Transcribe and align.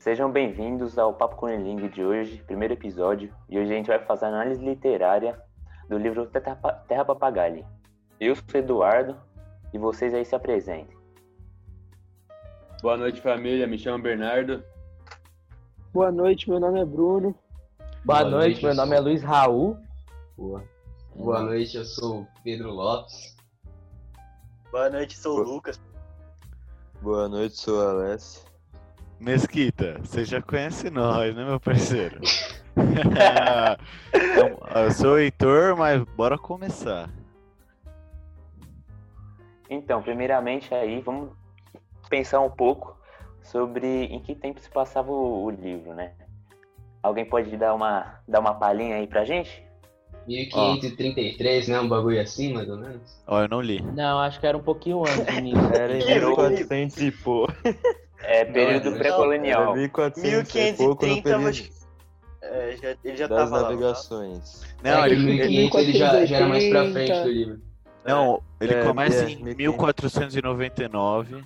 Sejam 0.00 0.32
bem-vindos 0.32 0.98
ao 0.98 1.12
Papo 1.12 1.36
com 1.36 1.46
Lingue 1.46 1.90
de 1.90 2.02
hoje, 2.02 2.42
primeiro 2.46 2.72
episódio, 2.72 3.30
e 3.50 3.58
hoje 3.58 3.70
a 3.70 3.76
gente 3.76 3.88
vai 3.88 4.02
fazer 4.02 4.24
análise 4.24 4.64
literária 4.64 5.38
do 5.90 5.98
livro 5.98 6.24
Terra, 6.24 7.04
Papagaio. 7.04 7.66
Eu 8.18 8.34
sou 8.34 8.44
Eduardo 8.54 9.14
e 9.74 9.78
vocês 9.78 10.14
aí 10.14 10.24
se 10.24 10.34
apresentem. 10.34 10.96
Boa 12.80 12.96
noite, 12.96 13.20
família. 13.20 13.66
Me 13.66 13.76
chamo 13.76 14.02
Bernardo. 14.02 14.64
Boa 15.92 16.10
noite, 16.10 16.48
meu 16.48 16.58
nome 16.58 16.80
é 16.80 16.84
Bruno. 16.86 17.34
Boa, 18.02 18.20
Boa 18.20 18.24
noite, 18.24 18.52
noite, 18.52 18.64
meu 18.64 18.74
nome 18.74 18.96
é 18.96 19.00
Luiz 19.00 19.22
Raul. 19.22 19.76
Boa. 20.34 20.64
Boa 21.14 21.42
noite, 21.42 21.76
eu 21.76 21.84
sou 21.84 22.26
Pedro 22.42 22.70
Lopes. 22.70 23.36
Boa 24.72 24.88
noite, 24.88 25.18
sou 25.18 25.40
o 25.40 25.42
Lucas. 25.42 25.78
Boa 27.02 27.28
noite, 27.28 27.58
sou 27.58 27.86
a 27.86 27.90
Alessia. 27.90 28.49
Mesquita, 29.20 29.98
você 30.02 30.24
já 30.24 30.40
conhece 30.40 30.88
nós, 30.88 31.36
né, 31.36 31.44
meu 31.44 31.60
parceiro? 31.60 32.22
então, 34.14 34.58
eu 34.82 34.90
sou 34.92 35.12
o 35.12 35.18
Heitor, 35.18 35.76
mas 35.76 36.02
bora 36.16 36.38
começar. 36.38 37.10
Então, 39.68 40.02
primeiramente 40.02 40.74
aí, 40.74 41.02
vamos 41.02 41.32
pensar 42.08 42.40
um 42.40 42.50
pouco 42.50 42.98
sobre 43.42 44.04
em 44.04 44.20
que 44.20 44.34
tempo 44.34 44.58
se 44.58 44.70
passava 44.70 45.12
o, 45.12 45.44
o 45.44 45.50
livro, 45.50 45.92
né? 45.92 46.14
Alguém 47.02 47.26
pode 47.26 47.54
dar 47.58 47.74
uma, 47.74 48.20
dar 48.26 48.40
uma 48.40 48.54
palhinha 48.54 48.96
aí 48.96 49.06
pra 49.06 49.26
gente? 49.26 49.62
1533, 50.26 51.68
né? 51.68 51.78
Um 51.78 51.88
bagulho 51.88 52.20
assim, 52.20 52.54
mais 52.54 52.68
ou 52.70 52.78
menos. 52.78 53.22
Ó, 53.26 53.42
eu 53.42 53.48
não 53.48 53.60
li. 53.60 53.82
Não, 53.82 54.18
acho 54.18 54.40
que 54.40 54.46
era 54.46 54.56
um 54.56 54.62
pouquinho 54.62 55.02
antes 55.02 55.42
nisso. 55.42 55.60
Era 55.76 55.98
em 55.98 56.06
1400 56.06 56.96
e 57.02 57.10
pouco. 57.10 57.52
É 58.22 58.44
período 58.44 58.92
pré-colonial. 58.96 59.74
1530, 59.74 61.38
mas... 61.38 61.70
É, 62.42 62.76
já, 62.80 62.96
ele 63.04 63.16
já 63.16 63.26
das 63.26 63.50
tava 63.50 63.62
navegações. 63.62 64.62
Lá. 64.82 64.94
Não, 64.94 65.04
é, 65.04 65.10
ele, 65.10 65.24
1500 65.24 65.80
ele 65.80 65.92
já, 65.92 66.24
já 66.24 66.36
era 66.36 66.48
mais 66.48 66.68
pra 66.68 66.90
frente 66.90 67.22
do 67.22 67.28
livro. 67.28 67.60
Não, 68.04 68.42
ele 68.60 68.74
é, 68.74 68.84
começa 68.84 69.24
é, 69.24 69.30
em 69.30 69.54
1499, 69.54 71.44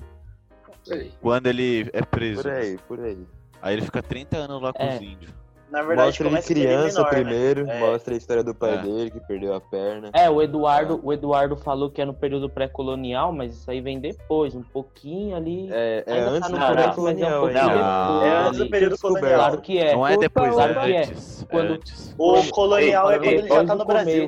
quando 1.20 1.47
ele 1.48 1.91
é 1.92 2.03
preso. 2.03 2.42
Por 2.42 2.53
aí, 2.53 2.78
por 2.88 3.00
aí. 3.00 3.27
Aí 3.61 3.75
ele 3.75 3.83
fica 3.83 4.03
30 4.03 4.36
anos 4.36 4.62
lá 4.62 4.72
com 4.72 4.83
é. 4.83 4.94
os 4.94 5.03
índios. 5.03 5.33
Na 5.70 5.83
verdade, 5.83 6.23
mostra 6.23 6.29
ele 6.29 6.43
criança 6.43 6.98
menor, 6.98 7.11
primeiro, 7.11 7.65
né? 7.65 7.81
mostra 7.81 8.15
a 8.15 8.17
história 8.17 8.45
do 8.45 8.55
pai 8.55 8.75
é. 8.75 8.83
dele 8.83 9.11
que 9.11 9.20
perdeu 9.20 9.55
a 9.55 9.61
perna. 9.61 10.11
É, 10.12 10.31
o 10.31 10.41
Eduardo, 10.41 11.01
o 11.03 11.12
Eduardo 11.12 11.56
falou 11.56 11.91
que 11.91 12.01
é 12.01 12.05
no 12.05 12.15
período 12.15 12.48
pré-colonial, 12.48 13.33
mas 13.33 13.55
isso 13.55 13.71
aí 13.71 13.81
vem 13.81 13.98
depois, 13.98 14.55
um 14.55 14.62
pouquinho 14.62 15.37
ali. 15.37 15.69
É, 15.73 16.05
é 16.06 16.12
Ainda 16.12 16.31
antes 16.31 16.51
tá 16.51 16.56
do 16.56 16.61
no 16.61 16.73
pré-colonial. 16.73 17.45
Mas 17.47 17.56
é, 17.56 17.65
um 17.65 17.69
não, 17.69 18.25
é 18.25 18.37
antes 18.47 18.59
do 18.59 18.71
período 18.71 18.98
colonial. 18.98 19.34
Claro 19.34 19.61
que 19.61 19.79
é. 19.79 19.93
Não 19.95 20.06
é 20.06 20.17
depois, 20.17 20.53
claro 20.53 20.73
é 20.73 20.84
que 20.84 20.97
antes. 20.97 21.43
É. 21.43 21.47
Quando, 21.47 21.73
antes. 21.73 22.15
O 22.19 22.51
colonial 22.51 23.11
é 23.11 23.19
quando 23.19 23.27
ele 23.27 23.49
já 23.49 23.65
tá 23.65 23.75
no 23.75 23.84
Brasil. 23.84 24.27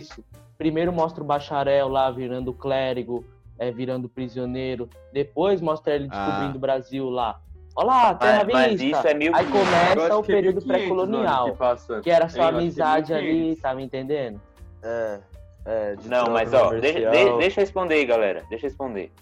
Primeiro 0.58 0.92
mostra 0.92 1.22
o 1.22 1.26
bacharel 1.26 1.88
lá 1.88 2.10
virando 2.10 2.52
clérigo, 2.52 3.24
é, 3.58 3.70
virando 3.70 4.08
prisioneiro. 4.08 4.88
Depois 5.12 5.60
mostra 5.60 5.94
ele 5.94 6.08
descobrindo 6.08 6.54
Ah. 6.54 6.56
o 6.56 6.58
Brasil 6.58 7.10
lá. 7.10 7.40
Olha 7.76 7.86
lá, 7.86 8.14
terra 8.14 8.44
Mas, 8.44 8.52
mas 8.52 8.80
isso 8.80 9.06
é 9.06 9.14
mil... 9.14 9.36
Aí 9.36 9.46
começa 9.46 10.16
o 10.16 10.20
é 10.20 10.26
período 10.26 10.62
1500, 10.62 10.64
pré-colonial, 10.64 11.52
que, 11.52 12.00
que 12.00 12.10
era 12.10 12.26
que 12.26 12.38
é 12.38 12.42
amizade 12.42 13.12
ali, 13.12 13.32
1500. 13.32 13.62
tá 13.62 13.74
me 13.74 13.84
entendendo? 13.84 14.40
É, 14.82 15.20
é. 15.66 15.96
de 15.96 16.08
Não, 16.08 16.30
mas 16.30 16.54
ó, 16.54 16.70
deixa, 16.70 17.10
deixa 17.10 17.60
eu 17.60 17.64
responder 17.64 17.94
aí, 17.96 18.06
galera. 18.06 18.44
Deixa 18.48 18.64
eu 18.64 18.70
responder. 18.70 19.12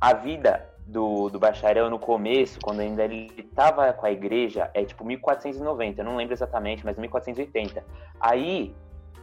A 0.00 0.14
vida 0.14 0.66
do, 0.86 1.28
do 1.28 1.38
bacharel 1.38 1.90
no 1.90 1.98
começo, 1.98 2.58
quando 2.62 2.80
ainda 2.80 3.04
ele 3.04 3.30
tava 3.54 3.92
com 3.92 4.06
a 4.06 4.10
igreja, 4.10 4.70
é 4.74 4.84
tipo 4.84 5.04
1490, 5.04 6.00
eu 6.00 6.04
não 6.04 6.16
lembro 6.16 6.34
exatamente, 6.34 6.84
mas 6.84 6.98
1480. 6.98 7.84
Aí, 8.20 8.74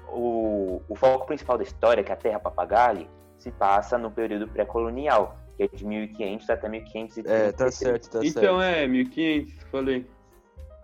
o, 0.09 0.81
o 0.87 0.95
foco 0.95 1.25
principal 1.25 1.57
da 1.57 1.63
história, 1.63 2.03
que 2.03 2.11
é 2.11 2.13
a 2.13 2.17
Terra 2.17 2.39
Papagaio, 2.39 3.07
se 3.37 3.51
passa 3.51 3.97
no 3.97 4.11
período 4.11 4.47
pré-colonial, 4.47 5.35
que 5.67 5.75
é 5.75 5.77
de 5.77 5.85
1500 5.85 6.49
até 6.49 6.69
1530. 6.69 7.29
É, 7.33 7.51
tá 7.51 7.71
certo, 7.71 8.09
tá 8.09 8.21
certo. 8.21 8.25
Então 8.37 8.61
é, 8.61 8.87
1500, 8.87 9.53
falei. 9.71 10.05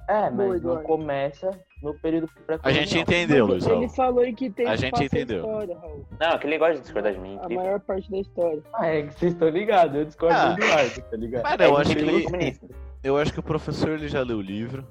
É, 0.09 0.29
mas 0.29 0.33
não 0.38 0.55
Eduardo. 0.55 0.83
começa 0.83 1.51
no 1.83 1.93
período 1.95 2.29
A 2.38 2.41
pré-colonial. 2.45 2.83
gente 2.85 2.97
entendeu, 2.99 3.45
Luizão. 3.45 3.77
Ele 3.77 3.89
falou 3.89 4.19
aí 4.23 4.33
que 4.33 4.49
tem 4.49 4.66
A 4.66 4.71
que 4.71 4.77
gente 4.77 5.03
entendeu. 5.03 5.37
a 5.37 5.39
história, 5.47 5.77
Raul. 5.77 6.05
Não, 6.19 6.27
aquele 6.29 6.57
gosta 6.57 6.75
de 6.75 6.81
discordar 6.81 7.13
de 7.13 7.19
mim. 7.19 7.33
A 7.33 7.43
incrível. 7.43 7.63
maior 7.63 7.79
parte 7.81 8.09
da 8.09 8.17
história. 8.17 8.63
Ah, 8.73 8.87
é 8.87 9.01
que 9.03 9.13
vocês 9.19 9.33
estão 9.33 9.49
ligados, 9.49 9.95
eu 9.97 10.05
discordo 10.05 10.35
Ah. 10.35 10.53
do 10.53 10.63
Eduardo, 10.63 11.01
tá 11.01 11.17
ligado? 11.17 11.43
Mas 11.43 11.59
É 11.59 11.66
eu 11.66 11.77
acho 11.77 11.95
que 11.95 12.01
incrível 12.01 12.39
ele, 12.39 12.59
eu 13.03 13.17
acho 13.17 13.33
que 13.33 13.39
o 13.39 13.43
professor 13.43 13.89
ele 13.89 14.07
já 14.07 14.21
leu 14.21 14.37
o 14.37 14.41
livro. 14.41 14.87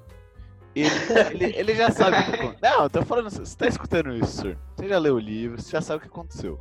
Ele, 0.75 0.87
ele, 1.33 1.45
ele 1.57 1.73
já 1.75 1.89
sabe 1.89 2.17
o 2.19 2.23
que 2.25 2.35
aconteceu. 2.35 2.59
Não, 2.61 2.83
eu 2.83 2.89
tô 2.91 3.01
falando, 3.03 3.29
você 3.31 3.57
tá 3.57 3.67
escutando 3.67 4.13
isso, 4.13 4.41
senhor? 4.43 4.57
Você 4.75 4.87
já 4.87 4.99
leu 4.99 5.15
o 5.15 5.19
livro, 5.19 5.59
você 5.59 5.71
já 5.71 5.81
sabe 5.81 5.97
o 5.97 6.01
que 6.01 6.07
aconteceu. 6.07 6.59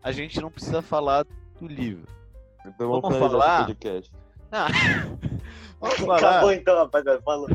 A 0.00 0.12
gente 0.12 0.40
não 0.40 0.48
precisa 0.52 0.80
falar 0.80 1.24
do 1.60 1.66
livro. 1.66 2.06
Então 2.66 2.88
vamos, 2.88 3.02
Vamos 3.02 3.18
falar? 3.32 3.66
podcast. 3.66 4.12
Ah, 4.52 4.68
vamos 5.80 5.96
falar, 5.96 6.16
Acabou 6.16 6.52
então, 6.52 6.76
rapaziada. 6.76 7.22
Falou. 7.22 7.48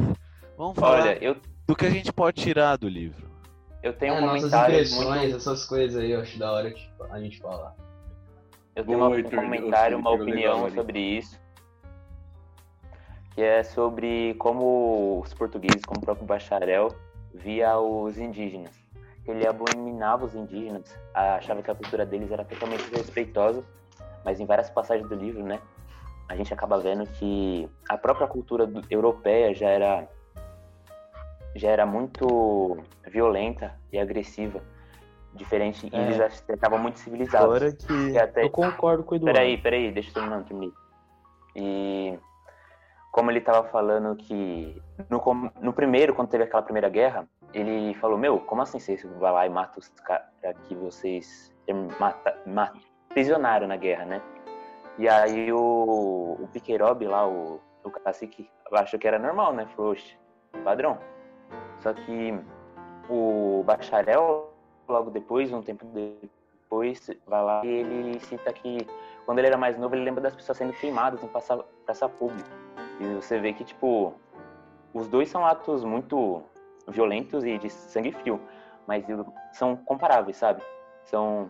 vamos 0.57 0.75
falar 0.77 1.01
Olha, 1.01 1.23
eu, 1.23 1.35
do 1.67 1.75
que 1.75 1.85
a 1.85 1.89
gente 1.89 2.11
pode 2.13 2.41
tirar 2.41 2.77
do 2.77 2.87
livro. 2.87 3.27
eu 3.81 3.93
tenho 3.93 4.15
É, 4.15 4.21
um 4.21 4.27
comentário 4.27 4.75
muito... 4.95 5.35
essas 5.35 5.65
coisas 5.65 6.01
aí, 6.01 6.11
eu 6.11 6.21
acho 6.21 6.37
da 6.39 6.51
hora 6.51 6.71
que 6.71 6.87
a 7.09 7.19
gente 7.19 7.39
falar. 7.39 7.75
Eu 8.75 8.83
tenho 8.85 8.97
Boa, 8.97 9.09
uma- 9.09 9.17
um 9.17 9.23
comentário, 9.23 9.97
uma 9.99 10.11
opinião 10.11 10.53
legal 10.53 10.65
ali. 10.65 10.75
sobre 10.75 10.99
isso. 10.99 11.39
Que 13.35 13.41
é 13.41 13.63
sobre 13.63 14.35
como 14.35 15.19
os 15.23 15.33
portugueses, 15.33 15.83
como 15.85 15.99
o 15.99 16.03
próprio 16.03 16.25
bacharel, 16.25 16.89
via 17.33 17.77
os 17.79 18.17
indígenas. 18.17 18.71
Ele 19.25 19.47
abominava 19.47 20.25
os 20.25 20.35
indígenas, 20.35 20.95
achava 21.13 21.61
que 21.63 21.71
a 21.71 21.75
cultura 21.75 22.05
deles 22.05 22.31
era 22.31 22.43
totalmente 22.45 22.83
respeitosa, 22.93 23.63
mas 24.23 24.39
em 24.39 24.45
várias 24.45 24.69
passagens 24.69 25.07
do 25.07 25.15
livro, 25.15 25.43
né, 25.43 25.59
a 26.29 26.35
gente 26.35 26.53
acaba 26.53 26.77
vendo 26.79 27.05
que 27.07 27.69
a 27.89 27.97
própria 27.97 28.27
cultura 28.27 28.65
do- 28.65 28.81
europeia 28.89 29.53
já 29.53 29.67
era 29.69 30.07
já 31.55 31.69
era 31.69 31.85
muito 31.85 32.77
violenta 33.07 33.75
e 33.91 33.99
agressiva, 33.99 34.59
diferente, 35.33 35.87
e 35.91 35.95
É. 35.95 36.01
eles 36.01 36.15
já 36.17 36.25
estavam 36.27 36.79
muito 36.79 36.97
civilizados. 36.97 37.47
Fora 37.59 37.71
que. 37.71 37.93
E 38.11 38.17
até, 38.17 38.43
Eu 38.43 38.49
concordo 38.49 39.03
com 39.03 39.13
o 39.13 39.17
Eduardo. 39.17 39.37
Peraí, 39.37 39.57
peraí, 39.61 39.91
deixa 39.91 40.09
eu 40.09 40.13
terminar, 40.15 40.43
terminar. 40.45 40.73
E 41.55 42.17
como 43.11 43.29
ele 43.29 43.39
tava 43.41 43.67
falando 43.69 44.15
que 44.15 44.81
no, 45.07 45.21
no 45.61 45.73
primeiro, 45.73 46.15
quando 46.15 46.29
teve 46.29 46.43
aquela 46.45 46.63
primeira 46.63 46.89
guerra, 46.89 47.27
ele 47.53 47.93
falou, 47.95 48.17
meu, 48.17 48.39
como 48.39 48.63
assim 48.63 48.79
vocês 48.79 49.03
vai 49.19 49.31
lá 49.31 49.45
e 49.45 49.49
mata 49.51 49.77
os 49.79 49.89
caras 49.89 50.25
que 50.67 50.73
vocês 50.73 51.53
mata, 51.99 52.35
mata, 52.47 52.79
prisionaram 53.13 53.67
na 53.67 53.77
guerra, 53.77 54.05
né? 54.05 54.21
E 54.97 55.07
aí 55.07 55.51
o, 55.51 56.37
o 56.39 57.07
lá, 57.07 57.27
o, 57.27 57.59
o 57.83 57.91
cacique, 57.91 58.49
achou 58.71 58.99
que 58.99 59.07
era 59.07 59.17
normal, 59.17 59.53
né? 59.53 59.67
Falou, 59.75 59.95
padrão. 60.63 60.97
Só 61.79 61.93
que 61.93 62.39
o 63.09 63.63
bacharel, 63.65 64.53
logo 64.87 65.09
depois, 65.09 65.51
um 65.51 65.61
tempo 65.61 65.85
depois, 65.85 67.09
vai 67.25 67.43
lá 67.43 67.65
e 67.65 67.69
ele 67.69 68.19
cita 68.19 68.53
que 68.53 68.87
quando 69.25 69.39
ele 69.39 69.47
era 69.47 69.57
mais 69.57 69.77
novo, 69.77 69.95
ele 69.95 70.03
lembra 70.03 70.21
das 70.21 70.35
pessoas 70.35 70.57
sendo 70.57 70.73
queimadas 70.73 71.23
em 71.23 71.27
praça, 71.27 71.57
praça 71.85 72.09
pública. 72.09 72.49
E 72.99 73.05
você 73.15 73.39
vê 73.39 73.53
que, 73.53 73.63
tipo, 73.63 74.13
os 74.93 75.07
dois 75.07 75.29
são 75.29 75.45
atos 75.45 75.83
muito 75.83 76.43
violentos 76.87 77.43
e 77.43 77.57
de 77.57 77.69
sangue 77.69 78.11
frio, 78.11 78.39
mas 78.85 79.05
são 79.53 79.75
comparáveis, 79.75 80.37
sabe? 80.37 80.61
São 81.05 81.49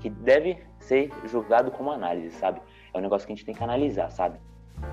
que 0.00 0.10
deve 0.10 0.58
ser 0.78 1.10
julgado 1.24 1.70
como 1.70 1.90
análise, 1.90 2.30
sabe? 2.36 2.60
É 2.92 2.98
um 2.98 3.00
negócio 3.00 3.26
que 3.26 3.32
a 3.32 3.36
gente 3.36 3.44
tem 3.44 3.54
que 3.54 3.62
analisar, 3.62 4.10
sabe? 4.10 4.38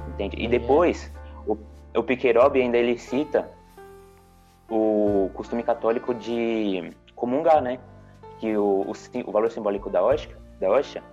Entende? 0.09 0.37
E 0.37 0.45
É. 0.45 0.49
depois, 0.49 1.11
o, 1.47 1.57
o 1.95 2.03
ainda 2.61 2.77
ele 2.77 2.97
cita 2.97 3.49
o 4.69 5.29
costume 5.33 5.63
católico 5.63 6.13
de 6.13 6.91
comungar, 7.15 7.61
né? 7.61 7.79
Que 8.39 8.57
o, 8.57 8.81
o, 8.81 8.93
o 9.25 9.31
valor 9.31 9.51
simbólico 9.51 9.89
da 9.89 10.03
hóstia, 10.03 10.35
da 10.59 10.69
hóstia 10.69 11.03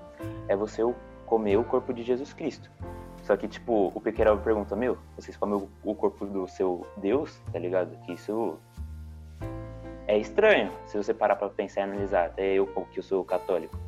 é 0.48 0.56
você 0.56 0.82
comer 1.26 1.56
o 1.56 1.64
corpo 1.64 1.92
de 1.92 2.02
Jesus 2.02 2.32
Cristo. 2.32 2.70
Só 3.22 3.36
que, 3.36 3.46
tipo, 3.46 3.92
o 3.94 4.00
Piquerobe 4.00 4.42
pergunta, 4.42 4.74
meu, 4.74 4.98
vocês 5.14 5.36
comem 5.36 5.56
o, 5.56 5.68
o 5.84 5.94
corpo 5.94 6.24
do 6.26 6.48
seu 6.48 6.86
Deus, 6.96 7.38
tá 7.52 7.58
ligado? 7.58 7.96
Que 8.04 8.12
isso 8.14 8.58
é 10.10 10.18
estranho, 10.18 10.72
se 10.86 10.96
você 10.96 11.14
parar 11.14 11.36
pra 11.36 11.48
pensar 11.48 11.82
e 11.82 11.84
analisar. 11.84 12.26
Até 12.26 12.54
eu, 12.54 12.66
que 12.66 12.98
eu 12.98 13.02
sou 13.02 13.24
católico. 13.24 13.78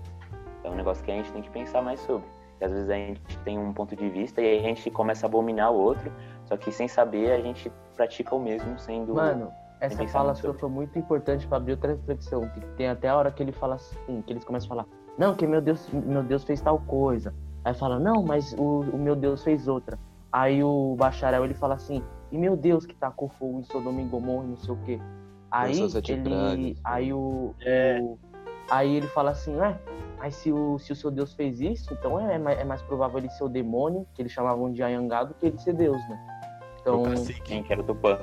É 0.63 0.71
um 0.71 0.77
negócio 0.77 1.05
que 1.05 1.11
a 1.11 1.15
gente 1.15 1.33
tem 1.33 1.43
que 1.43 1.51
pensar 1.51 1.83
mais 1.83 1.99
sobre. 2.01 2.25
E 2.61 2.65
às 2.65 2.71
vezes 2.71 2.89
a 2.89 2.95
gente 2.95 3.39
tem 3.45 3.59
um 3.59 3.73
ponto 3.73 3.97
de 3.97 4.09
vista 4.09 4.41
e 4.41 4.59
a 4.59 4.63
gente 4.63 4.89
começa 4.89 5.27
a 5.27 5.29
abominar 5.29 5.73
o 5.73 5.75
outro, 5.75 6.13
só 6.45 6.57
que 6.57 6.71
sem 6.71 6.87
saber 6.87 7.33
a 7.33 7.41
gente 7.41 7.73
pratica 7.97 8.37
o 8.37 8.41
mesmo 8.41 8.79
sendo... 8.79 9.15
Mano, 9.15 9.51
essa 9.81 10.07
fala 10.07 10.33
sua 10.37 10.55
foi 10.55 10.69
muito 10.69 10.97
importante 10.97 11.45
pra 11.45 11.57
abrir 11.57 11.73
outra 11.73 11.91
reflexão. 11.91 12.49
Tem, 12.51 12.63
tem 12.77 12.89
até 12.89 13.09
a 13.09 13.17
hora 13.17 13.33
que 13.33 13.43
ele 13.43 13.51
fala 13.51 13.75
assim, 13.75 14.23
que 14.23 14.33
eles 14.33 14.45
começam 14.45 14.69
a 14.69 14.69
falar, 14.69 14.87
não, 15.19 15.35
que 15.35 15.45
meu 15.45 15.61
Deus, 15.61 15.89
meu 15.91 16.23
Deus 16.23 16.45
fez 16.45 16.61
tal 16.61 16.79
coisa. 16.79 17.35
Aí 17.65 17.75
fala, 17.75 17.99
não, 17.99 18.23
mas 18.23 18.53
o, 18.53 18.81
o 18.81 18.97
meu 18.97 19.17
Deus 19.17 19.43
fez 19.43 19.67
outra. 19.67 19.99
Aí 20.31 20.63
o 20.63 20.95
bacharel 20.97 21.45
ele 21.45 21.55
fala 21.55 21.75
assim, 21.75 22.01
e 22.31 22.39
meu 22.39 22.57
Deus, 22.57 22.87
que 22.87 22.95
tacou 22.95 23.29
fogo 23.29 23.59
em 23.59 23.65
Sodoma 23.65 24.01
e 24.01 24.05
Gomorra, 24.05 24.45
não 24.45 24.57
sei 24.57 24.73
o 24.73 24.79
quê. 24.85 25.01
Aí 25.53 25.79
ele. 25.81 26.23
pragas. 26.23 26.81
Aí 26.85 27.13
o, 27.13 27.55
É. 27.61 27.99
o- 28.01 28.19
Aí 28.71 28.97
ele 28.97 29.07
fala 29.09 29.33
assim, 29.33 29.55
ué, 29.57 29.79
mas 30.19 30.37
se 30.37 30.51
o, 30.51 30.79
se 30.79 30.93
o 30.93 30.97
seu 30.97 31.11
Deus 31.11 31.35
fez 31.35 31.61
isso, 31.61 31.93
então 31.93 32.19
é, 32.19 32.39
mais- 32.39 32.59
é 32.59 32.65
mais 32.65 32.81
provável 32.81 33.19
ele 33.19 33.29
ser 33.31 33.45
o 33.45 33.49
demônio, 33.49 34.07
que 34.15 34.23
eles 34.23 34.33
chamavam 34.33 34.73
de 34.73 34.83
Anhangá, 34.83 35.25
do 35.25 35.35
que 35.35 35.47
ele 35.47 35.59
ser 35.59 35.75
Deus, 35.75 35.99
né? 36.09 36.19
Então. 36.81 37.03
Quem 37.45 37.63
que 37.63 37.73
era 37.73 37.83
o 37.83 37.85
Tupã? 37.85 38.19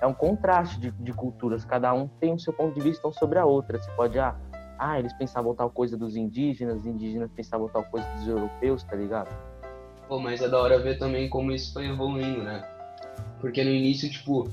é 0.00 0.06
um 0.06 0.14
contraste 0.14 0.80
de, 0.80 0.90
de 0.90 1.12
culturas. 1.12 1.64
Cada 1.64 1.92
um 1.94 2.08
tem 2.08 2.32
o 2.34 2.38
seu 2.38 2.52
ponto 2.52 2.74
de 2.74 2.80
vista 2.80 3.06
um 3.06 3.12
sobre 3.12 3.38
a 3.38 3.44
outra. 3.46 3.78
Você 3.80 3.88
pode, 3.92 4.18
ah, 4.18 4.34
ah, 4.76 4.98
eles 4.98 5.12
pensavam 5.12 5.54
tal 5.54 5.70
coisa 5.70 5.96
dos 5.96 6.16
indígenas, 6.16 6.78
os 6.78 6.86
indígenas 6.86 7.30
pensavam 7.30 7.68
tal 7.68 7.84
coisa 7.84 8.08
dos 8.16 8.26
europeus, 8.26 8.82
tá 8.82 8.96
ligado? 8.96 9.28
Pô, 10.08 10.18
mas 10.18 10.42
é 10.42 10.48
da 10.48 10.60
hora 10.60 10.76
ver 10.80 10.98
também 10.98 11.28
como 11.30 11.52
isso 11.52 11.72
foi 11.72 11.86
evoluindo, 11.86 12.42
né? 12.42 12.66
Porque 13.40 13.62
no 13.62 13.70
início, 13.70 14.10
tipo, 14.10 14.48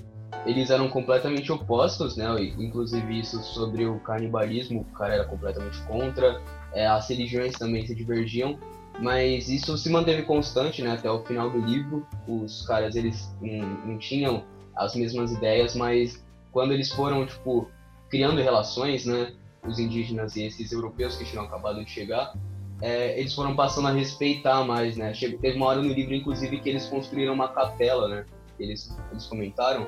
eles 0.46 0.70
eram 0.70 0.90
completamente 0.90 1.52
opostos, 1.52 2.16
né? 2.16 2.26
Inclusive 2.58 3.20
isso 3.20 3.42
sobre 3.44 3.86
o 3.86 4.00
canibalismo, 4.00 4.82
o 4.82 4.98
cara 4.98 5.16
era 5.16 5.26
completamente 5.26 5.82
contra. 5.84 6.42
É, 6.74 6.88
as 6.88 7.10
religiões 7.10 7.54
também 7.54 7.86
se 7.86 7.94
divergiam. 7.94 8.58
Mas 9.02 9.48
isso 9.48 9.78
se 9.78 9.90
manteve 9.90 10.24
constante, 10.24 10.82
né? 10.82 10.92
Até 10.92 11.10
o 11.10 11.24
final 11.24 11.50
do 11.50 11.60
livro. 11.60 12.06
Os 12.28 12.66
caras, 12.66 12.96
eles 12.96 13.34
não, 13.42 13.68
não 13.86 13.98
tinham 13.98 14.44
as 14.76 14.96
mesmas 14.96 15.32
ideias, 15.32 15.76
mas 15.76 16.24
quando 16.52 16.74
eles 16.74 16.92
foram, 16.92 17.26
tipo, 17.26 17.70
criando 18.10 18.42
relações, 18.42 19.06
né? 19.06 19.34
Os 19.66 19.78
indígenas 19.78 20.36
e 20.36 20.44
esses 20.44 20.72
europeus 20.72 21.18
que 21.18 21.26
tinham 21.26 21.44
acabado 21.44 21.84
de 21.84 21.90
chegar, 21.90 22.34
é, 22.82 23.20
eles 23.20 23.34
foram 23.34 23.56
passando 23.56 23.90
a 23.90 23.92
respeitar 23.92 24.64
mais, 24.64 24.96
né? 24.96 25.14
Chegou, 25.14 25.40
teve 25.40 25.58
uma 25.58 25.68
hora 25.68 25.82
no 25.82 25.94
livro, 25.94 26.14
inclusive, 26.14 26.60
que 26.60 26.70
eles 26.70 26.86
construíram 26.86 27.34
uma 27.34 27.50
capela, 27.50 28.08
né? 28.08 28.26
Eles, 28.58 28.98
eles 29.12 29.26
comentaram. 29.26 29.88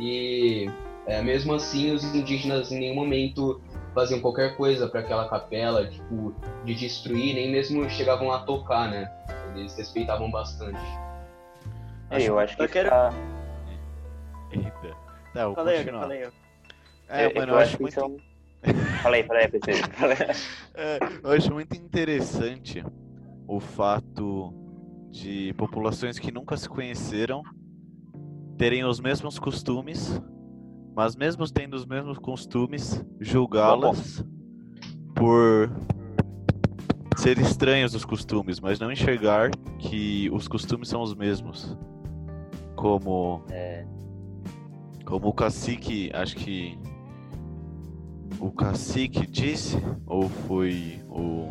E 0.00 0.70
é, 1.06 1.22
mesmo 1.22 1.54
assim, 1.54 1.90
os 1.92 2.02
indígenas 2.14 2.70
em 2.72 2.78
nenhum 2.80 2.94
momento 2.94 3.60
faziam 3.94 4.20
qualquer 4.20 4.56
coisa 4.56 4.88
para 4.88 5.00
aquela 5.00 5.28
capela, 5.28 5.86
tipo, 5.86 6.34
de 6.64 6.74
destruir, 6.74 7.34
nem 7.34 7.50
mesmo 7.50 7.88
chegavam 7.90 8.32
a 8.32 8.40
tocar, 8.40 8.90
né? 8.90 9.10
Eles 9.54 9.76
respeitavam 9.76 10.30
bastante. 10.30 10.80
É, 12.10 12.22
eu 12.28 12.38
acho 12.38 12.56
que 12.56 12.62
Eu 12.62 12.68
quero- 12.68 12.90
tá- 12.90 13.10
Eita. 14.50 14.96
Vou 15.46 15.54
Falei, 15.54 15.78
continuar. 15.78 16.00
falei. 16.02 16.28
É, 17.08 17.26
eu- 17.26 17.34
mano, 17.34 17.52
eu 17.52 17.56
eu 17.56 17.58
acho 17.58 17.80
muito 17.80 18.20
é 18.62 18.72
fala 19.02 19.16
aí, 19.16 19.48
PC. 19.48 19.72
É, 20.74 20.98
eu 21.22 21.30
acho 21.32 21.52
muito 21.52 21.74
interessante 21.76 22.84
o 23.48 23.58
fato 23.60 24.52
de 25.10 25.52
populações 25.54 26.18
que 26.18 26.30
nunca 26.30 26.56
se 26.56 26.68
conheceram 26.68 27.42
terem 28.62 28.84
os 28.84 29.00
mesmos 29.00 29.40
costumes, 29.40 30.22
mas 30.94 31.16
mesmo 31.16 31.44
tendo 31.50 31.74
os 31.74 31.84
mesmos 31.84 32.16
costumes, 32.16 33.04
julgá-las 33.18 34.24
por 35.16 35.68
ser 37.16 37.38
estranhos 37.38 37.92
os 37.92 38.04
costumes, 38.04 38.60
mas 38.60 38.78
não 38.78 38.92
enxergar 38.92 39.50
que 39.80 40.30
os 40.32 40.46
costumes 40.46 40.88
são 40.88 41.02
os 41.02 41.12
mesmos. 41.12 41.76
Como 42.76 43.42
É, 43.50 43.84
como 45.04 45.26
o 45.26 45.32
cacique, 45.32 46.12
acho 46.14 46.36
que 46.36 46.78
o 48.38 48.52
cacique 48.52 49.26
disse, 49.26 49.76
ou 50.06 50.28
foi 50.28 51.00
o 51.08 51.48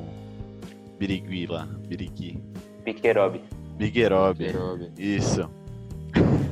Birigui 0.98 1.46
lá, 1.46 1.66
Birigui, 1.90 2.42
Piquerob. 2.86 3.42
Biguerob, 3.78 4.38
Queirobe. 4.38 4.94
isso. 4.98 5.61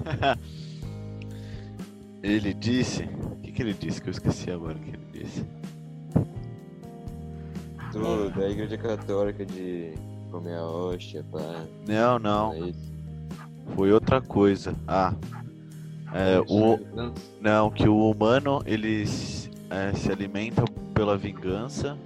ele 2.24 2.54
disse, 2.54 3.04
o 3.04 3.36
que 3.38 3.52
que 3.52 3.62
ele 3.62 3.74
disse 3.74 4.02
que 4.02 4.10
eu 4.10 4.12
esqueci 4.12 4.52
agora 4.52 4.78
o 4.78 4.80
que 4.80 4.90
ele 4.90 5.24
disse? 5.24 5.46
Do, 7.92 8.30
da 8.30 8.48
igreja 8.50 8.78
católica 8.78 9.46
de 9.46 9.94
comer 10.32 10.56
a 10.56 10.64
hóstia, 10.66 11.26
pá. 11.32 11.66
Não, 11.88 12.20
não, 12.20 12.54
é 12.54 12.72
foi 13.76 13.92
outra 13.92 14.22
coisa. 14.22 14.76
Ah, 14.88 15.14
é, 16.14 16.40
o, 16.40 16.80
Não, 17.40 17.70
que 17.70 17.88
o 17.88 18.10
humano 18.10 18.62
ele 18.66 19.06
se, 19.06 19.50
é, 19.70 19.94
se 19.94 20.12
alimenta 20.12 20.64
pela 20.94 21.18
vingança 21.18 21.98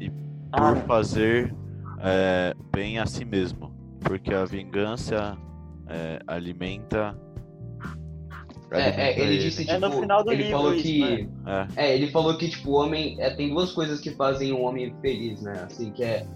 e 0.00 0.10
Ah. 0.52 0.72
por 0.72 0.76
fazer 0.86 1.54
é, 1.98 2.54
bem 2.72 2.98
a 2.98 3.06
si 3.06 3.24
mesmo. 3.24 3.72
Porque 4.00 4.32
a 4.32 4.44
vingança 4.44 5.36
é, 5.88 6.20
alimenta. 6.26 7.16
É, 8.78 9.10
é, 9.10 9.20
ele 9.20 9.38
disse, 9.38 9.64
tipo, 9.64 9.72
É 9.72 9.78
no 9.78 9.92
final 9.92 10.22
do 10.24 10.32
ele 10.32 10.44
livro 10.44 10.58
falou 10.58 10.74
isso, 10.74 10.82
que... 10.82 11.00
né? 11.00 11.66
É, 11.76 11.86
É, 11.86 11.94
ele 11.94 12.08
falou 12.08 12.36
que, 12.36 12.48
tipo, 12.48 12.70
o 12.70 12.74
homem. 12.74 13.16
É, 13.20 13.30
tem 13.30 13.48
duas 13.50 13.72
coisas 13.72 14.00
que 14.00 14.10
fazem 14.10 14.52
um 14.52 14.62
homem 14.64 14.94
feliz, 15.00 15.42
né? 15.42 15.64
Assim, 15.64 15.90
que 15.90 16.02
é, 16.02 16.26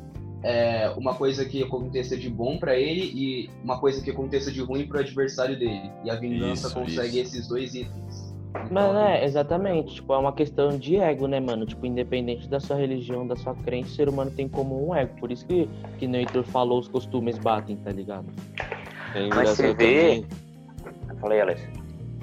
é 0.43 0.93
uma 0.97 1.15
coisa 1.15 1.45
que 1.45 1.63
aconteça 1.63 2.17
de 2.17 2.29
bom 2.31 2.59
pra 2.59 2.77
ele 2.79 3.03
e 3.15 3.51
uma 3.63 3.79
coisa 3.79 4.03
que 4.03 4.11
aconteça 4.11 4.51
de 4.51 4.61
ruim 4.61 4.87
pro 4.87 5.01
adversário 5.01 5.59
dele. 5.59 5.91
E 6.05 6.11
a 6.11 6.15
vingança 6.17 6.69
Isso, 6.69 6.75
consegue 6.75 7.21
isso. 7.21 7.37
esses 7.37 7.49
dois 7.49 7.75
itens. 7.75 8.31
Mas 8.69 8.97
é, 8.97 9.25
exatamente, 9.25 9.95
tipo, 9.95 10.13
é 10.13 10.19
uma 10.19 10.33
questão 10.33 10.77
de 10.77 10.97
ego, 10.97 11.29
né, 11.29 11.39
mano? 11.39 11.65
Tipo, 11.65 11.87
independente 11.87 12.49
da 12.49 12.59
sua 12.59 12.77
religião, 12.77 13.25
da 13.27 13.37
sua 13.37 13.55
crença, 13.55 13.91
o 13.91 13.93
ser 13.93 14.09
humano 14.09 14.31
tem 14.33 14.49
como 14.49 14.89
um 14.89 14.95
ego. 14.95 15.15
Por 15.21 15.31
isso 15.31 15.47
que, 15.47 15.69
que 15.99 16.07
no 16.09 16.17
Heitor 16.17 16.43
falou, 16.45 16.81
os 16.81 16.89
costumes 16.89 17.39
batem, 17.39 17.77
tá 17.77 17.93
ligado? 17.93 18.27
É 19.15 19.29
Mas 19.29 19.51
você 19.51 19.73
vê- 19.73 20.25
também. 20.25 20.27
Fala 21.21 21.35
aí, 21.35 21.41
Alex. 21.41 21.63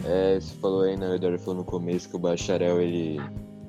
É, 0.06 0.40
você 0.40 0.56
falou 0.58 0.82
aí, 0.82 0.96
né, 0.96 1.10
o 1.10 1.16
Eduardo 1.16 1.40
falou 1.40 1.56
no 1.56 1.66
começo 1.66 2.10
que 2.10 2.16
o 2.16 2.20
bacharel 2.20 2.80
ele, 2.82 3.20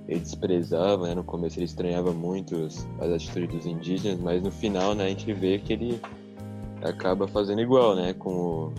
ele 0.07 0.21
desprezava, 0.21 1.09
né? 1.09 1.15
No 1.15 1.25
começo 1.25 1.59
ele 1.59 1.65
estranhava 1.65 2.13
muito 2.13 2.57
as 3.01 3.11
atitudes 3.11 3.49
dos 3.49 3.67
indígenas, 3.67 4.21
mas 4.21 4.43
no 4.43 4.51
final, 4.51 4.95
né, 4.95 5.07
a 5.07 5.09
gente 5.09 5.33
vê 5.33 5.59
que 5.59 5.73
ele 5.73 6.01
acaba 6.83 7.27
fazendo 7.27 7.61
igual, 7.61 7.97
né? 7.97 8.13
Com 8.13 8.31
o, 8.31 8.73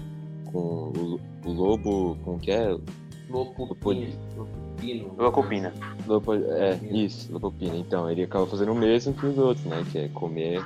com 0.51 0.59
o, 0.59 1.19
o 1.45 1.51
lobo, 1.51 2.17
com 2.23 2.35
o 2.35 2.39
que 2.39 2.51
é? 2.51 2.77
Lopupino. 4.37 5.13
Locupina. 5.17 5.73
Lobo, 6.07 6.33
é, 6.33 6.79
isso, 6.89 7.31
lopopina. 7.31 7.75
Então, 7.75 8.09
ele 8.09 8.23
acaba 8.23 8.45
fazendo 8.47 8.71
o 8.71 8.75
mesmo 8.75 9.13
que 9.13 9.25
os 9.25 9.37
outros, 9.37 9.65
né? 9.65 9.85
Que 9.91 9.97
é 9.99 10.07
comer, 10.09 10.63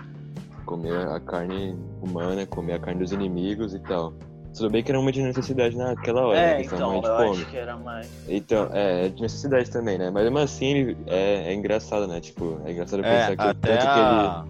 comer 0.65 1.07
a 1.07 1.19
carne 1.19 1.75
humana, 2.01 2.45
comer 2.45 2.73
a 2.73 2.79
carne 2.79 3.01
dos 3.01 3.11
inimigos 3.11 3.73
e 3.73 3.79
tal. 3.79 4.13
Tudo 4.55 4.69
bem 4.69 4.83
que 4.83 4.91
era 4.91 4.99
uma 4.99 5.11
de 5.11 5.21
necessidade 5.21 5.75
naquela 5.75 6.27
hora, 6.27 6.39
né? 6.39 6.51
É, 6.53 6.57
Questão 6.57 6.97
então, 6.97 7.25
eu 7.25 7.31
acho 7.31 7.45
que 7.47 7.57
era 7.57 7.75
mais. 7.75 8.07
Então, 8.27 8.69
é, 8.71 9.05
é 9.05 9.09
de 9.09 9.21
necessidade 9.21 9.71
também, 9.71 9.97
né? 9.97 10.11
Mas 10.11 10.23
mesmo 10.23 10.37
assim, 10.37 10.65
ele 10.65 10.97
é, 11.07 11.51
é 11.51 11.53
engraçado, 11.53 12.07
né? 12.07 12.21
Tipo, 12.21 12.61
é 12.65 12.71
engraçado 12.71 13.03
é 13.03 13.03
pensar 13.03 13.35
que 13.35 13.43
o 13.43 13.49
até 13.49 13.77
tanto 13.77 13.81
que 13.93 13.99
ele. 13.99 14.27
a, 14.27 14.45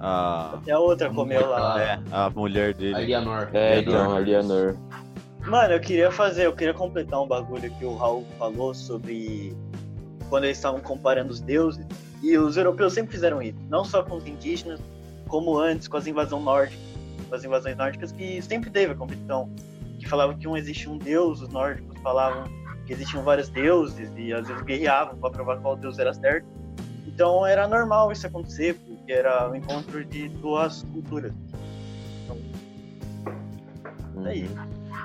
a, 0.00 0.54
Até 0.54 0.72
a 0.72 0.78
outra 0.78 1.10
comeu 1.10 1.48
lá. 1.50 1.82
é, 1.82 2.00
a 2.12 2.30
mulher 2.30 2.70
A 2.70 2.78
dele. 2.78 3.04
Lianor. 3.06 3.48
É, 3.52 3.78
Eleanor. 3.78 3.94
então, 4.02 4.16
a 4.16 4.18
Leonor. 4.18 4.76
Mano, 5.46 5.72
eu 5.74 5.80
queria 5.80 6.10
fazer, 6.12 6.46
eu 6.46 6.52
queria 6.54 6.74
completar 6.74 7.20
um 7.20 7.26
bagulho 7.26 7.70
que 7.72 7.84
o 7.84 7.96
Raul 7.96 8.24
falou 8.38 8.74
sobre 8.74 9.56
quando 10.28 10.44
eles 10.44 10.58
estavam 10.58 10.80
comparando 10.80 11.30
os 11.30 11.40
deuses. 11.40 11.84
E 12.22 12.36
os 12.36 12.56
europeus 12.56 12.92
sempre 12.92 13.12
fizeram 13.12 13.40
isso, 13.40 13.58
não 13.68 13.84
só 13.84 14.02
com 14.02 14.16
os 14.16 14.26
indígenas, 14.26 14.80
como 15.28 15.56
antes 15.58 15.86
com 15.88 15.96
as 15.96 16.06
invasões 16.06 16.42
nórdicas, 16.44 16.87
com 17.28 17.34
as 17.34 17.44
invasões 17.44 17.76
nórdicas, 17.76 18.12
que 18.12 18.40
sempre 18.42 18.70
teve 18.70 18.92
a 18.92 18.96
competição. 18.96 19.50
Que 19.98 20.08
falavam 20.08 20.36
que 20.36 20.46
um 20.46 20.56
existia 20.56 20.90
um 20.90 20.98
deus, 20.98 21.42
os 21.42 21.48
nórdicos 21.48 21.98
falavam 22.00 22.44
que 22.86 22.92
existiam 22.94 23.22
vários 23.22 23.50
deuses 23.50 24.10
e 24.16 24.32
às 24.32 24.48
vezes 24.48 24.62
guerreavam 24.62 25.18
para 25.18 25.30
provar 25.30 25.58
qual 25.58 25.76
deus 25.76 25.98
era 25.98 26.14
certo. 26.14 26.46
Então 27.06 27.46
era 27.46 27.68
normal 27.68 28.10
isso 28.10 28.26
acontecer, 28.26 28.74
porque 28.74 29.12
era 29.12 29.50
o 29.50 29.54
encontro 29.54 30.04
de 30.04 30.28
duas 30.28 30.82
culturas. 30.84 31.32
É 34.24 34.34
isso. 34.34 34.54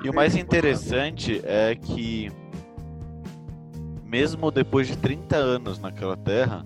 E 0.02 0.08
o 0.08 0.14
mais 0.14 0.34
interessante 0.34 1.42
é 1.44 1.74
que, 1.74 2.30
mesmo 4.04 4.50
depois 4.50 4.86
de 4.86 4.96
30 4.96 5.36
anos 5.36 5.78
naquela 5.78 6.16
terra, 6.16 6.64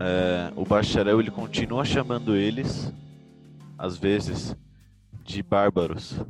é, 0.00 0.52
o 0.54 0.64
bacharel 0.64 1.20
ele 1.20 1.30
continua 1.30 1.84
chamando 1.84 2.36
eles, 2.36 2.92
às 3.78 3.96
vezes, 3.96 4.56
de 5.22 5.42
bárbaros. 5.42 6.20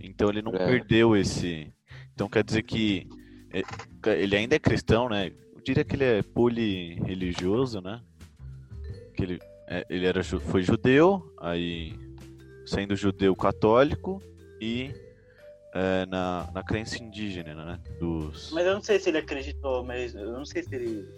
Então 0.00 0.28
ele 0.28 0.42
não 0.42 0.52
É. 0.54 0.58
perdeu 0.58 1.16
esse. 1.16 1.72
Então 2.14 2.28
quer 2.28 2.44
dizer 2.44 2.62
que 2.62 3.08
é, 3.52 3.62
ele 4.22 4.36
ainda 4.36 4.54
é 4.54 4.58
cristão, 4.58 5.08
né? 5.08 5.32
Eu 5.54 5.60
diria 5.62 5.84
que 5.84 5.96
ele 5.96 6.04
é 6.04 6.22
polireligioso, 6.22 7.80
né? 7.80 8.00
Que 9.14 9.22
ele, 9.22 9.38
é, 9.66 9.86
ele 9.88 10.06
era, 10.06 10.22
foi 10.22 10.62
judeu, 10.62 11.34
aí 11.40 11.94
sendo 12.66 12.94
judeu 12.96 13.34
católico 13.34 14.20
e 14.60 14.92
é, 15.74 16.06
na, 16.06 16.48
na 16.52 16.62
crença 16.62 17.02
indígena, 17.02 17.54
né? 17.54 17.80
Dos... 18.00 18.50
Mas 18.52 18.66
eu 18.66 18.74
não 18.74 18.82
sei 18.82 18.98
se 18.98 19.08
ele 19.08 19.18
acreditou, 19.18 19.84
mas 19.84 20.14
eu 20.14 20.32
não 20.32 20.44
sei 20.44 20.62
se 20.62 20.74
ele 20.74 21.08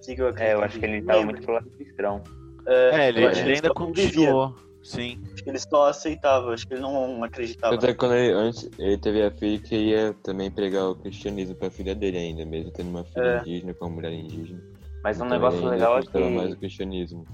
seguiu 0.00 0.28
a 0.28 0.40
É, 0.40 0.54
eu 0.54 0.62
acho 0.62 0.78
que 0.78 0.84
ele 0.84 1.02
tava 1.02 1.24
muito 1.24 1.42
pro 1.42 1.54
lado 1.54 1.70
cristão. 1.70 2.22
É, 2.66 3.08
ele, 3.08 3.24
acho 3.24 3.34
que 3.34 3.40
ele 3.40 3.48
ele 3.48 3.54
ainda 3.56 3.74
continuou. 3.74 4.65
Sim. 4.86 5.20
Acho 5.34 5.42
que 5.42 5.50
eles 5.50 5.66
só 5.68 5.88
aceitavam, 5.88 6.50
acho 6.50 6.66
que 6.66 6.74
eles 6.74 6.82
não 6.82 7.22
acreditavam. 7.24 7.76
Até 7.76 7.92
quando 7.92 8.14
ele, 8.14 8.32
antes, 8.32 8.70
ele 8.78 8.96
teve 8.96 9.20
a 9.22 9.30
filha 9.32 9.58
que 9.58 9.74
ia 9.76 10.14
também 10.22 10.48
pregar 10.50 10.88
o 10.90 10.94
cristianismo 10.94 11.56
pra 11.56 11.70
filha 11.70 11.92
dele 11.94 12.18
ainda, 12.18 12.46
mesmo 12.46 12.70
tendo 12.70 12.90
uma 12.90 13.04
filha 13.04 13.24
É. 13.24 13.40
indígena 13.40 13.74
com 13.74 13.86
uma 13.86 13.94
mulher 13.96 14.12
indígena. 14.12 14.60
Mas 15.02 15.20
um 15.20 15.24
Então, 15.26 15.36
negócio 15.36 15.58
ele 15.58 15.64
ainda 15.64 15.76
legal 15.76 15.92
é 15.94 15.98
acreditava 15.98 16.30
mais 16.30 16.48
no 16.50 16.54
que 16.54 16.60
cristianismo. 16.60 17.26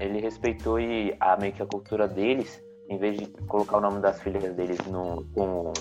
ele 0.00 0.20
respeitou 0.20 0.80
e 0.80 1.14
a, 1.20 1.36
meio 1.36 1.52
que 1.52 1.62
a 1.62 1.66
cultura 1.66 2.08
deles, 2.08 2.60
em 2.90 2.98
vez 2.98 3.16
de 3.16 3.26
colocar 3.46 3.78
o 3.78 3.80
nome 3.80 4.00
das 4.00 4.20
filhas 4.20 4.54
deles 4.56 4.78
no, 4.86 5.24
com 5.34 5.72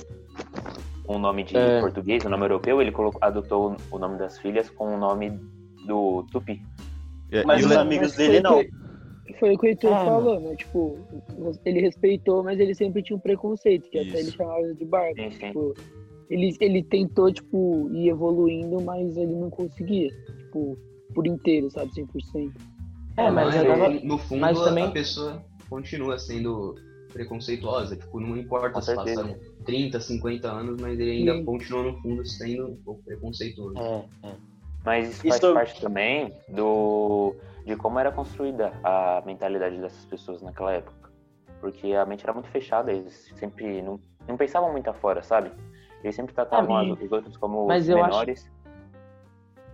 o 1.08 1.18
nome 1.18 1.44
de 1.44 1.58
É. 1.58 1.80
português, 1.80 2.24
o 2.26 2.30
nome 2.30 2.44
europeu, 2.46 2.80
ele 2.82 2.92
colocou, 2.92 3.20
adotou 3.24 3.76
o 3.92 3.98
nome 3.98 4.18
das 4.20 4.38
filhas 4.40 4.70
com 4.70 4.96
o 4.96 4.98
nome 4.98 5.32
do 5.88 6.24
Tupi. 6.32 6.62
E- 7.32 7.44
Mas 7.44 7.66
os 7.66 7.72
o 7.72 7.80
amigos 7.80 8.16
dele 8.16 8.40
não. 8.40 8.64
Foi 9.40 9.56
o 9.56 9.58
que 9.58 9.66
o 9.66 9.70
Heitor 9.70 9.94
Ah, 9.94 10.06
falou, 10.06 10.40
né? 10.40 10.56
Tipo, 10.56 10.98
ele 11.66 11.82
respeitou, 11.82 12.44
mas 12.44 12.60
ele 12.60 12.76
sempre 12.76 13.02
tinha 13.02 13.18
um 13.18 13.20
preconceito, 13.20 13.90
que 13.90 13.98
até 13.98 14.10
ele 14.10 14.20
Isso. 14.22 14.38
chamava 14.38 14.74
de 14.74 14.86
barba. 14.86 15.16
Sim. 15.32 15.48
Tipo, 15.48 15.74
ele, 16.30 16.56
ele 16.62 16.84
tentou, 16.84 17.32
tipo, 17.32 17.90
ir 17.92 18.10
evoluindo, 18.10 18.80
mas 18.82 19.18
ele 19.18 19.34
não 19.34 19.50
conseguia, 19.50 20.10
tipo, 20.10 20.78
por 21.14 21.26
inteiro, 21.26 21.70
sabe, 21.72 21.92
100%. 21.94 22.52
É, 23.18 23.32
mas 23.32 23.48
Mas, 23.48 23.56
eu 23.56 23.66
tava- 23.68 23.90
no 23.90 24.18
fundo 24.18 24.42
mas 24.42 24.60
também- 24.62 24.84
a 24.86 24.92
pessoa 24.92 25.44
continua 25.70 26.18
sendo 26.20 26.76
preconceituosa. 27.14 27.96
Tipo, 27.96 28.20
não 28.20 28.38
importa 28.38 28.72
Com 28.72 28.82
se 28.82 28.94
certeza. 28.94 29.24
passaram 29.24 29.40
30, 29.66 30.00
50 30.02 30.52
anos, 30.52 30.80
mas 30.82 31.00
ele 31.00 31.12
ainda 31.12 31.34
Sim. 31.34 31.46
continua 31.46 31.84
no 31.84 31.98
fundo 32.02 32.26
sendo 32.28 32.68
um 32.68 32.76
pouco 32.84 33.02
preconceituoso. 33.04 33.78
É, 33.80 34.06
é. 34.24 34.36
Mas 34.86 35.10
isso 35.10 35.22
faz 35.28 35.36
Isso- 35.42 35.54
parte 35.54 35.82
também 35.82 36.32
do 36.50 37.34
de 37.66 37.76
como 37.76 38.00
era 38.00 38.12
construída 38.12 38.72
a 38.84 39.22
mentalidade 39.26 39.78
dessas 39.80 40.06
pessoas 40.06 40.42
naquela 40.42 40.72
época. 40.74 41.12
Porque 41.60 41.94
a 41.94 42.06
mente 42.06 42.24
era 42.24 42.34
muito 42.34 42.50
fechada, 42.50 42.92
eles 42.92 43.32
sempre 43.36 43.82
não, 43.82 44.00
não 44.28 44.38
pensavam 44.38 44.72
muito 44.72 44.88
afora, 44.90 45.24
sabe? 45.24 45.52
Eles 46.04 46.16
sempre 46.16 46.34
tratavam 46.36 46.76
Ah, 46.76 46.82
as- 46.82 47.02
os 47.02 47.12
outros 47.12 47.36
como 47.38 47.66
mas 47.66 47.90
eu 47.90 47.98
acho- 47.98 48.06
menores. 48.12 48.52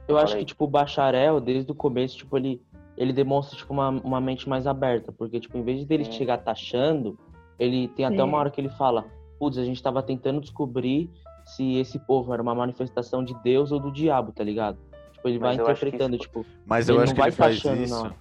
Eu 0.08 0.16
Fala 0.16 0.24
acho 0.24 0.38
que, 0.38 0.46
tipo, 0.46 0.64
o 0.64 0.68
bacharel, 0.68 1.40
desde 1.40 1.72
o 1.72 1.76
começo, 1.76 2.18
tipo, 2.18 2.38
ele, 2.38 2.62
ele 2.98 3.12
demonstra, 3.14 3.58
tipo, 3.58 3.74
uma, 3.74 3.90
uma 3.90 4.22
mente 4.22 4.48
mais 4.48 4.66
aberta. 4.68 5.12
Porque, 5.12 5.40
tipo, 5.40 5.58
em 5.58 5.64
vez 5.64 5.86
dele 5.86 6.06
Sim. 6.06 6.12
chegar 6.14 6.38
taxando, 6.40 7.18
ele 7.60 7.88
tem 7.90 8.06
até 8.06 8.18
Sim. 8.18 8.24
uma 8.24 8.38
hora 8.38 8.50
que 8.50 8.60
ele 8.60 8.70
fala, 8.70 9.06
putz, 9.40 9.58
a 9.58 9.64
gente 9.64 9.82
tava 9.82 10.02
tentando 10.02 10.40
descobrir 10.42 11.10
se 11.46 11.78
esse 11.78 12.00
povo 12.00 12.34
era 12.34 12.42
uma 12.42 12.56
manifestação 12.56 13.24
de 13.24 13.34
Deus 13.42 13.72
ou 13.72 13.80
do 13.80 13.92
diabo, 13.92 14.32
tá 14.32 14.44
ligado? 14.44 14.78
Tipo, 15.22 15.30
ele 15.30 15.40
Mas 15.40 15.58
vai 15.58 15.66
eu 15.66 15.70
acho 15.70 15.80
que 15.82 15.86
interpretando, 15.88 16.16
isso- 16.16 16.24
tipo, 16.24 16.46
Mas 16.66 16.90
eu 16.90 16.96
ele 16.96 17.04
acho 17.04 17.13
que 17.13 17.22
ele 17.22 17.30
vai 17.30 17.32
faz 17.32 17.56
isso 17.58 18.04
não. 18.04 18.13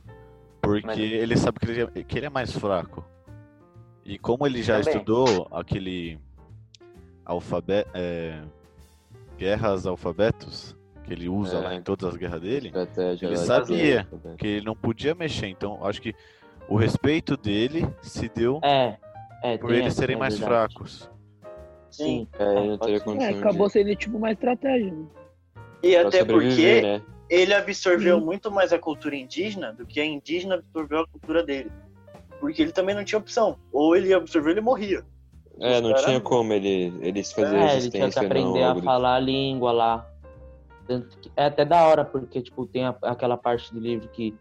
porque 0.61 0.87
Mas- 0.87 0.99
ele 0.99 1.37
sabe 1.37 1.59
que 1.59 1.71
ele, 1.71 1.83
é- 1.83 2.03
que 2.05 2.19
ele 2.19 2.27
é 2.27 2.31
mais 2.31 2.53
fraco. 2.53 3.05
E 4.05 4.19
como 4.19 4.47
ele 4.47 4.63
já 4.63 4.79
Também. 4.79 4.93
estudou 4.95 5.49
aquele 5.51 6.19
alfabeto, 7.25 7.91
guerras 9.39 9.87
alfabetos 9.87 10.77
que 11.05 11.13
ele 11.13 11.29
usa 11.29 11.57
É. 11.57 11.61
lá 11.61 11.75
em 11.75 11.83
todas 11.83 12.11
as 12.11 12.17
guerras 12.17 12.41
dele, 12.41 12.67
Estratégia 12.69 13.27
Ele 13.27 13.35
de 13.35 13.41
sabia. 13.41 14.09
que 14.37 14.47
ele 14.47 14.67
não 14.67 14.75
podia 14.77 15.15
mexer. 15.15 15.47
Então, 15.47 15.85
acho 15.87 16.03
que 16.03 16.15
o 16.69 16.77
respeito 16.77 17.37
dele 17.37 17.89
se 18.03 18.29
deu 18.29 18.61
é. 18.63 18.99
É, 19.43 19.57
por 19.57 19.71
eles 19.73 19.87
essa, 19.87 20.01
serem 20.01 20.17
é 20.17 20.19
mais 20.19 20.39
verdade. 20.39 20.75
fracos. 20.75 21.11
Sim. 21.91 22.29
É, 22.39 22.59
ele 22.59 22.69
não 22.69 22.79
teria 22.79 22.97
É, 22.97 23.33
de 23.33 23.39
acabou 23.39 23.71
sendo, 23.71 23.97
tipo, 23.97 24.19
uma 24.19 24.31
estratégia, 24.31 24.93
né? 24.93 25.07
E 25.83 25.93
pra 25.97 26.09
até 26.09 26.25
porque 26.25 26.83
né? 26.83 27.03
ele 27.29 27.55
absorveu 27.55 28.19
Sim. 28.19 28.25
muito 28.25 28.51
mais 28.51 28.73
a 28.73 28.79
cultura 28.79 29.17
indígena 29.17 29.73
do 29.73 29.87
que 29.87 30.01
a 30.01 30.05
indígena 30.05 30.57
absorveu 30.57 31.01
a 31.01 31.07
cultura 31.07 31.43
dele. 31.43 31.71
Porque 32.39 32.63
ele 32.63 32.73
também 32.73 32.95
não 32.95 33.05
tinha 33.05 33.19
opção. 33.19 33.59
Ou 33.73 33.95
ele 33.97 34.13
absorveu, 34.15 34.53
ele 34.53 34.61
morria. 34.61 35.05
É, 35.59 35.81
não 35.81 35.93
tinha 35.95 36.21
como 36.21 36.53
ele, 36.55 36.93
eles 37.03 37.33
fazer 37.33 37.55
É, 37.57 37.59
ele 37.59 37.59
tinha 37.59 37.69
que 37.69 37.99
resistência, 37.99 38.23
aprender 38.23 38.61
não. 38.61 38.71
a 38.79 38.83
falar 38.83 39.17
a 39.17 39.21
língua 39.21 39.73
lá. 39.73 40.07
Tanto 40.87 41.19
que- 41.19 41.31
É 41.37 41.45
até 41.47 41.65
da 41.65 41.85
hora, 41.87 42.05
porque, 42.05 42.41
tipo, 42.41 42.67
tem 42.67 42.85
a- 42.87 42.97
aquela 43.03 43.37
parte 43.37 43.73
do 43.73 43.79
livro 43.79 44.09
que, 44.09 44.35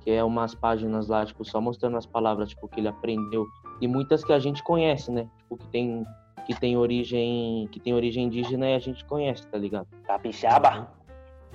que 0.00 0.10
é 0.10 0.22
umas 0.24 0.54
páginas 0.54 1.06
lá, 1.08 1.24
tipo, 1.24 1.44
só 1.44 1.60
mostrando 1.60 1.96
as 1.96 2.06
palavras, 2.06 2.48
tipo, 2.50 2.66
que 2.68 2.80
ele 2.80 2.88
aprendeu. 2.88 3.46
E 3.80 3.86
muitas 3.86 4.24
que 4.24 4.32
a 4.32 4.38
gente 4.38 4.62
conhece, 4.64 5.10
né? 5.12 5.28
Tipo, 5.38 5.56
que 5.56 5.66
tem, 5.68 6.04
que 6.44 6.54
tem 6.58 6.76
origem. 6.76 7.68
Que 7.72 7.80
tem 7.80 7.94
origem 7.94 8.24
indígena 8.24 8.70
e 8.70 8.74
a 8.74 8.78
gente 8.78 9.04
conhece, 9.04 9.46
tá 9.46 9.58
ligado? 9.58 9.86
Capixaba. 10.06 10.88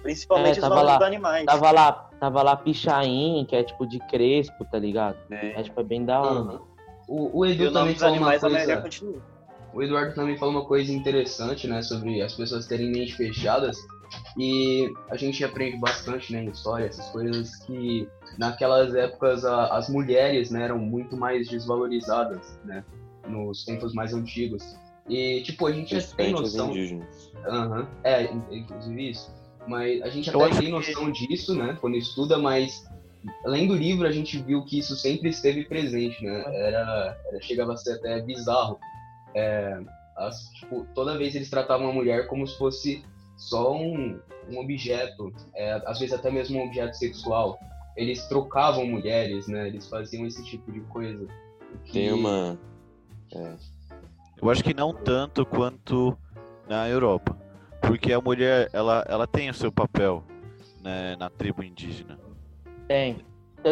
Principalmente 0.02 0.60
É, 0.60 0.64
os 0.64 0.70
nomes 0.70 0.84
lá. 0.86 0.98
dos 0.98 1.08
animais. 1.08 1.46
Tava 1.46 1.72
lá, 1.72 1.92
tava 2.20 2.42
lá 2.42 2.56
Pichain, 2.56 3.46
que 3.46 3.56
é 3.56 3.64
tipo 3.64 3.86
de 3.86 4.00
crespo, 4.00 4.64
tá 4.66 4.80
ligado? 4.80 5.18
É. 5.30 5.60
É 5.60 5.64
tipo, 5.64 5.80
é 5.80 5.84
bem 5.84 6.06
da 6.06 6.22
hora. 6.22 6.40
Uhum. 6.40 6.60
O, 7.08 7.40
o 7.40 7.46
E 7.46 7.52
Edu 7.52 7.66
nome 7.72 7.74
também 7.74 7.96
falou 7.96 8.18
uma 8.18 8.28
maioria 8.28 8.82
coisa. 8.82 9.22
O 9.74 9.84
Eduardo 9.84 10.16
também 10.16 10.38
falou 10.38 10.56
uma 10.56 10.66
coisa 10.66 10.92
interessante, 10.92 11.68
né, 11.68 11.82
sobre 11.84 12.22
as 12.24 12.34
pessoas 12.34 12.66
terem 12.66 12.92
mente 12.92 13.14
fechadas. 13.14 13.78
E 14.38 14.92
a 15.12 15.16
gente 15.18 15.44
aprende 15.44 15.78
bastante, 15.78 16.34
né, 16.34 16.44
em 16.44 16.50
história, 16.50 16.86
essas 16.86 17.08
coisas 17.10 17.56
que 17.66 18.08
naquelas 18.38 18.96
épocas 18.96 19.46
a- 19.46 19.78
as 19.78 19.88
mulheres, 19.90 20.50
né, 20.50 20.64
eram 20.64 20.80
muito 20.80 21.16
mais 21.16 21.48
desvalorizadas, 21.50 22.60
né, 22.66 22.84
nos 23.30 23.64
tempos 23.64 23.94
mais 23.94 24.14
antigos. 24.14 24.64
E, 25.08 25.42
tipo, 25.44 25.66
a 25.66 25.72
gente 25.72 25.96
já 26.00 26.16
tem 26.16 26.32
noção 26.32 26.70
indígenas. 26.72 27.32
Aham, 27.48 27.88
É, 28.04 28.26
in- 28.32 28.44
inclusive 28.52 29.10
isso. 29.10 29.34
Mas 29.68 30.02
a 30.02 30.10
gente 30.10 30.30
Eu 30.32 30.42
até 30.44 30.60
tem 30.60 30.70
noção 30.72 31.12
disso, 31.12 31.56
né? 31.56 31.78
Quando 31.80 31.96
estuda, 31.96 32.38
mas 32.38 32.84
além 33.46 33.68
do 33.68 33.76
livro 33.76 34.08
a 34.08 34.12
gente 34.12 34.38
viu 34.42 34.64
que 34.64 34.80
isso 34.80 34.96
sempre 34.96 35.30
esteve 35.30 35.66
presente, 35.66 36.24
né? 36.24 36.44
Era, 36.48 37.18
era- 37.32 37.42
chegava 37.42 37.74
a 37.74 37.78
ser 37.78 37.94
até 37.94 38.22
bizarro. 38.22 38.80
É, 39.36 39.80
as- 40.16 40.50
tipo, 40.60 40.86
toda 40.96 41.18
vez 41.18 41.36
eles 41.36 41.50
tratavam 41.50 41.90
a 41.90 41.94
mulher 41.94 42.28
como 42.28 42.46
se 42.48 42.58
fosse 42.58 43.04
só 43.38 43.76
um, 43.76 44.20
um 44.50 44.60
objeto, 44.60 45.32
é, 45.56 45.82
às 45.86 46.00
vezes 46.00 46.14
até 46.14 46.30
mesmo 46.32 46.60
um 46.60 46.66
objeto 46.66 46.96
sexual. 46.96 47.58
Eles 47.96 48.26
trocavam 48.28 48.86
mulheres, 48.86 49.48
né? 49.48 49.68
Eles 49.68 49.88
faziam 49.88 50.26
esse 50.26 50.44
tipo 50.46 50.72
de 50.72 50.80
coisa. 50.82 51.26
Tem 51.92 52.08
Que- 52.08 52.10
uma. 53.36 53.58
Eu 54.42 54.50
acho 54.50 54.64
que 54.64 54.74
não 54.74 54.94
tanto 54.94 55.46
quanto 55.46 56.18
na 56.68 56.88
Europa. 56.88 57.38
Porque 57.82 58.12
a 58.14 58.22
mulher, 58.22 58.70
ela, 58.74 59.04
ela 59.08 59.26
tem 59.28 59.50
o 59.50 59.54
seu 59.54 59.72
papel 59.72 60.24
né, 60.84 61.16
na 61.18 61.30
tribo 61.30 61.64
indígena. 61.64 62.18
Tem. 62.88 63.18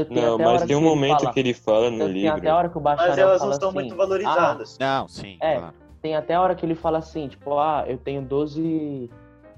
Não, 0.09 0.37
mas 0.37 0.63
tem 0.65 0.75
um 0.75 0.81
momento 0.81 1.19
fala- 1.21 1.33
que 1.33 1.39
ele 1.39 1.53
fala 1.53 1.89
no 1.89 1.99
tem 1.99 2.07
livro. 2.13 2.37
até 2.37 2.49
a 2.49 2.55
hora 2.57 2.69
que 2.69 2.77
o 2.77 2.81
bacharel 2.81 3.09
Mas 3.09 3.17
elas 3.17 3.41
não 3.41 3.53
são 3.53 3.69
assim, 3.69 3.77
muito 3.79 3.95
valorizadas. 3.95 4.77
Não, 4.79 5.07
sim, 5.07 5.37
É. 5.41 5.57
claro. 5.59 5.73
tem 6.01 6.15
até 6.15 6.33
a 6.35 6.41
hora 6.41 6.55
que 6.55 6.65
ele 6.65 6.75
fala 6.75 6.97
assim, 6.97 7.29
tipo, 7.29 7.57
ah, 7.57 7.85
eu 7.87 7.97
tenho 7.97 8.21
12. 8.21 9.09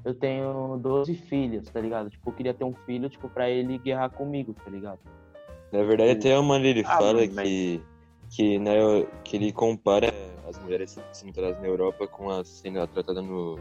Eu 0.05 0.13
tenho 0.13 0.77
12 0.81 1.13
filhos, 1.15 1.67
tá 1.69 1.81
ligado? 1.81 2.09
Tipo, 2.09 2.29
eu 2.29 2.33
queria 2.33 2.53
ter 2.53 2.63
um 2.63 2.73
filho, 2.85 3.09
tipo, 3.09 3.27
pra 3.27 3.49
ele 3.49 3.77
guerrar 3.79 4.09
comigo, 4.11 4.53
tá 4.53 4.69
ligado? 4.71 4.99
Na 5.73 5.83
verdade, 5.83 6.11
até 6.11 6.37
uma 6.39 6.57
ele 6.57 6.83
Ah, 6.87 6.97
fala 6.97 7.13
mas- 7.13 7.29
que, 7.47 7.81
que, 8.29 8.55
Eu- 8.55 9.07
que 9.23 9.35
ele 9.37 9.51
compara 9.51 10.13
as 10.47 10.57
mulheres 10.59 10.97
sendo 11.11 11.41
na 11.41 11.67
Europa 11.67 12.07
com 12.07 12.29
as 12.29 12.47
sendo 12.47 12.85
tratadas 12.87 13.23
no, 13.23 13.57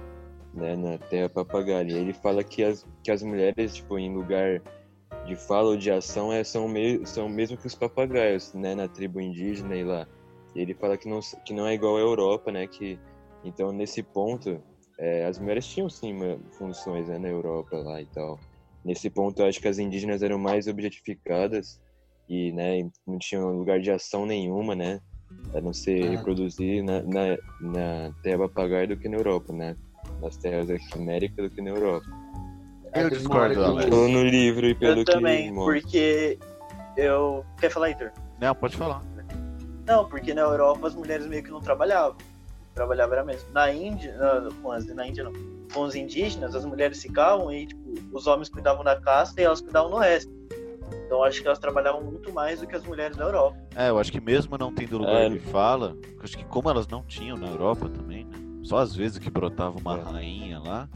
né, 0.54 0.76
na 0.76 0.98
terra 0.98 1.28
papagaia. 1.28 1.92
Ele 1.92 2.12
fala 2.12 2.42
que 2.44 2.62
as, 2.62 2.87
que 3.02 3.10
as 3.10 3.22
mulheres, 3.22 3.75
tipo, 3.75 3.98
em 3.98 4.14
lugar 4.14 4.62
de 5.26 5.37
fala 5.37 5.70
ou 5.70 5.76
de 5.76 5.90
ação, 5.90 6.32
é, 6.32 6.42
são, 6.44 6.68
me, 6.68 7.04
são 7.06 7.28
mesmo 7.28 7.56
que 7.56 7.66
os 7.66 7.75
papagaios, 7.75 8.52
né, 8.54 8.75
na 8.75 8.88
tribo 8.88 9.20
indígena 9.20 9.76
e 9.76 9.84
lá. 9.84 10.06
Ele 10.54 10.75
fala 10.75 10.96
que 10.96 11.08
não, 11.08 11.20
que 11.44 11.52
não 11.52 11.66
é 11.66 11.75
igual 11.75 11.96
à 11.96 12.00
Europa, 12.00 12.50
né, 12.50 12.66
que... 12.66 12.98
Então, 13.44 13.70
nesse 13.70 14.02
ponto, 14.02 14.60
é, 14.98 15.25
as 15.25 15.38
mulheres 15.38 15.66
tinham, 15.66 15.88
sim, 15.88 16.14
funções, 16.52 17.06
né, 17.08 17.18
na 17.18 17.28
Europa 17.28 17.76
lá 17.76 18.00
e 18.02 18.06
tal. 18.06 18.38
Nesse 18.84 19.10
ponto, 19.10 19.40
eu 19.40 19.46
acho 19.46 19.60
que 19.60 19.68
as 19.68 19.78
indígenas 19.78 20.22
eram 20.22 20.38
mais 20.38 20.66
objetificadas 20.66 21.80
e 22.28 22.52
né, 22.52 22.88
não 23.06 23.18
tinham 23.18 23.50
lugar 23.56 23.80
de 23.80 23.90
ação 23.90 24.26
nenhuma, 24.26 24.75
né? 24.75 25.00
A 25.54 25.61
não 25.61 25.73
ser 25.73 26.04
Ah. 26.04 26.11
reproduzir 26.11 26.82
na, 26.82 27.02
na, 27.02 27.37
na 27.61 28.12
terra 28.23 28.38
papagaia 28.49 28.87
do 28.87 28.97
que 28.97 29.08
na 29.08 29.16
Europa, 29.16 29.52
né? 29.52 29.76
Nas 30.20 30.37
terras 30.37 30.68
aqui 30.70 30.97
na 30.97 31.02
América 31.02 31.42
do 31.42 31.50
que 31.50 31.61
na 31.62 31.70
Europa. 31.70 32.06
Eu 32.94 33.11
discordo, 33.11 33.62
Alex. 33.64 33.90
No 33.90 34.23
livro 34.23 34.66
e 34.66 34.75
pelo 34.75 35.00
Eu 35.00 35.04
também, 35.04 35.52
mostra. 35.52 35.75
porque 35.75 36.38
eu. 36.97 37.44
Quer 37.61 37.70
falar, 37.70 37.88
Heitor? 37.90 38.11
Não, 38.40 38.54
pode 38.54 38.76
falar. 38.76 39.02
Não, 39.87 40.08
porque 40.08 40.35
na 40.35 40.42
Europa 40.42 40.88
as 40.88 40.94
mulheres 40.94 41.26
meio 41.26 41.42
que 41.42 41.50
não 41.50 41.61
trabalhavam. 41.61 42.16
Trabalhava 42.75 43.14
era 43.14 43.25
mesmo. 43.25 43.50
Na 43.52 43.73
Índia, 43.73 44.16
na, 44.16 44.49
com 44.62 44.70
as, 44.73 44.87
na 44.87 45.06
Índia 45.06 45.25
não. 45.25 45.32
Com 45.73 45.82
os 45.82 45.94
indígenas, 45.94 46.54
as 46.54 46.64
mulheres 46.64 47.00
ficavam 47.02 47.52
e 47.52 47.66
tipo, 47.66 47.82
os 48.12 48.26
homens 48.26 48.49
cuidavam 48.49 48.82
da 48.85 48.99
caça 49.00 49.35
e 49.40 49.44
elas 49.44 49.61
cuidavam 49.61 49.90
no 49.90 49.99
resto. 49.99 50.30
Então 51.08 51.24
acho 51.24 51.40
que 51.40 51.46
elas 51.46 51.58
trabalhavam 51.58 52.02
muito 52.02 52.30
mais 52.34 52.60
do 52.60 52.66
que 52.66 52.76
as 52.76 52.84
mulheres 52.84 53.16
da 53.16 53.24
Europa. 53.24 53.56
É, 53.74 53.88
eu 53.88 53.98
acho 53.98 54.12
que 54.12 54.20
mesmo 54.20 54.58
não 54.58 54.70
tendo 54.70 54.98
lugar 54.98 55.22
É. 55.22 55.28
de 55.30 55.38
fala, 55.38 55.96
eu 56.04 56.20
acho 56.22 56.36
que 56.36 56.44
como 56.44 56.68
elas 56.68 56.86
não 56.86 57.02
tinham 57.02 57.34
na 57.34 57.46
Europa 57.46 57.88
também, 57.88 58.26
né? 58.26 58.36
Só 58.62 58.76
às 58.76 58.94
vezes 58.94 59.16
que 59.16 59.30
brotava 59.30 59.78
uma 59.78 59.96
É. 59.96 60.02
rainha 60.02 60.58
lá, 60.58 60.86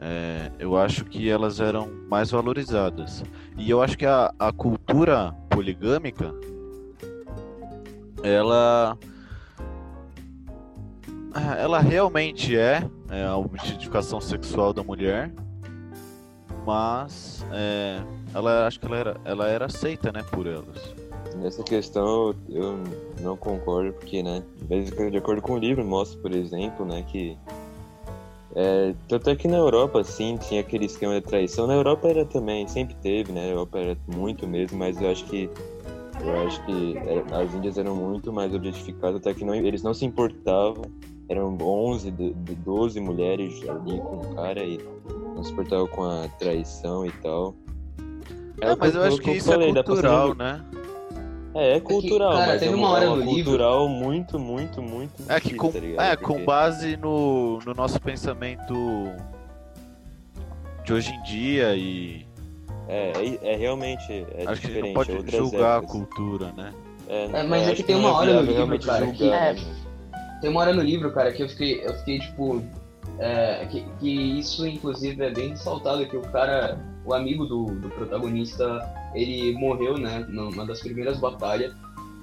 é, 0.00 0.50
eu 0.58 0.76
acho 0.76 1.04
que 1.04 1.30
elas 1.30 1.60
eram 1.60 1.88
mais 2.10 2.32
valorizadas. 2.32 3.22
E 3.56 3.70
eu 3.70 3.80
acho 3.80 3.96
que 3.96 4.04
a, 4.04 4.34
a 4.40 4.50
cultura 4.52 5.32
poligâmica 5.50 6.34
ela 8.24 8.98
ela 11.58 11.78
realmente 11.78 12.56
é, 12.56 12.82
é 13.08 13.24
a 13.24 13.36
objetificação 13.36 14.20
sexual 14.20 14.72
da 14.72 14.82
mulher, 14.82 15.30
mas 16.66 17.46
é, 17.52 18.00
ela 18.36 18.66
acho 18.66 18.78
que 18.78 18.86
ela 18.86 18.96
era, 18.96 19.16
ela 19.24 19.48
era 19.48 19.64
aceita, 19.64 20.12
né, 20.12 20.22
por 20.30 20.46
elas. 20.46 20.94
Nessa 21.36 21.62
questão 21.62 22.34
eu 22.50 22.78
não 23.20 23.36
concordo, 23.36 23.92
porque, 23.94 24.22
né, 24.22 24.42
de 25.10 25.16
acordo 25.16 25.40
com 25.40 25.54
o 25.54 25.58
livro, 25.58 25.84
mostra, 25.84 26.20
por 26.20 26.32
exemplo, 26.32 26.84
né, 26.84 27.02
que. 27.10 27.36
É, 28.54 28.94
tanto 29.08 29.28
é 29.28 29.36
que 29.36 29.46
na 29.48 29.56
Europa, 29.58 30.02
sim, 30.02 30.36
tinha 30.38 30.60
aquele 30.62 30.86
esquema 30.86 31.14
de 31.14 31.20
traição. 31.26 31.66
Na 31.66 31.74
Europa 31.74 32.08
era 32.08 32.24
também, 32.24 32.66
sempre 32.66 32.94
teve, 33.02 33.30
né? 33.30 33.42
Na 33.42 33.48
Europa 33.48 33.78
era 33.78 33.98
muito 34.06 34.46
mesmo, 34.48 34.78
mas 34.78 35.00
eu 35.00 35.10
acho 35.10 35.24
que. 35.26 35.50
Eu 36.24 36.46
acho 36.46 36.64
que 36.64 36.96
era- 36.96 37.42
as 37.42 37.52
índias 37.54 37.76
eram 37.76 37.94
muito 37.94 38.32
mais 38.32 38.54
objetificadas, 38.54 39.16
até 39.20 39.34
que 39.34 39.44
não, 39.44 39.54
eles 39.54 39.82
não 39.82 39.92
se 39.92 40.06
importavam. 40.06 40.84
Eram 41.28 41.54
11, 41.60 42.10
de- 42.10 42.32
de 42.32 42.54
12 42.54 42.98
mulheres 42.98 43.60
ali 43.68 44.00
com 44.00 44.16
o 44.16 44.34
cara 44.34 44.64
e 44.64 44.78
não 45.34 45.44
se 45.44 45.52
importavam 45.52 45.86
com 45.88 46.04
a 46.04 46.26
traição 46.38 47.04
e 47.04 47.12
tal. 47.22 47.54
É, 48.60 48.74
mas 48.76 48.94
eu 48.94 49.02
acho 49.02 49.18
que 49.18 49.30
isso 49.32 49.52
é 49.52 49.72
dá 49.72 49.82
pra 49.84 49.94
fazer 49.94 50.08
cultural, 50.08 50.30
um- 50.30 50.34
né? 50.34 50.64
É, 51.54 51.76
é 51.76 51.80
cultural, 51.80 52.32
cara, 52.32 52.46
mas 52.48 52.60
teve 52.60 52.72
é 52.72 52.76
uma 52.76 52.90
hora 52.90 53.04
é 53.04 53.08
uma 53.08 53.16
no 53.16 53.22
livro- 53.22 53.34
cultural 53.52 53.88
muito, 53.88 54.38
muito, 54.38 54.82
muito 54.82 55.12
É 55.28 55.40
que 55.40 55.54
difícil, 55.54 55.58
com, 55.72 55.96
tá 55.96 56.04
é, 56.04 56.16
Porque- 56.16 56.24
com 56.34 56.44
base 56.44 56.96
no, 56.98 57.58
no 57.64 57.72
nosso 57.74 57.98
pensamento 58.00 58.74
de 60.84 60.92
hoje 60.92 61.10
em 61.12 61.22
dia 61.22 61.74
e 61.74 62.26
É, 62.88 63.12
é, 63.42 63.52
é 63.54 63.56
realmente 63.56 64.12
é 64.12 64.44
acho 64.46 64.60
que 64.60 64.66
a 64.68 64.70
gente 64.70 64.80
não 64.80 64.92
diferente. 64.92 64.94
pode 64.94 65.12
é 65.12 65.30
julgar 65.38 65.72
a 65.74 65.76
épocas. 65.78 65.90
cultura, 65.90 66.52
né? 66.56 66.72
É, 67.08 67.24
É, 67.32 67.42
mas 67.42 67.68
é 67.68 67.74
que 67.74 67.82
tem 67.82 67.96
não 67.96 68.02
uma 68.04 68.12
hora 68.18 68.34
no 68.34 68.42
livro, 68.42 68.78
cara, 68.80 69.06
que- 69.06 69.18
julgar, 69.18 69.48
é, 69.48 69.52
né? 69.54 69.60
Tem 70.40 70.50
uma 70.50 70.60
hora 70.60 70.72
no 70.74 70.82
livro, 70.82 71.10
cara, 71.12 71.32
que 71.32 71.42
eu 71.42 71.48
fiquei, 71.48 71.84
eu 71.86 71.94
fiquei 71.94 72.18
tipo. 72.20 72.62
é, 73.18 73.66
que, 73.70 73.82
que 73.98 74.38
isso, 74.38 74.66
inclusive, 74.66 75.24
é 75.24 75.30
bem 75.30 75.48
ressaltado, 75.50 76.04
que 76.06 76.16
o 76.16 76.20
cara, 76.20 76.78
o 77.06 77.14
amigo 77.14 77.46
do, 77.46 77.66
do 77.66 77.88
protagonista, 77.90 78.80
ele 79.14 79.52
morreu, 79.58 79.96
né, 79.96 80.26
numa 80.28 80.66
das 80.66 80.80
primeiras 80.80 81.18
batalhas, 81.18 81.72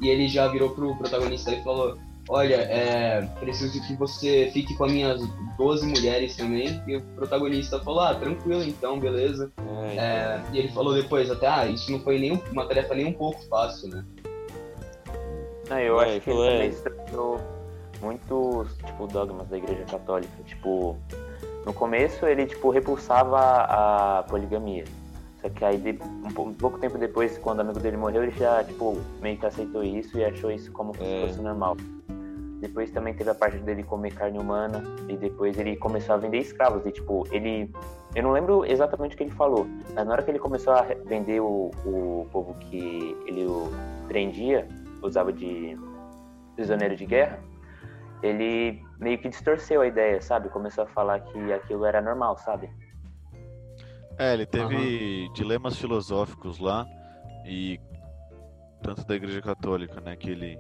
e 0.02 0.10
ele 0.10 0.28
já 0.28 0.48
virou 0.50 0.72
pro 0.72 0.96
protagonista 0.98 1.52
e 1.52 1.64
falou, 1.64 1.98
olha, 2.30 2.56
é, 2.56 3.22
preciso 3.40 3.82
que 3.88 3.96
você 3.96 4.50
fique 4.54 4.76
com 4.78 4.86
as 4.86 4.92
minhas 4.92 5.22
12 5.58 5.86
mulheres 5.88 6.36
também, 6.36 6.82
e 6.88 6.98
o 6.98 7.02
protagonista 7.16 7.80
falou, 7.80 8.02
ah, 8.02 8.16
tranquilo 8.16 8.64
então, 8.64 9.00
beleza. 9.00 9.52
É, 9.58 9.96
É, 9.98 10.42
e 10.52 10.60
ele 10.60 10.68
falou 10.70 10.94
depois 10.94 11.32
até, 11.32 11.48
ah, 11.48 11.66
isso 11.68 11.92
não 11.92 12.00
foi 12.02 12.20
nem 12.20 12.34
um- 12.34 12.42
uma 12.52 12.66
tarefa 12.66 12.94
nem 12.94 13.06
um 13.06 13.14
pouco 13.14 13.42
fácil, 13.48 13.90
né? 13.90 14.04
Não, 15.70 15.80
eu 15.80 16.02
É, 16.02 16.04
acho 16.04 16.22
que 16.22 16.30
ele 16.30 16.36
falou, 16.38 16.46
é. 16.46 16.52
também 16.54 16.70
estranhou 16.70 17.42
muitos, 18.02 18.78
tipo, 18.86 19.08
dogmas 19.08 19.48
da 19.48 19.58
igreja 19.58 19.84
católica. 19.86 20.44
Tipo, 20.46 20.98
no 21.66 21.74
começo 21.74 22.26
ele, 22.26 22.46
tipo, 22.46 22.70
repulsava 22.70 23.40
a 23.40 24.24
poligamia. 24.30 24.84
Só 25.42 25.50
que 25.50 25.64
aí, 25.66 25.78
de- 25.78 26.00
um, 26.02 26.32
pou- 26.34 26.54
pouco 26.54 26.78
tempo 26.80 26.98
depois, 26.98 27.38
quando 27.38 27.60
o 27.60 27.62
amigo 27.62 27.80
dele 27.80 27.98
morreu, 27.98 28.24
ele 28.24 28.32
já, 28.32 28.64
tipo, 28.64 28.98
meio 29.22 29.38
que 29.38 29.46
aceitou 29.46 29.84
isso 29.84 30.18
e 30.18 30.24
achou 30.26 30.50
isso 30.52 30.72
como 30.72 30.96
se 30.96 31.04
É. 31.04 31.28
fosse 31.28 31.42
normal. 31.42 31.76
Depois 32.62 32.90
também 32.92 33.14
teve 33.14 33.30
a 33.30 33.36
parte 33.36 33.58
dele 33.58 33.84
comer 33.84 34.14
carne 34.14 34.40
humana 34.40 34.82
e 35.10 35.18
depois 35.18 35.58
ele 35.60 35.76
começou 35.76 36.16
a 36.16 36.18
vender 36.18 36.38
escravos. 36.38 36.86
E, 36.86 36.92
tipo, 36.92 37.28
ele... 37.30 37.70
Eu 38.16 38.24
não 38.24 38.32
lembro 38.32 38.64
exatamente 38.64 39.16
o 39.16 39.18
que 39.18 39.24
ele 39.24 39.32
falou, 39.32 39.66
mas 39.94 40.06
na 40.06 40.14
hora 40.14 40.22
que 40.24 40.32
ele 40.32 40.40
começou 40.40 40.72
a 40.72 40.84
vender 41.06 41.42
o, 41.42 41.72
o 41.86 42.28
povo 42.32 42.54
que 42.60 43.18
ele 43.26 43.46
o 43.46 43.70
prendia, 44.08 44.66
usava 45.02 45.34
de 45.34 45.78
prisioneiro 46.56 46.96
de 46.96 47.06
guerra, 47.06 47.40
ele 48.22 48.82
meio 49.04 49.20
que 49.20 49.30
distorceu 49.30 49.82
a 49.82 49.88
ideia, 49.88 50.22
sabe? 50.22 50.50
Começou 50.50 50.86
a 50.86 50.88
falar 50.88 51.20
que 51.20 51.54
aquilo 51.54 51.86
era 51.86 52.02
normal, 52.02 52.38
sabe? 52.38 52.70
É, 54.18 54.34
ele 54.34 54.46
teve 54.46 55.30
dilemas 55.34 55.78
filosóficos 55.78 56.60
lá 56.60 56.86
e 57.46 57.80
tanto 58.82 59.06
da 59.06 59.16
igreja 59.16 59.42
católica, 59.42 60.00
né, 60.02 60.16
que 60.16 60.30
ele 60.30 60.58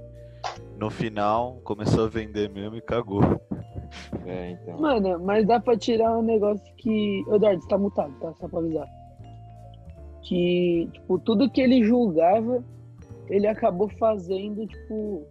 no 0.77 0.89
final 0.89 1.59
começou 1.63 2.05
a 2.05 2.09
vender 2.09 2.49
mesmo 2.49 2.75
e 2.75 2.81
cagou. 2.81 3.21
é, 4.25 4.51
então. 4.51 4.79
Mano, 4.79 5.19
mas 5.23 5.47
dá 5.47 5.59
pra 5.59 5.77
tirar 5.77 6.17
um 6.17 6.23
negócio 6.23 6.63
que. 6.77 7.23
Eduardo, 7.31 7.61
você 7.61 7.67
tá 7.67 7.77
mutado, 7.77 8.13
tá? 8.19 8.33
Só 8.39 8.47
pra 8.47 8.59
avisar. 8.59 8.87
Que, 10.23 10.89
tipo, 10.91 11.19
tudo 11.19 11.49
que 11.49 11.61
ele 11.61 11.83
julgava, 11.83 12.63
ele 13.29 13.47
acabou 13.47 13.87
fazendo, 13.97 14.65
tipo. 14.67 15.25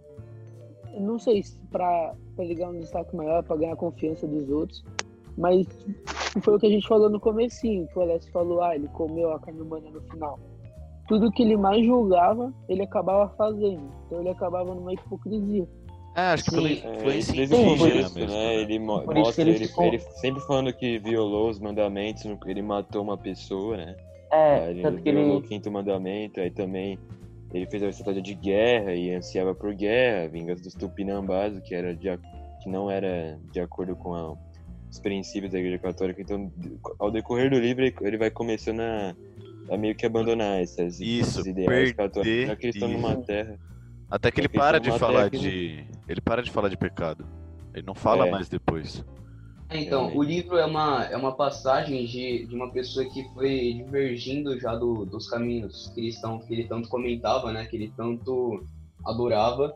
Não 0.99 1.17
sei 1.19 1.43
se 1.43 1.59
pra, 1.71 2.13
pra 2.35 2.45
ligar 2.45 2.69
um 2.69 2.79
destaque 2.79 3.15
maior, 3.15 3.43
pra 3.43 3.55
ganhar 3.55 3.73
a 3.73 3.77
confiança 3.77 4.27
dos 4.27 4.49
outros. 4.49 4.83
Mas 5.37 5.67
foi 6.41 6.55
o 6.55 6.59
que 6.59 6.67
a 6.67 6.69
gente 6.69 6.87
falou 6.87 7.09
no 7.09 7.19
comecinho, 7.19 7.87
que 7.87 7.97
o 7.97 8.01
Alex 8.01 8.27
falou, 8.29 8.61
ah, 8.61 8.75
ele 8.75 8.87
comeu 8.89 9.31
a 9.31 9.39
carne 9.39 9.61
humana 9.61 9.89
no 9.89 10.01
final. 10.01 10.39
Tudo 11.07 11.31
que 11.31 11.43
ele 11.43 11.57
mais 11.57 11.85
julgava, 11.85 12.53
ele 12.69 12.83
acabava 12.83 13.29
fazendo. 13.35 13.83
Então 14.05 14.19
ele 14.19 14.29
acabava 14.29 14.73
numa 14.73 14.93
hipocrisia. 14.93 15.67
É, 16.15 16.21
acho 16.21 16.43
que 16.45 16.51
pela 16.51 16.67
Sim, 16.69 16.81
É, 16.83 16.95
influência 16.95 17.33
desde 17.35 17.55
o 17.55 17.57
Sim, 17.57 17.63
por 17.63 17.71
indígena 17.71 17.93
começo, 17.93 18.15
mesmo. 18.19 18.31
né? 18.31 18.43
né? 18.45 18.55
Ele 18.61 18.79
mo- 18.79 19.01
Por 19.01 19.01
isso 19.01 19.13
que 19.13 19.19
mostra 19.19 19.41
ele 19.43 19.51
ele, 19.51 19.67
ficou- 19.67 19.85
ele 19.85 19.99
sempre 19.99 20.41
falando 20.43 20.73
que 20.73 20.99
violou 20.99 21.49
os 21.49 21.59
mandamentos, 21.59 22.23
ele 22.45 22.61
matou 22.61 23.01
uma 23.01 23.17
pessoa, 23.17 23.75
né? 23.77 23.95
É, 24.31 24.59
Aí 24.59 24.69
ele 24.71 24.81
tanto 24.83 25.01
que 25.01 25.11
violou 25.11 25.35
o 25.35 25.39
ele. 25.39 25.47
quinto 25.47 25.71
mandamento, 25.71 26.39
aí 26.39 26.51
também 26.51 26.99
ele 27.53 27.67
fez 27.67 27.83
a 27.83 27.87
estratégia 27.89 28.21
de 28.23 28.33
guerra 28.33 28.93
e 28.95 29.11
ansiava 29.13 29.53
por 29.53 29.73
guerra, 29.75 30.27
vingança 30.27 30.63
dos 30.63 30.73
Tupinambás, 30.73 31.59
que, 31.61 31.75
era 31.75 31.95
de, 31.95 32.07
que 32.61 32.69
não 32.69 32.89
era 32.89 33.39
de 33.51 33.59
acordo 33.59 33.95
com 33.95 34.13
a- 34.13 34.35
os 34.89 34.99
princípios 34.99 35.51
da 35.51 35.59
Igreja 35.59 35.77
Católica. 35.79 36.21
Então, 36.21 36.51
ao 36.99 37.11
decorrer 37.11 37.49
do 37.49 37.59
livro, 37.59 37.83
ele- 37.83 37.95
ele 38.01 38.17
vai 38.17 38.29
começando 38.31 38.79
a, 38.81 39.15
a 39.71 39.77
meio 39.77 39.95
que 39.95 40.05
abandonar 40.05 40.61
essas, 40.61 40.99
Isso, 40.99 41.43
perder 41.43 41.93
católicos, 41.95 42.47
já 42.47 42.55
que 42.55 42.65
eles 42.65 42.75
estão 42.75 42.89
numa 42.89 43.15
terra. 43.17 43.57
Até 44.09 44.29
que 44.31 44.39
ele 44.41 44.49
para 44.49 44.79
de 44.79 44.91
falar 44.99 45.29
de. 45.29 45.83
Ele 46.07 46.21
para 46.21 46.43
de 46.43 46.51
falar 46.51 46.69
de 46.69 46.77
pecado. 46.77 47.25
Ele 47.73 47.85
não 47.85 47.95
fala 47.95 48.27
É. 48.27 48.31
mais 48.31 48.47
depois. 48.47 49.03
É, 49.73 49.81
Então, 49.81 50.07
Realmente. 50.07 50.17
o 50.17 50.23
livro 50.23 50.57
é 50.57 50.65
uma, 50.65 51.03
é 51.05 51.17
uma 51.17 51.35
passagem 51.35 52.05
de, 52.05 52.45
de 52.45 52.55
uma 52.55 52.71
pessoa 52.71 53.05
que 53.09 53.23
foi 53.33 53.73
divergindo 53.73 54.57
já 54.59 54.75
do- 54.75 55.05
dos 55.05 55.27
caminhos 55.29 55.91
cristãos 55.95 56.45
que 56.45 56.53
ele 56.53 56.67
tanto 56.67 56.87
comentava, 56.89 57.51
né? 57.51 57.65
Que 57.65 57.75
ele 57.75 57.93
tanto 57.97 58.63
adorava. 59.05 59.73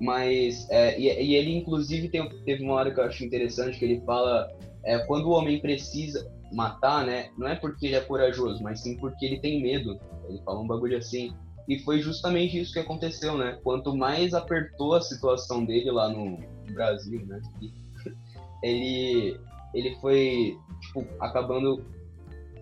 Mas, 0.00 0.68
é, 0.70 1.00
e, 1.00 1.06
e 1.06 1.34
ele 1.34 1.56
inclusive 1.56 2.08
tem, 2.08 2.28
teve 2.44 2.62
uma 2.62 2.74
hora 2.74 2.92
que 2.92 3.00
eu 3.00 3.04
acho 3.04 3.24
interessante 3.24 3.78
que 3.78 3.84
ele 3.84 4.00
fala 4.02 4.48
é, 4.84 4.98
quando 5.06 5.26
o 5.26 5.30
homem 5.32 5.60
precisa 5.60 6.30
matar, 6.52 7.04
né? 7.04 7.30
Não 7.36 7.48
é 7.48 7.56
porque 7.56 7.86
ele 7.86 7.96
é 7.96 8.00
corajoso, 8.00 8.62
mas 8.62 8.80
sim 8.80 8.96
porque 8.98 9.24
ele 9.26 9.40
tem 9.40 9.60
medo. 9.62 9.98
Ele 10.28 10.40
fala 10.44 10.60
um 10.60 10.66
bagulho 10.66 10.96
assim. 10.98 11.32
E 11.66 11.78
foi 11.80 12.00
justamente 12.00 12.58
isso 12.58 12.72
que 12.72 12.78
aconteceu, 12.78 13.36
né? 13.36 13.58
Quanto 13.62 13.94
mais 13.94 14.32
apertou 14.34 14.94
a 14.94 15.00
situação 15.00 15.64
dele 15.64 15.90
lá 15.90 16.08
no 16.08 16.38
Brasil, 16.72 17.26
né? 17.26 17.40
e 17.60 17.70
ele 18.62 19.38
ele 19.74 19.96
foi 20.00 20.56
tipo 20.80 21.06
acabando 21.20 21.84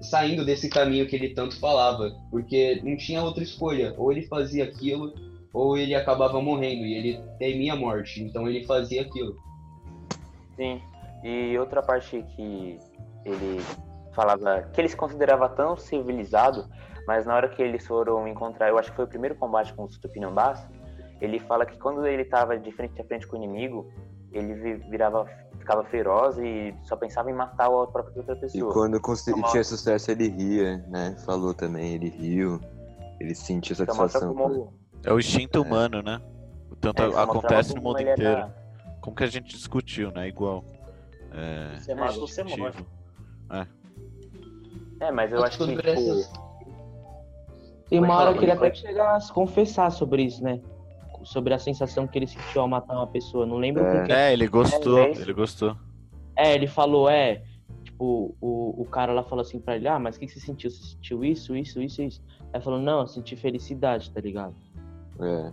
saindo 0.00 0.44
desse 0.44 0.68
caminho 0.68 1.06
que 1.06 1.16
ele 1.16 1.30
tanto 1.34 1.58
falava, 1.58 2.10
porque 2.30 2.80
não 2.84 2.96
tinha 2.96 3.22
outra 3.22 3.42
escolha, 3.42 3.94
ou 3.96 4.12
ele 4.12 4.22
fazia 4.22 4.64
aquilo 4.64 5.14
ou 5.52 5.78
ele 5.78 5.94
acabava 5.94 6.40
morrendo 6.42 6.84
e 6.84 6.94
ele 6.94 7.20
temia 7.38 7.72
a 7.72 7.76
morte, 7.76 8.22
então 8.22 8.46
ele 8.46 8.66
fazia 8.66 9.00
aquilo. 9.00 9.34
Sim. 10.54 10.82
E 11.24 11.56
outra 11.58 11.82
parte 11.82 12.22
que 12.36 12.78
ele 13.24 13.62
falava 14.14 14.62
que 14.72 14.80
ele 14.80 14.88
se 14.88 14.96
considerava 14.96 15.48
tão 15.48 15.76
civilizado, 15.76 16.68
mas 17.06 17.24
na 17.24 17.34
hora 17.34 17.48
que 17.48 17.62
eles 17.62 17.86
foram 17.86 18.28
encontrar, 18.28 18.68
eu 18.68 18.78
acho 18.78 18.90
que 18.90 18.96
foi 18.96 19.06
o 19.06 19.08
primeiro 19.08 19.34
combate 19.36 19.72
com 19.72 19.84
os 19.84 19.96
Tupinambás, 19.96 20.66
ele 21.20 21.38
fala 21.40 21.64
que 21.64 21.78
quando 21.78 22.06
ele 22.06 22.22
estava 22.22 22.58
de 22.58 22.70
frente 22.72 23.00
a 23.00 23.04
frente 23.04 23.26
com 23.26 23.36
o 23.38 23.42
inimigo, 23.42 23.90
ele 24.32 24.54
vi- 24.54 24.90
virava, 24.90 25.26
ficava 25.66 25.82
feroz 25.84 26.38
e 26.38 26.72
só 26.84 26.94
pensava 26.94 27.28
em 27.28 27.34
matar 27.34 27.66
a 27.66 27.86
própria 27.88 28.12
outra 28.16 28.34
E 28.36 28.38
pessoa. 28.38 28.72
quando 28.72 29.00
consi- 29.00 29.32
Então, 29.32 29.50
tinha 29.50 29.64
sucesso, 29.64 30.12
ele 30.12 30.28
ria, 30.28 30.78
né? 30.88 31.16
Falou 31.26 31.52
também, 31.52 31.94
ele 31.94 32.08
riu, 32.08 32.60
ele 33.18 33.34
sentia 33.34 33.74
satisfação. 33.74 34.32
como, 34.32 34.72
É 35.04 35.12
o 35.12 35.18
instinto 35.18 35.58
É. 35.58 35.60
humano, 35.60 36.02
né? 36.02 36.20
Tanto 36.80 37.02
é, 37.02 37.20
acontece 37.22 37.74
no 37.74 37.82
mundo 37.82 37.98
era- 37.98 38.12
inteiro. 38.12 38.52
Como 39.00 39.14
que 39.16 39.24
a 39.24 39.26
gente 39.28 39.54
discutiu, 39.54 40.10
né? 40.12 40.28
Igual. 40.28 40.64
É, 41.32 41.78
Você 41.78 41.94
mata 41.94 42.18
ou 42.18 42.26
você 42.28 42.42
morre. 42.44 42.68
instintivo. 42.68 42.86
É, 45.00 45.10
mas 45.12 45.30
eu 45.32 45.44
acho 45.44 45.58
que, 45.58 45.66
tipo, 45.76 45.82
Tem 47.88 48.00
uma 48.02 48.16
hora 48.16 48.32
que 48.36 48.44
ele 48.44 48.50
até 48.52 48.72
chega 48.74 49.14
a 49.14 49.20
se 49.20 49.32
confessar 49.32 49.90
sobre 49.90 50.22
isso, 50.24 50.42
né? 50.42 50.60
Sobre 51.26 51.52
a 51.52 51.58
sensação 51.58 52.06
que 52.06 52.18
ele 52.18 52.26
sentiu 52.26 52.60
ao 52.62 52.68
matar 52.68 52.94
uma 52.94 53.06
pessoa. 53.06 53.44
Não 53.44 53.56
lembro 53.56 53.84
com 53.84 54.04
quem. 54.04 54.14
É, 54.14 54.32
ele 54.32 54.46
gostou, 54.46 54.98
É, 54.98 55.10
é 55.10 55.20
ele 55.20 55.32
gostou. 55.32 55.76
É, 56.36 56.54
ele 56.54 56.66
falou, 56.66 57.08
é. 57.10 57.42
Tipo, 57.82 58.34
o, 58.40 58.82
o 58.82 58.84
cara 58.84 59.12
lá 59.12 59.22
falou 59.22 59.42
assim 59.42 59.58
pra 59.58 59.74
ele: 59.76 59.88
Ah, 59.88 59.98
mas 59.98 60.16
o 60.16 60.20
que, 60.20 60.26
que 60.26 60.32
você 60.32 60.40
sentiu? 60.40 60.70
Você 60.70 60.82
sentiu 60.82 61.24
isso, 61.24 61.56
isso, 61.56 61.80
isso, 61.82 62.00
isso? 62.02 62.22
Aí 62.52 62.60
falou: 62.60 62.78
Não, 62.78 63.00
eu 63.00 63.06
senti 63.06 63.34
felicidade, 63.36 64.10
tá 64.10 64.20
ligado? 64.20 64.54
É. 65.20 65.50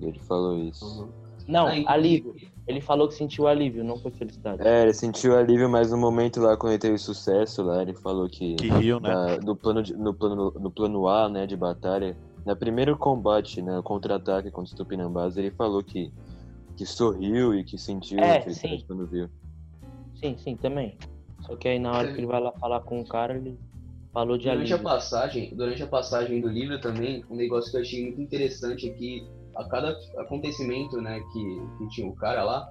Ele 0.00 0.18
falou 0.20 0.58
isso. 0.58 0.84
Uhum. 0.84 1.08
Não, 1.48 1.64
inclusive- 1.68 1.88
alívio. 1.88 2.34
Ele 2.66 2.80
falou 2.80 3.06
que 3.06 3.14
sentiu 3.14 3.46
alívio, 3.46 3.84
não 3.84 3.96
foi 3.96 4.10
felicidade. 4.10 4.66
É, 4.66 4.82
ele 4.82 4.92
sentiu 4.92 5.38
alívio, 5.38 5.70
mas 5.70 5.92
no 5.92 5.96
momento 5.96 6.40
lá, 6.40 6.56
quando 6.56 6.72
ele 6.72 6.80
teve 6.80 6.98
sucesso 6.98 7.62
lá, 7.62 7.80
ele 7.80 7.94
falou 7.94 8.28
que, 8.28 8.56
Que 8.56 8.68
riu, 8.68 8.98
né? 8.98 9.08
na- 9.08 9.36
no, 9.38 9.54
plano 9.54 9.80
de- 9.84 9.94
no, 9.94 10.12
plano, 10.12 10.50
no 10.58 10.68
plano 10.70 11.06
A, 11.06 11.28
né, 11.28 11.46
de 11.46 11.56
batalha, 11.56 12.16
na 12.46 12.54
primeiro 12.54 12.96
combate, 12.96 13.60
né, 13.60 13.76
o 13.78 13.82
contra-ataque 13.82 14.50
contra 14.52 14.68
os 14.70 14.72
Tupinambás, 14.74 15.36
ele 15.36 15.50
falou 15.50 15.82
que, 15.82 16.12
que 16.76 16.86
sorriu 16.86 17.52
e 17.54 17.64
que 17.64 17.76
sentiu 17.76 18.20
É, 18.20 18.40
felicidade 18.40 18.80
sim. 18.80 18.84
quando 18.86 19.06
viu. 19.08 19.28
Sim, 20.14 20.36
sim, 20.38 20.56
também. 20.56 20.96
Só 21.40 21.56
que 21.56 21.68
aí 21.68 21.78
na 21.78 21.92
hora 21.92 22.12
que 22.12 22.18
ele 22.20 22.26
vai 22.26 22.40
lá 22.40 22.52
falar 22.52 22.80
com 22.80 23.00
o 23.00 23.06
cara, 23.06 23.36
ele 23.36 23.58
falou 24.12 24.38
de 24.38 24.44
Durante 24.48 24.72
a 24.72 24.76
alívio. 24.76 24.90
passagem, 24.90 25.54
durante 25.54 25.82
a 25.82 25.86
passagem 25.86 26.40
do 26.40 26.48
livro 26.48 26.80
também, 26.80 27.24
um 27.28 27.34
negócio 27.36 27.70
que 27.70 27.76
eu 27.76 27.80
achei 27.82 28.02
muito 28.04 28.20
interessante 28.20 28.88
é 28.88 28.92
que 28.94 29.26
a 29.56 29.64
cada 29.64 29.96
acontecimento, 30.18 31.00
né, 31.00 31.20
que, 31.32 31.60
que 31.78 31.88
tinha 31.90 32.06
o 32.06 32.14
cara 32.14 32.44
lá, 32.44 32.66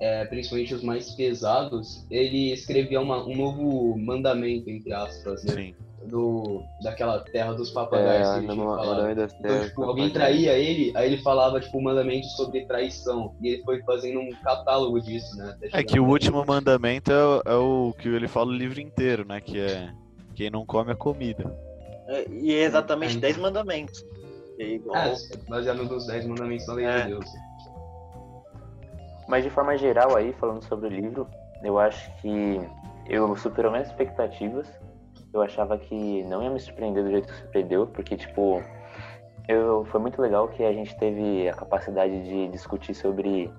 é, 0.00 0.24
principalmente 0.26 0.74
os 0.74 0.82
mais 0.82 1.14
pesados, 1.14 2.04
ele 2.10 2.52
escrevia 2.52 3.00
uma- 3.00 3.24
um 3.24 3.36
novo 3.36 3.96
mandamento, 3.98 4.68
entre 4.68 4.92
aspas, 4.92 5.44
né, 5.44 5.54
Sim. 5.54 5.74
Do, 6.06 6.62
daquela 6.82 7.20
terra 7.20 7.52
dos 7.54 7.70
É, 7.70 7.74
papagaios 7.74 8.28
que 8.28 8.34
a 8.34 8.36
ele 8.38 8.46
tinha 8.48 8.64
nome 8.64 8.76
falado. 8.84 9.14
das 9.14 9.34
Então, 9.38 9.64
tipo, 9.64 9.82
alguém 9.84 10.10
traía 10.10 10.52
ele, 10.58 10.92
aí 10.96 11.12
ele 11.12 11.22
falava, 11.22 11.60
tipo, 11.60 11.78
um 11.78 11.82
mandamento 11.82 12.26
sobre 12.28 12.64
traição. 12.66 13.34
E 13.40 13.48
ele 13.48 13.62
foi 13.62 13.82
fazendo 13.82 14.20
um 14.20 14.30
catálogo 14.42 15.00
disso, 15.00 15.36
né? 15.36 15.56
É 15.72 15.82
que 15.82 15.98
o 16.00 16.06
último 16.06 16.44
mandamento 16.44 17.12
é, 17.12 17.24
o- 17.24 17.42
é 17.46 17.54
o 17.54 17.94
que 17.98 18.08
ele 18.08 18.28
fala 18.28 18.48
o 18.50 18.52
livro 18.54 18.80
inteiro, 18.80 19.24
né? 19.26 19.40
Que 19.40 19.60
é 19.60 19.90
quem 20.34 20.50
não 20.50 20.64
come 20.66 20.92
a 20.92 20.96
comida. 20.96 21.54
É, 22.08 22.28
E 22.30 22.54
é 22.54 22.64
exatamente 22.64 23.16
É. 23.16 23.20
10 23.20 23.36
mandamentos. 23.38 24.04
É 24.58 24.64
igual. 24.66 24.96
É, 24.96 25.14
baseado 25.48 25.84
nos 25.84 26.06
10 26.06 26.26
mandamentos 26.26 26.66
da 26.66 26.74
lei 26.74 26.84
É. 26.84 27.00
de 27.02 27.08
Deus. 27.08 27.24
Mas 29.28 29.44
de 29.44 29.50
forma 29.50 29.76
geral 29.78 30.16
aí, 30.16 30.32
falando 30.34 30.62
sobre 30.64 30.88
o 30.88 30.90
livro, 30.90 31.26
eu 31.62 31.78
acho 31.78 32.10
que 32.20 32.60
eu 33.08 33.34
superou 33.36 33.70
minhas 33.72 33.88
expectativas. 33.88 34.66
Eu 35.32 35.42
achava 35.42 35.78
que 35.78 36.22
não 36.24 36.42
ia 36.42 36.50
me 36.50 36.60
surpreender 36.60 37.04
do 37.04 37.10
jeito 37.10 37.28
que 37.28 37.34
surpreendeu, 37.34 37.86
porque 37.86 38.16
tipo, 38.16 38.62
eu, 39.48 39.84
foi 39.86 40.00
muito 40.00 40.20
legal 40.20 40.48
que 40.48 40.62
a 40.62 40.72
gente 40.72 40.96
teve 40.98 41.48
a 41.48 41.54
capacidade 41.54 42.22
de 42.22 42.48
discutir 42.48 42.94
sobre 42.94 43.52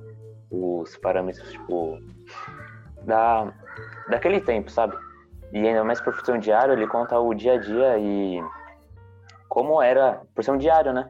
os 0.52 0.96
parâmetros, 0.98 1.52
tipo, 1.52 1.98
da, 3.04 3.52
daquele 4.08 4.40
tempo, 4.40 4.70
sabe? 4.70 4.96
E 5.52 5.68
ainda 5.68 5.84
mais 5.84 6.00
por 6.00 6.16
ser 6.24 6.34
um 6.34 6.40
diário, 6.40 6.74
ele 6.74 6.88
conta 6.88 7.20
o 7.20 7.34
dia 7.34 7.54
a 7.54 7.58
dia 7.58 7.98
e 7.98 8.42
como 9.50 9.82
era, 9.82 10.22
por 10.34 10.44
ser 10.44 10.52
um 10.52 10.58
diário, 10.58 10.94
né? 10.94 11.10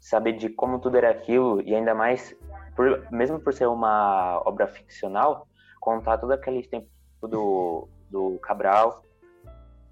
Saber 0.00 0.32
de 0.32 0.48
como 0.48 0.78
tudo 0.78 0.96
era 0.96 1.10
aquilo 1.10 1.60
e 1.62 1.74
ainda 1.74 1.94
mais 1.94 2.34
por- 2.74 3.06
mesmo 3.10 3.38
por 3.38 3.52
ser 3.52 3.66
uma 3.66 4.42
obra 4.46 4.66
ficcional, 4.66 5.46
contar 5.80 6.18
todo 6.18 6.32
aquele 6.32 6.62
tempo 6.66 6.88
do, 7.22 7.88
do 8.10 8.38
Cabral, 8.40 9.02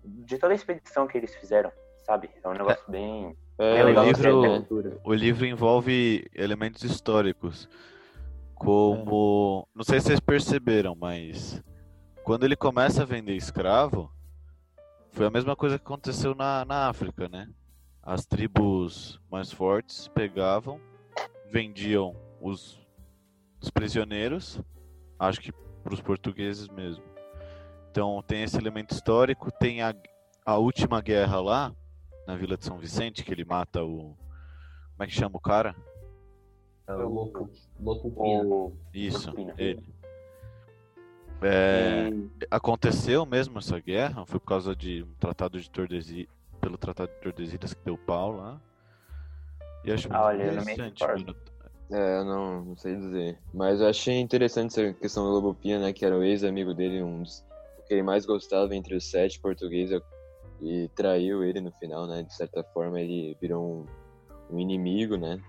de 0.04 0.38
toda 0.38 0.52
a 0.52 0.56
expedição 0.56 1.06
que 1.06 1.18
eles 1.18 1.34
fizeram, 1.34 1.70
sabe? 2.04 2.30
É 2.42 2.48
um 2.48 2.52
negócio 2.52 2.84
bem, 2.88 3.36
É, 3.58 3.74
bem 3.74 3.82
o 3.82 3.86
legal 3.86 4.04
livro-. 4.04 5.00
O 5.04 5.14
livro 5.14 5.46
envolve 5.46 6.26
elementos 6.34 6.82
históricos, 6.82 7.68
como. 8.54 9.66
Não 9.74 9.84
sei 9.84 10.00
se 10.00 10.06
vocês 10.08 10.20
perceberam, 10.20 10.94
mas 10.94 11.62
quando 12.24 12.44
ele 12.44 12.56
começa 12.56 13.02
a 13.02 13.06
vender 13.06 13.34
escravo, 13.34 14.10
foi 15.10 15.26
a 15.26 15.30
mesma 15.30 15.56
coisa 15.56 15.78
que 15.78 15.84
aconteceu 15.84 16.34
na, 16.34 16.64
na 16.64 16.88
África, 16.88 17.28
né? 17.28 17.48
As 18.02 18.24
tribos 18.24 19.20
mais 19.30 19.52
fortes 19.52 20.08
pegavam, 20.08 20.80
vendiam 21.50 22.16
os, 22.40 22.80
os 23.60 23.70
prisioneiros, 23.70 24.60
acho 25.18 25.40
que 25.40 25.52
para 25.82 25.94
os 25.94 26.00
portugueses 26.00 26.68
mesmo. 26.68 27.09
Então 27.90 28.22
tem 28.26 28.42
esse 28.42 28.56
elemento 28.56 28.94
histórico, 28.94 29.50
tem 29.50 29.82
a, 29.82 29.94
a 30.46 30.56
última 30.56 31.00
guerra 31.00 31.40
lá, 31.40 31.74
na 32.26 32.36
Vila 32.36 32.56
de 32.56 32.64
São 32.64 32.78
Vicente, 32.78 33.24
que 33.24 33.32
ele 33.32 33.44
mata 33.44 33.82
o. 33.82 34.14
Como 34.92 35.00
é 35.00 35.06
que 35.06 35.12
chama 35.12 35.36
o 35.36 35.40
cara? 35.40 35.74
É 36.86 36.94
o 36.94 37.08
Lopo, 37.08 37.50
Lopo 37.80 38.10
Pina. 38.12 38.72
Isso, 38.94 39.32
ele. 39.58 39.84
É, 41.42 42.10
e- 42.10 42.46
aconteceu 42.50 43.24
mesmo 43.24 43.58
essa 43.58 43.80
guerra, 43.80 44.26
foi 44.26 44.38
por 44.38 44.46
causa 44.46 44.76
de 44.76 45.02
um 45.02 45.14
tratado 45.18 45.58
de 45.58 45.70
Tordesilhas, 45.70 46.28
pelo 46.60 46.76
tratado 46.76 47.10
de 47.12 47.18
Tordesilhas 47.20 47.72
que 47.74 47.84
deu 47.84 47.96
pau 47.96 48.32
lá. 48.32 48.60
E 49.84 49.90
acho 49.90 50.06
Ah, 50.12 50.18
muito 50.18 50.24
olha, 50.26 50.42
eu 50.42 50.52
interessante, 50.52 51.06
mano. 51.06 51.36
É, 51.90 52.18
eu 52.18 52.24
não, 52.24 52.64
não 52.66 52.76
sei 52.76 52.94
dizer. 52.94 53.38
Mas 53.52 53.80
eu 53.80 53.88
achei 53.88 54.20
interessante 54.20 54.78
essa 54.78 54.92
questão 54.92 55.24
do 55.24 55.30
Lobo 55.32 55.54
Pina, 55.54 55.80
né? 55.80 55.92
Que 55.92 56.04
era 56.04 56.16
o 56.16 56.22
ex-amigo 56.22 56.72
dele, 56.74 57.02
um 57.02 57.22
dos 57.22 57.42
que 57.90 57.94
ele 57.94 58.02
mais 58.04 58.24
gostava 58.24 58.72
entre 58.76 58.94
os 58.94 59.10
sete 59.10 59.40
portugueses. 59.40 60.00
E 60.62 60.88
traiu 60.94 61.42
ele 61.42 61.60
no 61.60 61.72
final, 61.72 62.06
né? 62.06 62.22
De 62.22 62.32
certa 62.32 62.62
forma, 62.62 63.00
ele 63.00 63.36
virou 63.40 63.86
um, 64.50 64.54
um 64.54 64.60
inimigo, 64.60 65.16
né? 65.16 65.40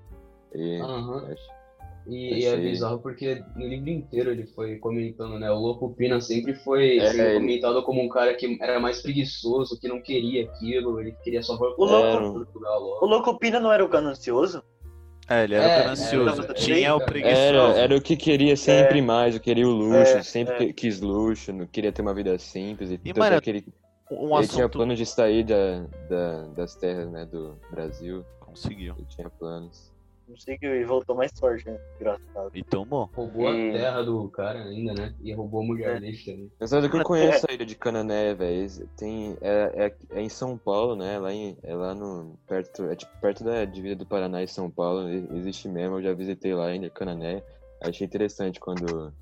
E, 0.56 0.80
Aham. 0.80 1.28
acho- 1.32 1.62
E, 2.08 2.40
e 2.40 2.46
é 2.46 2.54
Achei. 2.54 2.62
bizarro 2.72 2.98
porque 3.00 3.44
no 3.56 3.68
livro 3.68 3.90
inteiro 3.92 4.32
ele 4.32 4.48
foi 4.48 4.78
comentando, 4.80 5.38
né? 5.38 5.52
O 5.52 5.60
Lopo 5.60 5.94
Pina 5.94 6.20
sempre 6.20 6.56
foi 6.56 6.98
É, 6.98 7.12
sendo 7.12 7.22
ele- 7.22 7.34
comentado 7.36 7.84
como 7.84 8.02
um 8.02 8.10
cara 8.10 8.34
que 8.34 8.58
era 8.60 8.80
mais 8.80 9.04
preguiçoso, 9.04 9.80
que 9.80 9.88
não 9.88 10.02
queria 10.02 10.46
aquilo, 10.46 11.00
ele 11.00 11.12
queria 11.24 11.44
só 11.44 11.56
voltar 11.58 11.80
O 11.80 11.86
louco- 11.86 12.18
pra 12.18 12.32
Portugal 12.32 12.80
logo. 12.80 13.06
O 13.06 13.08
Louco 13.08 13.38
Pina 13.38 13.60
não 13.60 13.72
era 13.72 13.86
o 13.86 13.88
ganancioso? 13.88 14.64
É, 15.30 15.44
ele 15.44 15.56
era 15.56 15.64
É, 15.66 15.84
ganancioso. 15.84 16.42
era- 16.44 16.54
Tinha 16.54 16.96
o 16.96 17.00
preguiçoso. 17.02 17.38
Era, 17.40 17.80
era 17.80 17.96
o 17.98 18.02
que 18.02 18.18
queria 18.18 18.58
sempre 18.58 19.02
mais, 19.02 19.38
queria 19.40 19.68
o 19.68 19.72
luxo, 19.72 20.18
É, 20.18 20.24
sempre 20.24 20.70
é. 20.70 20.74
quis 20.74 21.00
luxo, 21.00 21.54
não 21.54 21.66
queria 21.68 21.92
ter 21.92 22.02
uma 22.02 22.14
vida 22.14 22.38
simples. 22.38 22.90
E, 22.92 23.00
E, 23.06 23.14
mano, 23.18 23.36
é 23.38 23.42
que 23.42 23.50
ele, 23.50 23.66
Um 24.12 24.38
ele 24.38 24.48
tinha 24.48 24.68
plano 24.68 24.94
de 24.96 25.06
sair 25.06 25.44
da, 25.44 25.86
da- 26.10 26.48
das 26.56 26.76
terras 26.76 27.10
né, 27.10 27.26
do 27.26 27.58
Brasil. 27.72 28.26
Conseguiu. 28.42 28.94
Ele 28.98 29.08
tinha 29.08 29.30
planos. 29.30 29.91
Não 30.32 30.38
sei 30.38 30.58
que 30.58 30.66
e 30.66 30.86
voltou 30.86 31.14
mais 31.14 31.30
forte, 31.38 31.68
né? 31.70 31.78
Engraçado. 32.00 32.52
E 32.54 32.64
tomou. 32.64 33.10
Roubou 33.14 33.54
E- 33.54 33.70
a 33.70 33.74
terra 33.74 34.02
do 34.02 34.30
cara 34.30 34.64
ainda, 34.64 34.94
né? 34.94 35.14
E 35.20 35.34
roubou 35.34 35.62
a 35.62 35.66
mulher 35.66 36.00
dele 36.00 36.18
também. 36.24 36.50
Sabe 36.66 36.90
que 36.90 36.96
eu 36.96 37.04
conheço 37.04 37.46
a 37.50 37.54
ilha 37.54 37.66
de 37.66 37.76
Canané, 37.76 38.34
velho. 38.34 38.88
Tem 38.96 39.38
é, 39.42 39.88
é, 39.88 39.96
é 40.12 40.22
em 40.22 40.30
São 40.30 40.58
Paulo, 40.58 40.96
né? 40.96 41.20
Lá 41.20 41.34
em, 41.34 41.58
é 41.64 41.76
lá 41.76 41.94
no 41.94 42.40
perto, 42.48 42.84
é 42.86 42.96
tipo 42.96 43.12
perto 43.20 43.44
da 43.44 43.66
divisa 43.66 43.98
do 43.98 44.06
Paraná 44.06 44.42
e 44.42 44.48
São 44.48 44.72
Paulo. 44.72 45.10
Existe 45.10 45.68
mesmo. 45.68 45.98
Eu 45.98 46.04
já 46.04 46.14
visitei 46.14 46.54
lá 46.54 46.68
ainda 46.68 46.90
Canané. 46.90 47.44
Achei 47.82 48.08
interessante 48.08 48.58
quando 48.58 49.14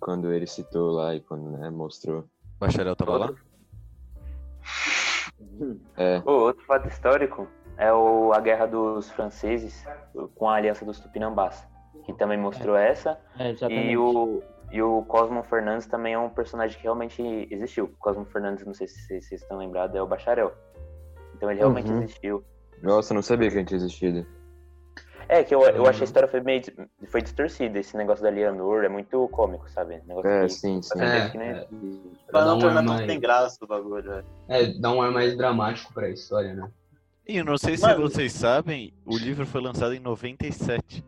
quando 0.00 0.32
ele 0.32 0.46
citou 0.48 0.90
lá 0.90 1.14
e 1.14 1.20
quando 1.20 1.48
né, 1.58 1.70
mostrou. 1.70 2.22
O 2.22 2.26
bacharel 2.58 2.96
tava 2.96 3.18
lá? 3.18 3.34
É, 5.96 6.22
Ô, 6.24 6.32
outro 6.46 6.64
fato 6.64 6.88
histórico 6.88 7.46
é 7.76 7.92
o, 7.92 8.32
a 8.32 8.40
guerra 8.40 8.66
dos 8.66 9.10
franceses 9.10 9.84
com 10.34 10.48
a 10.48 10.54
aliança 10.56 10.84
dos 10.84 11.00
Tupinambás, 11.00 11.66
que 12.04 12.12
também 12.14 12.38
mostrou 12.38 12.76
essa. 12.76 13.18
É. 13.38 13.52
E 13.70 13.96
o, 13.96 14.42
e 14.70 14.82
o 14.82 15.02
Cosmo 15.04 15.42
Fernandes 15.42 15.86
também 15.86 16.14
é 16.14 16.18
um 16.18 16.28
personagem 16.28 16.76
que 16.76 16.82
realmente 16.84 17.22
existiu. 17.50 17.84
O 17.86 17.88
Cosmo 17.98 18.24
Fernandes, 18.26 18.64
não 18.66 18.74
sei 18.74 18.86
se 18.88 19.00
vocês 19.06 19.26
se 19.28 19.34
estão 19.34 19.58
lembrados, 19.58 19.96
é 19.96 20.02
o 20.02 20.06
bacharel. 20.06 20.52
Então 21.34 21.50
ele 21.50 21.60
realmente 21.60 21.90
Uhum. 21.90 22.02
existiu. 22.02 22.44
nossa, 22.82 23.12
eu 23.12 23.16
não 23.16 23.22
sabia 23.22 23.48
que 23.50 23.56
a 23.56 23.58
gente 23.60 23.74
existido. 23.74 24.26
É, 25.28 25.44
que 25.44 25.54
eu, 25.54 25.62
eu 25.62 25.86
achei 25.86 26.00
a 26.02 26.04
história 26.04 26.28
foi 26.28 26.40
meio 26.40 26.60
foi 27.06 27.22
distorcida. 27.22 27.78
Esse 27.78 27.96
negócio 27.96 28.20
da 28.22 28.28
Leonor 28.30 28.82
é 28.84 28.88
muito 28.88 29.28
cômico, 29.28 29.70
sabe? 29.70 30.02
Negócio 30.04 30.28
É, 30.28 30.42
que- 30.42 30.48
sim, 30.48 30.82
sim. 30.82 31.00
É, 31.00 31.28
que 31.30 31.38
nem- 31.38 31.50
é. 31.50 31.66
Pra 32.26 32.44
não 32.44 32.48
dar 32.48 32.54
um 32.56 32.58
tornar 32.58 32.80
ar 32.80 32.84
tão 32.84 32.94
mais- 32.94 33.06
sem 33.10 33.20
graça 33.20 33.56
o 33.62 33.66
bagulho. 33.66 34.24
É, 34.48 34.66
dá 34.80 34.90
um 34.90 35.00
ar 35.00 35.12
mais 35.12 35.36
dramático 35.36 35.94
pra 35.94 36.08
história, 36.08 36.52
né? 36.54 36.68
E 37.30 37.36
eu 37.36 37.44
não 37.44 37.56
sei 37.56 37.76
se 37.76 37.82
Mano. 37.84 38.00
vocês 38.02 38.32
sabem, 38.32 38.92
o 39.06 39.16
livro 39.16 39.46
foi 39.46 39.60
lançado 39.60 39.94
em 39.94 40.00
97. 40.00 41.04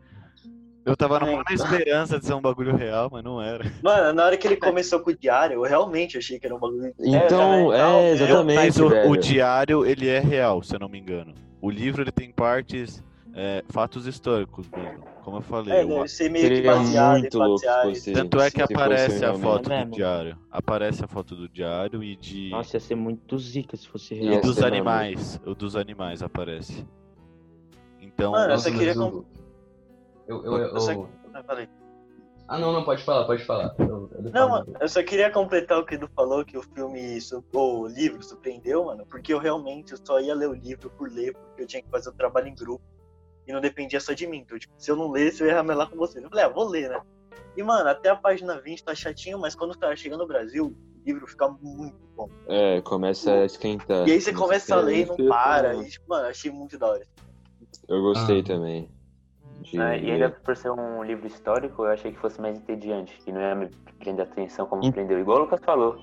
Eu 0.85 0.95
tava 0.95 1.19
numa 1.19 1.43
É. 1.49 1.53
esperança 1.53 2.17
de 2.19 2.25
ser 2.25 2.33
um 2.33 2.41
bagulho 2.41 2.75
real, 2.75 3.09
mas 3.11 3.23
não 3.23 3.41
era. 3.41 3.69
Mano, 3.81 4.13
na 4.13 4.25
hora 4.25 4.37
que 4.37 4.47
ele 4.47 4.55
começou 4.57 4.99
com 5.01 5.11
o 5.11 5.17
diário, 5.17 5.55
eu 5.55 5.61
realmente 5.63 6.17
achei 6.17 6.39
que 6.39 6.45
era 6.45 6.55
um 6.55 6.59
bagulho. 6.59 6.93
Então, 6.99 7.73
é, 7.73 7.77
tal, 7.77 8.01
exatamente, 8.03 8.55
Mas 8.55 8.77
o, 8.79 8.87
o 9.09 9.17
diário, 9.17 9.85
ele 9.85 10.07
é 10.07 10.19
real, 10.19 10.61
se 10.63 10.73
eu 10.75 10.79
não 10.79 10.87
me 10.89 10.97
engano. 10.99 11.33
O 11.61 11.69
livro, 11.69 12.01
ele 12.01 12.11
tem 12.11 12.31
partes, 12.31 13.03
é, 13.33 13.63
fatos 13.69 14.05
históricos 14.07 14.69
mesmo. 14.69 15.03
Como 15.23 15.37
eu 15.37 15.41
falei. 15.41 15.73
É, 15.73 15.85
deve 15.85 16.07
ser 16.09 16.29
meio 16.29 16.49
que 16.49 16.55
Seria 16.55 16.75
baseado 16.75 17.11
muito 17.19 17.37
em 17.37 17.39
louco 17.47 17.65
fosse. 17.81 18.13
Tanto 18.13 18.39
é 18.41 18.51
que 18.51 18.61
aparece 18.61 19.25
a 19.25 19.33
foto 19.33 19.69
do 19.69 19.85
diário. 19.91 20.37
Aparece 20.51 21.03
a 21.05 21.07
foto 21.07 21.35
do 21.35 21.47
diário 21.49 22.03
e 22.03 22.15
de. 22.15 22.49
Nossa, 22.49 22.75
ia 22.75 22.79
ser 22.81 22.95
muito 22.95 23.37
zica 23.39 23.77
se 23.77 23.87
fosse 23.87 24.15
e 24.15 24.19
real. 24.19 24.41
dos 24.41 24.55
ser 24.57 24.65
animais. 24.65 25.39
O 25.45 25.55
dos 25.55 25.75
animais 25.75 26.21
aparece. 26.21 26.85
Então. 28.01 28.31
Mano, 28.33 28.53
eu 28.53 28.59
só 28.59 28.69
queria 28.69 28.93
Eu, 30.27 30.43
eu, 30.45 30.57
eu, 30.57 30.57
Eu 30.57 30.79
só- 30.79 30.91
Eu. 30.91 31.09
Ah, 32.45 32.59
não, 32.59 32.73
não, 32.73 32.83
pode 32.83 33.03
falar, 33.03 33.25
pode 33.25 33.43
falar. 33.45 33.73
Eu- 33.79 34.09
eu 34.13 34.31
Não, 34.33 34.49
mano, 34.49 34.75
eu 34.79 34.89
só 34.89 35.01
queria 35.01 35.31
completar 35.31 35.79
o 35.79 35.85
que 35.85 35.95
o 35.95 35.97
Edu 35.97 36.09
falou, 36.13 36.43
que 36.43 36.57
o 36.57 36.61
filme, 36.61 37.17
ou 37.53 37.83
o 37.83 37.87
livro 37.87 38.21
surpreendeu, 38.21 38.85
mano, 38.85 39.05
porque 39.05 39.33
eu 39.33 39.39
realmente 39.39 39.95
só 40.05 40.19
ia 40.19 40.35
ler 40.35 40.49
o 40.49 40.53
livro 40.53 40.89
por 40.91 41.09
ler, 41.09 41.33
porque 41.33 41.63
eu 41.63 41.67
tinha 41.67 41.81
que 41.81 41.89
fazer 41.89 42.09
o 42.09 42.13
trabalho 42.13 42.49
em 42.49 42.55
grupo. 42.55 42.83
E 43.47 43.51
não 43.53 43.59
dependia 43.61 43.99
só 43.99 44.13
de 44.13 44.25
mim. 44.27 44.37
Então, 44.39 44.57
tipo, 44.57 44.73
se 44.77 44.89
eu 44.89 44.95
não 44.95 45.11
lesse, 45.11 45.41
eu 45.41 45.47
ia 45.47 45.55
ramelar 45.55 45.89
com 45.89 45.97
vocês. 45.97 46.23
Eu 46.23 46.29
falei, 46.29 46.45
ah, 46.45 46.49
vou 46.49 46.67
ler, 46.67 46.89
né? 46.89 47.01
E, 47.57 47.61
mano, 47.63 47.89
até 47.89 48.09
a 48.09 48.15
página 48.15 48.59
20 48.59 48.83
tá 48.83 48.95
chatinho, 48.95 49.37
mas 49.37 49.53
quando 49.55 49.75
tá 49.75 49.95
chegando 49.95 50.21
no 50.21 50.27
Brasil, 50.27 50.67
o 50.67 51.05
livro 51.05 51.27
fica 51.27 51.47
muito 51.61 51.97
bom. 52.15 52.29
É, 52.47 52.81
começa 52.81 53.31
a 53.31 53.45
esquentar. 53.45 54.07
E 54.07 54.11
aí 54.13 54.21
você 54.21 54.33
começa 54.33 54.75
a 54.75 54.79
ler 54.79 55.01
e 55.01 55.05
não 55.05 55.15
para. 55.27 55.75
E, 55.75 55.89
tipo, 55.89 56.05
mano, 56.09 56.27
achei 56.27 56.49
muito 56.51 56.77
da 56.79 56.87
hora. 56.87 57.07
Eu 57.87 58.01
gostei 58.01 58.39
Ah. 58.39 58.43
também. 58.43 58.89
de 59.61 59.79
É, 59.79 59.97
e 60.01 60.11
ainda 60.11 60.29
por 60.29 60.57
ser 60.57 60.71
um 60.71 61.03
livro 61.03 61.25
histórico, 61.25 61.83
eu 61.83 61.91
achei 61.91 62.11
que 62.11 62.19
fosse 62.19 62.41
mais 62.41 62.57
entediante, 62.57 63.17
que 63.23 63.31
não 63.31 63.39
ia 63.39 63.55
me 63.55 63.69
prender 63.99 64.25
atenção 64.25 64.65
como 64.65 64.83
Em- 64.83 64.91
prendeu, 64.91 65.17
igual 65.19 65.37
o 65.37 65.41
Lucas 65.41 65.61
falou. 65.63 65.97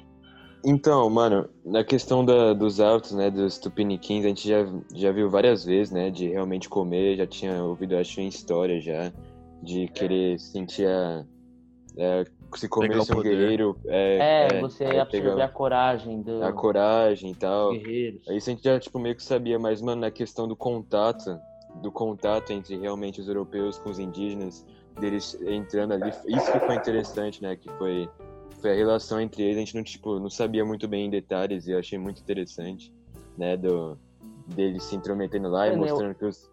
Então, 0.65 1.09
mano, 1.09 1.49
na 1.65 1.83
questão 1.83 2.25
da, 2.25 2.53
dos 2.53 2.81
autos, 2.81 3.13
né, 3.13 3.31
dos 3.31 3.59
tupiniquins, 3.59 4.25
a 4.25 4.29
gente 4.29 4.47
já, 4.49 4.67
já 4.95 5.11
viu 5.11 5.31
várias 5.31 5.65
vezes, 5.65 5.91
né, 5.93 6.11
de 6.11 6.29
realmente 6.29 6.69
comer, 6.69 7.17
já 7.17 7.27
tinha 7.27 7.63
ouvido, 7.65 7.97
acho, 7.97 8.21
em 8.21 8.29
história 8.29 8.81
já, 8.81 9.13
de 9.63 9.89
querer 9.89 10.39
sentir 10.39 10.87
a... 10.87 11.25
É, 11.97 12.25
se 12.57 12.69
comesse 12.69 13.13
um 13.13 13.23
guerreiro, 13.23 13.77
é, 13.87 14.19
É, 14.19 14.57
é, 14.57 14.61
você 14.61 14.85
aí 14.85 14.99
absorver 14.99 15.31
pegar 15.31 15.45
a 15.45 15.49
coragem 15.49 16.23
do- 16.23 16.43
a 16.43 16.53
coragem 16.53 17.31
e 17.33 17.35
tal. 17.35 17.73
guerreiros. 17.73 18.21
Isso 18.29 18.51
a 18.51 18.53
gente 18.53 18.63
já, 18.63 18.79
tipo, 18.79 18.99
meio 18.99 19.17
que 19.17 19.23
sabia, 19.23 19.59
mas, 19.59 19.81
mano, 19.81 20.03
na 20.03 20.11
questão 20.11 20.47
do 20.47 20.57
contato, 20.57 21.41
do 21.83 21.91
contato 21.91 22.53
entre 22.53 22.77
realmente 22.77 23.21
os 23.21 23.29
europeus 23.29 23.79
com 23.79 23.91
os 23.91 23.99
indígenas, 23.99 24.67
deles 24.99 25.35
entrando 25.43 25.95
ali, 25.95 26.11
isso 26.27 26.53
que 26.53 26.61
foi 26.61 26.75
interessante, 26.75 27.41
né, 27.43 27.57
que 27.57 27.71
foi, 27.79 28.09
foi 28.61 28.73
a 28.73 28.75
relação 28.75 29.21
entre 29.21 29.43
eles, 29.43 29.57
a 29.57 29.61
gente 29.61 29.75
não, 29.75 29.83
tipo, 29.83 30.19
não 30.19 30.31
sabia 30.31 30.65
muito 30.65 30.87
bem 30.87 31.07
em 31.07 31.11
detalhes 31.11 31.67
e 31.67 31.73
eu 31.73 31.79
achei 31.79 31.99
muito 31.99 32.21
interessante, 32.21 32.93
né, 33.37 33.57
do, 33.57 33.99
deles 34.49 34.85
se 34.85 34.95
intrometendo 34.97 35.49
lá 35.49 35.67
e 35.69 35.73
É, 35.73 35.77
mostrando 35.77 36.15
que 36.15 36.25
os, 36.25 36.51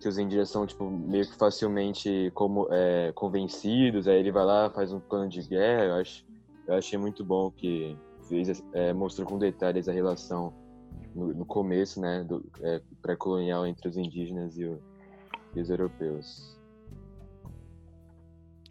que 0.00 0.08
os 0.08 0.18
indígenas 0.18 0.50
são, 0.50 0.66
tipo, 0.66 0.88
meio 0.90 1.26
que 1.26 1.36
facilmente 1.36 2.30
como, 2.34 2.66
é, 2.72 3.12
convencidos, 3.12 4.06
aí 4.08 4.18
ele 4.18 4.32
vai 4.32 4.44
lá, 4.44 4.70
faz 4.70 4.92
um 4.92 5.00
plano 5.00 5.28
de 5.28 5.40
guerra, 5.42 5.84
eu, 5.84 5.94
acho, 5.94 6.24
eu 6.66 6.74
achei 6.74 6.98
muito 6.98 7.24
bom 7.24 7.50
que 7.50 7.96
fez, 8.28 8.62
é, 8.72 8.92
mostrou 8.92 9.26
com 9.26 9.38
detalhes 9.38 9.88
a 9.88 9.92
relação 9.92 10.54
no, 11.14 11.34
no 11.34 11.44
começo, 11.44 12.00
né, 12.00 12.22
do 12.24 12.44
é, 12.60 12.80
pré-colonial 13.02 13.66
entre 13.66 13.88
os 13.88 13.96
indígenas 13.96 14.56
e, 14.56 14.64
o- 14.64 14.80
e 15.54 15.60
os 15.60 15.68
europeus. 15.68 16.58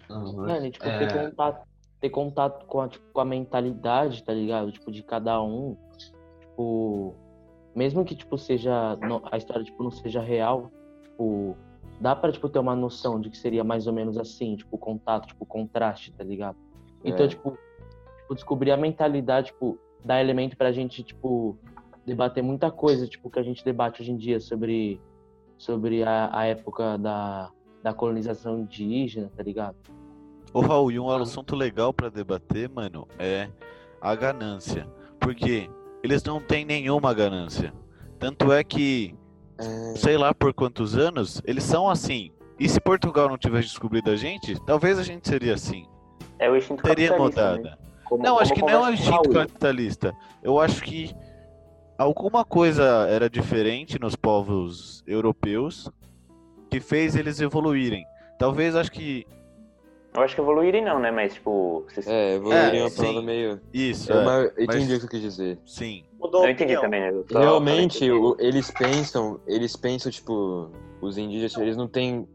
Mano, 0.10 0.65
e, 0.65 0.71
tipo, 0.71 0.88
É. 0.88 0.97
ter 0.97 1.12
contato, 1.12 1.67
ter 1.99 2.09
contato 2.09 2.65
com, 2.65 2.81
a, 2.81 2.88
tipo, 2.88 3.05
com 3.12 3.19
a 3.19 3.25
mentalidade, 3.25 4.23
tá 4.23 4.33
ligado? 4.33 4.71
Tipo, 4.71 4.91
de 4.91 5.03
cada 5.03 5.41
um. 5.41 5.75
Tipo, 6.39 7.13
mesmo 7.75 8.05
que, 8.05 8.15
tipo, 8.15 8.38
seja. 8.38 8.97
a 9.31 9.38
história, 9.38 9.63
tipo, 9.63 9.83
não 9.83 9.91
seja 9.91 10.21
real, 10.21 10.71
tipo, 11.03 11.57
dá 11.99 12.15
pra, 12.15 12.31
tipo, 12.31 12.47
ter 12.49 12.59
uma 12.59 12.75
noção 12.75 13.19
de 13.19 13.29
que 13.29 13.38
seria 13.38 13.63
mais 13.63 13.88
ou 13.88 13.93
menos 13.93 14.17
assim, 14.17 14.55
tipo, 14.55 14.77
contato, 14.77 15.27
tipo, 15.27 15.45
contraste, 15.45 16.12
tá 16.13 16.23
ligado? 16.23 16.57
Então, 17.03 17.25
É. 17.25 17.29
tipo, 17.29 17.57
tipo, 18.21 18.35
descobrir 18.35 18.71
a 18.71 18.77
mentalidade, 18.77 19.47
tipo, 19.47 19.77
dá 20.03 20.21
elemento 20.21 20.55
pra 20.55 20.71
gente, 20.71 21.03
tipo, 21.03 21.57
debater 22.05 22.43
muita 22.43 22.71
coisa, 22.71 23.07
tipo, 23.07 23.29
que 23.29 23.39
a 23.39 23.43
gente 23.43 23.63
debate 23.63 24.01
hoje 24.01 24.12
em 24.12 24.17
dia 24.17 24.39
sobre, 24.39 24.99
sobre 25.57 26.03
a, 26.03 26.29
a 26.31 26.45
época 26.45 26.97
da, 26.97 27.51
da 27.83 27.93
colonização 27.93 28.59
indígena, 28.59 29.29
tá 29.35 29.43
ligado? 29.43 29.75
Ô 30.53 30.62
Raul, 30.62 30.91
e 30.91 30.99
um 30.99 31.09
assunto 31.12 31.55
legal 31.55 31.93
pra 31.93 32.09
debater, 32.09 32.69
mano, 32.69 33.07
é 33.19 33.49
a 34.01 34.15
ganância. 34.15 34.88
Porque 35.19 35.69
eles 36.03 36.23
não 36.23 36.39
têm 36.41 36.65
nenhuma 36.65 37.13
ganância. 37.13 37.73
Tanto 38.17 38.51
é 38.51 38.63
que, 38.63 39.15
É, 39.59 39.63
sei 39.97 40.17
lá 40.17 40.33
por 40.33 40.53
quantos 40.53 40.97
anos, 40.97 41.41
eles 41.45 41.63
são 41.63 41.89
assim. 41.89 42.31
E 42.59 42.67
se 42.67 42.79
Portugal 42.79 43.29
não 43.29 43.38
tivesse 43.38 43.67
descobrido 43.69 44.09
a 44.12 44.15
gente, 44.15 44.59
talvez 44.65 44.97
a 44.97 45.03
gente 45.03 45.27
seria 45.27 45.53
assim. 45.53 45.85
É 46.38 46.49
o 46.49 46.55
instinto 46.55 46.81
Teria 46.83 47.09
capitalista, 47.09 47.41
né? 47.51 47.57
mudado. 47.57 47.77
Como- 48.05 48.23
Não, 48.23 48.39
acho 48.39 48.53
como 48.53 48.65
que 48.65 48.71
não 48.71 48.85
é 48.85 48.88
um 48.88 48.91
o 48.91 48.93
instinto 48.93 49.29
capitalista. 49.29 50.13
Eu 50.41 50.59
acho 50.59 50.81
que 50.81 51.13
alguma 51.97 52.43
coisa 52.43 52.83
era 53.09 53.29
diferente 53.29 53.99
nos 53.99 54.15
povos 54.15 55.03
europeus 55.05 55.89
que 56.69 56.79
fez 56.79 57.15
eles 57.15 57.39
evoluírem. 57.39 58.05
Talvez 58.38 58.75
acho 58.75 58.91
que 58.91 59.25
Eu 60.15 60.22
acho 60.24 60.36
que 60.36 60.41
evoluírem 60.41 60.84
não, 60.84 61.00
né? 61.00 61.12
Mas, 61.12 61.36
tipo, 61.36 61.86
vocês... 61.88 62.08
é 62.08 62.36
evoluiria 62.36 62.80
É, 62.80 62.84
uma 62.84 62.89
sim. 62.89 62.95
palavra 62.98 63.22
meio... 63.22 63.62
isso. 63.74 64.12
É 64.12 64.15
é, 64.15 64.19
uma- 64.19 64.38
eu 64.58 64.65
mas- 64.65 64.76
entendi 64.76 64.93
o 64.93 64.95
que 64.95 65.02
você 65.02 65.08
quis 65.08 65.22
dizer. 65.22 65.60
Sim. 65.65 66.04
Mudou 66.19 66.43
eu 66.45 66.52
entendi 66.52 66.80
também, 66.82 67.00
né? 67.00 67.10
Eu 67.12 67.26
só 67.32 67.39
Realmente, 67.39 68.12
o- 68.12 68.36
eles 68.39 68.72
pensam, 68.72 69.39
eles 69.48 69.76
pensam, 69.76 70.12
tipo, 70.12 70.69
os 71.02 71.17
indígenas, 71.17 71.56
eles 71.58 71.78
não 71.78 71.88
têm 71.88 72.28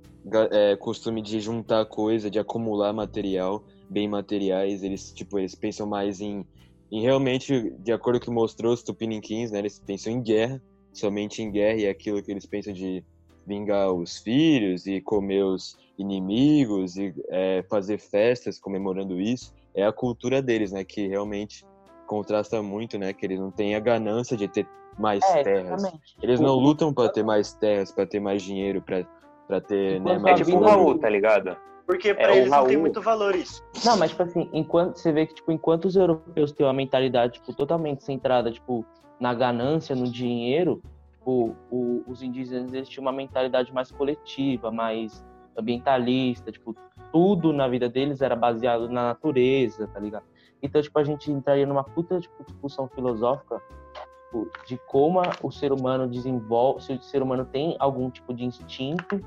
é, 0.51 0.75
costume 0.77 1.21
de 1.21 1.39
juntar 1.41 1.85
coisa, 1.85 2.31
de 2.31 2.39
acumular 2.39 2.93
material, 2.95 3.63
bem 3.91 4.09
materiais, 4.09 4.83
eles, 4.83 5.13
tipo, 5.13 5.39
eles 5.39 5.55
pensam 5.55 5.87
mais 5.87 6.19
em, 6.21 6.47
em 6.91 7.03
realmente, 7.03 7.71
de 7.81 7.93
acordo 7.93 8.19
com 8.19 8.23
o 8.23 8.25
que 8.27 8.31
mostrou 8.31 8.73
os 8.73 8.83
tupiniquins, 8.83 9.51
né, 9.51 9.59
eles 9.59 9.79
pensam 9.79 10.11
em 10.13 10.23
guerra, 10.23 10.63
somente 10.95 11.43
em 11.43 11.51
guerra, 11.51 11.77
e 11.81 11.85
é 11.85 11.91
aquilo 11.91 12.23
que 12.23 12.31
eles 12.31 12.47
pensam 12.47 12.73
de 12.73 13.05
vingar 13.47 13.93
os 13.93 14.17
filhos 14.19 14.87
e 14.87 14.99
comer 15.03 15.45
os 15.45 15.77
inimigos 15.98 16.96
e 16.96 17.14
é, 17.30 17.64
fazer 17.70 17.98
festas 17.98 18.59
comemorando 18.59 19.20
isso, 19.20 19.52
é 19.74 19.85
a 19.85 19.92
cultura 19.92 20.40
deles, 20.42 20.72
né, 20.72 20.85
que 20.85 21.07
realmente 21.07 21.64
contrasta 22.07 22.62
muito, 22.62 22.98
né, 22.98 23.12
que 23.12 23.24
eles 23.24 23.40
não 23.40 23.50
têm 23.50 23.74
a 23.74 23.80
ganância 23.80 24.37
de 24.37 24.46
ter 24.48 24.66
mais 24.98 25.22
É, 25.24 25.42
terras. 25.42 25.66
exatamente. 25.83 26.16
Eles 26.22 26.38
não 26.40 26.54
lutam 26.57 26.92
pra 26.92 27.09
ter 27.09 27.24
mais 27.24 27.52
terras, 27.54 27.90
pra 27.90 28.07
ter 28.07 28.20
mais 28.20 28.42
dinheiro, 28.42 28.80
pra, 28.83 29.04
pra 29.48 29.61
ter 29.61 30.00
né, 30.00 30.18
mais 30.18 30.40
É 30.40 30.44
tipo 30.44 30.59
vida- 30.59 30.70
Raul, 30.70 30.98
tá 30.98 31.09
ligado? 31.09 31.57
Porque 31.87 32.14
pra 32.14 32.33
É, 32.33 32.38
eles 32.38 32.50
não 32.50 32.64
tem 32.64 32.72
Raul- 32.74 32.80
muito 32.80 33.00
valor 33.02 33.35
isso. 33.35 33.62
Não, 33.85 33.96
mas 33.98 34.11
tipo 34.11 34.22
assim, 34.22 34.48
enquanto 34.52 34.96
você 34.96 35.12
vê 35.12 35.26
que 35.26 35.35
tipo, 35.35 35.52
enquanto 35.52 35.85
os 35.87 35.96
europeus 35.96 36.50
têm 36.52 36.64
uma 36.64 36.72
mentalidade 36.72 37.35
tipo 37.35 37.52
totalmente 37.54 38.02
centrada 38.04 38.50
tipo 38.50 38.87
na 39.20 39.35
ganância, 39.35 39.94
no 39.94 40.11
dinheiro, 40.11 40.80
tipo, 41.18 41.54
o- 41.70 42.02
os 42.07 42.22
indígenas 42.22 42.72
eles 42.72 42.88
tinham 42.88 43.02
uma 43.02 43.12
mentalidade 43.12 43.72
mais 43.72 43.90
coletiva, 43.90 44.70
mais 44.70 45.24
ambientalista, 45.57 46.51
tipo, 46.51 46.75
tudo 47.12 47.53
na 47.53 47.69
vida 47.69 47.88
deles 47.88 48.21
era 48.21 48.35
baseado 48.35 48.88
na 48.88 49.09
natureza, 49.09 49.87
tá 49.88 50.01
ligado? 50.01 50.25
Então, 50.62 50.81
tipo, 50.81 50.99
a 50.99 51.05
gente 51.05 51.31
entraria 51.31 51.67
numa 51.67 51.85
puta 51.85 52.19
tipo, 52.21 52.43
discussão 52.45 52.88
filosófica 52.88 53.61
tipo, 54.35 54.49
de 54.67 54.79
como 54.87 55.21
o 55.43 55.51
ser 55.51 55.73
humano 55.73 56.09
desenvolve, 56.09 56.83
se 56.83 56.93
o 56.95 57.03
ser 57.03 57.23
humano 57.23 57.45
tem 57.45 57.77
algum 57.79 58.11
tipo 58.11 58.35
de 58.35 58.45
instinto, 58.45 59.21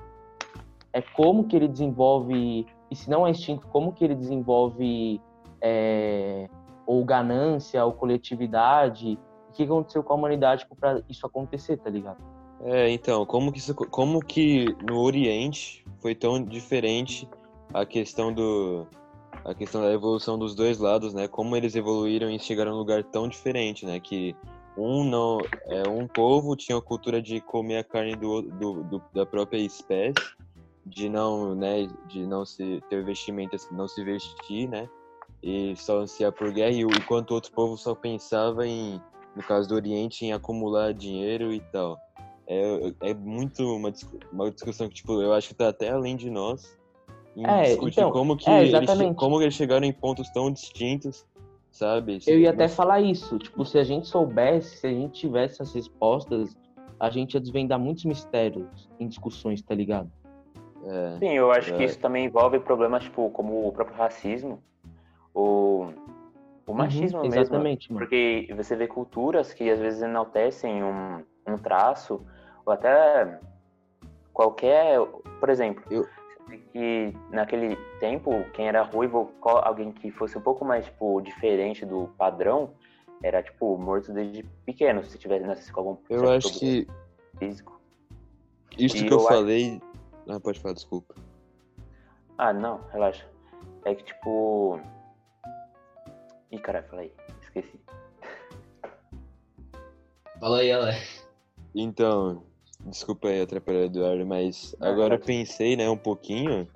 é 0.91 1.01
como 1.01 1.45
que 1.45 1.55
ele 1.55 1.67
desenvolve, 1.67 2.65
e 2.89 2.95
se 2.95 3.09
não 3.09 3.25
é 3.25 3.29
instinto, 3.29 3.67
como 3.67 3.93
que 3.93 4.03
ele 4.03 4.15
desenvolve 4.15 5.21
é, 5.61 6.49
ou 6.85 7.03
ganância, 7.05 7.83
ou 7.85 7.93
coletividade, 7.93 9.17
o 9.49 9.53
que 9.53 9.63
aconteceu 9.63 10.03
com 10.03 10.13
a 10.13 10.15
humanidade 10.15 10.63
tipo, 10.63 10.75
para 10.75 11.01
isso 11.07 11.25
acontecer, 11.25 11.77
tá 11.77 11.89
ligado? 11.89 12.17
É, 12.63 12.89
então, 12.89 13.25
como 13.25 13.51
que, 13.51 13.59
isso, 13.59 13.75
como 13.75 14.19
que 14.19 14.75
no 14.83 14.99
Oriente 14.99 15.85
foi 16.07 16.15
tão 16.15 16.41
diferente 16.41 17.27
a 17.73 17.85
questão 17.85 18.33
do 18.33 18.87
a 19.43 19.53
questão 19.53 19.81
da 19.81 19.91
evolução 19.91 20.39
dos 20.39 20.55
dois 20.55 20.77
lados, 20.77 21.13
né? 21.13 21.27
Como 21.27 21.53
eles 21.55 21.75
evoluíram 21.75 22.29
e 22.31 22.39
chegaram 22.39 22.71
num 22.71 22.77
lugar 22.77 23.03
tão 23.03 23.27
diferente, 23.27 23.85
né? 23.85 23.99
Que 23.99 24.33
um 24.77 25.03
não 25.03 25.41
é 25.65 25.85
um 25.85 26.07
povo 26.07 26.55
tinha 26.55 26.77
a 26.77 26.81
cultura 26.81 27.21
de 27.21 27.41
comer 27.41 27.79
a 27.79 27.83
carne 27.83 28.15
do, 28.15 28.41
do, 28.41 28.83
do- 28.83 29.01
da 29.13 29.25
própria 29.25 29.57
espécie, 29.57 30.15
de 30.85 31.09
não, 31.09 31.53
né, 31.53 31.87
de 32.07 32.25
não 32.25 32.45
se 32.45 32.81
ter 32.89 33.03
vestimentas, 33.03 33.67
não 33.71 33.87
se 33.87 34.01
vestir, 34.01 34.69
né? 34.69 34.87
E 35.43 35.75
só 35.75 35.99
ansiar 35.99 36.31
por 36.31 36.53
guerra, 36.53 36.71
e 36.71 36.81
enquanto 36.81 37.31
outro 37.31 37.51
povo 37.51 37.77
só 37.77 37.93
pensava 37.93 38.65
em, 38.65 39.01
no 39.35 39.43
caso 39.43 39.67
do 39.67 39.75
Oriente, 39.75 40.25
em 40.25 40.31
acumular 40.31 40.93
dinheiro 40.93 41.51
e 41.51 41.59
tal. 41.71 41.97
É, 42.47 43.09
é 43.09 43.13
muito 43.13 43.63
uma, 43.75 43.91
uma 44.31 44.49
discussão 44.51 44.87
que, 44.87 44.95
tipo, 44.95 45.21
eu 45.21 45.33
acho 45.33 45.49
que 45.49 45.55
tá 45.55 45.67
até 45.69 45.89
além 45.89 46.15
de 46.15 46.29
nós. 46.29 46.77
Em 47.35 47.45
É, 47.45 47.63
discutir 47.65 47.99
então, 47.99 48.11
como 48.11 48.35
que 48.37 48.49
é, 48.49 48.63
eles, 48.63 48.89
como 49.15 49.41
eles 49.41 49.53
chegaram 49.53 49.85
em 49.85 49.91
pontos 49.93 50.29
tão 50.31 50.49
distintos, 50.51 51.25
sabe? 51.71 52.17
Eu 52.25 52.39
ia 52.39 52.49
até 52.49 52.63
Mas- 52.63 52.75
falar 52.75 53.01
isso, 53.01 53.37
tipo, 53.37 53.63
se 53.63 53.77
a 53.77 53.83
gente 53.83 54.07
soubesse, 54.07 54.77
se 54.77 54.87
a 54.87 54.91
gente 54.91 55.19
tivesse 55.19 55.61
as 55.61 55.71
respostas, 55.73 56.55
a 56.99 57.09
gente 57.11 57.35
ia 57.35 57.39
desvendar 57.39 57.77
muitos 57.77 58.05
mistérios 58.05 58.89
em 58.99 59.07
discussões, 59.07 59.61
tá 59.61 59.75
ligado? 59.75 60.09
é, 60.85 61.17
Sim, 61.19 61.33
eu 61.33 61.51
acho 61.51 61.75
que 61.75 61.83
É. 61.83 61.85
isso 61.85 61.99
também 61.99 62.25
envolve 62.25 62.59
problemas, 62.59 63.03
tipo, 63.03 63.29
como 63.31 63.67
o 63.67 63.71
próprio 63.71 63.97
racismo, 63.97 64.63
o, 65.33 65.89
o 66.65 66.73
machismo 66.73 67.19
Uhum, 67.19 67.29
mesmo. 67.29 67.41
Exatamente, 67.43 67.91
mano. 67.93 68.05
Porque 68.05 68.47
você 68.55 68.75
vê 68.75 68.87
culturas 68.87 69.53
que 69.53 69.69
às 69.69 69.79
vezes 69.79 70.01
enaltecem 70.01 70.83
um, 70.83 71.23
um 71.47 71.57
traço, 71.57 72.25
ou 72.67 72.73
até 72.73 73.39
qualquer. 74.33 74.99
Por 75.39 75.49
exemplo, 75.49 75.83
Eu- 75.89 76.07
que 76.71 77.13
naquele 77.31 77.75
tempo, 77.99 78.43
quem 78.53 78.67
era 78.67 78.81
ruivo, 78.81 79.31
alguém 79.41 79.91
que 79.91 80.11
fosse 80.11 80.37
um 80.37 80.41
pouco 80.41 80.63
mais 80.63 80.85
tipo, 80.85 81.19
diferente 81.21 81.85
do 81.85 82.07
padrão, 82.17 82.73
era 83.23 83.41
tipo 83.43 83.77
morto 83.77 84.13
desde 84.13 84.43
pequeno, 84.65 85.03
se 85.03 85.17
tivesse 85.17 85.45
nascido 85.45 85.73
com 85.73 85.79
algum 85.79 85.97
eu 86.09 86.29
acho 86.29 86.57
que 86.59 86.87
físico. 87.39 87.81
Isso 88.77 88.95
que 88.95 89.05
eu, 89.07 89.17
eu 89.17 89.19
acho- 89.19 89.27
falei. 89.27 89.81
Ah, 90.29 90.39
pode 90.39 90.59
falar, 90.59 90.73
desculpa. 90.75 91.15
Ah, 92.37 92.53
não, 92.53 92.81
relaxa. 92.91 93.25
É 93.85 93.95
que 93.95 94.03
tipo. 94.03 94.79
Ih, 96.51 96.59
caralho, 96.59 96.85
fala 96.87 97.01
aí. 97.01 97.13
Esqueci. 97.41 97.79
Fala 100.39 100.59
aí, 100.59 100.71
Alex. 100.71 101.27
Então, 101.73 102.43
desculpa 102.89 103.27
aí 103.27 103.41
atrapalhar 103.41 103.79
o 103.79 103.85
Eduardo, 103.85 104.25
mas 104.25 104.75
agora 104.79 105.15
eu 105.15 105.19
pensei, 105.19 105.75
né, 105.75 105.89
um 105.89 105.97
pouquinho. 105.97 106.67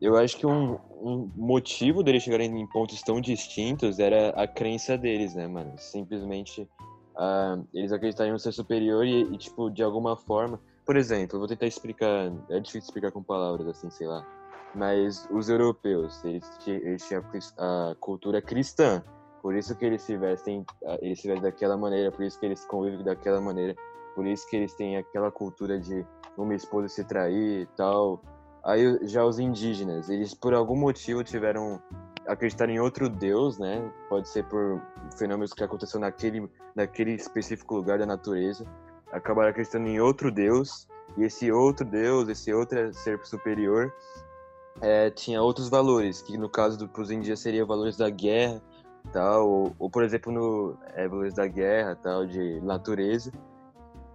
Eu 0.00 0.16
acho 0.16 0.36
que 0.36 0.46
um, 0.46 0.78
um 1.00 1.30
motivo 1.34 2.02
deles 2.02 2.22
chegarem 2.22 2.60
em 2.60 2.66
pontos 2.66 3.00
tão 3.02 3.20
distintos 3.20 3.98
era 3.98 4.30
a 4.30 4.46
crença 4.46 4.98
deles, 4.98 5.34
né, 5.34 5.46
mano? 5.46 5.72
Simplesmente 5.78 6.68
ah, 7.16 7.58
eles 7.72 7.92
um 7.92 8.38
ser 8.38 8.52
superior 8.52 9.06
e, 9.06 9.22
e, 9.22 9.38
tipo, 9.38 9.70
de 9.70 9.82
alguma 9.82 10.16
forma. 10.16 10.60
Por 10.84 10.96
exemplo, 10.96 11.36
eu 11.36 11.40
vou 11.40 11.48
tentar 11.48 11.66
explicar. 11.66 12.32
É 12.50 12.60
difícil 12.60 12.80
explicar 12.88 13.12
com 13.12 13.22
palavras, 13.22 13.66
assim, 13.68 13.88
sei 13.90 14.06
lá. 14.06 14.26
Mas 14.74 15.26
os 15.30 15.48
europeus, 15.48 16.22
eles, 16.24 16.44
eles 16.66 17.06
tinham 17.06 17.22
a 17.58 17.94
cultura 18.00 18.42
cristã. 18.42 19.02
Por 19.40 19.54
isso 19.54 19.76
que 19.76 19.84
eles 19.84 20.02
se 20.02 20.16
vestem, 20.16 20.64
ah, 20.84 20.98
eles 21.00 21.20
se 21.20 21.28
vestem 21.28 21.42
daquela 21.42 21.76
maneira, 21.76 22.10
por 22.10 22.24
isso 22.24 22.38
que 22.40 22.46
eles 22.46 22.64
convivem 22.64 23.04
daquela 23.04 23.40
maneira, 23.40 23.76
por 24.14 24.26
isso 24.26 24.48
que 24.48 24.56
eles 24.56 24.74
têm 24.74 24.96
aquela 24.96 25.30
cultura 25.30 25.78
de 25.78 26.06
uma 26.36 26.54
esposa 26.54 26.88
se 26.88 27.04
trair 27.04 27.62
e 27.62 27.66
tal. 27.76 28.22
Aí 28.64 29.06
já 29.06 29.24
os 29.24 29.38
indígenas, 29.38 30.08
eles 30.08 30.34
por 30.34 30.54
algum 30.54 30.76
motivo 30.76 31.22
tiveram 31.22 31.80
acreditar 32.26 32.68
em 32.68 32.80
outro 32.80 33.08
deus, 33.08 33.58
né? 33.58 33.90
Pode 34.08 34.28
ser 34.28 34.44
por 34.44 34.80
fenômenos 35.18 35.52
que 35.52 35.62
aconteceu 35.62 36.00
naquele 36.00 36.48
naquele 36.74 37.12
específico 37.12 37.76
lugar 37.76 37.98
da 37.98 38.06
natureza, 38.06 38.64
acabaram 39.12 39.50
acreditando 39.50 39.86
em 39.86 40.00
outro 40.00 40.30
deus 40.30 40.88
e 41.16 41.24
esse 41.24 41.52
outro 41.52 41.84
deus, 41.84 42.28
esse 42.28 42.52
outro 42.52 42.92
ser 42.94 43.24
superior 43.24 43.92
é, 44.80 45.10
tinha 45.10 45.40
outros 45.40 45.68
valores, 45.68 46.22
que 46.22 46.36
no 46.36 46.48
caso 46.48 46.78
do, 46.78 46.88
indígenas 47.12 47.40
seria 47.40 47.64
valores 47.64 47.96
da 47.96 48.10
guerra, 48.10 48.60
tal, 49.12 49.48
ou, 49.48 49.76
ou, 49.78 49.90
por 49.90 50.02
exemplo 50.02 50.32
no 50.32 50.76
é, 50.94 51.06
valores 51.06 51.34
da 51.34 51.46
guerra, 51.46 51.94
tal, 51.96 52.26
de 52.26 52.60
natureza. 52.60 53.32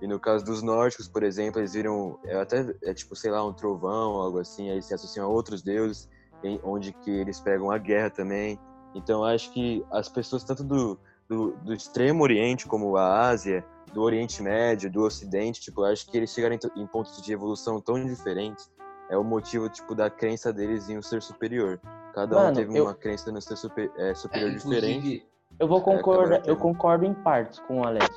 E 0.02 0.08
no 0.08 0.20
caso 0.20 0.46
dos 0.46 0.62
nórdicos, 0.64 1.08
por 1.08 1.24
exemplo, 1.24 1.60
eles 1.60 1.74
viram 1.74 2.18
é 2.26 2.36
até 2.40 2.74
é 2.84 2.94
tipo 2.94 3.16
sei 3.16 3.32
lá 3.32 3.46
um 3.46 3.54
trovão, 3.54 4.14
algo 4.14 4.40
assim, 4.40 4.70
aí 4.70 4.82
se 4.82 4.94
associam 4.94 5.26
a 5.26 5.30
outros 5.30 5.62
deuses, 5.62 6.08
em, 6.44 6.60
onde 6.64 6.94
que 6.94 7.10
eles 7.12 7.40
pegam 7.40 7.70
a 7.70 7.78
guerra 7.78 8.10
também. 8.10 8.58
Então 8.96 9.24
acho 9.24 9.52
que 9.52 9.86
as 9.92 10.08
pessoas 10.08 10.44
tanto 10.44 10.64
do, 10.64 10.98
do, 11.28 11.52
do 11.58 11.74
extremo 11.74 12.24
Oriente 12.24 12.66
como 12.68 12.96
a 12.96 13.28
Ásia, 13.28 13.66
do 13.94 14.02
Oriente 14.02 14.42
Médio, 14.42 14.90
do 14.92 15.04
Ocidente, 15.04 15.60
tipo, 15.60 15.84
acho 15.84 16.10
que 16.10 16.16
eles 16.16 16.32
chegaram 16.32 16.56
em, 16.56 16.82
em 16.82 16.88
pontos 16.88 17.22
de 17.22 17.34
evolução 17.34 17.82
tão 17.82 18.04
diferentes 18.06 18.72
é 19.10 19.18
o 19.18 19.24
motivo 19.24 19.68
tipo 19.70 19.96
da 19.96 20.10
crença 20.10 20.54
deles 20.54 20.88
em 20.88 20.98
um 20.98 21.02
ser 21.02 21.22
superior. 21.22 21.80
Cada 22.14 22.38
um 22.38 22.44
Mano, 22.44 22.56
teve 22.56 22.78
eu- 22.78 22.84
uma 22.86 22.94
crença 22.94 23.32
no 23.32 23.42
ser 23.42 23.58
super, 23.58 23.92
é, 23.98 24.12
É, 24.12 24.16
superior 24.16 24.52
diferente. 24.52 24.98
inclusive, 24.98 25.26
Eu 25.60 25.68
vou 25.68 25.82
concordar, 25.82 26.36
acabaram 26.36 26.44
eu 26.46 26.56
concordo 26.56 27.06
em 27.06 27.14
partes 27.14 27.60
com 27.60 27.82
o 27.82 27.84
Alex. 27.84 28.08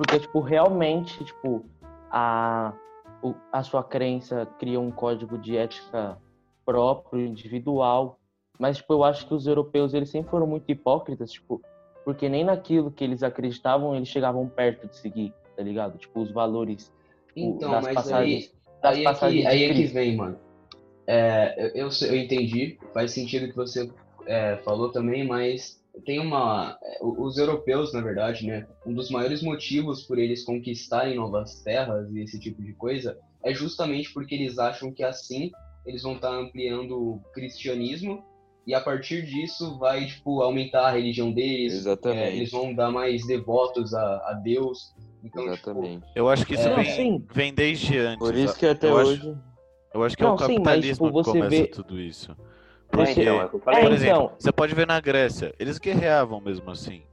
Porque, 0.00 0.18
tipo, 0.18 0.40
realmente, 0.40 1.22
tipo, 1.22 1.66
a, 2.10 2.72
o- 3.22 3.34
a 3.52 3.62
sua 3.62 3.84
crença 3.84 4.46
cria 4.58 4.80
um 4.80 4.90
código 4.90 5.36
de 5.36 5.58
ética 5.58 6.16
próprio, 6.64 7.20
individual. 7.26 8.18
Mas, 8.58 8.78
tipo, 8.78 8.94
eu 8.94 9.04
acho 9.04 9.28
que 9.28 9.34
os 9.34 9.46
europeus, 9.46 9.92
eles 9.92 10.08
sempre 10.08 10.30
foram 10.30 10.46
muito 10.46 10.64
hipócritas, 10.72 11.30
tipo, 11.30 11.60
porque 12.02 12.30
nem 12.30 12.44
naquilo 12.44 12.90
que 12.90 13.04
eles 13.04 13.22
acreditavam, 13.22 13.94
eles 13.94 14.08
chegavam 14.08 14.48
perto 14.48 14.88
de 14.88 14.96
seguir, 14.96 15.34
tá 15.54 15.62
ligado? 15.62 15.98
Tipo, 15.98 16.22
os 16.22 16.32
valores 16.32 16.90
Então, 17.36 17.70
das 17.70 17.84
mas 17.84 17.94
passagens. 17.96 18.44
aí, 18.44 18.50
das 18.82 18.94
aí, 18.96 19.00
é 19.00 19.04
passagens 19.04 19.42
que, 19.42 19.46
aí 19.50 19.62
é 19.64 19.68
que 19.68 19.74
Cristo. 19.74 19.92
vem, 19.92 20.16
mano. 20.16 20.38
É, 21.06 21.54
eu, 21.74 21.88
eu, 21.88 21.88
eu 22.08 22.16
entendi, 22.16 22.78
faz 22.94 23.10
sentido 23.12 23.44
o 23.44 23.48
que 23.50 23.56
você 23.56 23.92
é, 24.26 24.56
falou 24.64 24.90
também, 24.90 25.26
mas 25.26 25.78
tem 26.04 26.18
uma. 26.18 26.78
é, 26.82 26.98
Os 27.02 27.36
europeus, 27.38 27.92
na 27.92 28.00
verdade, 28.00 28.46
né? 28.46 28.66
Um 28.86 28.94
dos 28.94 29.10
maiores 29.10 29.42
motivos 29.42 30.02
por 30.02 30.18
eles 30.18 30.44
conquistarem 30.44 31.16
novas 31.16 31.62
terras 31.62 32.10
e 32.12 32.20
esse 32.20 32.38
tipo 32.38 32.62
de 32.62 32.72
coisa 32.74 33.18
é 33.44 33.52
justamente 33.54 34.12
porque 34.12 34.34
eles 34.34 34.58
acham 34.58 34.92
que 34.92 35.02
assim 35.02 35.50
eles 35.86 36.02
vão 36.02 36.14
estar 36.14 36.30
ampliando 36.30 36.92
o 36.92 37.20
cristianismo 37.32 38.22
e 38.66 38.74
a 38.74 38.80
partir 38.80 39.24
disso 39.24 39.78
vai, 39.78 40.04
tipo, 40.06 40.42
aumentar 40.42 40.88
a 40.88 40.90
religião 40.92 41.32
deles. 41.32 41.72
Exatamente. 41.72 42.20
é, 42.20 42.36
eles 42.36 42.50
vão 42.50 42.74
dar 42.74 42.90
mais 42.90 43.26
devotos 43.26 43.94
a, 43.94 44.16
a 44.30 44.32
Deus. 44.34 44.94
Então, 45.24 45.42
tipo, 45.44 45.52
Exatamente. 45.70 46.06
Eu 46.14 46.28
acho 46.28 46.46
que 46.46 46.54
isso 46.54 46.68
É. 46.68 46.82
vem, 46.82 47.26
vem 47.32 47.54
desde 47.54 47.98
antes. 47.98 48.18
Por 48.18 48.34
isso 48.34 48.56
que 48.58 48.66
até 48.66 48.88
eu 48.88 48.94
hoje. 48.94 49.18
Acho, 49.20 49.38
eu 49.94 50.02
acho 50.04 50.16
que 50.16 50.22
é 50.22 50.26
Não, 50.26 50.34
o 50.34 50.38
sim, 50.38 50.44
mas, 50.44 50.56
capitalismo 50.56 51.06
tipo, 51.06 51.12
você 51.24 51.32
que 51.32 51.38
começa 51.38 51.62
vê- 51.62 51.66
tudo 51.68 52.00
isso. 52.00 52.36
É, 52.98 53.12
então, 53.12 53.42
é 53.42 53.48
por 53.82 53.92
exemplo, 53.92 54.24
então. 54.24 54.36
você 54.38 54.52
pode 54.52 54.74
ver 54.74 54.86
na 54.86 55.00
Grécia, 55.00 55.54
eles 55.58 55.78
guerreavam 55.78 56.40
mesmo 56.40 56.70
assim. 56.70 57.06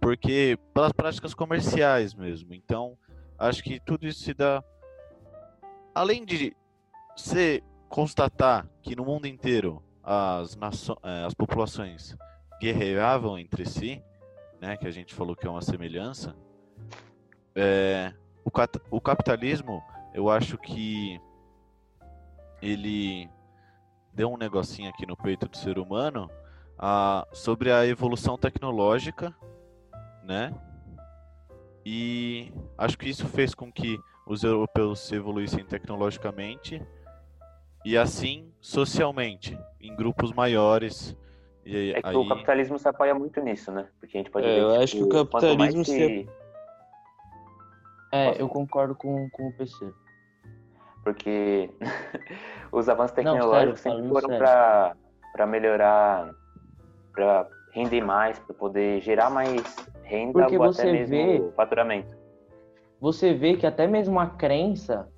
Porque 0.00 0.58
pelas 0.74 0.92
práticas 0.92 1.32
comerciais 1.32 2.12
mesmo. 2.12 2.52
Então, 2.54 2.98
acho 3.38 3.62
que 3.62 3.78
tudo 3.78 4.06
isso 4.06 4.20
se 4.20 4.34
dá. 4.34 4.62
Além 5.94 6.24
de 6.24 6.56
você 7.16 7.62
constatar 7.88 8.66
que 8.82 8.96
no 8.96 9.04
mundo 9.04 9.26
inteiro 9.26 9.82
as, 10.02 10.56
naço... 10.56 10.96
eh, 11.04 11.24
as 11.24 11.34
populações 11.34 12.16
guerreavam 12.60 13.38
entre 13.38 13.64
si, 13.64 14.02
né, 14.60 14.76
que 14.76 14.86
a 14.86 14.90
gente 14.90 15.14
falou 15.14 15.36
que 15.36 15.46
é 15.46 15.50
uma 15.50 15.62
semelhança, 15.62 16.34
é, 17.54 18.12
o, 18.44 18.50
cat- 18.50 18.80
o 18.90 19.00
capitalismo, 19.00 19.82
eu 20.14 20.30
acho 20.30 20.56
que 20.58 21.20
ele 22.60 23.28
deu 24.12 24.30
um 24.30 24.36
negocinho 24.36 24.90
aqui 24.90 25.06
no 25.06 25.16
peito 25.16 25.48
do 25.48 25.56
ser 25.56 25.78
humano 25.78 26.30
ah, 26.78 27.26
sobre 27.32 27.70
a 27.72 27.86
evolução 27.86 28.36
tecnológica, 28.36 29.34
né? 30.22 30.54
E 31.84 32.52
acho 32.78 32.96
que 32.96 33.08
isso 33.08 33.26
fez 33.28 33.54
com 33.54 33.72
que 33.72 33.98
os 34.26 34.44
europeus 34.44 35.00
se 35.00 35.14
evoluíssem 35.16 35.64
tecnologicamente 35.64 36.80
e 37.84 37.96
assim 37.98 38.52
socialmente, 38.60 39.58
em 39.80 39.94
grupos 39.96 40.32
maiores. 40.32 41.16
E 41.64 41.92
É 41.92 42.02
que 42.02 42.08
aí, 42.08 42.16
o 42.16 42.28
capitalismo 42.28 42.78
se 42.78 42.88
apoia 42.88 43.14
muito 43.14 43.40
nisso, 43.40 43.72
né? 43.72 43.88
Porque 43.98 44.16
a 44.16 44.20
gente 44.20 44.30
pode 44.30 44.46
É, 44.46 44.54
ver 44.54 44.60
eu 44.60 44.80
acho 44.80 44.96
que 44.96 45.02
o 45.02 45.08
mais 45.08 45.28
capitalismo 45.30 45.84
se- 45.84 46.28
É, 48.12 48.40
eu 48.40 48.48
concordo 48.48 48.94
com, 48.94 49.28
com 49.30 49.48
o 49.48 49.52
PC. 49.52 49.92
Porque 51.02 51.70
os 52.72 52.88
avanços 52.88 53.16
Não, 53.16 53.24
sério, 53.32 53.74
tecnológicos 53.74 53.80
sempre 53.80 54.08
foram 54.08 54.28
para 54.38 54.96
para 55.32 55.46
melhorar, 55.46 56.28
para 57.14 57.48
render 57.72 58.02
mais, 58.02 58.38
para 58.38 58.54
poder 58.54 59.00
gerar 59.00 59.30
mais 59.30 59.62
renda 60.04 60.42
Porque 60.42 60.58
ou 60.58 60.66
você 60.66 60.82
até 60.82 60.92
mesmo 60.92 61.16
vê- 61.16 61.52
faturamento. 61.52 62.14
Você 63.00 63.32
vê 63.32 63.56
que 63.56 63.66
até 63.66 63.86
mesmo 63.86 64.20
a 64.20 64.26
crença 64.26 65.08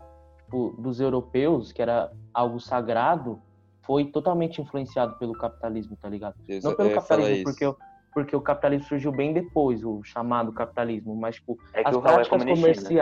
tipo, 0.44 0.70
dos 0.78 1.00
europeus, 1.00 1.72
que 1.72 1.82
era 1.82 2.12
algo 2.32 2.60
sagrado, 2.60 3.42
foi 3.84 4.04
totalmente 4.06 4.60
influenciado 4.62 5.16
pelo 5.18 5.32
capitalismo, 5.32 5.96
tá 6.00 6.08
ligado? 6.08 6.34
Exa- 6.48 6.68
Não 6.70 6.76
pelo 6.76 6.92
capitalismo, 6.94 7.34
isso. 7.34 7.44
porque, 7.44 7.66
o- 7.66 7.76
porque 8.14 8.36
o 8.36 8.40
capitalismo 8.40 8.86
surgiu 8.86 9.10
bem 9.10 9.32
depois, 9.32 9.84
o 9.84 10.00
chamado 10.04 10.52
capitalismo, 10.52 11.16
mas 11.16 11.34
tipo, 11.36 11.58
É 11.74 11.80
as 11.80 11.96
é 11.96 12.00
práticas 12.00 12.44
comunista, 12.44 12.88
né? 12.90 13.00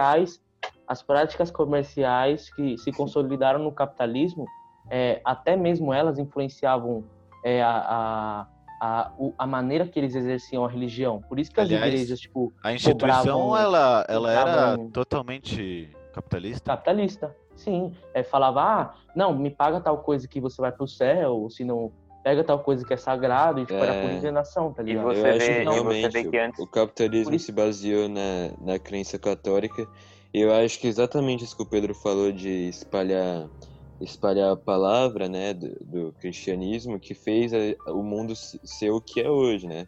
As 0.93 1.03
práticas 1.03 1.51
comerciais 1.51 2.53
que 2.55 2.77
se 2.77 2.93
consolidaram 2.93 3.59
no 3.59 3.73
capitalismo, 3.73 4.45
é, 4.91 5.21
até 5.25 5.57
mesmo 5.57 5.91
elas 5.93 6.19
influenciavam 6.19 7.03
é, 7.45 7.63
a, 7.63 8.47
a, 8.81 8.87
a, 8.87 9.13
o- 9.19 9.33
a 9.39 9.47
maneira 9.47 9.87
que 9.89 9.99
eles 9.99 10.15
exerciam 10.15 10.65
a 10.65 10.69
religião. 10.69 11.23
Por 11.29 11.41
isso 11.41 11.51
que 11.51 11.61
as 11.61 11.67
Aliás, 11.67 11.87
igrejas, 11.93 12.21
tipo, 12.21 12.53
a 12.63 12.73
instituição 12.75 13.41
cobravam- 13.41 13.57
ela, 13.57 14.05
ela 14.07 14.33
era 14.33 14.79
totalmente 14.93 15.89
capitalista. 16.13 16.71
capitalista. 16.77 17.37
Sim, 17.57 17.93
é, 18.15 18.23
falava, 18.23 18.63
ah, 18.63 18.95
não, 19.15 19.35
me 19.37 19.51
paga 19.51 19.81
tal 19.81 19.99
coisa 19.99 20.29
que 20.29 20.41
você 20.41 20.61
vai 20.61 20.73
pro 20.73 20.87
céu, 20.87 21.33
ou 21.37 21.51
se 21.51 21.65
não, 21.65 21.91
pega 22.23 22.45
tal 22.45 22.59
coisa 22.61 22.85
que 22.85 22.93
é 22.93 22.97
sagrado, 22.97 23.61
e 23.61 23.67
tipo, 23.67 23.83
era 23.83 23.95
por 23.95 24.09
É. 24.11 24.15
condenação, 24.15 24.73
tá 24.73 24.83
E 24.83 24.87
ligado? 24.87 25.05
você 25.07 25.21
eu 25.21 25.27
acho 25.31 25.39
vê- 25.39 25.45
que 25.47 25.53
e 25.53 25.65
você 25.65 25.71
realmente 25.71 26.09
vê 26.13 26.25
que 26.31 26.39
antes- 26.39 26.61
o 26.61 26.67
capitalismo 26.67 27.35
isso- 27.35 27.47
se 27.47 27.53
baseou 27.53 28.09
na, 28.09 28.51
na 28.61 28.79
crença 28.79 29.19
católica. 29.19 29.87
Eu 30.35 30.53
acho 30.53 30.79
que 30.81 30.87
exatamente 30.87 31.45
isso 31.45 31.57
que 31.57 31.63
o 31.63 31.69
Pedro 31.69 31.95
falou 31.95 32.33
de 32.33 32.69
espalhar 32.69 33.49
espalhar 34.01 34.51
a 34.53 34.57
palavra, 34.57 35.29
né, 35.29 35.55
do, 35.55 35.69
do 35.81 36.13
cristianismo, 36.15 36.99
que 36.99 37.15
fez 37.15 37.53
a- 37.55 37.93
o 37.93 38.03
mundo 38.03 38.35
se- 38.35 38.59
ser 38.65 38.91
o 38.91 39.01
que 39.01 39.21
é 39.21 39.31
hoje, 39.31 39.69
né? 39.69 39.87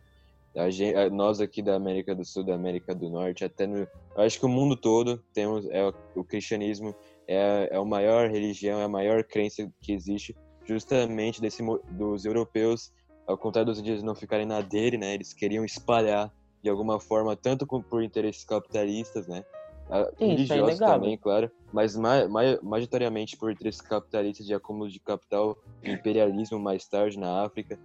A 0.57 0.70
gen- 0.70 0.95
a- 0.95 1.11
nós 1.11 1.40
aqui 1.40 1.61
da 1.61 1.74
América 1.74 2.14
do 2.14 2.24
Sul, 2.24 2.45
da 2.45 2.55
América 2.55 2.95
do 2.95 3.11
Norte, 3.11 3.45
até 3.45 3.66
no, 3.66 3.88
acho 4.16 4.38
que 4.38 4.47
o 4.47 4.49
mundo 4.49 4.76
todo 4.76 5.20
temos 5.34 5.68
é, 5.70 5.84
o- 6.14 6.24
cristianismo 6.24 6.95
é, 7.26 7.70
é 7.72 7.76
a 7.76 7.84
maior 7.84 8.30
religião, 8.30 8.78
é 8.78 8.84
a 8.84 8.88
maior 8.88 9.24
crença 9.24 9.68
que 9.80 9.92
existe, 9.92 10.32
justamente 10.64 11.40
desse 11.40 11.61
dos 11.99 12.24
europeus, 12.24 12.92
ao 13.26 13.36
contrário 13.36 13.66
dos 13.72 13.80
indígenas 13.80 14.05
não 14.05 14.14
ficarem 14.14 14.47
na 14.47 14.61
dele, 14.61 14.97
né? 14.97 15.14
Eles 15.14 15.32
queriam 15.32 15.64
espalhar 15.64 16.32
de 16.62 16.70
alguma 16.70 17.01
forma, 17.01 17.34
tanto 17.34 17.66
por 17.66 18.03
interesses 18.03 18.45
capitalistas, 18.45 19.26
né? 19.26 19.45
Ah, 19.91 20.05
Sim, 20.18 20.35
isso 20.35 20.53
é 20.53 20.57
religiosos 20.57 20.70
inegável. 20.78 21.01
também, 21.01 21.18
claro, 21.18 21.51
mas 21.72 21.97
ma 21.97 22.26
ma 22.26 22.41
majoritariamente 22.62 23.37
por 23.37 23.51
interesses 23.51 23.80
capitalistas 23.80 24.47
de 24.47 24.55
acúmulo 24.55 24.91
de 24.91 24.99
capital, 25.01 25.57
imperialismo 25.82 26.59
mais 26.59 26.87
tarde 26.87 27.18
na 27.18 27.45
África. 27.45 27.78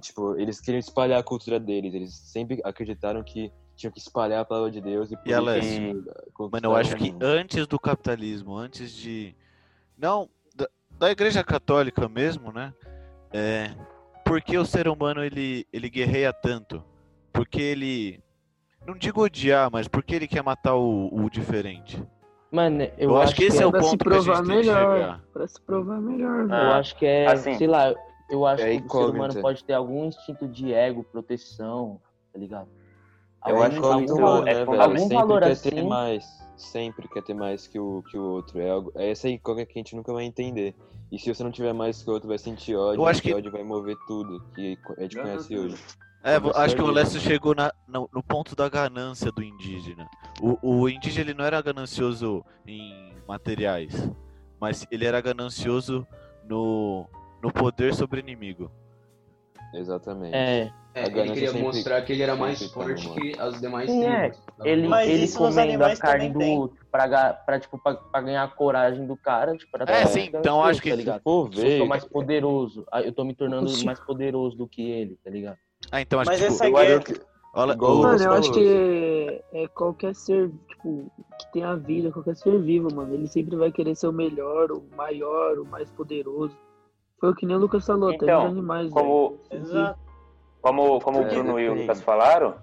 Tipo, 0.00 0.36
eles 0.36 0.60
queriam 0.60 0.78
espalhar 0.80 1.18
a 1.18 1.22
cultura 1.22 1.58
deles, 1.58 1.94
eles 1.94 2.14
sempre 2.14 2.60
acreditaram 2.64 3.22
que 3.22 3.50
tinham 3.76 3.92
que 3.92 3.98
espalhar 3.98 4.40
a 4.40 4.44
palavra 4.44 4.70
de 4.70 4.80
Deus 4.80 5.10
e 5.10 5.16
por 5.16 5.30
E, 5.30 5.32
Alessio, 5.32 5.90
isso, 5.90 6.50
Mano, 6.50 6.68
eu 6.68 6.76
acho 6.76 6.94
que 6.96 7.14
antes 7.20 7.66
do 7.66 7.78
capitalismo, 7.78 8.56
antes 8.56 8.92
de. 8.92 9.34
Não, 9.96 10.28
da, 10.54 10.68
da 10.98 11.10
igreja 11.10 11.42
católica 11.42 12.08
mesmo, 12.08 12.52
né? 12.52 12.74
É, 13.32 13.70
por 14.24 14.42
que 14.42 14.58
o 14.58 14.66
ser 14.66 14.88
humano 14.88 15.24
ele, 15.24 15.66
ele 15.72 15.88
guerreia 15.88 16.32
tanto? 16.32 16.84
Porque 17.32 17.60
ele. 17.62 18.22
Não 18.86 18.94
digo 18.94 19.22
odiar, 19.22 19.70
mas 19.70 19.86
porque 19.86 20.14
ele 20.14 20.26
quer 20.26 20.42
matar 20.42 20.74
o, 20.74 21.08
o 21.12 21.28
diferente. 21.30 22.02
Mano, 22.50 22.82
eu, 22.82 23.10
Eu, 23.10 23.16
acho 23.18 23.34
que 23.36 23.44
esse 23.44 23.62
é 23.62 23.66
o 23.66 23.70
Pra 23.70 23.82
se 23.82 23.90
ponto 23.90 24.04
que 24.04 24.10
a 24.10 24.14
gente 24.16 24.24
provar 24.24 24.42
tem 24.42 24.50
que 24.50 24.56
melhor. 24.56 24.96
chegar. 24.96 25.20
Pra 25.32 25.46
se 25.46 25.60
provar 25.60 26.00
melhor, 26.00 26.40
Eu 26.40 26.48
velho. 26.48 26.60
Ah, 26.60 26.78
acho 26.78 26.96
que 26.96 27.06
é, 27.06 27.26
assim, 27.28 27.54
sei 27.56 27.66
lá, 27.68 27.94
eu 28.28 28.46
acho 28.46 28.64
é 28.64 28.76
que 28.80 28.86
o 28.86 28.90
ser 28.90 29.10
humano 29.10 29.40
pode 29.40 29.64
ter 29.64 29.74
algum 29.74 30.06
instinto 30.06 30.48
de 30.48 30.72
ego, 30.72 31.04
proteção, 31.04 32.00
tá 32.32 32.38
ligado? 32.38 32.68
Eu 33.46 33.54
Algum- 33.54 33.62
acho 33.62 33.80
que 33.80 33.86
algum, 33.86 34.36
é 34.38 34.44
né, 34.44 34.64
velho? 34.64 34.82
algum 34.82 34.98
Sempre 34.98 35.16
valor 35.16 35.42
quer 35.42 35.50
assim. 35.50 35.70
ter 35.70 35.82
mais. 35.84 36.24
Sempre 36.56 37.08
quer 37.08 37.22
ter 37.22 37.34
mais 37.34 37.66
que 37.66 37.78
o, 37.78 38.02
que 38.10 38.18
o 38.18 38.22
outro. 38.22 38.60
É, 38.60 38.68
algo, 38.70 38.92
é 38.96 39.10
essa 39.10 39.28
incógnita 39.28 39.72
que 39.72 39.78
a 39.78 39.80
gente 39.82 39.96
nunca 39.96 40.12
vai 40.12 40.24
entender. 40.24 40.74
E 41.10 41.18
se 41.18 41.32
você 41.32 41.42
não 41.42 41.50
tiver 41.50 41.72
mais 41.72 42.02
que 42.02 42.10
o 42.10 42.12
outro, 42.12 42.28
vai 42.28 42.36
sentir 42.38 42.74
ódio. 42.76 43.00
Eu 43.00 43.06
acho 43.06 43.22
que- 43.22 43.32
ódio 43.32 43.50
vai 43.52 43.62
mover 43.62 43.96
tudo 44.06 44.42
que 44.54 44.76
a 44.98 45.02
gente 45.02 45.16
conhece 45.16 45.56
hoje. 45.56 45.76
É, 46.22 46.36
acho 46.56 46.76
que 46.76 46.82
o. 46.82 46.88
Alessio 46.88 47.18
chegou 47.20 47.54
na- 47.54 47.72
no, 47.88 48.08
no 48.12 48.22
ponto 48.22 48.54
da 48.54 48.68
ganância 48.68 49.32
do 49.32 49.42
indígena. 49.42 50.08
O, 50.40 50.58
o 50.82 50.88
indígena 50.88 51.30
ele 51.30 51.34
não 51.38 51.44
era 51.44 51.60
ganancioso 51.62 52.44
em 52.66 53.14
materiais, 53.26 54.10
mas 54.60 54.86
ele 54.90 55.06
era 55.06 55.20
ganancioso 55.20 56.06
no, 56.46 57.06
no 57.42 57.50
poder 57.52 57.94
sobre 57.94 58.20
o 58.20 58.22
inimigo. 58.22 58.70
Exatamente. 59.72 60.34
É, 60.34 60.70
É, 60.94 61.04
ele 61.06 61.32
queria 61.32 61.48
sempre- 61.52 61.62
mostrar 61.62 62.02
que 62.02 62.12
ele 62.12 62.22
era 62.24 62.34
mais 62.34 62.58
tá 62.58 62.68
forte 62.74 63.08
que 63.10 63.38
as 63.38 63.60
demais 63.60 63.88
Sim, 63.88 64.04
é. 64.04 64.30
tribos. 64.30 64.40
ele, 64.64 64.88
Mas 64.88 65.08
ele 65.08 65.24
isso 65.24 65.40
nos 65.40 65.54
comendo 65.54 65.84
a 65.84 65.96
carne 65.96 66.28
do 66.28 66.40
outro 66.40 66.84
pra, 66.90 67.32
pra, 67.34 67.60
tipo, 67.60 67.78
pra, 67.78 67.94
pra 67.94 68.20
ganhar 68.20 68.42
a 68.42 68.48
coragem 68.48 69.06
do 69.06 69.16
cara, 69.16 69.56
tipo, 69.56 69.70
pra 69.70 69.84
É, 69.84 70.00
tá 70.02 70.06
sim, 70.08 70.28
então 70.34 70.62
acho 70.62 70.82
que 70.82 70.90
tá 70.90 70.96
ligado? 70.96 71.20
Se 71.22 71.28
Eu 71.28 71.32
sou 71.32 71.50
ver, 71.52 71.84
mais 71.86 72.04
poderoso, 72.04 72.84
ah, 72.90 73.00
eu 73.00 73.12
tô 73.12 73.22
me 73.24 73.32
tornando 73.34 73.70
mais 73.84 74.00
poderoso 74.00 74.56
do 74.56 74.66
que 74.66 74.82
ele, 74.82 75.16
tá 75.22 75.30
ligado? 75.30 75.56
Ah, 75.92 76.00
então 76.00 76.20
acho 76.20 76.30
Mas 76.30 76.38
que 76.40 76.44
tipo, 76.46 76.54
essa 76.54 76.68
eu 76.68 76.72
guerra- 76.74 77.00
que- 77.00 77.20
olha, 77.54 77.76
o- 77.80 77.84
o- 77.84 78.02
Mano, 78.02 78.22
eu 78.22 78.32
acho 78.32 78.52
que 78.52 78.66
é, 79.52 79.64
é 79.64 79.68
qualquer 79.68 80.14
ser, 80.14 80.50
tipo, 80.68 81.10
que 81.38 81.52
tenha 81.52 81.74
vida, 81.76 82.12
qualquer 82.12 82.36
ser 82.36 82.58
vivo, 82.60 82.88
mano. 82.94 83.12
Ele 83.14 83.26
sempre 83.26 83.56
vai 83.56 83.72
querer 83.72 83.94
ser 83.96 84.06
o 84.06 84.12
melhor, 84.12 84.70
o 84.70 84.82
maior, 84.96 85.58
o 85.58 85.64
mais 85.66 85.90
poderoso. 85.90 86.56
Foi 87.20 87.30
o 87.30 87.34
que 87.34 87.44
nem 87.44 87.56
o 87.56 87.58
Lucas 87.58 87.84
falou, 87.84 88.10
até 88.10 88.24
Então, 88.24 88.44
os 88.44 88.50
animais, 88.52 88.82
velho. 88.92 88.94
Como, 88.94 89.38
Exato. 89.50 89.98
como, 90.62 91.00
como 91.00 91.18
o 91.18 91.22
É, 91.22 91.28
Bruno 91.28 91.58
e 91.60 91.68
o. 91.68 91.74
Lucas 91.74 92.00
falaram, 92.00 92.54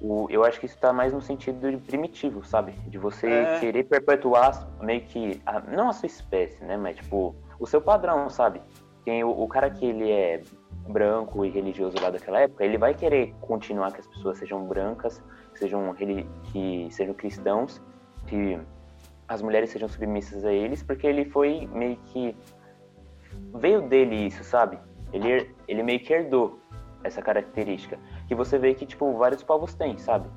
o, 0.00 0.26
eu 0.30 0.42
acho 0.44 0.58
que 0.58 0.66
isso 0.66 0.78
tá 0.78 0.92
mais 0.92 1.12
no 1.12 1.20
sentido 1.22 1.70
de 1.70 1.76
primitivo, 1.76 2.44
sabe? 2.44 2.72
De 2.88 2.98
você 2.98 3.28
É. 3.28 3.60
querer 3.60 3.84
perpetuar 3.84 4.66
meio 4.82 5.02
que, 5.02 5.40
a- 5.46 5.60
não 5.60 5.90
a 5.90 5.92
sua 5.92 6.06
espécie, 6.06 6.62
né? 6.64 6.76
Mas, 6.76 6.96
tipo, 6.96 7.36
o 7.60 7.66
seu 7.66 7.80
padrão, 7.80 8.28
sabe? 8.28 8.60
Tem 9.04 9.22
o, 9.22 9.30
o 9.30 9.46
cara 9.46 9.70
que 9.70 9.84
ele 9.86 10.10
é 10.10 10.42
branco 10.88 11.44
e 11.44 11.50
religioso 11.50 11.96
lá 12.00 12.10
daquela 12.10 12.40
época, 12.40 12.64
ele 12.64 12.78
vai 12.78 12.94
querer 12.94 13.34
continuar 13.40 13.92
que 13.92 14.00
as 14.00 14.06
pessoas 14.06 14.38
sejam 14.38 14.64
brancas, 14.66 15.22
que 15.52 15.58
sejam, 15.58 15.94
que 15.94 16.88
sejam 16.90 17.14
cristãos, 17.14 17.80
que 18.26 18.58
as 19.26 19.40
mulheres 19.40 19.70
sejam 19.70 19.88
submissas 19.88 20.44
a 20.44 20.52
eles, 20.52 20.82
porque 20.82 21.06
ele 21.06 21.24
foi 21.24 21.66
meio 21.72 21.96
que 22.06 22.36
veio 23.54 23.82
dele 23.88 24.26
isso, 24.26 24.44
sabe? 24.44 24.78
Ele, 25.12 25.50
ele 25.66 25.82
meio 25.82 26.00
que 26.00 26.12
herdou 26.12 26.58
essa 27.02 27.22
característica. 27.22 27.98
Que 28.26 28.34
você 28.34 28.58
vê 28.58 28.74
que, 28.74 28.84
tipo, 28.84 29.16
vários 29.16 29.42
povos 29.42 29.74
têm, 29.74 29.96
sabe? 29.98 30.28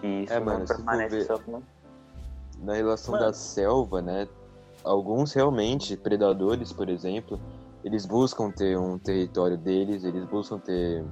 Que 0.00 0.06
isso 0.06 0.32
É, 0.32 0.40
mano, 0.40 0.66
permanece 0.66 1.22
só 1.22 1.38
com... 1.38 1.62
na 2.58 2.74
relação 2.74 3.12
Mano. 3.12 3.26
da 3.26 3.32
selva, 3.32 4.00
né? 4.00 4.28
Alguns 4.82 5.32
realmente, 5.32 5.96
predadores, 5.96 6.72
por 6.72 6.88
exemplo, 6.88 7.40
eles 7.84 8.06
buscam 8.06 8.50
ter 8.50 8.78
um 8.78 8.98
território 8.98 9.56
deles, 9.58 10.02
eles 10.04 10.24
buscam 10.24 10.58
ter 10.58 11.04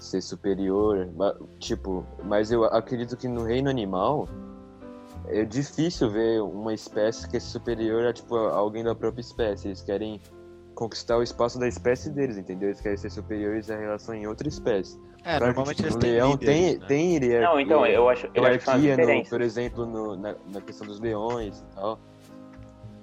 ser 0.00 0.20
superior, 0.20 1.08
tipo, 1.58 2.04
mas 2.24 2.50
eu 2.52 2.64
acredito 2.64 3.16
que 3.16 3.28
no 3.28 3.44
reino 3.44 3.68
animal 3.70 4.28
é 5.28 5.44
difícil 5.44 6.10
ver 6.10 6.42
uma 6.42 6.72
espécie 6.74 7.28
que 7.28 7.36
é 7.36 7.40
superior 7.40 8.06
a 8.06 8.12
tipo 8.12 8.36
a 8.36 8.54
alguém 8.54 8.84
da 8.84 8.94
própria 8.94 9.20
espécie. 9.22 9.68
Eles 9.68 9.82
querem 9.82 10.20
conquistar 10.74 11.16
o 11.16 11.22
espaço 11.22 11.58
da 11.58 11.66
espécie 11.66 12.10
deles, 12.10 12.36
entendeu? 12.36 12.68
Eles 12.68 12.80
querem 12.80 12.96
ser 12.98 13.10
superiores 13.10 13.68
em 13.70 13.78
relação 13.78 14.14
em 14.14 14.26
outra 14.26 14.46
espécie. 14.46 15.00
é, 15.24 15.38
Claro 15.38 15.38
que, 15.38 15.44
normalmente 15.44 15.76
tipo, 15.76 15.86
eles 15.86 15.94
no 15.94 16.00
têm 16.00 16.12
leão 16.12 16.30
líderes, 16.32 16.56
tem, 16.70 16.78
né? 16.78 16.86
tem 16.86 17.12
hierarquia. 17.14 17.40
Não, 17.48 17.60
então, 17.60 17.86
eu 17.86 18.08
acho, 18.08 18.26
eu 18.34 18.44
acho 18.44 18.58
que 18.58 18.96
no, 18.96 19.24
por 19.30 19.40
exemplo, 19.40 19.86
no- 19.86 20.16
na, 20.16 20.34
na 20.52 20.60
questão 20.60 20.86
dos 20.86 21.00
leões 21.00 21.58
e 21.60 21.74
tal. 21.74 21.98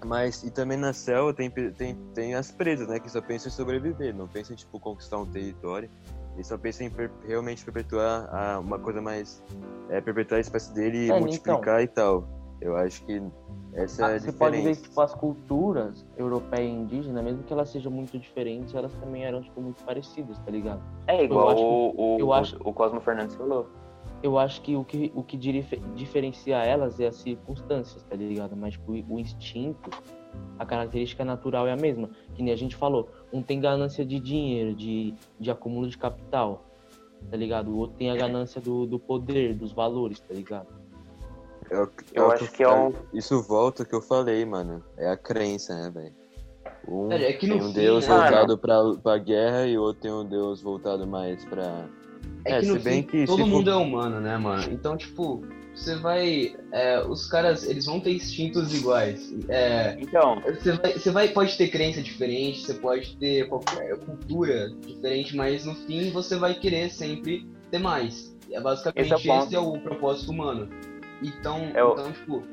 Mas, 0.05 0.43
e 0.43 0.51
também 0.51 0.77
na 0.77 0.93
selva 0.93 1.33
tem, 1.33 1.49
tem, 1.49 1.95
tem 2.13 2.35
as 2.35 2.51
presas, 2.51 2.87
né? 2.87 2.99
Que 2.99 3.09
só 3.09 3.21
pensam 3.21 3.49
em 3.49 3.51
sobreviver, 3.53 4.13
não 4.15 4.27
pensam 4.27 4.53
em, 4.53 4.57
tipo, 4.57 4.79
conquistar 4.79 5.17
um 5.17 5.25
território. 5.25 5.89
Eles 6.35 6.47
só 6.47 6.57
pensam 6.57 6.87
em 6.87 6.89
per- 6.89 7.11
realmente 7.27 7.63
perpetuar 7.63 8.27
a, 8.33 8.59
uma 8.59 8.79
coisa 8.79 9.01
mais... 9.01 9.41
É, 9.89 10.01
perpetuar 10.01 10.37
a 10.39 10.41
espécie 10.41 10.73
dele 10.73 11.07
e 11.07 11.11
É, 11.11 11.19
multiplicar 11.19 11.81
e 11.83 11.87
tal. 11.87 12.27
Eu 12.61 12.75
acho 12.77 13.03
que 13.05 13.21
essa 13.73 14.01
é 14.01 14.05
a 14.05 14.15
Ah, 14.15 14.19
você 14.19 14.31
pode 14.31 14.55
ver 14.55 14.61
diferença. 14.61 14.81
que 14.81 14.87
tipo, 14.87 15.01
as 15.01 15.13
culturas 15.13 16.05
europeia 16.17 16.63
e 16.63 16.71
indígena, 16.71 17.21
mesmo 17.21 17.43
que 17.43 17.51
elas 17.51 17.69
sejam 17.69 17.91
muito 17.91 18.17
diferentes, 18.17 18.73
elas 18.73 18.93
também 18.95 19.25
eram 19.25 19.41
tipo, 19.41 19.61
muito 19.61 19.83
parecidas, 19.83 20.37
tá 20.39 20.49
ligado? 20.51 20.81
É 21.07 21.23
igual 21.23 21.49
acho 21.49 21.57
que- 21.57 21.63
o, 21.63 22.15
o, 22.15 22.19
eu 22.19 22.33
acho- 22.33 22.57
o 22.63 22.73
Cosmo 22.73 23.01
Fernandes 23.01 23.35
falou. 23.35 23.69
Eu 24.23 24.39
acho 24.39 24.61
que 24.61 24.73
o 24.75 24.85
que, 24.85 25.11
o 25.13 25.21
que 25.21 25.35
dif- 25.35 25.81
diferencia 25.95 26.55
elas 26.63 26.97
é 26.99 27.07
as 27.07 27.17
circunstâncias, 27.17 28.01
tá 28.03 28.15
ligado? 28.15 28.55
Mas 28.55 28.73
tipo, 28.73 28.93
o 28.93 29.19
instinto, 29.19 29.89
a 30.57 30.65
característica 30.65 31.25
natural 31.25 31.67
é 31.67 31.73
a 31.73 31.75
mesma. 31.75 32.09
Que 32.33 32.41
nem 32.41 32.53
a 32.53 32.55
gente 32.57 32.73
falou, 32.75 33.09
um 33.33 33.43
tem 33.43 33.59
ganância 33.59 34.05
de 34.05 34.19
dinheiro, 34.21 34.73
de, 34.73 35.13
de 35.37 35.51
acúmulo 35.51 35.89
de 35.89 35.97
capital, 35.97 36.63
tá 37.29 37.35
ligado? 37.35 37.69
O 37.71 37.77
outro 37.77 37.97
tem 37.97 38.09
a 38.09 38.15
ganância 38.15 38.61
do, 38.61 38.85
do 38.85 38.97
poder, 38.97 39.55
dos 39.55 39.73
valores, 39.73 40.21
tá 40.21 40.33
ligado? 40.33 40.67
É 41.69 41.81
o- 41.81 41.89
Eu 42.13 42.27
o 42.27 42.31
acho 42.31 42.49
que 42.49 42.63
é 42.63 42.69
um- 42.69 42.93
Isso 43.13 43.41
volta 43.43 43.83
ao 43.83 43.89
que 43.89 43.93
eu 43.93 44.01
falei, 44.01 44.45
mano. 44.45 44.81
É 44.97 45.09
a 45.09 45.17
crença, 45.17 45.75
né, 45.75 45.89
velho? 45.89 46.13
Um 46.87 47.11
É, 47.11 47.29
é 47.29 47.33
tem 47.33 47.51
um 47.61 47.67
fim, 47.67 47.73
deus 47.73 48.07
né, 48.07 48.13
voltado 48.13 48.57
pra, 48.57 48.81
pra 49.03 49.17
guerra 49.17 49.65
e 49.67 49.77
o 49.77 49.81
outro 49.81 50.01
tem 50.01 50.11
um 50.11 50.25
deus 50.25 50.61
voltado 50.61 51.05
mais 51.05 51.43
pra... 51.45 51.89
É, 52.45 52.53
É, 52.53 52.59
que 52.59 52.65
se 52.65 52.71
no 52.71 52.79
bem 52.79 53.01
fim, 53.03 53.07
que 53.07 53.25
todo 53.25 53.37
se 53.37 53.49
for- 53.49 53.55
mundo 53.57 53.69
é 53.69 53.75
humano, 53.75 54.19
né, 54.19 54.37
mano? 54.37 54.63
Então, 54.71 54.97
tipo, 54.97 55.45
você 55.73 55.95
vai. 55.95 56.55
é, 56.71 56.99
os 57.05 57.25
caras, 57.27 57.63
eles 57.63 57.85
vão 57.85 57.99
ter 57.99 58.13
instintos 58.13 58.73
iguais. 58.73 59.33
É, 59.49 59.95
Então, 59.99 60.41
você 60.41 60.73
vai, 60.73 60.93
você 60.93 61.09
vai, 61.11 61.27
pode 61.29 61.57
ter 61.57 61.69
crença 61.69 62.01
diferente, 62.01 62.61
você 62.61 62.73
pode 62.73 63.15
ter 63.17 63.47
qualquer 63.47 63.97
cultura 63.99 64.69
diferente, 64.85 65.35
mas 65.35 65.65
no 65.65 65.73
fim 65.75 66.11
você 66.11 66.35
vai 66.35 66.53
querer 66.53 66.89
sempre 66.91 67.47
ter 67.71 67.79
mais. 67.79 68.35
É 68.51 68.59
basicamente 68.59 69.13
Esse 69.13 69.13
é 69.29 69.33
o 69.33 69.43
esse 69.43 69.55
é 69.55 69.59
o 69.59 69.79
propósito 69.79 70.31
humano. 70.31 70.69
Então, 71.21 71.57
É 71.73 71.81
então, 71.81 72.11
tipo, 72.11 72.43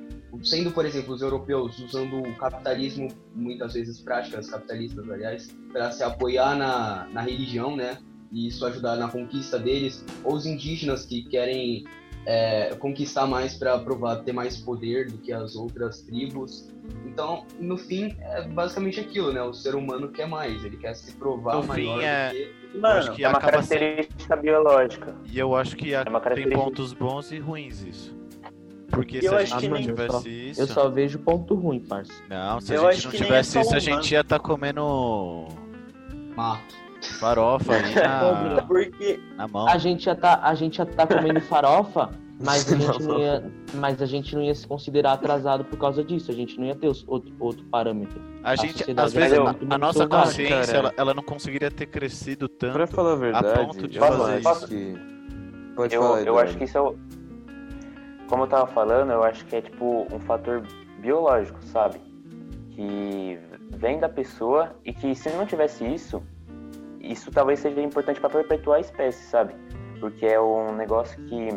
sendo, 0.44 0.70
por 0.70 0.86
exemplo, 0.86 1.12
os 1.12 1.20
europeus 1.20 1.78
usando 1.80 2.20
o 2.20 2.36
capitalismo, 2.36 3.08
muitas 3.34 3.74
vezes 3.74 4.00
práticas 4.00 4.48
capitalistas, 4.48 5.10
aliás, 5.10 5.48
para 5.72 5.90
se 5.90 6.02
apoiar 6.04 6.56
na, 6.56 7.06
na 7.12 7.20
religião, 7.22 7.74
né? 7.76 7.98
E 8.32 8.46
isso 8.48 8.64
ajudar 8.66 8.96
na 8.96 9.08
conquista 9.08 9.58
deles, 9.58 10.04
ou 10.24 10.34
os 10.34 10.46
indígenas 10.46 11.04
que 11.04 11.22
querem 11.22 11.84
é, 12.26 12.74
conquistar 12.78 13.26
mais 13.26 13.54
para 13.54 13.78
provar 13.78 14.16
ter 14.16 14.32
mais 14.32 14.56
poder 14.56 15.10
do 15.10 15.18
que 15.18 15.32
as 15.32 15.56
outras 15.56 16.02
tribos. 16.02 16.68
Então, 17.06 17.44
no 17.58 17.76
fim, 17.76 18.14
é 18.20 18.42
basicamente 18.46 19.00
aquilo, 19.00 19.32
né? 19.32 19.42
O 19.42 19.52
ser 19.54 19.74
humano 19.74 20.08
quer 20.10 20.28
mais, 20.28 20.62
ele 20.64 20.76
quer 20.76 20.94
se 20.94 21.12
provar 21.16 21.56
No 21.56 21.62
fim, 21.62 21.86
maior 21.86 22.02
é- 22.02 22.28
do 22.28 22.34
que 22.34 22.60
Eu 22.72 22.80
Mano, 22.80 22.98
acho 22.98 23.12
que 23.12 23.24
é 23.24 23.28
uma 23.28 23.40
característica 23.40 24.36
biológica. 24.36 25.16
E 25.24 25.38
eu 25.38 25.56
acho 25.56 25.76
que 25.76 25.92
a- 25.94 26.04
É 26.06 26.08
uma 26.08 26.20
tem 26.20 26.48
pontos 26.50 26.92
bons 26.92 27.32
e 27.32 27.38
ruins 27.38 27.82
isso. 27.82 28.14
Porque 28.90 29.16
Eu 29.18 29.22
se 29.22 29.34
a 29.34 29.44
gente 29.44 29.68
não 29.68 29.80
tivesse 29.80 30.28
Eu 30.56 30.64
isso. 30.64 30.66
só 30.74 30.88
vejo 30.88 31.18
ponto 31.20 31.54
ruim, 31.54 31.80
parça. 31.80 32.12
Não, 32.28 32.60
se 32.60 32.74
Eu 32.74 32.86
a 32.86 32.92
gente 32.92 33.06
não 33.06 33.12
é 33.12 33.16
tivesse 33.16 33.52
só 33.52 33.60
isso, 33.60 33.74
a 33.74 33.78
gente 33.78 34.12
ia 34.12 34.20
estar 34.20 34.38
comendo 34.38 35.48
mato. 36.36 36.74
Farofa 37.09 37.74
aí 37.74 37.94
na, 37.94 38.62
porque 38.68 39.20
na 39.36 39.48
mão. 39.48 39.68
A 39.68 39.78
gente 39.78 40.05
já 40.05 40.14
tá, 40.14 40.40
a 40.42 40.55
gente 40.55 40.76
já 40.78 40.86
tá 40.86 41.07
comendo 41.07 41.40
farofa, 41.40 42.11
mas 42.42 42.70
a 42.72 42.76
gente 42.76 43.03
não 43.03 43.18
ia, 43.18 43.53
mas 43.74 44.03
a 44.03 44.07
gente 44.07 44.34
não 44.34 44.42
ia 44.42 44.55
se 44.55 44.66
considerar 44.66 45.12
atrasado 45.12 45.64
por 45.64 45.78
causa 45.78 46.03
disso. 46.03 46.30
A 46.30 46.34
gente 46.34 46.59
não 46.59 46.66
ia 46.66 46.74
ter 46.74 46.88
os, 46.88 47.05
outro, 47.07 47.32
outro 47.38 47.64
parâmetro. 47.66 48.20
A 48.42 48.53
a 48.53 48.57
gente, 48.57 48.84
às 48.96 49.12
vezes, 49.12 49.38
a, 49.38 49.74
a 49.74 49.78
nossa 49.78 50.07
consciência, 50.07 50.76
ela, 50.76 50.94
ela 50.96 51.14
não 51.14 51.22
conseguiria 51.22 51.70
ter 51.70 51.86
crescido 51.86 52.48
tanto. 52.48 52.72
Pra 52.72 52.86
falar 52.86 53.12
a 53.12 53.16
verdade, 53.16 53.66
ponto 53.66 53.88
de 53.88 53.98
fazer 53.98 54.40
isso. 54.40 54.68
que... 54.68 55.11
Pode 55.76 55.94
Eu, 55.94 56.03
falar, 56.03 56.22
eu 56.22 56.38
acho 56.38 56.59
que 56.59 56.64
isso 56.64 56.76
é 56.76 56.80
o... 56.80 56.96
como 58.28 58.42
eu 58.42 58.46
tava 58.48 58.66
falando, 58.66 59.12
eu 59.12 59.22
acho 59.22 59.46
que 59.46 59.57
é 59.57 59.62
tipo 59.62 60.07
um 60.12 60.20
fator 60.20 60.62
biológico, 60.98 61.59
sabe? 61.64 62.01
Que 62.70 63.38
vem 63.76 63.98
da 63.98 64.09
pessoa 64.09 64.76
e 64.84 64.92
que 64.92 65.14
se 65.14 65.30
não 65.30 65.46
tivesse 65.46 65.84
isso, 65.86 66.22
isso 67.01 67.30
talvez 67.30 67.61
seja 67.61 67.80
importante 67.80 68.20
para 68.20 68.30
perpetuar 68.30 68.78
a 68.78 68.80
espécie, 68.80 69.22
sabe? 69.24 69.55
Porque 69.98 70.26
é 70.26 70.40
um 70.40 70.74
negócio 70.74 71.22
que 71.24 71.48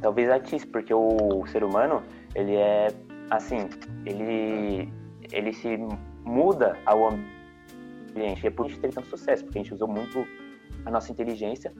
talvez 0.00 0.30
atisse, 0.30 0.66
porque 0.66 0.92
o 0.92 1.44
ser 1.46 1.62
humano, 1.62 2.02
ele 2.34 2.56
é 2.56 2.88
assim, 3.30 3.68
ele 4.06 4.90
ele 5.32 5.52
se 5.52 5.78
muda 6.24 6.76
ao 6.86 7.08
ambiente. 7.08 8.42
E 8.42 8.46
é 8.46 8.50
por 8.50 8.66
isso 8.66 8.76
que 8.76 8.82
teve 8.82 8.94
tanto 8.94 9.08
sucesso, 9.08 9.44
porque 9.44 9.58
a 9.58 9.62
gente 9.62 9.74
usou 9.74 9.88
muito 9.88 10.26
a 10.84 10.90
nossa 10.90 11.12
inteligência 11.12 11.72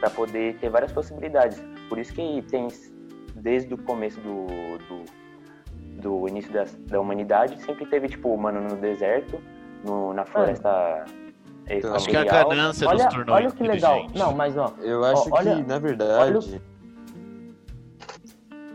para 0.00 0.10
poder 0.10 0.56
ter 0.58 0.68
várias 0.68 0.92
possibilidades. 0.92 1.62
Por 1.88 1.98
isso 1.98 2.12
que 2.12 2.42
tem, 2.50 2.68
desde 3.36 3.72
o 3.74 3.78
começo 3.78 4.20
do, 4.20 4.46
do, 4.88 6.00
do 6.00 6.28
início 6.28 6.52
da, 6.52 6.64
da, 6.80 7.00
humanidade, 7.00 7.60
sempre 7.62 7.86
teve, 7.86 8.08
tipo, 8.08 8.28
humano 8.28 8.60
no 8.60 8.76
deserto, 8.76 9.40
no, 9.84 10.12
na 10.12 10.24
floresta. 10.24 10.68
É. 10.68 11.27
Acho 11.94 12.08
que 12.08 12.16
a 12.16 12.24
ganância 12.24 12.88
olha, 12.88 13.04
nos 13.04 13.14
tornou 13.14 13.34
Olha 13.36 13.50
que 13.50 13.62
legal. 13.62 14.06
Não, 14.14 14.32
mas 14.32 14.56
ó. 14.56 14.74
Eu 14.80 15.04
acho 15.04 15.28
olha, 15.30 15.56
que, 15.56 15.62
na 15.62 15.78
verdade. 15.78 16.60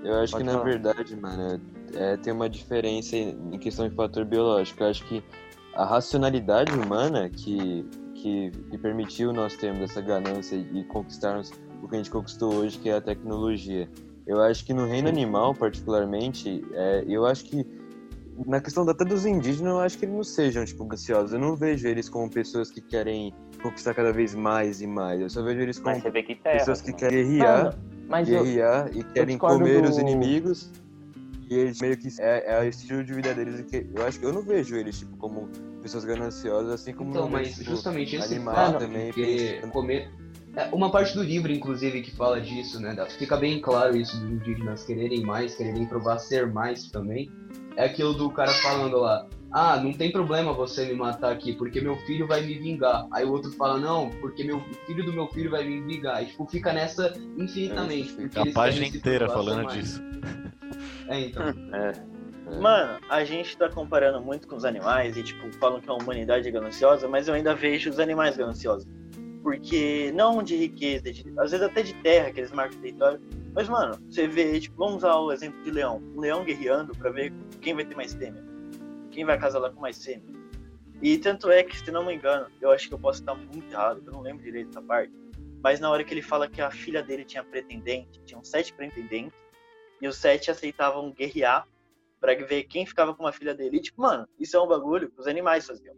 Eu 0.04 0.20
acho 0.20 0.34
Pode 0.34 0.44
que, 0.44 0.52
na 0.52 0.52
falar. 0.54 0.64
verdade, 0.66 1.16
mano, 1.16 1.62
é, 1.96 2.18
tem 2.18 2.34
uma 2.34 2.50
diferença 2.50 3.16
em 3.16 3.58
questão 3.58 3.88
de 3.88 3.96
fator 3.96 4.26
biológico. 4.26 4.84
Eu 4.84 4.90
acho 4.90 5.06
que 5.06 5.24
a 5.76 5.86
racionalidade 5.86 6.72
humana 6.74 7.30
que, 7.30 7.90
que, 8.16 8.52
que 8.70 8.78
permitiu 8.78 9.32
nós 9.34 9.56
termos 9.56 9.90
essa 9.90 10.02
ganância 10.02 10.56
e 10.56 10.84
conquistarmos 10.84 11.52
o 11.82 11.88
que 11.88 11.96
a 11.96 11.98
gente 11.98 12.12
conquistou 12.12 12.54
hoje, 12.54 12.78
que 12.78 12.90
é 12.90 12.96
a 12.96 13.02
tecnologia. 13.02 13.90
Eu 14.26 14.42
acho 14.42 14.66
que 14.66 14.74
no 14.74 14.86
reino 14.86 15.10
animal, 15.10 15.54
particularmente, 15.54 16.66
é, 16.74 17.04
eu 17.08 17.26
acho 17.26 17.44
que 17.46 17.66
na 18.46 18.60
questão 18.62 18.88
até 18.88 19.06
dos 19.06 19.26
indígenas, 19.26 19.72
eu 19.74 19.80
acho 19.80 19.98
que 19.98 20.06
eles 20.06 20.16
não 20.16 20.24
sejam, 20.24 20.66
tipo, 20.66 20.84
ansiosos. 20.92 21.34
Eu 21.34 21.40
não 21.40 21.56
vejo 21.56 21.88
eles 21.88 22.10
como 22.10 22.30
pessoas 22.30 22.72
que 22.72 22.82
querem 22.82 23.34
conquistar 23.62 23.94
cada 23.94 24.12
vez 24.12 24.34
mais 24.36 24.82
e 24.82 24.88
mais. 24.88 25.22
Eu 25.22 25.30
só 25.30 25.42
vejo 25.44 25.62
eles 25.62 25.80
como 25.80 25.96
que 26.02 26.36
terra. 26.36 26.58
pessoas 26.58 26.82
que 26.82 26.92
né? 26.92 26.98
querem 26.98 27.24
guerrear, 27.24 27.64
Mano, 27.66 27.78
mas 28.08 28.30
eu, 28.30 28.44
guerrear 28.44 28.90
e 28.96 29.04
querem 29.04 29.38
comer 29.38 29.84
os 29.86 29.96
do- 29.96 30.02
inimigos. 30.02 30.72
E 31.50 31.56
eles 31.56 31.80
meio 31.82 31.98
que 31.98 32.08
é, 32.20 32.56
é 32.56 32.60
o 32.62 32.64
estilo 32.64 33.04
de 33.04 33.14
vida 33.14 33.34
deles. 33.34 33.62
que 33.70 33.86
Eu 33.94 34.06
acho 34.06 34.20
que 34.20 34.26
eu 34.26 34.34
não 34.34 34.42
vejo 34.42 34.76
eles 34.76 34.98
tipo 35.00 35.16
como 35.18 35.50
pessoas 35.82 36.06
gananciosas, 36.06 36.72
assim 36.72 36.94
como 36.94 37.10
Então, 37.12 37.24
não 37.24 37.30
vejo, 37.38 37.44
mas 37.50 37.58
tipo, 37.58 37.70
justamente 37.70 38.16
esse 38.16 38.34
animal 38.36 38.78
também. 38.80 39.12
pensando- 39.14 39.72
comer. 39.72 40.10
É, 40.56 40.66
uma 40.74 40.92
parte 40.92 41.16
do 41.16 41.24
livro, 41.24 41.52
inclusive, 41.52 42.02
que 42.02 42.12
fala 42.12 42.40
disso, 42.40 42.80
né? 42.80 42.94
da- 42.94 43.08
Fica 43.08 43.36
bem 43.36 43.60
claro 43.60 43.96
isso 43.98 44.16
dos 44.20 44.32
indígenas 44.32 44.84
quererem 44.86 45.24
mais, 45.26 45.56
quererem 45.56 45.86
provar 45.86 46.18
ser 46.20 46.52
mais 46.52 46.90
também. 46.92 47.30
É 47.76 47.86
aquilo 47.86 48.14
do 48.14 48.30
cara 48.30 48.52
falando 48.52 48.98
lá. 48.98 49.28
Ah, 49.52 49.78
não 49.78 49.94
tem 49.94 50.12
problema 50.12 50.52
você 50.52 50.86
me 50.86 50.96
matar 50.96 51.32
aqui, 51.32 51.54
porque 51.54 51.80
meu 51.80 51.96
filho 51.98 52.26
vai 52.26 52.42
me 52.42 52.56
vingar. 52.56 53.06
Aí 53.12 53.24
o 53.24 53.32
outro 53.32 53.52
fala, 53.52 53.78
não, 53.78 54.10
porque 54.10 54.44
meu 54.44 54.58
o 54.58 54.74
filho 54.88 55.06
do 55.06 55.14
meu 55.14 55.28
filho 55.28 55.52
vai 55.52 55.64
me 55.64 55.80
vingar. 55.82 56.24
E, 56.24 56.26
tipo, 56.26 56.46
fica 56.48 56.74
nessa 56.74 57.14
infinitamente. 57.38 58.14
porque 58.14 58.40
A 58.40 58.52
página 58.52 58.88
inteira 58.88 59.30
falando 59.30 59.66
mais. 59.66 59.78
disso. 59.78 60.02
É, 61.08 61.20
então. 61.20 61.44
É. 61.74 62.14
Mano, 62.60 63.00
a 63.10 63.24
gente 63.24 63.56
tá 63.56 63.70
comparando 63.70 64.20
muito 64.20 64.48
com 64.48 64.56
os 64.56 64.66
animais 64.66 65.16
e, 65.16 65.24
tipo, 65.24 65.50
falam 65.54 65.80
que 65.80 65.90
a 65.90 65.94
humanidade 65.94 66.48
é 66.48 66.52
gananciosa, 66.52 67.08
mas 67.08 67.28
eu 67.28 67.34
ainda 67.34 67.56
vejo 67.56 67.90
os 67.90 68.00
animais 68.00 68.36
gananciosos. 68.36 68.86
Porque, 69.44 70.12
não 70.16 70.42
de 70.42 70.56
riqueza, 70.56 71.12
de- 71.12 71.26
às 71.38 71.52
vezes 71.52 71.66
até 71.66 71.84
de 71.84 71.94
terra, 71.96 72.32
que 72.32 72.40
eles 72.40 72.52
marcam 72.52 72.80
território. 72.80 73.22
Mas, 73.54 73.68
mano, 73.68 74.02
você 74.10 74.26
vê, 74.26 74.60
tipo, 74.60 74.78
vamos 74.78 74.96
usar 74.96 75.16
o 75.18 75.32
exemplo 75.32 75.62
de 75.64 75.70
leão. 75.70 76.02
Um 76.16 76.22
leão 76.22 76.44
guerreando 76.46 76.94
pra 76.98 77.12
ver 77.12 77.32
quem 77.62 77.76
vai 77.76 77.86
ter 77.86 77.96
mais 77.96 78.14
fêmea. 78.14 78.44
Quem 79.12 79.26
vai 79.26 79.38
casar 79.38 79.60
lá 79.60 79.70
com 79.70 79.82
mais 79.82 80.04
fêmea. 80.04 80.24
E 81.02 81.18
tanto 81.18 81.52
é 81.52 81.62
que, 81.62 81.78
se 81.78 81.92
não 81.92 82.06
me 82.06 82.16
engano, 82.16 82.48
eu 82.62 82.72
acho 82.72 82.88
que 82.88 82.94
eu 82.94 83.00
posso 83.00 83.20
estar 83.20 83.36
muito 83.36 83.70
errado, 83.70 84.02
eu 84.06 84.14
não 84.14 84.22
lembro 84.22 84.42
direito 84.44 84.68
dessa 84.68 84.82
parte. 84.82 85.12
Mas 85.62 85.80
na 85.80 85.90
hora 85.92 86.04
que 86.04 86.14
ele 86.14 86.22
fala 86.22 86.48
que 86.48 86.62
a 86.62 86.72
filha 86.72 87.04
dele 87.04 87.26
tinha 87.26 87.44
pretendente, 87.44 88.22
tinham 88.26 88.44
sete 88.44 88.74
pretendentes, 88.74 89.38
e 90.02 90.08
os 90.08 90.16
sete 90.18 90.50
aceitavam 90.50 91.12
guerrear 91.12 91.68
pra 92.20 92.34
ver 92.36 92.64
quem 92.64 92.86
ficava 92.86 93.14
com 93.14 93.28
a 93.28 93.34
filha 93.34 93.54
dele. 93.54 93.78
E, 93.78 93.82
tipo, 93.82 94.02
mano, 94.02 94.28
isso 94.40 94.56
é 94.56 94.62
um 94.62 94.68
bagulho 94.68 95.10
que 95.12 95.20
os 95.20 95.28
animais 95.28 95.68
faziam. 95.68 95.96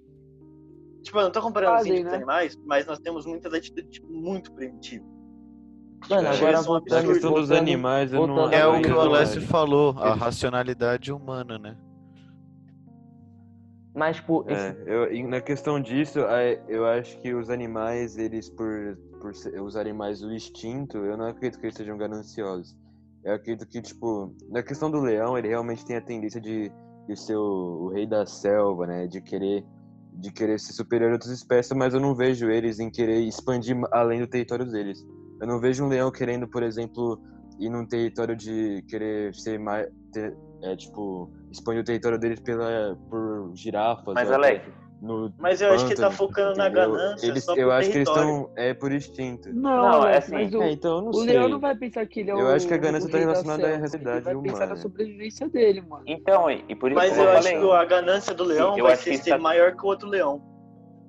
Tipo, 1.06 1.20
eu 1.20 1.24
não 1.26 1.32
tô 1.32 1.42
comparando 1.42 1.74
os 1.74 1.78
Fazem, 1.78 1.92
índios 2.00 2.04
com 2.04 2.10
os 2.10 2.12
né? 2.14 2.18
animais, 2.34 2.58
mas 2.66 2.86
nós 2.88 2.98
temos 3.00 3.26
muitas 3.28 3.54
atitudes 3.54 3.92
tipo, 3.92 4.12
muito 4.12 4.52
primitivas. 4.54 5.08
Mano, 6.10 6.32
Tipo, 6.32 6.36
agora 6.46 6.58
são 6.58 6.74
Na 6.74 6.80
voltando, 6.80 7.08
questão 7.08 7.32
dos 7.32 7.50
voltando- 7.50 7.58
animais, 7.58 8.12
eu 8.12 8.28
não 8.28 8.50
É 8.52 8.66
o 8.66 8.82
que 8.82 8.92
o 8.92 9.00
Alessio 9.00 9.42
falou, 9.42 9.96
a 10.00 10.14
racionalidade 10.16 11.12
humana, 11.14 11.58
né? 11.60 11.78
Mas, 13.96 14.18
tipo, 14.18 14.44
esse, 14.50 14.66
É, 14.68 14.84
eu, 14.88 15.28
na 15.30 15.40
questão 15.40 15.80
disso, 15.80 16.20
é, 16.20 16.62
eu 16.68 16.86
acho 16.86 17.18
que 17.22 17.34
os 17.34 17.50
animais, 17.50 18.18
eles 18.18 18.50
por, 18.50 18.98
por 19.22 19.32
usarem 19.64 19.94
mais 19.94 20.22
o 20.22 20.32
instinto, 20.34 20.98
eu 20.98 21.16
não 21.16 21.28
acredito 21.28 21.60
que 21.60 21.68
eles 21.68 21.76
sejam 21.78 21.98
gananciosos. 21.98 22.76
Eu 23.24 23.36
acredito 23.36 23.66
que, 23.68 23.82
tipo, 23.82 24.36
na 24.50 24.62
questão 24.62 24.92
do 24.92 25.00
leão, 25.00 25.38
ele 25.38 25.48
realmente 25.48 25.86
tem 25.86 25.96
a 25.96 26.02
tendência 26.02 26.42
de, 26.42 26.70
de 27.08 27.16
ser 27.16 27.36
o, 27.38 27.86
o 27.86 27.90
rei 27.90 28.06
da 28.06 28.26
selva, 28.26 28.86
né? 28.86 29.08
De 29.08 29.22
querer, 29.22 29.64
de 30.20 30.32
querer 30.32 30.60
ser 30.60 30.74
superior 30.74 31.10
a 31.12 31.14
outras 31.14 31.32
espécies, 31.32 31.76
mas 31.78 31.94
eu 31.94 32.00
não 32.00 32.16
vejo 32.16 32.50
eles 32.50 32.80
em 32.80 32.90
querer 32.90 33.20
expandir 33.20 33.76
além 33.92 34.20
do 34.22 34.28
território 34.28 34.66
deles. 34.66 35.06
Eu 35.42 35.48
não 35.48 35.60
vejo 35.60 35.84
um 35.84 35.88
leão 35.88 36.12
querendo, 36.12 36.48
por 36.48 36.64
exemplo, 36.64 37.20
ir 37.60 37.70
num 37.70 37.86
território 37.86 38.36
de 38.36 38.84
querer 38.88 39.34
ser 39.36 39.60
mais. 39.60 39.88
ter- 40.12 40.36
é, 40.64 40.76
tipo, 40.76 41.30
expandir 41.52 41.82
o 41.82 41.86
território 41.86 42.18
deles 42.18 42.40
pela, 42.40 42.98
por 43.10 43.52
girafas. 43.56 44.14
Mas, 44.16 44.32
Alex, 44.32 44.66
no 45.02 45.34
Mas 45.38 45.62
eu 45.62 45.72
acho 45.74 45.86
que 45.88 45.94
ele 45.94 46.02
tá 46.02 46.10
focando 46.12 46.58
na 46.58 46.70
ganância 46.70 47.28
Eles, 47.28 47.44
só 47.44 47.54
eu 47.56 47.72
acho 47.72 47.90
que 47.92 47.98
eles 47.98 48.10
território. 48.10 48.40
estão 48.42 48.52
é 48.58 48.74
por 48.74 48.92
instinto. 48.92 49.50
Não, 49.54 49.62
Não, 49.82 49.86
é 50.08 50.12
Alex, 50.12 50.18
assim, 50.26 50.32
mas 50.34 50.54
o, 50.54 50.62
É, 50.62 50.72
então 50.72 50.96
eu 50.98 51.02
não 51.04 51.10
o 51.10 51.14
sei. 51.16 51.26
leão 51.26 51.50
não 51.50 51.60
vai 51.60 51.76
pensar 51.76 52.06
que 52.06 52.20
ele 52.22 52.32
é 52.32 52.36
o 52.36 52.40
Eu 52.40 52.48
acho 52.50 52.68
que 52.68 52.74
a 52.74 52.78
ganância 52.78 53.10
tá 53.10 53.18
relacionada 53.18 53.68
à 53.68 53.78
realidade 53.78 54.16
Ele 54.18 54.22
vai 54.22 54.36
pensar 54.36 54.56
humana. 54.58 54.76
na 54.76 54.76
sobrevivência 54.78 55.50
dele, 55.50 55.82
mano. 55.82 56.04
então, 56.08 56.50
e 56.50 56.64
e 56.70 56.76
por 56.76 56.92
isso 56.92 57.00
Mas 57.00 57.18
eu 57.18 57.24
eu 57.24 57.30
acho 57.32 57.50
que 57.50 57.72
a 57.72 57.86
ganância 57.86 58.34
do 58.34 58.44
leão 58.44 58.78
eu 58.78 58.84
vai 58.86 58.94
acho 58.94 59.04
ser 59.04 59.30
tá- 59.32 59.38
maior 59.38 59.76
que 59.76 59.84
o 59.84 59.88
outro 59.88 60.08
leão. 60.10 60.42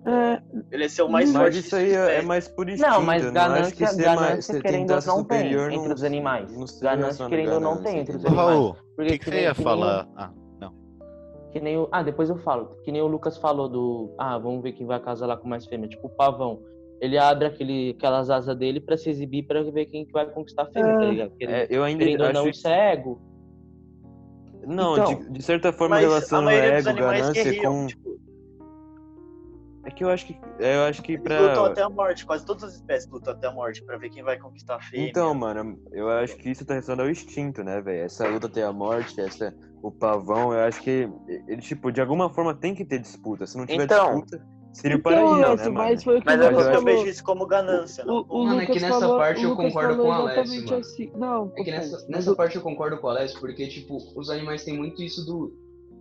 É, 0.09 0.41
Ele 0.71 0.85
é 0.85 0.89
ser 0.89 1.03
o 1.03 1.09
mais 1.09 1.33
Mas 1.33 1.43
forte 1.43 1.57
Mas 1.57 1.65
isso 1.67 1.75
aí 1.75 1.93
é, 1.93 2.19
é 2.19 2.23
mais 2.23 2.47
por 2.47 2.69
instinto. 2.69 2.89
Não, 2.89 3.03
mas 3.03 3.25
eu 3.25 3.33
não 3.33 3.41
acho 3.43 3.73
que 3.75 3.81
ganância, 3.81 3.97
mais, 4.07 4.17
ganância 4.21 4.55
ser 4.55 4.63
querendo 4.63 4.91
ou 4.95 5.01
não 5.05 5.25
tem 5.25 5.53
entre 5.53 5.93
os 5.95 6.05
animais. 6.05 6.81
Ganância 6.81 7.29
querendo 7.29 7.53
ou 7.55 7.61
não 7.61 7.71
ganância, 7.71 7.91
tem 7.91 7.99
entre 8.01 8.17
os 8.17 8.25
animais. 8.25 8.49
Raul, 8.49 8.77
o 8.99 9.03
que, 9.05 9.19
que 9.19 9.25
você 9.25 9.43
ia 9.43 9.53
que 9.53 9.65
nem 9.65 9.65
falar? 9.65 10.09
Ah. 11.57 11.59
Que 11.59 11.65
nem 11.65 11.77
o. 11.79 11.89
Ah, 11.91 12.03
depois 12.03 12.29
eu 12.29 12.37
falo. 12.39 12.77
Que 12.85 12.93
nem 12.93 13.01
o 13.03 13.07
Lucas 13.07 13.37
falou 13.39 13.69
do. 13.69 14.15
Ah, 14.19 14.37
vamos 14.39 14.63
ver 14.63 14.73
quem 14.73 14.87
vai 14.87 15.01
casar 15.01 15.27
lá 15.27 15.37
com 15.37 15.49
mais 15.49 15.67
fêmea. 15.67 15.89
Tipo 15.89 16.07
o 16.09 16.11
pavão. 16.11 16.63
Ele 17.01 17.19
abre 17.19 17.47
aquele, 17.47 17.91
aquelas 17.97 18.31
asas 18.31 18.57
dele 18.57 18.81
pra 18.81 18.97
se 18.97 19.11
exibir 19.11 19.47
pra 19.47 19.63
ver 19.63 19.85
quem 19.87 20.07
que 20.07 20.13
vai 20.13 20.27
conquistar 20.31 20.63
a 20.63 20.67
fêmea, 20.67 20.91
É. 20.93 20.99
tá 20.99 21.05
ligado? 21.05 21.31
Querendo, 21.37 21.55
É, 21.55 21.67
eu 21.69 21.85
ainda 21.85 22.05
querendo 22.05 22.25
ou 22.25 22.33
não, 22.33 22.41
acho 22.43 22.51
isso 22.51 22.69
é 22.69 22.93
ego. 22.93 23.21
Não, 24.67 24.93
Então, 24.95 25.15
de, 25.15 25.31
de 25.33 25.43
certa 25.43 25.73
forma, 25.73 25.97
Mas 25.97 26.05
a 26.05 26.09
relação 26.09 26.43
maioria 26.43 26.77
dos 26.79 26.87
ego, 26.87 26.99
ganância 26.99 27.63
com. 27.63 27.87
Tipo, 27.87 28.17
É 29.85 29.91
que 29.91 30.03
eu 30.03 30.09
acho 30.11 30.27
que. 30.27 30.37
é, 30.59 30.77
Eu 30.77 30.83
acho 30.85 31.03
que 31.03 31.13
eles 31.13 31.23
pra. 31.23 31.39
lutam 31.41 31.65
até 31.67 31.83
a 31.83 31.89
morte. 31.91 32.25
Quase 32.27 32.45
todas 32.47 32.65
as 32.65 32.75
espécies 32.77 33.09
lutam 33.11 33.35
até 33.35 33.47
a 33.47 33.53
morte 33.53 33.85
pra 33.85 33.97
ver 33.99 34.09
quem 34.11 34.23
vai 34.23 34.39
conquistar 34.39 34.77
a 34.77 34.81
fêmea. 34.81 35.09
Então, 35.09 35.33
mano, 35.35 35.79
eu 35.93 36.09
acho 36.09 36.37
que 36.37 36.51
isso 36.51 36.65
tá 36.65 36.75
relacionado 36.75 37.05
ao 37.07 37.11
instinto, 37.11 37.63
né, 37.63 37.81
velho? 37.81 38.05
Essa 38.05 38.27
luta 38.27 38.47
até 38.47 38.63
a 38.65 38.73
morte, 38.73 39.21
essa, 39.21 39.55
o 39.83 39.91
pavão, 39.91 40.53
eu 40.53 40.61
acho 40.61 40.81
que 40.83 41.09
ele, 41.47 41.61
tipo, 41.63 41.91
de 41.93 42.01
alguma 42.01 42.29
forma 42.31 42.55
tem 42.55 42.75
que 42.75 42.85
ter 42.85 42.99
disputa. 42.99 43.47
Se 43.47 43.57
não 43.57 43.67
tiver 43.67 43.85
Então. 43.85 44.21
disputa, 44.21 44.45
seria 44.73 44.97
o 44.97 45.01
então, 45.01 45.13
paraíso, 45.13 45.45
Alex, 45.45 45.63
né, 45.63 45.65
mano? 45.69 45.75
mas 45.79 46.05
foi 46.05 46.17
o 46.17 46.21
que 46.21 46.27
Mas 46.27 46.41
o 46.41 46.45
eu 46.45 46.61
eu 46.73 46.83
vejo 46.85 47.07
isso 47.07 47.25
como 47.25 47.47
ganância. 47.47 48.05
O, 48.07 48.19
o 48.19 48.25
como- 48.25 48.45
Mano, 48.45 48.59
é 48.59 48.61
Lucas 48.63 48.77
que 48.77 48.83
nessa 48.83 49.01
falou, 49.01 49.19
parte 49.19 49.47
o 49.47 49.49
eu 49.51 49.57
concordo 49.57 49.97
com 49.97 50.09
o 50.09 50.13
Alessio, 50.13 50.43
exatamente 50.43 50.67
mano. 50.71 50.81
assim. 50.81 51.13
Não, 51.17 51.53
É 51.57 51.65
que 51.65 51.71
nessa, 51.71 52.07
nessa 52.09 52.33
o- 52.33 52.37
parte 52.37 52.57
eu 52.57 52.63
concordo 52.63 52.99
com 52.99 53.07
o 53.07 53.11
Alessio, 53.11 53.39
porque, 53.41 53.67
tipo, 53.69 53.97
os 54.17 54.29
animais 54.31 54.65
têm 54.65 54.77
muito 54.77 55.03
isso 55.03 55.25
do 55.25 55.53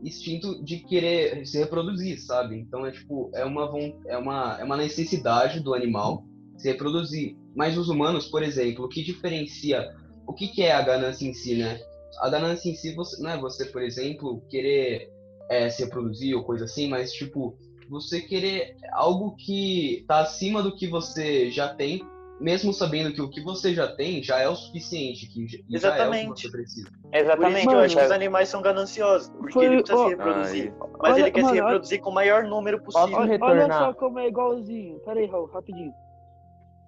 instinto 0.03 0.63
de 0.63 0.79
querer 0.79 1.45
se 1.45 1.57
reproduzir, 1.57 2.19
sabe? 2.21 2.57
Então 2.59 2.85
é 2.85 2.91
tipo, 2.91 3.31
é 3.33 3.45
uma, 3.45 3.71
é 4.07 4.17
uma, 4.17 4.57
é 4.59 4.63
uma 4.63 4.77
necessidade 4.77 5.59
do 5.61 5.73
animal 5.73 6.25
se 6.57 6.67
reproduzir. 6.69 7.35
Mas 7.55 7.77
os 7.77 7.87
humanos, 7.89 8.27
por 8.27 8.43
exemplo, 8.43 8.85
o 8.85 8.89
que 8.89 9.01
diferencia, 9.03 9.89
o 10.27 10.33
que, 10.33 10.47
que 10.49 10.61
é 10.61 10.73
a 10.73 10.81
ganância 10.81 11.25
em 11.25 11.33
si, 11.33 11.55
né? 11.55 11.79
A 12.19 12.29
ganância 12.29 12.69
em 12.69 12.75
si 12.75 12.93
você, 12.95 13.21
não 13.21 13.29
é 13.31 13.37
você, 13.37 13.65
por 13.65 13.81
exemplo, 13.81 14.41
querer 14.49 15.09
é, 15.49 15.69
se 15.69 15.83
reproduzir 15.83 16.35
ou 16.35 16.43
coisa 16.43 16.65
assim, 16.65 16.87
mas 16.87 17.11
tipo, 17.13 17.57
você 17.89 18.21
querer 18.21 18.75
algo 18.93 19.35
que 19.35 20.03
tá 20.07 20.19
acima 20.19 20.63
do 20.63 20.75
que 20.75 20.87
você 20.87 21.51
já 21.51 21.73
tem 21.73 22.01
mesmo 22.39 22.73
sabendo 22.73 23.13
que 23.13 23.21
o 23.21 23.29
que 23.29 23.39
você 23.41 23.73
já 23.73 23.87
tem 23.87 24.21
já 24.21 24.39
é 24.39 24.49
o 24.49 24.55
suficiente, 24.57 25.25
que 25.27 25.47
já, 25.47 25.57
e 25.69 25.77
já 25.77 25.87
é 25.87 25.91
o 25.91 26.11
que 26.11 26.17
Exatamente. 26.17 26.41
você 26.41 26.51
precisa. 26.51 26.89
Por 26.89 26.97
isso 26.97 27.09
Exatamente. 27.13 27.67
que 27.67 27.73
eu 27.73 27.79
acho 27.79 27.95
que 27.95 28.03
os 28.03 28.11
animais 28.11 28.49
são 28.49 28.61
gananciosos. 28.61 29.29
Porque 29.29 29.53
Foi- 29.53 29.65
ele 29.67 29.77
precisa 29.77 29.97
ó, 29.97 30.03
se 30.03 30.09
reproduzir. 30.09 30.73
Mas 30.99 31.13
olha- 31.13 31.21
ele 31.21 31.31
quer 31.31 31.41
mano, 31.43 31.53
se 31.55 31.61
olha- 31.61 31.69
reproduzir 31.69 32.01
com 32.01 32.09
o 32.09 32.13
maior 32.13 32.43
número 32.43 32.81
possível. 32.83 33.17
Olha 33.19 33.25
retornar? 33.31 33.79
só 33.85 33.93
como 33.93 34.19
é 34.19 34.27
igualzinho. 34.27 34.99
Pera 35.05 35.19
aí, 35.21 35.27
Raul, 35.27 35.45
rapidinho. 35.45 35.93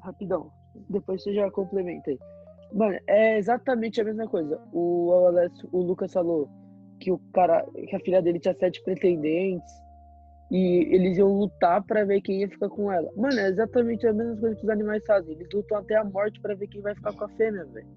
Rapidão. 0.04 0.52
Depois 0.90 1.24
você 1.24 1.34
já 1.34 1.50
complementa 1.50 2.10
aí. 2.12 2.20
Mano, 2.74 2.98
é 3.08 3.38
exatamente 3.38 4.00
a 4.02 4.04
mesma 4.04 4.28
coisa. 4.28 4.60
O, 4.74 5.26
Alessio- 5.28 5.70
o 5.72 5.82
Lucas 5.82 6.12
falou 6.12 6.50
que 7.00 7.12
o 7.12 7.18
cara, 7.34 7.66
que 7.88 7.96
a 7.96 8.00
filha 8.00 8.22
dele 8.22 8.40
tinha 8.40 8.56
sete 8.60 8.84
pretendentes 8.84 9.72
e 10.52 10.88
eles 10.94 11.18
iam 11.18 11.32
lutar 11.40 11.84
pra 11.84 12.04
ver 12.06 12.22
quem 12.22 12.42
ia 12.42 12.50
ficar 12.50 12.70
com 12.70 12.92
ela. 12.92 13.10
Mano, 13.16 13.40
é 13.40 13.48
exatamente 13.50 14.06
a 14.08 14.14
mesma 14.14 14.36
coisa 14.38 14.56
que 14.56 14.64
os 14.64 14.70
animais 14.70 15.04
fazem. 15.06 15.34
Eles 15.34 15.48
lutam 15.54 15.78
até 15.78 15.96
a 15.96 16.04
morte 16.04 16.40
pra 16.42 16.56
ver 16.56 16.68
quem 16.68 16.82
vai 16.82 16.96
ficar 16.96 17.14
com 17.14 17.24
a 17.26 17.30
fêmea, 17.30 17.66
velho. 17.66 17.88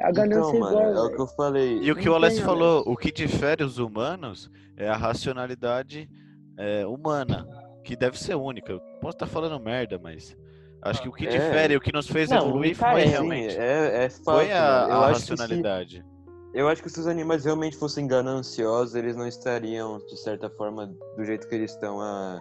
A 0.00 0.12
ganância 0.12 0.56
Então, 0.56 0.56
é 0.56 0.60
mano, 0.60 0.90
igual. 0.90 1.04
é 1.04 1.08
o 1.08 1.14
que 1.14 1.20
eu 1.22 1.26
falei. 1.28 1.78
E 1.82 1.90
o 1.90 1.96
que 1.96 2.04
Não 2.06 2.12
o 2.12 2.16
Alessio 2.16 2.44
falou, 2.44 2.82
o 2.86 2.96
que 2.96 3.10
difere 3.10 3.64
os 3.64 3.78
humanos 3.78 4.50
é 4.76 4.88
a 4.88 4.96
racionalidade 4.96 6.08
é, 6.58 6.86
humana, 6.86 7.46
que 7.82 7.96
deve 7.96 8.18
ser 8.18 8.34
única. 8.34 8.72
Eu 8.72 8.80
posso 9.00 9.16
estar 9.16 9.26
falando 9.26 9.58
merda, 9.62 9.98
mas 9.98 10.36
acho 10.86 11.02
que 11.02 11.08
o 11.08 11.12
que 11.12 11.26
É. 11.26 11.30
difere, 11.30 11.76
o 11.76 11.80
que 11.80 11.92
nos 11.92 12.06
fez 12.08 12.28
Não, 12.30 12.38
evoluir 12.38 12.70
única 12.70 12.90
foi 12.90 13.02
é, 13.02 13.04
realmente. 13.06 13.56
é, 13.56 14.04
é 14.04 14.10
Foi 14.10 14.52
a, 14.52 14.62
a 14.84 15.06
acho 15.08 15.20
que 15.20 15.26
se- 15.26 15.30
racionalidade. 15.32 16.04
Eu 16.54 16.68
acho 16.68 16.82
que 16.82 16.88
se 16.88 16.98
os 16.98 17.06
animais 17.06 17.44
realmente 17.44 17.76
fossem 17.76 18.06
gananciosos, 18.06 18.94
eles 18.94 19.14
não 19.14 19.26
estariam, 19.28 19.98
de 19.98 20.16
certa 20.18 20.48
forma, 20.48 20.86
do 21.16 21.24
jeito 21.24 21.46
que 21.48 21.54
eles 21.54 21.70
estão 21.72 22.00
há, 22.00 22.38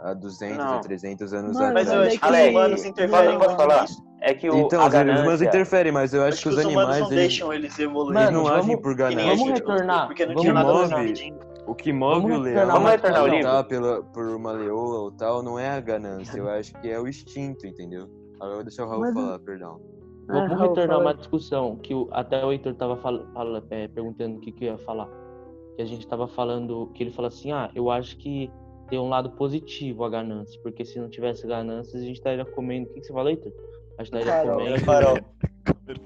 há 0.00 0.14
200 0.14 0.56
Não. 0.58 0.74
ou 0.74 0.80
300 0.80 1.32
anos 1.32 1.56
Mano, 1.56 1.74
Mas 1.74 1.88
eu 1.88 1.94
atrás. 1.94 2.08
acho 2.12 2.20
que 2.20 2.26
os 2.26 2.48
humanos 2.50 2.84
interferem 2.84 3.38
posso 3.38 3.48
muito 3.50 3.56
falar? 3.60 3.86
É 4.22 4.34
que 4.34 4.48
o, 4.48 4.56
Então, 4.56 4.86
os 4.86 4.94
humanos 4.94 5.14
ganância... 5.14 5.44
interferem, 5.44 5.92
mas 5.92 6.14
eu 6.14 6.22
acho, 6.22 6.32
Acho 6.34 6.42
que 6.42 6.48
os 6.48 6.56
os 6.58 6.64
humanos 6.64 6.78
animais, 6.82 7.00
não 7.00 7.06
eles, 7.12 7.18
deixam 7.28 7.52
eles 7.52 7.78
evoluírem. 7.78 8.22
eles 8.22 8.32
não 8.34 8.46
agem 8.48 8.76
por 8.80 8.92
que 8.92 8.98
ganância. 9.02 9.26
vamos 9.36 9.48
retornar, 9.52 10.06
Porque 10.06 10.22
não 10.26 10.28
vamos 10.34 10.42
tinha 10.42 10.54
nada 10.54 10.72
move-. 10.72 10.94
O 11.66 11.74
que 11.74 11.92
move 11.92 12.32
o 12.32 12.38
leão 12.38 12.66
Vamos 12.66 12.90
retornar 12.90 13.20
ao 13.20 13.26
a 13.26 13.28
livro? 13.28 13.46
lutar 13.48 13.64
pela, 13.64 14.02
por 14.02 14.26
uma 14.28 14.52
leoa 14.52 15.00
ou 15.00 15.10
tal 15.12 15.42
não 15.42 15.58
é 15.58 15.68
a 15.70 15.80
ganância, 15.80 16.38
eu 16.38 16.48
acho 16.48 16.72
que 16.80 16.88
é 16.88 16.98
o 17.00 17.08
instinto, 17.08 17.66
entendeu? 17.66 18.08
Agora 18.36 18.50
eu 18.52 18.54
vou 18.56 18.64
deixar 18.64 18.84
o 18.84 18.88
Raul 18.88 19.00
Mas- 19.00 19.14
falar, 19.14 19.38
perdão. 19.40 19.80
Ah, 20.28 20.46
Vamos 20.48 20.60
retornar 20.60 21.00
uma 21.00 21.14
discussão 21.14 21.76
que 21.76 21.94
o, 21.94 22.08
até 22.12 22.44
o 22.44 22.50
Heitor 22.52 22.74
tava 22.74 22.96
fala, 22.96 23.24
fala- 23.32 23.64
é, 23.70 23.86
perguntando 23.88 24.38
o 24.38 24.40
que, 24.40 24.50
que 24.52 24.64
eu 24.64 24.72
ia 24.72 24.78
falar. 24.78 25.08
Que 25.76 25.82
a 25.82 25.86
gente 25.86 26.06
tava 26.06 26.26
falando, 26.26 26.90
que 26.94 27.02
ele 27.02 27.12
falou 27.12 27.28
assim, 27.28 27.52
ah, 27.52 27.70
eu 27.74 27.90
acho 27.90 28.16
que 28.16 28.50
tem 28.88 28.98
um 28.98 29.08
lado 29.08 29.30
positivo 29.32 30.04
a 30.04 30.08
ganância, 30.08 30.60
porque 30.62 30.84
se 30.84 30.98
não 30.98 31.08
tivesse 31.08 31.46
ganância, 31.46 31.98
a 31.98 32.02
gente 32.02 32.16
estaria 32.16 32.44
comendo. 32.44 32.88
O 32.90 32.92
que, 32.94 33.00
que 33.00 33.06
você 33.06 33.12
falou, 33.12 33.28
Heitor? 33.30 33.52
A 33.98 34.04
gente 34.04 34.16
estaria 34.18 34.42
Farol. 34.42 34.58
comendo. 34.58 34.80
Farol. 34.84 35.16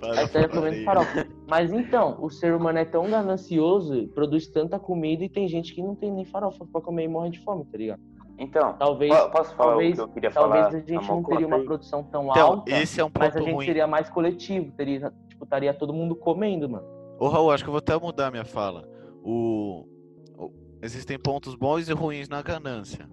A 0.02 0.14
gente 0.14 0.24
estaria 0.26 0.48
comendo 0.48 0.84
farol. 0.84 1.04
Mas 1.50 1.72
então, 1.72 2.16
o 2.22 2.30
ser 2.30 2.54
humano 2.54 2.78
é 2.78 2.84
tão 2.84 3.10
ganancioso, 3.10 4.06
produz 4.14 4.46
tanta 4.46 4.78
comida 4.78 5.24
e 5.24 5.28
tem 5.28 5.48
gente 5.48 5.74
que 5.74 5.82
não 5.82 5.96
tem 5.96 6.12
nem 6.12 6.24
farofa 6.24 6.64
pra 6.72 6.80
comer 6.80 7.04
e 7.04 7.08
morre 7.08 7.30
de 7.30 7.40
fome, 7.40 7.64
tá 7.64 7.76
ligado? 7.76 8.00
Então, 8.38 8.74
Talvez, 8.78 9.12
po- 9.14 9.30
posso 9.32 9.54
falar 9.56 9.70
talvez, 9.72 9.92
o 9.92 9.96
que 9.96 10.00
eu 10.00 10.08
queria 10.14 10.30
talvez 10.30 10.64
falar? 10.66 10.76
a 10.76 10.80
gente 10.86 11.08
não 11.08 11.22
teria 11.24 11.46
uma 11.46 11.58
produção 11.64 12.04
tão 12.04 12.30
Então, 12.30 12.46
alta. 12.52 12.70
esse 12.70 13.00
é 13.00 13.04
um 13.04 13.10
Mas 13.18 13.30
a 13.34 13.38
ponto 13.38 13.44
gente 13.44 13.54
ruim. 13.56 13.66
seria 13.66 13.86
mais 13.86 14.08
coletivo, 14.08 14.72
teria, 14.76 15.12
tipo, 15.28 15.44
estaria 15.44 15.74
todo 15.74 15.92
mundo 15.92 16.14
comendo, 16.14 16.68
mano. 16.70 16.86
Ô 17.18 17.28
Raul, 17.28 17.50
acho 17.50 17.64
que 17.64 17.68
eu 17.68 17.72
vou 17.72 17.78
até 17.80 17.98
mudar 17.98 18.30
minha 18.30 18.44
fala. 18.44 18.88
O... 19.22 19.84
o- 20.38 20.50
Existem 20.80 21.18
pontos 21.18 21.54
bons 21.56 21.88
e 21.88 21.92
ruins 21.92 22.28
na 22.30 22.40
ganância. 22.40 23.06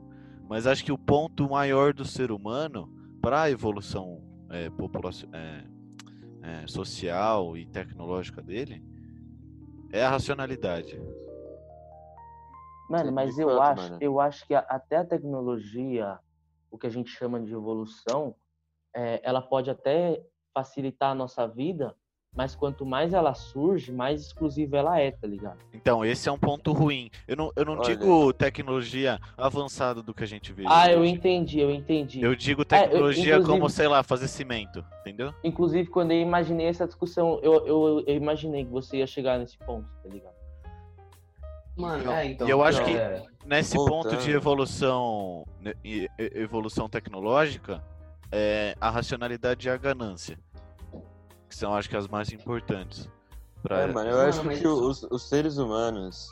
Mas 0.48 0.66
acho 0.66 0.86
que 0.86 0.92
o 0.94 0.98
ponto 0.98 1.50
maior 1.50 1.92
do 1.94 2.06
ser 2.06 2.32
humano 2.32 2.88
para 3.22 3.42
a 3.42 3.52
evolução 3.52 4.22
é, 4.50 4.70
populaci- 4.70 5.28
é, 5.34 5.64
é, 6.48 6.66
social 6.68 7.58
e 7.58 7.66
tecnológica 7.66 8.41
dele 8.41 8.82
é 9.91 10.04
a 10.04 10.10
racionalidade. 10.10 10.98
Mano, 12.89 13.12
mas 13.12 13.38
eu 13.38 13.50
fato, 13.50 13.62
acho, 13.62 13.82
mano. 13.91 13.98
eu 14.00 14.20
acho 14.22 14.48
que 14.48 14.56
a- 14.56 14.66
até 14.70 14.98
a 14.98 15.06
tecnologia, 15.06 16.18
o 16.72 16.78
que 16.78 16.88
a 16.88 16.89
gente 16.89 17.10
chama 17.10 17.39
de 17.41 17.54
evolução, 17.54 18.34
é, 18.95 19.20
ela 19.24 19.41
pode 19.41 19.70
até 19.70 20.26
facilitar 20.54 21.12
a 21.12 21.16
nossa 21.16 21.45
vida, 21.45 21.93
mas 22.38 22.54
quanto 22.56 22.86
mais 22.86 23.14
ela 23.14 23.34
surge, 23.34 23.92
mais 23.92 24.22
exclusiva 24.22 24.78
ela 24.78 25.00
é, 25.00 25.10
tá 25.10 25.26
ligado? 25.28 25.58
Então, 25.74 26.06
esse 26.06 26.30
é 26.30 26.32
um 26.32 26.38
ponto 26.38 26.72
ruim. 26.72 27.10
Eu 27.28 27.36
não, 27.36 27.52
eu 27.56 27.66
não 27.66 27.74
Olha. 27.74 27.82
digo 27.82 28.32
tecnologia 28.32 29.20
avançada 29.36 30.04
do 30.04 30.14
que 30.14 30.24
a 30.24 30.28
gente 30.28 30.54
vê. 30.54 30.64
Ah, 30.68 30.92
eu 30.92 31.04
entendi, 31.04 31.60
eu 31.60 31.72
entendi. 31.72 32.22
Eu 32.22 32.36
digo 32.36 32.62
É, 32.62 32.64
eu- 32.64 32.66
tecnologia 32.68 33.42
como, 33.42 33.68
sei 33.72 33.88
lá, 33.88 34.04
fazer 34.04 34.28
cimento, 34.28 34.86
entendeu? 35.02 35.34
Inclusive, 35.44 35.90
quando 35.90 36.12
eu 36.12 36.22
imaginei 36.22 36.68
essa 36.68 36.86
discussão, 36.86 37.40
eu, 37.42 37.66
eu, 37.66 38.04
eu 38.06 38.16
imaginei 38.16 38.64
que 38.64 38.72
você 38.72 38.98
ia 38.98 39.08
chegar 39.08 39.40
nesse 39.40 39.58
ponto, 39.58 39.90
tá 40.04 40.08
ligado? 40.10 40.36
Mano, 41.76 42.12
é, 42.12 42.26
então. 42.28 42.48
E 42.48 42.52
eu 42.52 42.64
acho 42.64 42.82
então, 42.82 42.94
que- 42.94 43.00
é, 43.00 43.24
Nesse 43.48 43.76
ponto 43.76 44.10
de 44.10 44.16
Voltando. 44.16 44.30
evolução, 44.36 45.46
e- 45.84 46.10
evolução 46.20 46.90
tecnológica, 46.90 47.82
é, 48.30 48.76
a 48.82 48.90
racionalidade 48.90 49.68
e 49.68 49.72
a 49.72 49.78
ganância, 49.78 50.38
que 51.50 51.56
são 51.56 51.74
acho 51.74 51.89
que 51.89 51.98
as 51.98 52.08
mais 52.08 52.32
importantes. 52.32 53.10
Pra... 53.64 53.82
É, 53.82 53.88
mano, 53.88 54.10
eu 54.10 54.22
acho 54.22 54.43
mas 54.43 54.60
que 54.60 54.68
os, 54.68 55.04
os 55.04 55.24
seres 55.24 55.58
humanos, 55.58 56.30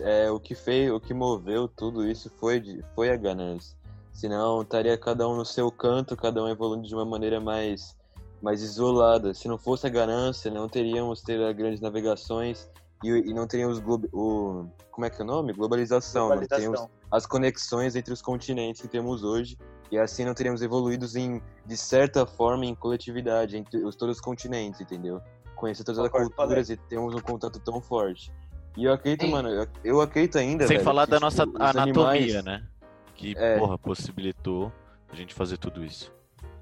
é, 0.00 0.30
o 0.30 0.40
que 0.40 0.54
fez, 0.54 0.90
o 0.90 0.98
que 1.00 1.12
moveu 1.12 1.68
tudo 1.68 2.06
isso 2.06 2.30
foi, 2.38 2.60
de- 2.60 2.84
foi 2.94 3.10
a 3.10 3.16
ganância. 3.16 3.76
Senão 4.12 4.62
estaria 4.62 4.96
cada 4.96 5.28
um 5.28 5.36
no 5.36 5.44
seu 5.44 5.70
canto, 5.70 6.16
cada 6.16 6.42
um 6.42 6.48
evoluindo 6.48 6.86
de 6.86 6.94
uma 6.94 7.04
maneira 7.04 7.40
mais, 7.40 7.96
mais 8.42 8.62
isolada. 8.62 9.32
Se 9.34 9.48
não 9.48 9.58
fosse 9.58 9.86
a 9.86 9.90
ganância, 9.90 10.50
não 10.50 10.68
teríamos 10.68 11.22
ter 11.22 11.42
as 11.42 11.54
grandes 11.56 11.80
navegações 11.80 12.68
e, 13.02 13.08
e 13.08 13.34
não 13.34 13.46
teríamos 13.46 13.80
o 14.12 14.66
como 14.90 15.06
é 15.06 15.10
que 15.10 15.20
é 15.20 15.24
o 15.24 15.26
nome? 15.26 15.54
Globalização. 15.54 16.28
Não 16.28 16.38
teríamos 16.46 16.78
Globalização. 16.78 16.90
as 17.10 17.26
conexões 17.26 17.96
entre 17.96 18.12
os 18.12 18.20
continentes 18.20 18.80
que 18.82 18.88
temos 18.88 19.24
hoje 19.24 19.56
e 19.92 19.98
assim 19.98 20.24
não 20.24 20.32
teríamos 20.32 20.62
evoluídos 20.62 21.14
em 21.14 21.40
de 21.66 21.76
certa 21.76 22.24
forma 22.24 22.64
em 22.64 22.74
coletividade 22.74 23.58
entre 23.58 23.84
os 23.84 23.94
todos 23.94 24.16
os 24.16 24.20
continentes, 24.22 24.80
entendeu? 24.80 25.20
Conhecer 25.54 25.84
todas 25.84 25.98
as 26.00 26.08
culturas 26.10 26.70
e 26.70 26.76
termos 26.78 27.14
um 27.14 27.20
contato 27.20 27.60
tão 27.60 27.78
forte. 27.80 28.32
E 28.74 28.84
eu 28.86 28.92
acredito, 28.94 29.26
Sim. 29.26 29.30
mano, 29.32 29.50
eu, 29.50 29.66
eu 29.84 30.00
acredito 30.00 30.38
ainda, 30.38 30.66
Sem 30.66 30.78
velho, 30.78 30.84
falar 30.84 31.04
que, 31.04 31.10
da 31.10 31.16
tipo, 31.18 31.24
nossa 31.26 31.44
os 31.46 31.54
anatomia, 31.76 31.92
animais- 32.10 32.44
né? 32.44 32.66
Que, 33.14 33.34
É. 33.36 33.58
porra, 33.58 33.76
possibilitou 33.78 34.72
a 35.10 35.14
gente 35.14 35.34
fazer 35.34 35.58
tudo 35.58 35.84
isso. 35.84 36.10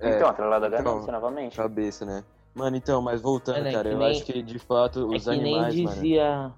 É, 0.00 0.16
Então, 0.16 0.28
atrelado 0.28 0.64
à 0.64 0.68
então, 0.68 0.82
ganância 0.82 1.12
novamente. 1.12 1.56
cabeça, 1.56 2.04
né? 2.04 2.24
Mano, 2.52 2.76
então, 2.76 3.00
mas 3.00 3.22
voltando, 3.22 3.58
Mano, 3.58 3.68
é 3.68 3.72
cara, 3.72 3.88
eu 3.90 3.98
nem- 3.98 4.10
acho 4.10 4.24
que 4.24 4.42
de 4.42 4.58
fato 4.58 5.06
os 5.06 5.28
é 5.28 5.32
que 5.34 5.40
animais, 5.40 5.72
nem 5.76 5.84
mano. 5.84 5.94
dizia. 5.96 6.52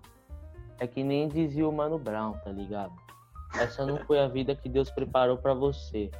É 0.80 0.86
que 0.86 1.04
nem 1.04 1.28
dizia 1.28 1.68
o 1.68 1.72
Mano 1.72 1.98
Brown, 1.98 2.32
tá 2.42 2.50
ligado? 2.50 2.92
Essa 3.54 3.84
não 3.84 3.98
foi 3.98 4.18
a 4.18 4.26
vida 4.26 4.56
que 4.56 4.68
Deus 4.70 4.90
preparou 4.90 5.36
pra 5.36 5.52
você. 5.52 6.10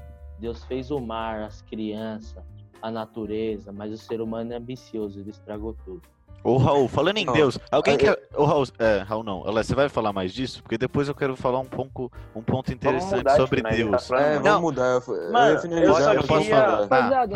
Deus 0.43 0.65
fez 0.65 0.91
o 0.91 1.01
mar, 1.01 1.43
as 1.45 1.63
crianças, 1.63 2.43
a 2.83 2.91
natureza, 2.91 3.73
mas 3.73 3.93
o 3.93 3.97
ser 3.97 4.21
humano 4.21 4.53
é 4.53 4.57
ambicioso, 4.57 5.21
ele 5.21 5.31
estragou 5.31 5.75
tudo. 5.85 6.03
Ô 6.43 6.57
Raul, 6.57 6.89
falando 6.89 7.19
em 7.19 7.25
Não, 7.25 7.33
Deus, 7.33 7.57
alguém 7.71 7.93
eu- 7.95 7.99
quer. 8.01 8.29
Ô 8.35 8.45
Raul, 8.45 8.65
é, 8.77 8.99
Raul 8.99 9.23
não. 9.23 9.47
Alex, 9.47 9.69
você 9.69 9.75
vai 9.77 9.89
falar 9.89 10.13
mais 10.13 10.35
disso? 10.35 10.61
Porque 10.61 10.77
depois 10.77 11.07
eu 11.07 11.15
quero 11.15 11.37
falar 11.37 11.61
um 11.61 11.65
ponto, 11.65 12.11
um 12.35 12.43
ponto 12.43 12.73
interessante 12.73 13.19
mudar, 13.19 13.37
sobre 13.37 13.63
tá 13.63 13.69
Deus. 13.71 14.09
falando 14.09 14.25
É, 14.25 14.41
Não. 14.41 14.61
mudar. 14.61 15.01
Eu, 15.07 15.15
eu 15.15 15.33
Mano, 15.33 15.61
finalizar, 15.61 15.95
eu 16.01 16.03
só 16.03 16.13
eu 16.15 16.23
posso 16.25 16.51
falar. 16.51 16.89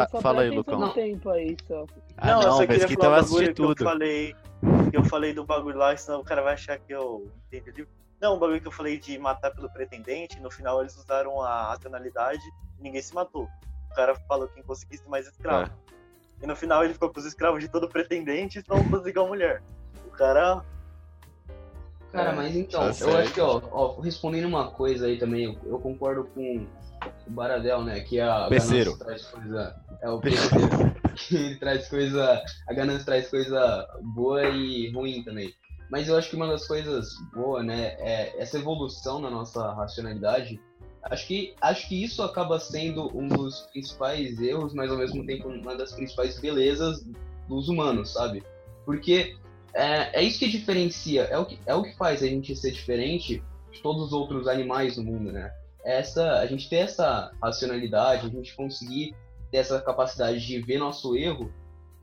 Ah, 0.03 0.09
só 0.09 0.21
fala 0.21 0.43
aí, 0.43 0.51
Lucão. 0.51 0.89
tempo 0.93 1.31
aí, 1.31 1.57
só. 1.69 1.87
Ah, 2.19 2.27
não, 2.33 2.43
eu 2.43 2.53
só 2.53 2.67
queria 2.67 2.87
que 2.89 2.95
falar 2.97 3.19
assistir 3.19 3.55
que 3.55 3.63
eu 3.63 3.67
tudo. 3.69 3.85
falei. 3.85 4.35
Que 4.91 4.97
eu 4.97 5.05
falei 5.05 5.33
do 5.33 5.45
bagulho 5.45 5.79
lá, 5.79 5.97
senão 5.97 6.21
o 6.21 6.25
cara 6.25 6.43
vai 6.43 6.55
achar 6.55 6.77
que 6.77 6.93
eu 6.93 7.31
entendi. 7.53 7.87
Não, 8.21 8.35
o 8.35 8.39
bagulho 8.39 8.61
que 8.61 8.67
eu 8.69 8.73
falei 8.73 8.99
de 8.99 9.19
matar 9.19 9.51
pelo 9.51 9.71
pretendente, 9.71 10.41
no 10.41 10.51
final 10.51 10.81
eles 10.81 10.97
usaram 10.97 11.41
a 11.43 11.69
racionalidade 11.69 12.43
e 12.79 12.83
ninguém 12.83 13.03
se 13.03 13.15
matou. 13.15 13.49
O 13.91 13.95
cara 13.95 14.15
falou 14.27 14.49
quem 14.49 14.63
conseguisse 14.63 15.07
mais 15.09 15.27
escravo. 15.27 15.71
É. 15.71 16.45
E 16.45 16.47
no 16.47 16.57
final 16.57 16.85
ele 16.85 16.93
ficou 16.95 17.11
com 17.11 17.19
os 17.21 17.27
escravos 17.27 17.61
de 17.61 17.69
todo 17.69 17.89
pretendente 17.89 18.59
e 18.59 18.65
não 18.69 18.83
conseguiu 18.89 19.25
a 19.25 19.29
mulher. 19.29 19.63
O 20.07 20.11
cara. 20.11 20.63
Cara, 22.13 22.31
É, 22.31 22.35
mas 22.35 22.57
então, 22.57 22.81
tá 22.81 22.87
eu 22.89 22.93
certo. 22.95 23.17
acho 23.17 23.33
que, 23.35 23.41
ó, 23.41 23.61
ó, 23.71 24.01
respondendo 24.01 24.47
uma 24.47 24.71
coisa 24.71 25.07
aí 25.07 25.19
também, 25.19 25.45
eu, 25.45 25.59
eu 25.65 25.79
concordo 25.79 26.25
com 26.25 26.67
o 27.27 27.31
Baradel, 27.31 27.83
né? 27.85 28.01
Que 28.01 28.21
a 28.21 28.47
Peceiro. 28.49 28.97
ganância 28.97 29.05
traz 29.07 29.25
coisa. 29.27 29.77
É 30.01 30.11
o 30.11 30.21
que 31.17 31.37
ele 31.37 31.57
traz 31.57 31.89
coisa. 31.89 32.43
A 32.69 32.73
ganância 32.73 33.05
traz 33.05 33.29
coisa 33.29 33.87
boa 34.03 34.43
e 34.45 34.91
ruim 34.93 35.23
também. 35.23 35.55
Mas 35.91 36.09
eu 36.09 36.17
acho 36.17 36.31
que 36.31 36.37
uma 36.37 36.47
das 36.47 36.67
coisas 36.67 37.15
boas, 37.33 37.65
né, 37.65 37.97
é 37.99 38.35
essa 38.41 38.59
evolução 38.59 39.21
na 39.21 39.31
nossa 39.31 39.73
racionalidade. 39.73 40.61
Acho 41.03 41.27
que, 41.27 41.55
acho 41.61 41.89
que 41.89 42.03
isso 42.03 42.23
acaba 42.23 42.59
sendo 42.59 43.17
um 43.17 43.29
dos 43.29 43.61
principais 43.73 44.41
erros, 44.41 44.75
mas 44.75 44.91
ao 44.91 44.97
mesmo 44.97 45.25
tempo 45.25 45.49
uma 45.49 45.77
das 45.77 45.93
principais 45.93 46.41
belezas 46.41 47.07
dos 47.49 47.69
humanos, 47.69 48.13
sabe? 48.13 48.43
Porque 48.85 49.37
é, 49.73 50.21
é 50.21 50.23
isso 50.23 50.39
que 50.39 50.49
diferencia, 50.49 51.23
é 51.25 51.39
o 51.39 51.45
que, 51.45 51.59
é 51.65 51.75
o 51.75 51.83
que 51.83 51.97
faz 51.97 52.23
a 52.23 52.27
gente 52.27 52.57
ser 52.57 52.73
diferente 52.73 53.43
de 53.71 53.83
todos 53.83 54.07
os 54.07 54.13
outros 54.13 54.49
animais 54.49 54.97
no 54.97 55.05
mundo, 55.05 55.31
né? 55.31 55.53
Essa, 55.85 56.41
a 56.41 56.47
gente 56.47 56.69
ter 56.69 56.77
essa 56.77 57.31
racionalidade, 57.41 58.27
a 58.27 58.31
gente 58.31 58.57
conseguir 58.57 59.15
ter 59.51 59.59
essa 59.59 59.81
capacidade 59.81 60.45
de 60.45 60.61
ver 60.61 60.79
nosso 60.79 61.17
erro 61.17 61.53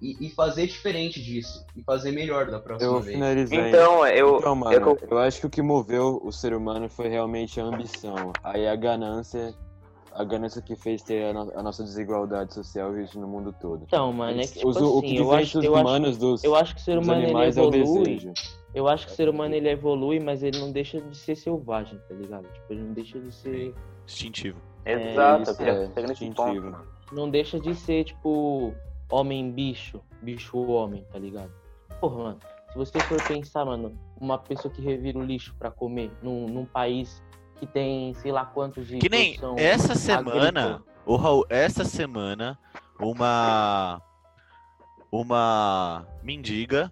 e, 0.04 0.28
e 0.28 0.30
fazer 0.30 0.68
diferente 0.68 1.22
disso, 1.24 1.66
e 1.76 1.82
fazer 1.84 2.12
melhor 2.12 2.52
da 2.52 2.60
próxima 2.60 2.98
Eu 2.98 3.02
vez. 3.02 3.14
finalizar. 3.16 3.60
hein? 3.60 3.68
Então, 3.70 4.06
eu. 4.08 4.38
Então, 4.38 4.52
eu- 4.52 4.56
mano, 4.56 4.98
eu 5.10 5.18
acho 5.18 5.40
que 5.40 5.48
o 5.48 5.50
que 5.50 5.62
moveu 5.62 6.20
o 6.24 6.32
ser 6.32 6.54
humano 6.54 6.90
foi 6.90 7.08
realmente 7.08 7.60
a 7.62 7.64
ambição. 7.64 8.34
Aí 8.44 8.68
a 8.68 8.76
ganância 8.76 9.56
a 10.16 10.24
ganância 10.24 10.62
que 10.62 10.76
fez 10.76 11.02
ter 11.02 11.26
a, 11.26 11.34
no- 11.34 11.52
a 11.58 11.64
nossa 11.64 11.84
desigualdade 11.84 12.54
social 12.54 12.96
existe 12.96 13.18
no 13.18 13.28
mundo 13.28 13.52
todo. 13.60 13.84
Então, 13.88 14.14
mano, 14.14 14.40
é 14.40 14.44
que, 14.46 14.60
tipo 14.60 14.70
Os- 14.70 14.78
o 14.78 15.02
que 15.02 15.08
assim, 15.08 15.18
eu 15.18 15.32
acho, 15.32 15.46
diferencia 15.46 15.68
eu, 15.70 15.74
os 15.74 15.80
acho, 15.80 15.88
humanos 15.88 16.18
dos, 16.20 16.44
eu 16.44 16.56
acho 16.56 16.76
que 16.76 16.82
o 16.82 16.84
ser 16.84 16.98
humano 17.00 17.22
ele 17.24 17.34
é 17.34 17.38
o 17.38 17.44
evolui. 17.46 17.80
desejo. 18.16 18.34
Eu 18.76 18.88
acho 18.88 19.08
que 19.08 19.12
o 19.14 19.16
ser 19.16 19.28
humano 19.30 19.56
ele 19.56 19.70
evolui, 19.70 20.20
mas 20.20 20.44
ele 20.44 20.60
não 20.60 20.72
deixa 20.72 21.00
de 21.02 21.18
ser 21.18 21.36
selvagem, 21.36 22.00
tá 22.08 22.14
ligado? 22.14 22.44
Tipo, 22.44 22.74
ele 22.74 22.82
não 22.84 22.94
deixa 22.94 23.20
de 23.20 23.32
ser. 23.32 23.74
Instintivo. 24.06 24.60
Exato, 24.86 25.50
eu 25.50 25.54
Isso, 25.54 25.62
é, 25.64 25.88
nesse 26.08 26.26
instintivo. 26.26 26.72
ponto. 26.72 26.88
Não 27.12 27.30
deixa 27.30 27.60
de 27.60 27.74
ser, 27.74 28.04
tipo, 28.04 28.74
homem-bicho, 29.10 30.02
bicho-homem, 30.22 31.06
tá 31.12 31.20
ligado? 31.20 31.52
Porra, 32.00 32.18
mano, 32.18 32.40
se 32.72 32.78
você 32.78 33.00
for 33.02 33.22
pensar, 33.28 33.66
mano, 33.66 33.98
uma 34.20 34.38
pessoa 34.38 34.74
que 34.74 34.82
revira 34.82 35.18
o 35.18 35.24
lixo 35.24 35.56
pra 35.58 35.70
comer 35.70 36.12
num, 36.22 36.48
num 36.48 36.66
país 36.66 37.22
que 37.60 37.68
tem 37.68 38.14
sei 38.16 38.32
lá 38.32 38.46
quantos 38.46 38.88
de. 38.88 38.98
Que 38.98 39.10
nem 39.10 39.38
essa 39.58 39.96
semana, 39.96 40.84
o 41.06 41.16
Raul, 41.16 41.46
essa 41.50 41.86
semana, 41.86 42.58
uma 43.00 44.02
uma 45.12 46.08
mendiga 46.24 46.92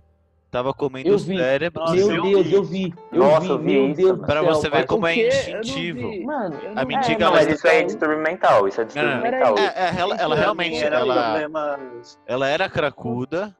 tava 0.52 0.74
comendo 0.74 1.08
Eu 1.10 1.16
o 1.16 1.20
cérebro. 1.20 1.80
Nossa, 1.82 1.96
Meu 1.96 2.12
eu 2.16 2.22
Deus, 2.24 2.44
vi. 2.48 2.54
eu 2.54 2.64
vi. 2.64 2.94
Eu 3.12 3.20
Nossa, 3.24 3.40
vi, 3.40 3.50
eu 3.50 3.58
vi 3.58 3.66
meu 3.66 3.94
Deus 3.96 4.20
Pra 4.20 4.42
céu, 4.42 4.46
você 4.46 4.70
ver 4.70 4.86
como 4.86 5.08
é 5.08 5.16
não 5.16 5.28
instintivo. 5.28 6.26
Mano, 6.26 6.56
Eu 6.62 6.72
A 6.72 6.76
não- 6.76 6.86
mendiga, 6.86 7.26
Não, 7.26 7.28
ela 7.28 7.38
mas 7.38 7.48
isso 7.48 7.68
é 7.68 7.84
distúrbio 7.84 8.20
mental, 8.20 8.68
isso 8.68 8.82
é 8.82 8.84
distúrbio 8.84 9.16
Não, 9.16 9.22
mental. 9.22 9.58
É, 9.58 9.66
é, 9.66 10.00
ela, 10.00 10.16
ela 10.18 10.36
realmente, 10.36 10.84
Era 10.84 10.98
ela, 11.00 11.80
ela 12.28 12.48
era 12.50 12.70
cracuda, 12.70 13.56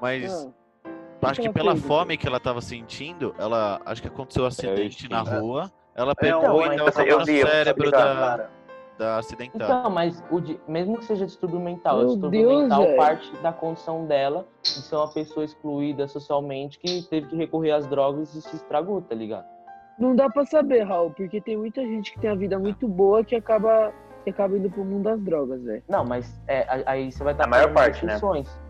mas 0.00 0.46
Ah, 1.22 1.30
acho 1.30 1.40
que 1.40 1.46
ela 1.46 1.54
pela 1.54 1.76
fome 1.76 2.16
que 2.16 2.28
ela 2.28 2.38
tava 2.38 2.60
sentindo, 2.60 3.34
ela 3.38 3.80
acho 3.86 4.02
que 4.02 4.08
aconteceu 4.08 4.44
um 4.44 4.46
acidente 4.46 5.08
na 5.08 5.22
rua. 5.22 5.72
Ela 5.94 6.12
É, 6.12 6.14
pegou 6.14 6.62
e 6.64 6.76
tava 6.76 7.02
eu 7.02 7.18
comendo 7.18 7.22
o 7.22 7.24
vi, 7.24 7.38
eu 7.40 7.46
cérebro 7.46 7.90
da, 7.90 7.98
Cara, 7.98 8.50
da 9.00 9.16
acidentada. 9.18 9.64
Então, 9.64 9.90
mas 9.90 10.22
o 10.30 10.38
di- 10.40 10.60
mesmo 10.68 10.98
que 10.98 11.04
seja 11.06 11.24
distúrbio 11.24 11.58
mental, 11.58 11.96
Meu 11.98 12.04
o 12.06 12.10
distúrbio 12.10 12.40
Deus, 12.48 12.62
mental 12.62 12.82
velho. 12.82 12.96
parte 12.96 13.36
da 13.38 13.52
condição 13.52 14.06
dela 14.06 14.46
de 14.62 14.68
ser 14.68 14.94
uma 14.94 15.08
pessoa 15.08 15.42
excluída 15.44 16.06
socialmente 16.06 16.78
que 16.78 17.02
teve 17.08 17.28
que 17.28 17.36
recorrer 17.36 17.72
às 17.72 17.86
drogas 17.86 18.34
e 18.34 18.42
se 18.42 18.54
estragou, 18.54 19.00
tá 19.00 19.14
ligado? 19.14 19.46
Não 19.98 20.14
dá 20.14 20.28
pra 20.30 20.44
saber, 20.44 20.82
Raul, 20.82 21.10
porque 21.10 21.40
tem 21.40 21.56
muita 21.56 21.82
gente 21.82 22.12
que 22.12 22.20
tem 22.20 22.30
a 22.30 22.34
vida 22.34 22.58
muito 22.58 22.86
boa 22.86 23.24
que 23.24 23.34
acaba, 23.34 23.92
que 24.24 24.30
acaba 24.30 24.56
indo 24.56 24.70
pro 24.70 24.84
mundo 24.84 25.04
das 25.04 25.20
drogas, 25.20 25.62
velho. 25.62 25.82
Não, 25.88 26.04
mas 26.04 26.38
é, 26.46 26.60
a- 26.68 26.92
aí 26.92 27.10
você 27.10 27.24
vai 27.24 27.32
estar 27.32 27.44
A 27.44 27.46
maior 27.46 27.72
parte, 27.72 28.04
né? 28.04 28.18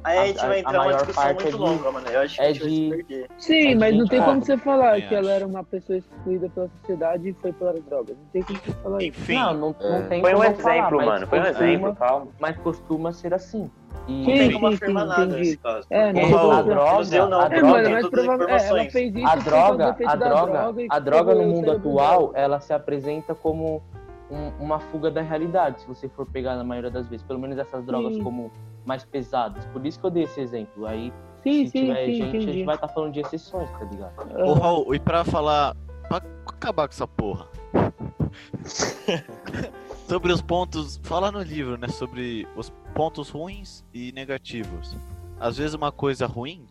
aí 0.05 0.18
a 0.18 0.22
A- 0.22 0.26
gente 0.26 0.46
vai 0.46 0.59
entrar 0.61 0.72
numa 0.72 0.84
maior 0.84 0.96
discussão 0.98 1.22
parte 1.24 1.42
muito 1.42 1.48
é 1.48 1.51
de- 1.51 1.59
longa, 1.59 1.92
mano. 1.92 2.07
Eu 2.09 2.20
acho 2.20 2.36
que 2.36 2.42
é 2.42 2.46
a 2.46 2.53
gente 2.53 2.61
vai 2.61 2.68
de- 2.70 2.74
se 2.76 2.90
perder. 3.07 3.30
Sim, 3.38 3.72
É 3.72 3.74
mas 3.74 3.96
não 3.96 4.07
tem 4.07 4.22
como 4.22 4.44
você 4.44 4.57
falar 4.59 5.01
que 5.03 5.14
ela 5.14 5.30
era 5.32 5.46
uma 5.46 5.64
pessoa 5.64 5.98
excluída 5.98 6.48
pela 6.51 6.68
sociedade 6.80 7.28
e 7.28 7.32
foi 7.34 7.53
pelas 7.53 7.82
drogas. 7.84 8.16
Não 8.16 8.26
tem 8.32 8.42
como 8.42 8.59
você 8.64 8.72
falar 8.82 8.98
isso. 9.03 9.09
Enfim, 9.20 9.34
Não, 9.34 9.55
não, 9.55 9.76
não 9.80 9.96
É. 9.96 10.03
tem 10.03 10.20
Foi 10.20 10.30
um 10.30 10.34
como 10.34 10.44
exemplo, 10.46 10.62
falar, 10.62 11.07
mano, 11.07 11.26
foi 11.26 11.40
um 11.40 11.46
exemplo, 11.46 11.96
calma. 11.96 12.26
Mas 12.38 12.57
costuma 12.59 13.12
ser 13.12 13.34
assim. 13.34 13.70
E 14.07 14.12
Não 14.18 14.24
Sim, 14.24 14.38
tem 14.38 14.53
como 14.53 14.68
sim, 14.68 14.74
afirmar 14.74 15.05
nada 15.07 15.22
entendi. 15.24 15.38
nesse 15.40 15.57
caso. 15.59 15.86
É, 15.90 16.12
não 16.12 16.22
como- 16.30 16.53
a 16.53 16.62
droga, 16.62 17.26
não 17.28 17.40
a 17.40 17.44
É, 17.46 17.48
droga- 17.48 17.66
mano, 17.66 17.96
as 17.96 18.09
provavelmente 18.09 18.64
ela 18.64 18.84
fez 18.90 19.14
isso 19.14 19.26
a 19.26 19.34
droga, 19.36 19.96
a 20.07 20.16
droga, 20.16 20.53
droga 20.53 20.82
e 20.82 20.86
a 20.88 20.98
droga 20.98 21.34
no 21.34 21.42
mundo 21.44 21.70
atual, 21.72 22.30
ela 22.34 22.61
se 22.61 22.72
apresenta 22.72 23.34
como 23.34 23.82
um- 24.31 24.64
uma 24.64 24.78
fuga 24.78 25.11
da 25.11 25.20
realidade, 25.20 25.81
se 25.81 25.87
você 25.87 26.09
for 26.09 26.24
pegar 26.26 26.57
na 26.57 26.64
maioria 26.64 26.91
das 26.91 27.09
vezes, 27.09 27.24
pelo 27.26 27.39
menos 27.39 27.59
essas 27.59 27.85
drogas 27.85 28.14
Sim. 28.14 28.22
como 28.22 28.51
mais 28.85 29.05
pesadas. 29.05 29.64
Por 29.66 29.85
isso 29.85 29.99
que 29.99 30.07
eu 30.07 30.11
dei 30.11 30.24
esse 30.24 30.41
exemplo. 30.41 30.87
Aí, 30.87 31.12
Sim, 31.43 31.66
se 31.66 31.72
sim, 31.72 31.87
tiver 31.87 32.07
sim, 32.07 32.12
gente, 32.12 32.22
a 32.22 32.28
entendi. 32.28 32.53
gente 32.53 32.64
vai 32.64 32.74
estar 32.74 32.89
falando 32.89 33.12
de 33.12 33.20
exceções, 33.20 33.70
tá 33.72 33.85
ligado? 33.85 34.12
Ô 34.45 34.53
Raul, 34.55 34.95
e 34.95 35.01
pra 35.01 35.24
falar. 35.24 35.76
Pra 36.09 36.22
acabar 36.47 36.89
com 36.89 36.93
essa 36.95 37.07
porra. 37.07 37.47
sobre 40.09 40.33
os 40.33 40.43
pontos. 40.43 41.01
Fala 41.05 41.31
no 41.31 41.43
livro, 41.43 41.76
né? 41.78 41.89
Sobre 41.89 42.47
os 42.57 42.70
pontos 42.95 43.31
ruins 43.31 43.85
e 43.95 44.12
negativos. 44.12 44.97
Às 45.39 45.57
vezes 45.57 45.74
uma 45.74 45.93
coisa 45.93 46.26
ruim, 46.26 46.66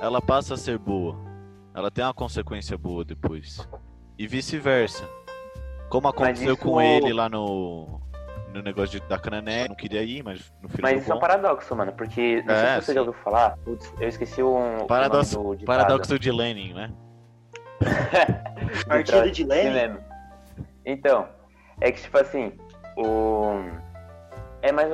ela 0.00 0.20
passa 0.20 0.54
a 0.54 0.56
ser 0.56 0.78
boa. 0.78 1.16
Ela 1.74 1.90
tem 1.90 2.04
uma 2.04 2.14
consequência 2.14 2.76
boa 2.76 3.04
depois. 3.04 3.66
E 4.18 4.26
vice-versa. 4.26 5.08
Como 5.94 6.08
aconteceu 6.08 6.54
isso- 6.54 6.62
com 6.62 6.80
ele 6.80 7.12
lá 7.12 7.28
no. 7.28 8.00
No 8.52 8.62
negócio 8.62 9.00
de, 9.00 9.08
da 9.08 9.18
Canané, 9.18 9.66
não 9.66 9.74
queria 9.74 10.00
ir, 10.04 10.22
mas 10.22 10.52
no 10.62 10.68
final 10.68 10.92
Mas 10.92 11.02
isso 11.02 11.10
é 11.10 11.14
um 11.16 11.18
paradoxo, 11.18 11.74
mano, 11.74 11.92
porque 11.92 12.40
não 12.46 12.54
É, 12.54 12.58
sei 12.58 12.68
se 12.68 12.74
você 12.74 12.86
sim. 12.86 12.94
já 12.94 13.00
ouviu 13.00 13.14
falar, 13.24 13.56
putz, 13.64 13.92
eu 14.00 14.06
esqueci 14.08 14.42
um 14.44 14.86
Paradoxo- 14.86 15.40
o 15.40 15.42
nome 15.42 15.56
do. 15.56 15.64
Paradoxo 15.64 16.16
de 16.20 16.30
Lenin, 16.30 16.72
né? 16.72 16.92
Partido 18.86 19.30
de 19.30 19.42
Lenin? 19.44 19.96
Então, 20.86 21.26
é 21.80 21.90
que 21.90 22.00
tipo 22.02 22.16
assim, 22.18 22.52
o. 22.96 23.54
É 24.62 24.70
mais. 24.72 24.92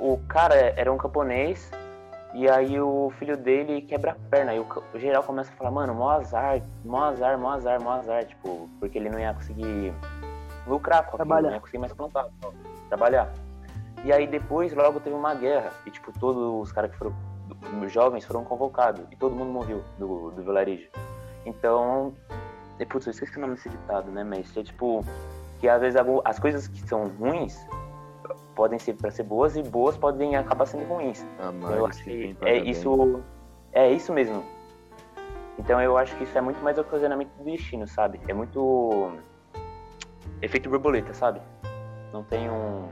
O 0.00 0.18
cara 0.28 0.54
era 0.76 0.92
um 0.92 0.96
camponês 0.98 1.70
e 2.34 2.48
aí 2.48 2.78
o 2.80 3.10
filho 3.18 3.36
dele 3.36 3.82
quebra 3.82 4.12
a 4.12 4.30
perna. 4.30 4.54
E 4.54 4.60
o, 4.60 4.66
geral 4.94 5.22
começa 5.22 5.50
a 5.52 5.56
falar, 5.56 5.70
mano, 5.70 5.94
mó 5.94 6.10
azar, 6.10 6.62
mó 6.84 7.04
azar, 7.04 7.38
mó 7.38 7.50
azar, 7.50 7.82
mó 7.82 7.92
azar, 7.92 8.24
tipo, 8.24 8.68
porque 8.78 8.98
ele 8.98 9.08
não 9.08 9.18
ia 9.18 9.32
conseguir 9.32 9.92
lucrar 10.66 11.06
com 11.06 11.16
aquilo, 11.16 11.40
não 11.42 11.52
ia 11.52 11.60
conseguir 11.60 11.78
mais 11.78 11.92
plantar, 11.92 12.28
trabalhar. 12.88 13.32
E 14.04 14.12
aí 14.12 14.26
depois 14.26 14.74
logo 14.74 15.00
teve 15.00 15.16
uma 15.16 15.34
guerra 15.34 15.72
e 15.84 15.90
tipo, 15.90 16.12
todos 16.18 16.68
os 16.68 16.72
caras 16.72 16.90
que 16.90 16.98
foram 16.98 17.14
jovens 17.88 18.24
foram 18.24 18.44
convocados 18.44 19.04
e 19.10 19.16
todo 19.16 19.34
mundo 19.34 19.50
morreu 19.50 19.82
do, 19.98 20.30
do 20.30 20.42
vilarejo. 20.42 20.88
Então, 21.44 22.14
e, 22.78 22.86
putz, 22.86 23.06
eu 23.06 23.10
esqueci 23.10 23.36
o 23.38 23.40
nome 23.40 23.54
desse 23.54 23.68
ditado, 23.68 24.10
né? 24.10 24.22
Mas 24.22 24.54
é 24.56 24.62
tipo, 24.62 25.04
que 25.58 25.68
às 25.68 25.80
vezes 25.80 26.00
as 26.24 26.38
coisas 26.38 26.68
que 26.68 26.80
são 26.86 27.08
ruins 27.08 27.58
podem 28.58 28.76
ser 28.76 28.94
para 28.94 29.08
ser 29.12 29.22
boas 29.22 29.56
e 29.56 29.62
boas 29.62 29.96
podem 29.96 30.34
acabar 30.34 30.66
sendo 30.66 30.84
ruins. 30.84 31.24
Amar 31.38 31.78
eu 31.78 31.86
e 31.86 31.88
acho 31.88 32.02
que 32.02 32.36
é 32.42 32.56
isso, 32.58 33.22
é 33.72 33.92
isso 33.92 34.12
mesmo. 34.12 34.44
Então 35.56 35.80
eu 35.80 35.96
acho 35.96 36.16
que 36.16 36.24
isso 36.24 36.36
é 36.36 36.40
muito 36.40 36.60
mais 36.60 36.76
ocasionamento 36.76 37.30
do 37.38 37.44
destino, 37.44 37.86
sabe? 37.86 38.20
É 38.26 38.34
muito 38.34 39.12
efeito 40.42 40.68
borboleta, 40.68 41.14
sabe? 41.14 41.40
Não 42.12 42.24
tem 42.24 42.50
um 42.50 42.88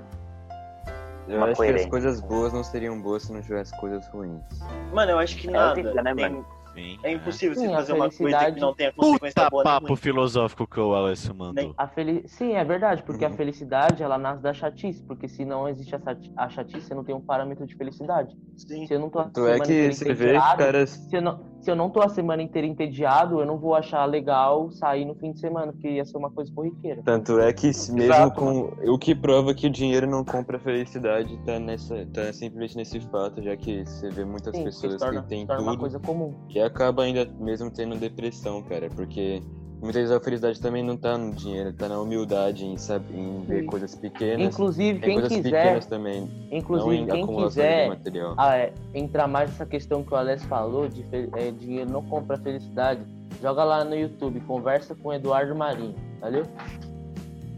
Eu 1.27 1.39
uma 1.39 1.49
acho 1.49 1.61
que 1.61 1.69
as 1.71 1.87
coisas 1.87 2.21
boas 2.21 2.53
não 2.53 2.63
seriam 2.63 3.01
boas 3.01 3.25
se 3.25 3.33
não 3.33 3.43
tivesse 3.43 3.77
coisas 3.81 4.07
ruins. 4.11 4.45
Mano, 4.93 5.11
eu 5.11 5.19
acho 5.19 5.37
que 5.37 5.49
É 5.49 5.51
nada. 5.51 5.83
né, 6.01 6.15
tem- 6.15 6.31
mano? 6.31 6.47
Sim. 6.77 6.99
É 7.03 7.13
impossível 7.13 7.55
você 7.55 7.61
Sim, 7.63 7.73
a 7.73 7.77
fazer 7.77 7.93
uma 7.95 7.99
coisa 8.01 8.17
felicidade- 8.19 8.55
que 8.55 8.61
não 8.61 8.75
tenha 8.75 8.93
consequência 8.93 9.35
Puta 9.35 9.51
boa 9.51 9.65
papo 9.65 9.87
ruim. 9.87 9.97
filosófico 9.97 10.67
que 10.67 10.79
o 10.79 10.95
Alessio 10.95 11.35
mandou. 11.35 11.75
A 11.79 11.89
feli... 11.89 12.23
Sim, 12.27 12.53
é 12.53 12.63
verdade, 12.65 13.03
porque 13.03 13.25
Uhum. 13.25 13.33
a 13.33 13.37
felicidade 13.37 14.03
ela 14.03 14.19
nasce 14.19 14.43
da 14.43 14.53
chatice, 14.53 15.03
porque 15.07 15.27
se 15.27 15.45
não 15.45 15.67
existe 15.67 15.97
a 15.97 16.01
chati- 16.01 16.31
a 16.37 16.49
chatice, 16.51 16.87
você 16.87 16.95
não 16.95 17.03
tem 17.03 17.15
um 17.15 17.21
parâmetro 17.21 17.67
de 17.67 17.75
felicidade. 17.75 18.35
Sim. 18.55 18.87
Se 18.87 18.93
eu 18.95 19.01
não 19.01 19.09
tô 19.09 19.19
a 19.21 19.25
Tanto 19.25 19.49
é 19.49 19.59
que 19.61 19.93
você 19.93 20.13
vê 20.13 20.35
caras. 20.35 20.91
se 20.91 21.17
eu, 21.17 21.23
não, 21.23 21.43
se 21.67 21.71
eu 21.73 21.75
não 21.75 21.91
tô 21.91 22.01
a 22.01 22.09
semana 22.09 22.41
inteira 22.41 22.65
entediado, 22.65 23.41
eu 23.41 23.45
não 23.45 23.59
vou 23.59 23.75
achar 23.75 24.05
legal 24.05 24.71
sair 24.71 25.05
no 25.05 25.17
fim 25.17 25.33
de 25.33 25.41
semana, 25.41 25.73
porque 25.73 25.89
ia 25.89 26.05
ser 26.05 26.17
uma 26.17 26.31
coisa 26.31 26.53
corriqueira. 26.55 27.03
Tanto 27.05 27.41
é 27.41 27.53
que 27.53 27.73
se 27.73 27.93
mesmo 27.93 28.13
Exato, 28.13 28.39
com. 28.41 28.73
O 28.89 28.97
que 28.97 29.17
prova 29.17 29.53
que 29.53 29.67
o 29.67 29.71
dinheiro 29.71 30.07
não 30.07 30.25
compra 30.25 30.61
felicidade 30.61 31.37
tá, 31.45 31.59
nessa, 31.59 32.07
tá 32.15 32.33
simplesmente 32.33 32.77
nesse 32.77 33.01
fato, 33.01 33.43
já 33.43 33.57
que 33.57 33.85
você 33.85 34.09
vê 34.11 34.25
muitas 34.25 34.55
Sim, 34.57 34.63
pessoas 34.63 34.95
torna, 34.97 35.23
que 35.23 35.29
têm 35.29 35.41
se 35.41 35.47
torna 35.49 35.63
uma 35.63 35.73
tudo 35.73 35.81
coisa 35.81 35.99
comum. 35.99 36.33
que 36.49 36.61
acaba 36.61 37.03
ainda 37.03 37.29
mesmo 37.41 37.69
tendo 37.69 37.97
depressão, 37.97 38.63
cara. 38.63 38.89
Porque 38.89 39.43
muitas 39.81 40.03
vezes 40.03 40.11
a 40.11 40.21
felicidade 40.21 40.61
também 40.61 40.83
não 40.83 40.97
tá 40.97 41.17
no 41.19 41.33
dinheiro, 41.33 41.73
tá 41.73 41.89
na 41.89 42.01
humildade, 42.01 42.65
em, 42.65 42.77
saber, 42.77 43.15
em 43.17 43.41
ver 43.43 43.61
Sim. 43.61 43.67
coisas 43.67 43.95
pequenas. 43.95 44.55
Inclusive, 44.55 44.99
Tem 44.99 45.09
quem 45.11 45.21
coisas 45.21 45.37
quiser, 45.39 45.63
pequenas 45.63 45.87
também, 45.87 46.21
não 46.23 46.59
inclusive 46.59 46.97
em 46.97 47.07
quem 47.07 47.23
acumulação 47.23 47.49
de 47.63 47.69
quiser 47.69 47.89
material. 47.89 48.35
ah, 48.37 48.57
é, 48.57 48.73
entrar 48.95 49.27
mais 49.27 49.51
nessa 49.51 49.67
questão 49.67 50.03
que 50.03 50.13
o 50.13 50.17
Alex 50.17 50.43
falou, 50.45 50.89
de 50.89 51.05
é, 51.35 51.51
dinheiro 51.51 51.91
não 51.91 52.03
compra 52.03 52.37
felicidade, 52.39 53.01
joga 53.43 53.63
lá 53.65 53.85
no 53.85 53.95
YouTube, 53.95 54.41
conversa 54.41 54.95
com 54.95 55.09
o 55.09 55.13
Eduardo 55.13 55.55
Marinho, 55.55 55.95
valeu? 56.21 56.45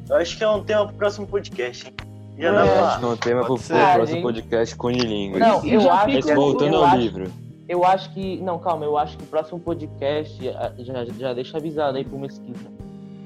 Eu 0.08 0.16
acho 0.16 0.36
que 0.38 0.42
é 0.44 0.48
um 0.48 0.64
tema 0.64 0.86
pro 0.86 0.96
próximo 0.96 1.26
podcast, 1.26 1.86
hein? 1.86 1.94
Já 2.38 2.48
É. 2.48 2.52
dá 2.52 2.60
Eu 2.60 2.72
pra... 2.72 2.86
acho 2.88 2.98
que 2.98 3.04
é 3.04 3.08
um 3.08 3.16
tema 3.16 3.40
pro 3.40 3.48
Pode 3.48 3.62
ser. 3.62 3.92
próximo 3.94 4.22
podcast 4.22 4.76
com. 4.76 4.90
Não, 4.90 5.66
eu 5.66 5.80
já 5.80 5.92
acho, 5.94 6.04
fica- 6.06 6.26
Mas 6.28 6.34
voltando 6.36 6.72
eu 6.74 6.78
ao 6.78 6.84
acho- 6.86 6.96
livro. 6.96 7.30
Eu 7.68 7.84
acho 7.84 8.12
que. 8.14 8.40
Não, 8.40 8.58
calma, 8.58 8.84
eu 8.84 8.96
acho 8.96 9.16
que 9.18 9.24
o 9.24 9.26
próximo 9.26 9.60
podcast, 9.60 10.42
já, 10.78 11.04
já 11.04 11.32
deixa 11.34 11.58
avisado 11.58 11.98
aí 11.98 12.04
pro 12.04 12.18
Mesquita. 12.18 12.70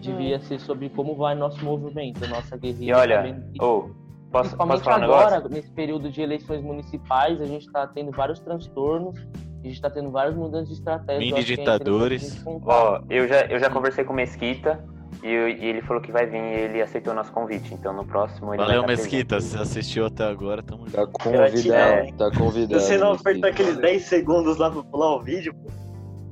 Devia 0.01 0.41
ser 0.41 0.59
sobre 0.59 0.89
como 0.89 1.15
vai 1.15 1.35
nosso 1.37 1.65
movimento, 1.65 2.27
nossa 2.29 2.57
guerrilha. 2.57 2.91
E 2.91 2.93
olha, 2.93 3.23
que- 3.53 3.63
ô, 3.63 3.83
posso, 3.83 3.93
posso 4.33 4.43
Principalmente 4.57 4.83
falar 4.83 4.99
um 5.01 5.05
agora, 5.05 5.37
negócio? 5.37 5.51
nesse 5.57 5.71
período 5.71 6.11
de 6.11 6.21
eleições 6.21 6.61
municipais, 6.61 7.41
a 7.41 7.45
gente 7.47 7.71
tá 7.71 7.87
tendo 7.87 8.11
vários 8.11 8.41
transtornos, 8.41 9.17
a 9.63 9.67
gente 9.69 9.81
tá 9.81 9.89
tendo 9.89 10.11
várias 10.11 10.35
mudanças 10.35 10.69
de 10.69 10.75
estratégia. 10.75 11.21
Mini 11.21 11.39
é 11.39 11.43
ditadores. 11.45 12.23
gente 12.33 12.43
contar. 12.43 12.75
Ó, 12.75 13.01
eu 13.09 13.29
já, 13.29 13.43
eu 13.43 13.61
já 13.61 13.71
conversei 13.71 14.03
com 14.03 14.13
o 14.13 14.17
Mesquita 14.17 14.85
e, 15.23 15.29
e 15.29 15.67
ele 15.67 15.83
falou 15.83 16.03
que 16.03 16.11
vai 16.11 16.27
vir 16.27 16.39
e 16.39 16.61
ele 16.63 16.83
aceitou 16.83 17.13
o 17.13 17.17
nosso 17.17 17.33
convite. 17.33 17.73
Então 17.75 17.93
no 17.93 18.05
próximo 18.05 18.53
ele 18.53 18.63
Valeu, 18.63 18.83
vai 18.83 18.97
Mesquita. 18.97 19.41
Se 19.41 19.57
assistiu 19.57 20.07
até 20.07 20.25
agora, 20.25 20.63
tamo 20.63 20.89
junto. 20.89 20.97
Tá 20.97 21.07
convidado, 21.07 22.13
tá 22.17 22.31
Se 22.31 22.39
convidado. 22.39 22.81
você 22.81 22.99
não 22.99 23.13
apertar 23.13 23.49
aqueles 23.49 23.77
10 23.77 24.03
segundos 24.03 24.57
lá 24.59 24.71
pra 24.71 24.83
pular 24.83 25.17
o 25.17 25.21
vídeo, 25.21 25.55
pô. 25.55 25.71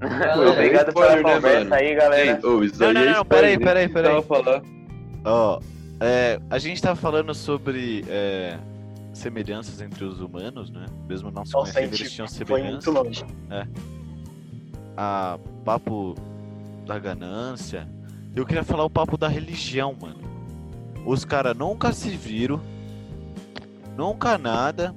Galera, 0.00 0.50
Obrigado 0.50 0.92
pela 0.92 1.06
spoiler, 1.06 1.24
né, 1.24 1.34
conversa 1.34 1.58
mano? 1.60 1.74
aí, 1.74 1.94
galera. 1.94 2.26
Ei, 2.26 2.64
isso 2.66 2.82
Não, 2.82 2.92
não, 2.92 3.00
é 3.00 3.12
não, 3.12 3.24
peraí, 3.24 3.58
peraí, 3.58 3.88
peraí. 3.88 4.24
Ó, 5.24 5.60
é, 6.00 6.40
a 6.48 6.58
gente 6.58 6.80
tava 6.80 6.96
falando 6.96 7.34
sobre 7.34 8.04
é, 8.08 8.58
semelhanças 9.12 9.80
entre 9.82 10.04
os 10.04 10.20
humanos, 10.20 10.70
né? 10.70 10.86
Mesmo 11.06 11.30
não 11.30 11.44
se 11.44 11.52
conhecendo, 11.52 11.94
eles 11.94 12.12
tinham 12.12 12.26
foi 12.28 12.62
muito 12.62 12.82
semelhanças. 12.82 12.94
longe. 12.94 13.24
A 14.96 15.38
papo 15.64 16.14
da 16.86 16.98
ganância. 16.98 17.86
Eu 18.34 18.46
queria 18.46 18.62
falar 18.64 18.84
o 18.84 18.90
papo 18.90 19.16
da 19.16 19.28
religião, 19.28 19.94
mano. 20.00 20.20
Os 21.04 21.24
caras 21.24 21.56
nunca 21.56 21.92
se 21.92 22.10
viram, 22.10 22.60
nunca 23.96 24.38
nada, 24.38 24.94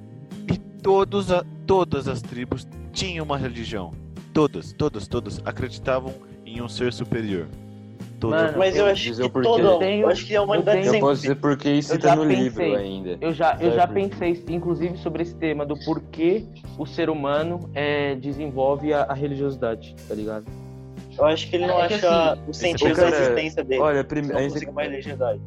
e 0.52 0.56
todos 0.58 1.32
a- 1.32 1.44
todas 1.66 2.06
as 2.08 2.22
tribos 2.22 2.66
tinham 2.92 3.24
uma 3.24 3.36
religião. 3.36 3.92
Todas, 4.32 4.72
todas, 4.72 5.06
todas 5.08 5.40
acreditavam 5.44 6.12
em 6.44 6.60
um 6.62 6.68
ser 6.68 6.92
superior. 6.92 7.46
Todas. 8.20 8.42
Mano, 8.42 8.58
Mas 8.58 8.76
eu 8.76 8.86
Eu 8.86 8.92
acho 8.92 9.12
que 9.12 9.28
todo. 9.42 9.60
Eu 9.60 9.78
tenho- 9.78 10.02
Eu 10.02 10.08
acho 10.08 10.26
que 10.26 10.36
a 10.36 10.42
humanidade 10.42 10.78
eu 10.78 10.80
Eu 10.80 10.82
tenho- 10.82 10.92
sempre. 10.92 11.08
posso 11.08 11.20
dizer 11.22 11.34
porque 11.36 11.70
isso 11.70 11.92
Eu 11.94 11.98
tá 11.98 12.08
já 12.08 12.16
no 12.16 12.22
pensei. 12.22 12.42
livro 12.42 12.76
ainda. 12.76 13.18
Eu 13.20 13.32
já, 13.32 13.56
eu 13.60 13.72
já 13.72 13.86
pensei, 13.86 14.44
inclusive, 14.48 14.96
sobre 14.98 15.22
esse 15.22 15.34
tema 15.34 15.66
do 15.66 15.76
porquê 15.84 16.44
o 16.78 16.86
ser 16.86 17.10
humano 17.10 17.68
é, 17.74 18.14
desenvolve 18.14 18.92
a, 18.94 19.02
a 19.04 19.14
religiosidade, 19.14 19.94
tá 20.08 20.14
ligado? 20.14 20.44
Eu 21.18 21.24
acho 21.26 21.48
que 21.48 21.56
ele 21.56 21.66
não 21.66 21.80
É 21.80 21.86
acha 21.86 22.32
assim, 22.32 22.40
o 22.48 22.52
sentido 22.54 22.90
esse 22.90 23.00
da 23.00 23.10
cara- 23.10 23.22
existência 23.24 23.64
dele. 23.64 23.80
Olha, 23.80 23.98
Não 23.98 24.04
primeiro. 24.04 24.52
consigo 24.52 24.72
mais 24.72 24.90
legendade. 24.90 25.40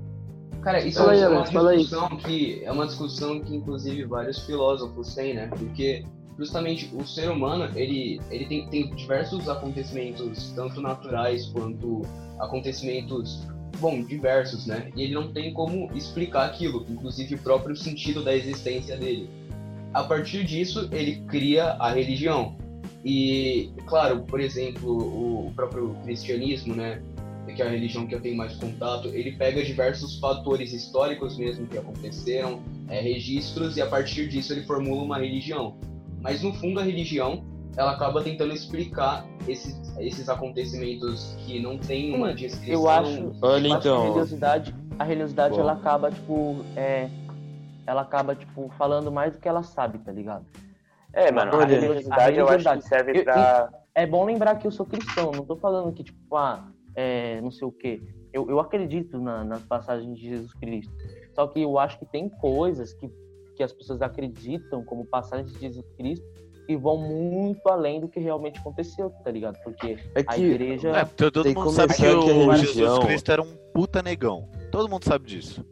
Cara, 0.61 0.79
isso 0.83 0.97
Fala 0.99 1.11
aí, 1.13 1.21
é 1.21 1.27
uma 1.29 1.69
aí. 1.69 1.77
discussão 1.77 2.07
que 2.17 2.61
é 2.63 2.71
uma 2.71 2.85
discussão 2.87 3.39
que 3.39 3.55
inclusive 3.55 4.03
vários 4.05 4.39
filósofos 4.45 5.13
têm, 5.15 5.33
né? 5.33 5.47
Porque 5.57 6.03
justamente 6.37 6.89
o 6.93 7.05
ser 7.05 7.29
humano, 7.29 7.69
ele, 7.75 8.19
ele 8.29 8.45
tem, 8.45 8.67
tem 8.67 8.89
diversos 8.95 9.47
acontecimentos, 9.47 10.51
tanto 10.55 10.81
naturais 10.81 11.45
quanto 11.47 12.01
acontecimentos, 12.39 13.41
bom, 13.79 14.01
diversos, 14.03 14.65
né? 14.65 14.89
E 14.95 15.03
ele 15.03 15.13
não 15.13 15.31
tem 15.31 15.53
como 15.53 15.89
explicar 15.95 16.45
aquilo, 16.45 16.85
inclusive 16.89 17.35
o 17.35 17.39
próprio 17.39 17.75
sentido 17.75 18.23
da 18.23 18.35
existência 18.35 18.97
dele. 18.97 19.29
A 19.93 20.03
partir 20.03 20.43
disso, 20.43 20.89
ele 20.91 21.23
cria 21.27 21.71
a 21.79 21.89
religião. 21.91 22.55
E, 23.03 23.71
claro, 23.85 24.21
por 24.21 24.39
exemplo, 24.39 25.47
o, 25.47 25.51
próprio 25.55 25.95
cristianismo, 26.03 26.75
né? 26.75 27.01
que 27.55 27.61
é 27.61 27.65
a 27.65 27.69
religião 27.69 28.05
que 28.05 28.13
eu 28.13 28.21
tenho 28.21 28.35
mais 28.35 28.55
contato, 28.57 29.07
ele 29.07 29.31
pega 29.31 29.63
diversos 29.63 30.19
fatores 30.19 30.73
históricos 30.73 31.37
mesmo 31.37 31.65
que 31.65 31.77
aconteceram, 31.77 32.61
é, 32.89 32.99
registros, 32.99 33.77
e 33.77 33.81
a 33.81 33.87
partir 33.87 34.27
disso 34.27 34.53
ele 34.53 34.63
formula 34.63 35.01
uma 35.01 35.17
religião. 35.17 35.77
Mas 36.21 36.43
no 36.43 36.53
fundo 36.53 36.79
a 36.79 36.83
religião, 36.83 37.43
ela 37.75 37.91
acaba 37.93 38.21
tentando 38.21 38.53
explicar 38.53 39.25
esses, 39.47 39.75
esses 39.99 40.27
acontecimentos 40.29 41.35
que 41.45 41.59
não 41.59 41.77
tem 41.77 42.13
uma 42.13 42.33
descrição. 42.33 42.73
Eu 42.73 42.89
acho, 42.89 43.35
Olha, 43.41 43.67
eu 43.67 43.69
que 43.69 43.73
a 43.73 43.79
então. 43.79 44.01
religiosidade, 44.03 44.75
a 44.99 45.03
religiosidade 45.03 45.55
Bom. 45.55 45.61
ela 45.61 45.73
acaba, 45.73 46.11
tipo, 46.11 46.57
é, 46.75 47.09
ela 47.85 48.01
acaba, 48.01 48.35
tipo, 48.35 48.71
falando 48.77 49.11
mais 49.11 49.33
do 49.33 49.39
que 49.39 49.47
ela 49.47 49.63
sabe, 49.63 49.99
tá 49.99 50.11
ligado? 50.11 50.45
É, 51.17 51.31
mano, 51.31 51.51
a 51.59 51.65
religiosidade 51.65 52.35
a 52.37 52.39
eu 52.39 52.47
acho 52.47 52.73
que 52.77 52.81
serve 52.81 53.19
Eu- 53.19 53.23
pra. 53.23 53.69
É 53.95 54.05
bom 54.05 54.23
lembrar 54.25 54.55
que 54.59 54.67
eu 54.67 54.71
sou 54.71 54.85
cristão, 54.85 55.31
não 55.31 55.43
tô 55.43 55.55
falando 55.55 55.91
que, 55.91 56.03
tipo, 56.03 56.35
ah, 56.35 56.67
é, 56.95 57.41
não 57.41 57.49
sei 57.49 57.67
o 57.67 57.71
quê. 57.71 57.99
Eu, 58.31 58.47
eu 58.47 58.59
acredito 58.59 59.19
na- 59.19 59.43
nas 59.43 59.63
passagens 59.63 60.15
de 60.17 60.29
Jesus 60.29 60.53
Cristo. 60.53 60.93
Só 61.33 61.47
que 61.47 61.61
eu 61.61 61.79
acho 61.79 61.97
que 61.97 62.05
tem 62.05 62.29
coisas 62.29 62.93
que, 62.93 63.09
que 63.55 63.63
as 63.63 63.73
pessoas 63.73 64.01
acreditam 64.03 64.83
como 64.85 65.03
passagens 65.05 65.51
de 65.53 65.59
Jesus 65.59 65.85
Cristo 65.97 66.23
e 66.69 66.75
vão 66.75 66.97
muito 66.97 67.67
além 67.67 67.99
do 67.99 68.07
que 68.07 68.19
realmente 68.19 68.59
aconteceu, 68.59 69.09
tá 69.23 69.31
ligado? 69.31 69.57
Porque 69.63 69.97
É 70.13 70.19
a 70.19 70.23
que. 70.23 70.41
igreja. 70.43 70.89
É, 70.89 71.05
todo 71.05 71.43
mundo 71.45 71.71
sabe 71.71 71.95
que 71.95 72.05
o 72.05 72.23
que 72.25 72.49
a 72.51 72.55
Jesus 72.57 72.99
Cristo 72.99 73.31
era 73.31 73.41
um 73.41 73.55
puta 73.73 74.03
negão. 74.03 74.47
Todo 74.71 74.87
mundo 74.87 75.05
sabe 75.05 75.25
disso. 75.25 75.65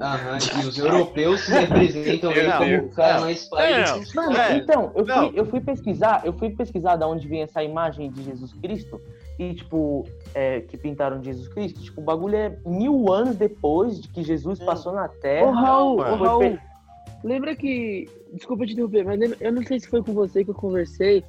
Aham, 0.00 0.38
e 0.62 0.66
os 0.66 0.78
europeus 0.78 1.40
se 1.40 1.50
representam 1.50 2.30
ele 2.30 2.46
Não, 2.48 2.58
como 2.58 2.76
o 2.86 2.88
cara 2.90 3.14
não, 3.14 3.20
mais 3.22 3.42
não, 3.42 3.58
pai. 3.58 3.84
Mano, 4.14 4.36
É, 4.36 4.56
então, 4.56 4.92
eu 4.94 5.04
não. 5.04 5.28
fui, 5.30 5.40
eu 5.40 5.46
fui 5.46 5.60
pesquisar, 5.60 6.22
eu 6.24 6.32
fui 6.32 6.50
pesquisar 6.50 6.94
da 6.96 7.08
onde 7.08 7.26
vem 7.26 7.42
essa 7.42 7.62
imagem 7.64 8.08
de 8.10 8.22
Jesus 8.22 8.52
Cristo 8.54 9.00
e, 9.40 9.54
tipo, 9.54 10.04
é, 10.34 10.60
que 10.60 10.76
pintaram 10.76 11.18
de 11.20 11.26
Jesus 11.26 11.48
Cristo. 11.48 11.80
Tipo, 11.82 12.00
o 12.00 12.04
bagulho 12.04 12.36
é 12.36 12.56
mil 12.64 13.12
anos 13.12 13.34
depois 13.36 14.00
de 14.00 14.08
que 14.08 14.22
Jesus 14.22 14.60
Hum. 14.60 14.66
passou 14.66 14.92
na 14.92 15.06
Ô, 15.06 15.08
Terra. 15.08 15.50
Raul, 15.50 15.98
ô. 15.98 16.14
Raul, 16.14 16.58
lembra 17.24 17.56
que. 17.56 18.08
Desculpa 18.32 18.66
te 18.66 18.74
interromper, 18.74 19.04
mas 19.04 19.18
lembra- 19.18 19.38
eu 19.40 19.52
não 19.52 19.64
sei 19.64 19.80
se 19.80 19.88
foi 19.88 20.02
com 20.02 20.12
você 20.12 20.44
que 20.44 20.50
eu 20.50 20.54
conversei 20.54 21.24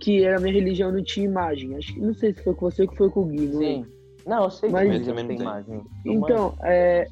que 0.00 0.26
a 0.26 0.38
minha 0.40 0.54
religião 0.54 0.90
não 0.90 1.02
tinha 1.04 1.26
imagem. 1.26 1.76
Acho 1.76 1.92
que 1.94 2.00
não 2.00 2.14
sei 2.14 2.32
se 2.34 2.42
foi 2.42 2.54
com 2.54 2.68
você 2.70 2.82
ou 2.82 2.88
que 2.88 2.96
foi 2.96 3.08
com 3.10 3.20
o 3.20 3.26
Gui. 3.26 3.46
não 3.46 3.58
Sim. 3.60 3.86
Não, 4.26 4.44
eu 4.44 4.50
sei 4.50 4.70
Mas- 4.70 4.82
que 4.90 4.98
Mas 4.98 5.06
também 5.06 5.26
tem 5.28 5.38
não 5.38 5.44
tem. 5.44 5.46
imagem. 5.46 5.82
Então, 6.06 6.54
é. 6.62 7.06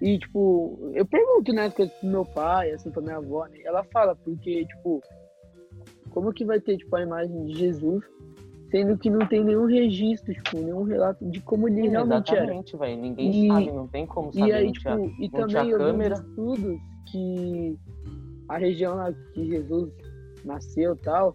E, 0.00 0.18
tipo, 0.18 0.78
eu 0.94 1.04
pergunto, 1.04 1.52
né, 1.52 1.66
as 1.66 1.74
coisas 1.74 1.94
pro 1.98 2.08
meu 2.08 2.24
pai, 2.24 2.70
assim, 2.70 2.90
pra 2.90 3.02
minha 3.02 3.16
avó, 3.16 3.46
né? 3.46 3.58
Ela 3.64 3.82
fala, 3.84 4.14
porque, 4.14 4.64
tipo, 4.66 5.02
como 6.10 6.32
que 6.32 6.44
vai 6.44 6.60
ter, 6.60 6.76
tipo, 6.76 6.94
a 6.94 7.02
imagem 7.02 7.44
de 7.46 7.54
Jesus, 7.58 8.04
sendo 8.70 8.96
que 8.96 9.10
não 9.10 9.26
tem 9.26 9.44
nenhum 9.44 9.64
registro, 9.66 10.32
tipo, 10.32 10.58
nenhum 10.58 10.82
relato 10.84 11.24
de 11.28 11.40
como 11.40 11.68
ele 11.68 11.82
Sim, 11.82 11.88
realmente 11.88 12.30
era. 12.32 12.42
exatamente, 12.44 12.76
velho. 12.76 13.00
Ninguém 13.00 13.44
E- 13.44 13.48
sabe, 13.48 13.72
não 13.72 13.88
tem 13.88 14.06
como 14.06 14.32
saber. 14.32 14.46
E 14.46 14.52
aí, 14.52 14.72
tipo, 14.72 14.82
tinha- 14.82 15.12
e 15.18 15.28
também 15.30 15.68
eu 15.70 15.78
vi 15.78 15.84
câmera. 15.84 16.14
estudos 16.14 16.80
que 17.10 17.76
a 18.48 18.56
região 18.58 18.94
lá 18.94 19.12
que 19.34 19.46
Jesus 19.46 19.90
nasceu 20.44 20.94
e 20.94 20.98
tal, 20.98 21.34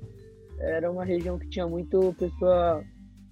era 0.60 0.90
uma 0.90 1.04
região 1.04 1.38
que 1.38 1.50
tinha 1.50 1.68
muito 1.68 2.14
pessoa 2.18 2.82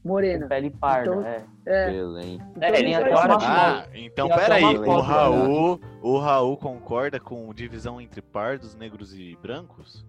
morena. 0.04 0.48
pele 0.48 0.70
parda, 0.70 1.12
Então, 1.12 1.26
é. 1.26 1.46
É, 1.66 1.92
Belém. 1.92 2.40
então 2.56 2.64
É, 2.64 3.10
uma 3.10 3.40
sentido. 3.40 3.44
Ah, 3.44 3.86
então 3.94 4.30
peraí. 4.30 4.64
O 4.78 5.00
Raul, 5.00 5.80
o 6.02 6.18
Raul 6.18 6.58
concorda 6.58 7.20
com 7.20 7.54
divisão 7.54 8.02
entre 8.02 8.22
pardos, 8.22 8.76
negros 8.76 9.14
e 9.14 9.38
brancos? 9.42 10.06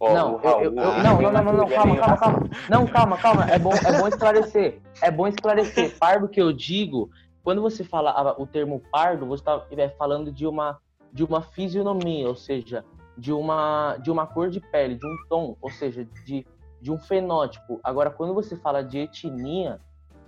Não, 0.00 0.32
eu, 0.32 0.38
Raul, 0.38 0.62
eu- 0.62 0.64
eu- 0.64 0.72
não, 0.74 1.02
não, 1.02 1.22
não, 1.22 1.32
não, 1.44 1.52
não, 1.52 1.66
ele 1.66 1.74
calma, 1.76 1.94
é 1.96 1.98
calma, 2.00 2.16
calma. 2.16 2.40
Não, 2.68 2.86
calma, 2.86 3.18
calma. 3.18 3.44
É 3.44 3.58
bom, 3.58 3.70
é 3.72 3.98
bom 3.98 4.08
esclarecer. 4.08 4.80
É 5.00 5.10
bom 5.10 5.28
esclarecer. 5.28 5.96
Pardo 5.98 6.28
que 6.28 6.42
eu 6.42 6.52
digo, 6.52 7.08
quando 7.44 7.62
você 7.62 7.84
fala 7.84 8.34
o 8.36 8.46
termo 8.46 8.82
pardo, 8.90 9.26
você 9.26 9.42
está 9.42 9.64
falando 9.96 10.32
de 10.32 10.44
uma, 10.44 10.78
de 11.12 11.22
uma 11.22 11.40
fisionomia, 11.40 12.26
ou 12.26 12.34
seja, 12.34 12.84
de 13.16 13.32
uma, 13.32 13.96
de 14.02 14.10
uma 14.10 14.26
cor 14.26 14.50
de 14.50 14.58
pele, 14.58 14.96
de 14.96 15.06
um 15.06 15.16
tom, 15.28 15.56
ou 15.60 15.70
seja, 15.70 16.04
de, 16.24 16.44
de 16.82 16.90
um 16.90 16.98
fenótipo. 16.98 17.78
Agora, 17.84 18.10
quando 18.10 18.34
você 18.34 18.56
fala 18.56 18.82
de 18.82 18.98
etnia, 18.98 19.80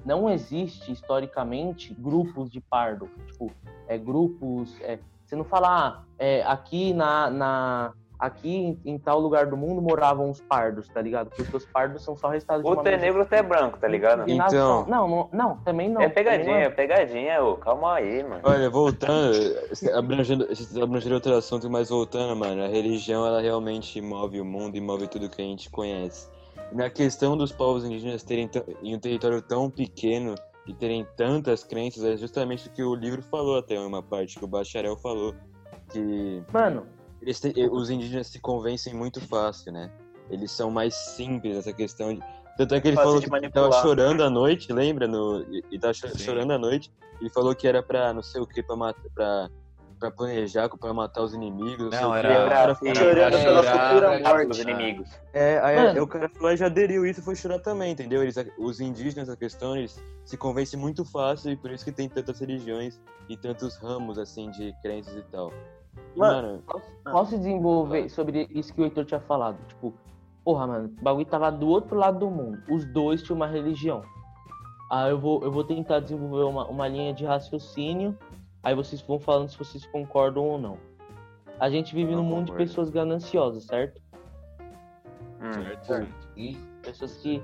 não 0.04 0.30
existe 0.30 0.92
historicamente 0.92 1.92
grupos 1.92 2.48
de 2.48 2.60
pardo. 2.60 3.10
Tipo, 3.26 3.50
é 3.88 3.98
grupos. 3.98 4.80
é, 4.80 5.00
você 5.24 5.34
não 5.34 5.44
fala, 5.44 5.68
ah, 5.68 6.02
é, 6.16 6.42
aqui 6.44 6.94
na, 6.94 7.28
na, 7.28 7.92
aqui 8.18 8.54
em, 8.54 8.80
em 8.84 8.98
tal 8.98 9.18
lugar 9.18 9.46
do 9.46 9.56
mundo 9.56 9.82
moravam 9.82 10.30
os 10.30 10.40
pardos, 10.40 10.88
tá 10.88 11.00
ligado? 11.02 11.30
Porque 11.30 11.56
os 11.56 11.66
pardos 11.66 12.04
são 12.04 12.16
só 12.16 12.28
resultado 12.28 12.62
de 12.62 12.68
Ou 12.68 12.74
uma 12.74 12.82
tu 12.84 12.88
é 12.88 12.96
negro 12.98 13.20
ou 13.20 13.26
tu 13.26 13.32
é 13.34 13.42
branco, 13.42 13.78
tá 13.78 13.88
ligado? 13.88 14.24
nação. 14.26 14.84
Então- 14.84 14.86
Não, 14.86 15.08
não, 15.08 15.28
não, 15.32 15.56
também 15.58 15.88
não. 15.88 16.02
É 16.02 16.08
pegadinha, 16.08 16.58
é 16.58 16.70
pegadinha, 16.70 17.42
ô. 17.42 17.56
Calma 17.56 17.94
aí, 17.94 18.22
mano. 18.22 18.42
Olha, 18.44 18.70
voltando, 18.70 19.34
abrangendo, 19.92 20.46
abrangendo 20.80 21.14
outro 21.16 21.34
assunto, 21.34 21.68
mas 21.68 21.88
voltando, 21.88 22.36
mano, 22.36 22.62
a 22.62 22.68
religião 22.68 23.26
ela 23.26 23.40
realmente 23.40 24.00
move 24.00 24.40
o 24.40 24.44
mundo 24.44 24.76
e 24.76 24.80
move 24.80 25.08
tudo 25.08 25.28
que 25.28 25.42
a 25.42 25.44
gente 25.44 25.68
conhece. 25.70 26.32
Na 26.72 26.90
questão 26.90 27.36
dos 27.36 27.52
povos 27.52 27.84
indígenas 27.84 28.22
terem 28.22 28.50
em 28.82 28.94
um 28.96 28.98
território 28.98 29.40
tão 29.40 29.70
pequeno 29.70 30.34
e 30.66 30.74
terem 30.74 31.06
tantas 31.16 31.62
crenças, 31.62 32.02
é 32.04 32.16
justamente 32.16 32.68
o 32.68 32.70
que 32.72 32.82
o 32.82 32.94
livro 32.94 33.22
falou 33.22 33.58
até 33.58 33.78
uma 33.78 34.02
parte, 34.02 34.38
que 34.38 34.44
o 34.44 34.48
bacharel 34.48 34.96
falou, 34.96 35.34
que 35.92 36.42
Mano, 36.52 36.86
eles 37.22 37.38
te- 37.40 37.52
os 37.70 37.90
indígenas 37.90 38.26
se 38.28 38.40
convencem 38.40 38.94
muito 38.94 39.20
fácil, 39.20 39.72
né? 39.72 39.90
Eles 40.30 40.50
são 40.50 40.70
mais 40.70 40.94
simples 40.94 41.54
nessa 41.56 41.72
questão 41.72 42.14
de... 42.14 42.20
Tanto 42.56 42.74
é 42.74 42.80
que 42.80 42.88
ele 42.88 42.96
falou 42.96 43.20
que 43.20 43.28
manipular. 43.28 43.68
tava 43.70 43.82
chorando 43.82 44.22
à 44.22 44.30
noite, 44.30 44.72
lembra? 44.72 45.06
No, 45.06 45.42
e, 45.52 45.62
e 45.72 45.78
tava 45.78 45.92
cho- 45.92 46.08
Sim. 46.08 46.18
chorando 46.18 46.52
à 46.52 46.58
noite. 46.58 46.90
Ele 47.20 47.28
falou 47.30 47.54
que 47.54 47.66
era 47.68 47.82
pra 47.82 48.12
não 48.14 48.22
sei 48.22 48.40
o 48.40 48.46
que, 48.46 48.62
pra, 48.62 48.74
matar, 48.76 49.02
pra, 49.14 49.50
pra 50.04 50.10
planejar, 50.10 50.68
pra 50.68 50.92
matar 50.92 51.22
os 51.22 51.32
inimigos. 51.32 51.90
Não, 51.90 52.14
era- 52.14 52.28
cara 52.48 52.62
era- 52.62 52.94
Chorando 52.94 53.30
pra 53.30 53.42
pela 53.42 53.62
futura 53.62 54.20
pra 54.20 54.30
morte. 54.34 54.48
dos 54.48 54.58
inimigos. 54.58 55.10
É, 55.32 55.58
aí 55.60 55.76
Mano. 55.76 56.02
o 56.02 56.06
cara 56.06 56.28
falou 56.28 56.52
e 56.52 56.56
já 56.56 56.66
aderiu 56.66 57.06
isso 57.06 57.20
e 57.20 57.22
foi 57.22 57.34
chorar 57.34 57.58
também, 57.60 57.92
entendeu? 57.92 58.22
Eles, 58.22 58.36
os 58.58 58.80
indígenas, 58.80 59.28
a 59.28 59.36
questão, 59.36 59.76
eles 59.76 60.02
se 60.24 60.36
convencem 60.36 60.78
muito 60.78 61.04
fácil 61.04 61.52
e 61.52 61.56
por 61.56 61.70
isso 61.70 61.84
que 61.84 61.92
tem 61.92 62.08
tantas 62.08 62.38
religiões 62.40 63.00
e 63.28 63.36
tantos 63.36 63.76
ramos, 63.76 64.18
assim, 64.18 64.50
de 64.50 64.74
crenças 64.82 65.16
e 65.16 65.22
tal. 65.22 65.50
Mano, 66.16 66.62
mano, 66.66 66.82
posso 67.04 67.36
desenvolver 67.38 68.08
sobre 68.10 68.46
isso 68.50 68.74
que 68.74 68.80
o 68.80 68.84
Heitor 68.84 69.04
tinha 69.04 69.20
falado? 69.20 69.56
Tipo, 69.68 69.94
porra, 70.44 70.66
mano, 70.66 70.92
o 71.00 71.02
bagulho 71.02 71.24
tava 71.26 71.50
do 71.50 71.68
outro 71.68 71.96
lado 71.96 72.18
do 72.18 72.30
mundo. 72.30 72.62
Os 72.68 72.84
dois 72.84 73.22
tinham 73.22 73.36
uma 73.36 73.46
religião. 73.46 74.02
Aí 74.90 75.10
eu 75.10 75.18
vou, 75.18 75.42
eu 75.42 75.50
vou 75.50 75.64
tentar 75.64 76.00
desenvolver 76.00 76.44
uma, 76.44 76.66
uma 76.66 76.86
linha 76.88 77.14
de 77.14 77.24
raciocínio. 77.24 78.16
Aí 78.64 78.74
vocês 78.74 79.00
vão 79.02 79.18
falando 79.20 79.48
se 79.50 79.58
vocês 79.58 79.84
concordam 79.86 80.42
ou 80.44 80.58
não. 80.58 80.78
A 81.60 81.68
gente 81.70 81.94
vive 81.94 82.12
Não 82.14 82.22
num 82.22 82.28
mundo 82.28 82.46
de 82.46 82.52
pessoas 82.56 82.90
gananciosas, 82.90 83.64
certo? 83.64 84.00
Hum. 85.40 85.52
Certo. 85.82 86.16
Sim, 86.34 86.56
Pessoas 86.82 87.16
que. 87.18 87.42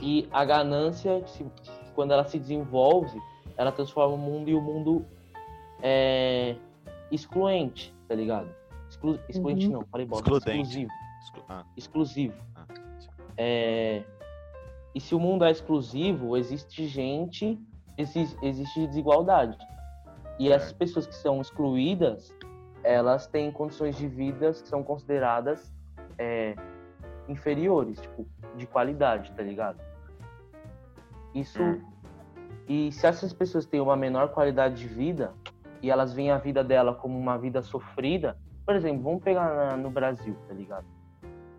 E 0.00 0.28
a 0.32 0.44
ganância, 0.44 1.26
se- 1.26 1.46
quando 1.94 2.12
ela 2.12 2.24
se 2.24 2.38
desenvolve, 2.38 3.18
ela 3.56 3.70
transforma 3.72 4.14
o 4.14 4.18
mundo 4.18 4.48
e 4.50 4.54
o 4.54 4.60
mundo 4.60 5.04
é, 5.82 6.56
excluente, 7.10 7.94
tá 8.08 8.14
ligado? 8.14 8.48
Exclu- 8.88 9.18
excluente 9.28 9.66
Uhum. 9.66 9.72
não, 9.72 9.86
falei 9.86 10.06
bosta. 10.06 10.24
Excludente. 10.24 10.60
Exclusivo. 10.60 10.90
Exclu- 11.24 11.44
ah, 11.48 11.64
Exclusivo. 11.76 12.34
ah. 12.56 12.66
É, 13.36 14.02
e 14.94 15.00
se 15.00 15.14
o 15.14 15.20
mundo 15.20 15.44
é 15.44 15.50
exclusivo, 15.50 16.36
existe 16.36 16.86
gente, 16.86 17.58
exi- 17.96 18.36
existe 18.42 18.86
desigualdade. 18.86 19.56
E 20.38 20.50
essas 20.50 20.72
pessoas 20.72 21.06
que 21.06 21.14
são 21.14 21.40
excluídas, 21.40 22.34
elas 22.82 23.26
têm 23.26 23.50
condições 23.52 23.96
de 23.96 24.08
vida 24.08 24.50
que 24.52 24.68
são 24.68 24.82
consideradas 24.82 25.72
é, 26.18 26.54
inferiores, 27.28 28.00
tipo, 28.00 28.26
de 28.56 28.66
qualidade, 28.66 29.32
tá 29.32 29.42
ligado? 29.42 29.80
Isso. 31.34 31.62
Hum. 31.62 31.80
E 32.68 32.92
se 32.92 33.06
essas 33.06 33.32
pessoas 33.32 33.66
têm 33.66 33.80
uma 33.80 33.96
menor 33.96 34.28
qualidade 34.28 34.76
de 34.76 34.86
vida 34.86 35.32
e 35.82 35.90
elas 35.90 36.12
veem 36.12 36.30
a 36.30 36.38
vida 36.38 36.62
dela 36.62 36.94
como 36.94 37.18
uma 37.18 37.36
vida 37.36 37.60
sofrida, 37.62 38.36
por 38.64 38.76
exemplo, 38.76 39.02
vamos 39.02 39.22
pegar 39.22 39.54
na- 39.54 39.76
no 39.76 39.90
Brasil, 39.90 40.36
tá 40.46 40.54
ligado? 40.54 40.86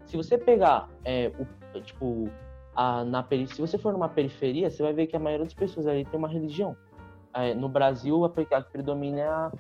Se 0.06 0.16
você 0.16 0.38
pegar, 0.38 0.90
é, 1.04 1.32
o, 1.38 1.82
tipo, 1.82 2.30
a, 2.76 3.04
na 3.04 3.26
se 3.48 3.60
você 3.60 3.78
for 3.78 3.92
numa 3.94 4.10
periferia, 4.10 4.70
você 4.70 4.82
vai 4.82 4.94
ver 4.94 5.08
que 5.08 5.16
a 5.16 5.20
maioria 5.20 5.46
das 5.46 5.54
pessoas 5.54 5.88
ali 5.88 6.06
tem 6.06 6.18
uma 6.18 6.28
religião. 6.28 6.76
É, 7.36 7.54
no 7.54 7.68
Brasil, 7.68 8.24
a, 8.26 8.28
a 8.28 8.62
que 8.64 8.72
predomina 8.72 9.20
é 9.20 9.28
a, 9.28 9.52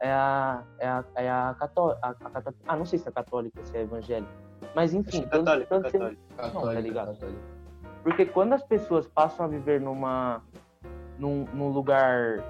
é 0.00 0.10
a, 0.12 0.62
é 0.78 0.88
a, 0.88 1.04
é 1.16 1.30
a 1.30 1.56
católica. 1.58 2.00
ah, 2.66 2.76
não 2.76 2.84
sei 2.86 2.98
se 2.98 3.08
é 3.08 3.12
católica, 3.12 3.62
se 3.64 3.76
é 3.76 3.82
evangélica. 3.82 4.32
Mas 4.74 4.94
enfim, 4.94 5.22
tanto- 5.22 5.44
católico, 5.44 5.68
tanto- 5.68 5.92
católico. 5.92 6.22
Católica, 6.36 6.74
tá 6.74 6.80
ligado? 6.80 7.12
católica. 7.14 7.40
porque 8.02 8.26
quando 8.26 8.52
as 8.54 8.62
pessoas 8.62 9.06
passam 9.06 9.44
a 9.44 9.48
viver 9.48 9.80
numa 9.80 10.42
num, 11.18 11.44
num 11.52 11.68
lugar 11.68 12.42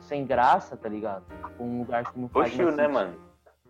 sem 0.00 0.26
graça, 0.26 0.76
tá 0.76 0.88
ligado? 0.88 1.24
Um 1.58 1.78
lugar 1.80 2.10
que 2.12 2.18
não 2.18 2.28
faz 2.28 2.46
Oxil, 2.52 2.64
mais 2.66 2.76
né, 2.76 2.82
sentido, 2.84 2.94
mano? 2.94 3.14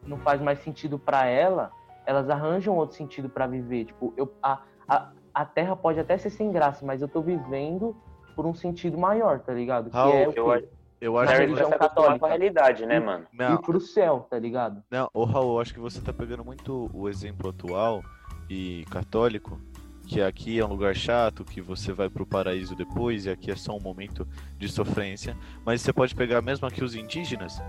não 0.04 0.18
faz 0.18 0.40
mais 0.40 0.58
sentido 0.60 0.98
pra 0.98 1.26
ela, 1.26 1.70
elas 2.06 2.28
arranjam 2.30 2.74
outro 2.76 2.96
sentido 2.96 3.28
pra 3.28 3.46
viver. 3.46 3.84
Tipo, 3.84 4.12
eu 4.16 4.32
a, 4.42 4.60
a, 4.88 5.08
a 5.34 5.44
Terra 5.44 5.76
pode 5.76 6.00
até 6.00 6.16
ser 6.18 6.30
sem 6.30 6.50
graça, 6.50 6.84
mas 6.84 7.00
eu 7.02 7.08
tô 7.08 7.20
vivendo 7.20 7.94
por 8.34 8.46
um 8.46 8.54
sentido 8.54 8.96
maior, 8.98 9.40
tá 9.40 9.52
ligado? 9.52 9.90
Que 9.90 9.96
Raul, 9.96 10.14
é 10.14 10.28
o 10.28 10.32
eu 10.32 10.44
quê? 10.46 10.50
acho- 10.52 10.66
Eu 11.00 11.14
Na 11.14 11.20
acho 11.22 11.32
que. 11.32 11.38
religião 11.40 11.70
com 11.70 11.78
católica. 11.78 12.26
a 12.26 12.28
realidade, 12.28 12.84
né, 12.86 13.00
mano? 13.00 13.24
Não, 13.32 13.54
Ir 13.54 13.58
pro 13.62 13.80
céu, 13.80 14.26
tá 14.28 14.38
ligado? 14.38 14.82
Não, 14.90 15.08
ô 15.14 15.24
Raul, 15.24 15.58
acho 15.60 15.72
que 15.72 15.80
você 15.80 16.00
tá 16.00 16.12
pegando 16.12 16.44
muito 16.44 16.90
o 16.92 17.08
exemplo 17.08 17.48
atual 17.50 18.02
e 18.50 18.84
católico, 18.90 19.58
que 20.06 20.20
aqui 20.20 20.58
é 20.58 20.64
um 20.64 20.68
lugar 20.68 20.94
chato, 20.94 21.42
que 21.44 21.60
você 21.62 21.92
vai 21.92 22.10
pro 22.10 22.26
paraíso 22.26 22.74
depois 22.76 23.24
e 23.24 23.30
aqui 23.30 23.50
é 23.50 23.56
só 23.56 23.74
um 23.76 23.80
momento 23.80 24.28
de 24.58 24.68
sofrência. 24.68 25.34
Mas 25.64 25.80
você 25.80 25.90
pode 25.92 26.14
pegar 26.14 26.42
mesmo 26.42 26.66
aqui 26.66 26.84
os 26.84 26.94
indígenas, 26.94 27.62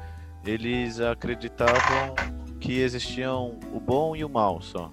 eles 0.45 0.99
acreditavam 0.99 2.15
que 2.59 2.79
existiam 2.81 3.57
o 3.73 3.79
bom 3.79 4.13
e 4.15 4.25
o 4.25 4.29
mal 4.29 4.59
só. 4.61 4.91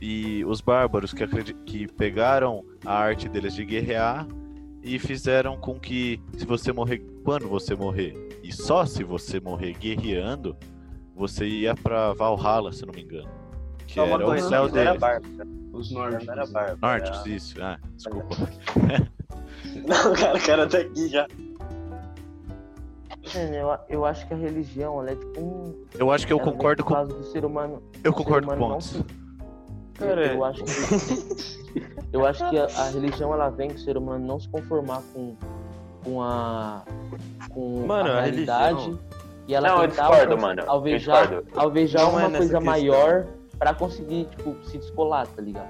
E 0.00 0.44
os 0.44 0.60
bárbaros 0.60 1.12
que, 1.12 1.26
que 1.64 1.86
pegaram 1.92 2.64
a 2.84 2.94
arte 2.94 3.28
deles 3.28 3.54
de 3.54 3.64
guerrear 3.64 4.26
e 4.84 4.98
fizeram 4.98 5.56
com 5.56 5.80
que 5.80 6.20
se 6.36 6.44
você 6.44 6.72
morrer 6.72 6.98
quando 7.24 7.48
você 7.48 7.74
morrer 7.74 8.14
e 8.42 8.52
só 8.52 8.84
se 8.84 9.02
você 9.02 9.40
morrer 9.40 9.72
guerreando 9.78 10.56
você 11.16 11.46
ia 11.46 11.74
pra 11.74 12.12
Valhalla, 12.12 12.70
se 12.72 12.84
não 12.84 12.92
me 12.92 13.02
engano. 13.02 13.30
Que 13.86 13.94
Só 13.94 14.04
uma 14.04 14.14
era 14.16 14.26
o 14.26 14.38
céu 14.40 14.68
não 14.68 14.78
era 14.78 15.18
deles. 15.18 15.48
Os 15.72 15.90
Não 15.92 16.00
nórdicos. 16.02 16.28
era 16.28 16.46
bárbaro. 16.46 16.78
Nortes, 16.82 17.10
era- 17.20 17.28
isso. 17.28 17.62
Ah, 17.62 17.78
desculpa. 17.96 18.36
Não, 19.86 20.14
cara, 20.14 20.36
o 20.38 20.40
cara 20.42 20.66
tá 20.68 20.78
aqui 20.78 21.08
já. 21.08 21.26
Mano, 23.34 23.54
eu, 23.54 23.78
eu 23.88 24.04
acho 24.04 24.26
que 24.28 24.34
a 24.34 24.36
religião, 24.36 25.00
ela 25.00 25.10
é 25.12 25.16
tipo 25.16 25.40
um. 25.40 25.84
Eu 25.98 26.10
acho 26.10 26.26
que 26.26 26.32
eu 26.32 26.38
concordo 26.38 26.84
com. 26.84 27.06
do 27.06 27.24
ser 27.24 27.44
humano. 27.44 27.82
Eu 28.04 28.12
o 28.12 28.14
ser 28.14 28.22
concordo 28.22 28.46
com 28.46 28.52
humano 28.54 28.68
não 28.68 28.74
pontos. 28.80 28.88
se- 28.90 29.04
Cara, 29.98 30.26
eu 30.32 30.44
acho 30.44 30.62
que 30.64 31.86
eu 32.12 32.26
acho 32.26 32.48
que 32.50 32.58
a, 32.58 32.64
a 32.66 32.90
religião 32.90 33.32
ela 33.32 33.48
vem 33.50 33.68
do 33.68 33.78
ser 33.78 33.96
humano 33.96 34.24
não 34.26 34.38
se 34.40 34.48
conformar 34.48 35.02
com 35.12 35.34
com 36.04 36.22
a 36.22 36.82
com 37.50 37.86
Mano, 37.86 38.10
a 38.10 38.18
a 38.18 38.20
realidade 38.22 38.74
religião- 38.82 38.98
e 39.46 39.54
ela 39.54 39.68
Não, 39.68 39.82
eu 39.82 39.88
tentar 39.90 40.08
discordo, 40.10 40.38
mano. 40.38 40.62
Eu 40.62 40.70
alvejar 40.70 41.42
alvejar 41.54 42.02
é 42.02 42.04
uma 42.06 42.20
nessa 42.22 42.36
coisa 42.38 42.52
questão. 42.58 42.60
maior 42.62 43.26
pra 43.58 43.74
conseguir 43.74 44.24
tipo 44.26 44.56
se 44.64 44.78
descolar, 44.78 45.26
tá 45.28 45.42
ligado? 45.42 45.68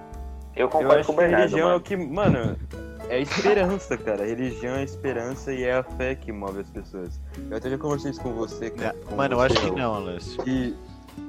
Eu 0.56 0.66
Eu 0.66 0.68
concordo 0.68 0.94
acho 1.00 1.06
com 1.06 1.12
o 1.12 1.16
que 1.16 1.22
a 1.22 1.26
Bernardo, 1.26 1.42
religião 1.56 1.68
é 1.68 1.70
o 1.70 1.74
mano. 1.74 1.80
que, 1.82 1.96
mano, 1.96 2.56
é 3.08 3.16
a 3.16 3.18
esperança, 3.18 3.96
cara. 3.98 4.22
A 4.22 4.26
religião 4.26 4.74
é 4.76 4.78
a 4.78 4.82
esperança 4.84 5.52
e 5.52 5.64
é 5.64 5.74
a 5.74 5.82
fé 5.82 6.14
que 6.14 6.30
move 6.32 6.60
as 6.60 6.70
pessoas. 6.70 7.20
Eu 7.50 7.56
até 7.56 7.68
já 7.70 7.76
conversei 7.78 8.12
isso 8.12 8.20
com 8.20 8.32
você, 8.32 8.70
cara. 8.70 8.94
com 9.08 9.16
Mano, 9.16 9.34
eu 9.34 9.38
você, 9.38 9.46
acho 9.58 9.60
que 9.62 9.70
não, 9.72 9.94
Alessio. 9.94 10.42
Que, 10.44 10.76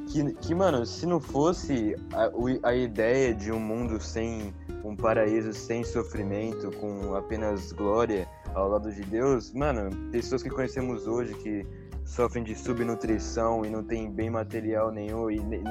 que, 0.08 0.34
que, 0.36 0.56
mano, 0.56 0.86
se 0.86 1.06
não 1.06 1.20
fosse 1.20 1.96
a, 2.14 2.70
a 2.70 2.76
ideia 2.76 3.34
de 3.34 3.52
um 3.52 3.60
mundo 3.60 4.00
sem 4.00 4.54
um 4.84 4.96
paraíso, 4.96 5.52
sem 5.54 5.84
sofrimento, 5.84 6.72
com 6.78 7.16
apenas 7.16 7.72
glória 7.72 8.28
ao 8.54 8.70
lado 8.70 8.92
de 8.92 9.02
Deus, 9.04 9.52
mano, 9.54 9.90
pessoas 10.12 10.44
que 10.44 10.50
conhecemos 10.50 11.08
hoje 11.08 11.34
que 11.36 11.66
sofrem 12.06 12.44
de 12.44 12.54
subnutrição 12.56 13.66
e 13.66 13.70
não 13.70 13.84
tem 13.84 14.10
bem 14.12 14.30
material 14.30 14.92
nenhum 14.92 15.30
e, 15.32 15.40
ne- 15.40 15.64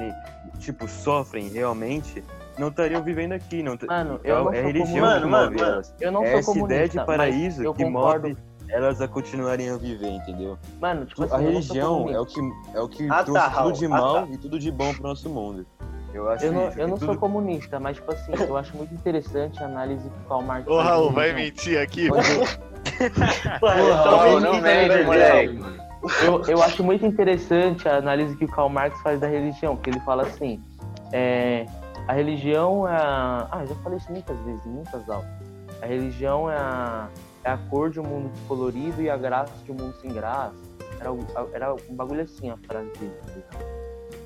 tipo, 0.59 0.85
sofrem 0.87 1.47
realmente, 1.47 2.21
não 2.59 2.67
estariam 2.67 3.01
vivendo 3.01 3.31
aqui. 3.31 3.63
Não 3.63 3.77
Mano, 3.87 4.19
é, 4.23 4.31
eu 4.31 4.43
não 4.43 4.53
é 4.53 4.59
a 4.59 4.61
sou 4.61 4.71
religião 4.71 5.01
Mano, 5.05 5.29
mano, 5.29 5.59
elas. 5.59 5.95
Eu 5.99 6.11
não 6.11 6.23
é 6.23 6.29
sou 6.31 6.39
essa 6.39 6.45
comunista, 6.51 6.73
ideia 6.75 6.89
de 6.89 7.05
paraíso 7.05 7.73
que 7.73 7.83
concordo. 7.85 8.27
move 8.29 8.37
elas 8.69 9.01
a 9.01 9.07
continuarem 9.07 9.69
a 9.69 9.77
viver, 9.77 10.09
entendeu? 10.09 10.57
Mano, 10.81 11.05
tipo 11.05 11.23
assim, 11.23 11.33
a 11.33 11.37
sou 11.37 11.47
religião 11.47 12.09
é 12.09 12.19
o 12.19 12.25
que, 12.25 12.39
é 12.73 12.79
o 12.79 12.87
que 12.87 13.05
Ah, 13.05 13.15
tá, 13.15 13.23
trouxe 13.23 13.49
Raul, 13.49 13.71
tudo 13.71 13.79
de 13.79 13.85
ah, 13.85 13.89
mal 13.89 14.13
tá. 14.13 14.27
e 14.31 14.37
tudo 14.37 14.59
de 14.59 14.71
bom 14.71 14.93
pro 14.93 15.03
nosso 15.03 15.29
mundo. 15.29 15.65
Eu 16.13 16.29
acho 16.29 16.45
Eu 16.45 16.53
não, 16.53 16.67
isso. 16.69 16.79
eu 16.79 16.87
não 16.87 16.97
tudo... 16.97 17.07
sou 17.07 17.17
comunista, 17.17 17.79
mas 17.79 17.97
tipo 17.97 18.11
assim, 18.11 18.31
eu 18.39 18.55
acho 18.55 18.75
muito 18.77 18.93
interessante 18.93 19.61
a 19.61 19.65
análise 19.65 20.09
que 20.09 20.17
o 20.17 20.29
Karl 20.29 20.41
Marx 20.41 20.67
Ô 20.67 20.79
Raul, 20.79 21.11
vai 21.11 21.33
mentir 21.33 21.77
aqui? 21.79 22.07
Eu 22.07 22.15
Raul, 23.67 24.39
não 24.39 24.61
mente, 24.61 25.03
moleque. 25.03 25.59
eu, 26.23 26.41
eu 26.45 26.63
acho 26.63 26.83
muito 26.83 27.05
interessante 27.05 27.89
a 27.89 27.97
análise 27.97 28.35
que 28.37 28.45
o 28.45 28.47
Karl 28.47 28.69
Marx 28.69 28.99
faz 29.01 29.19
da 29.19 29.27
religião, 29.27 29.75
que 29.75 29.89
ele 29.89 29.99
fala 30.01 30.23
assim, 30.23 30.61
é, 31.11 31.65
a 32.07 32.13
religião 32.13 32.87
é 32.87 32.95
a... 32.95 33.47
Ah, 33.51 33.61
eu 33.61 33.67
já 33.67 33.75
falei 33.75 33.97
isso 33.97 34.11
muitas 34.11 34.37
vezes, 34.39 34.65
em 34.65 34.69
muitas 34.69 35.09
aulas. 35.09 35.27
A 35.81 35.85
religião 35.85 36.49
é 36.49 36.55
a, 36.55 37.09
é 37.45 37.49
a 37.51 37.57
cor 37.69 37.89
de 37.91 37.99
um 37.99 38.03
mundo 38.03 38.31
colorido 38.47 39.01
e 39.01 39.09
a 39.09 39.15
graça 39.15 39.53
de 39.63 39.71
um 39.71 39.75
mundo 39.75 39.93
sem 40.01 40.11
graça. 40.11 40.55
Era, 40.99 41.13
o- 41.13 41.25
era 41.53 41.73
um 41.89 41.95
bagulho 41.95 42.21
assim 42.21 42.49
a 42.49 42.57
frase 42.57 42.89
dele. 42.99 43.13
tá? 43.51 43.59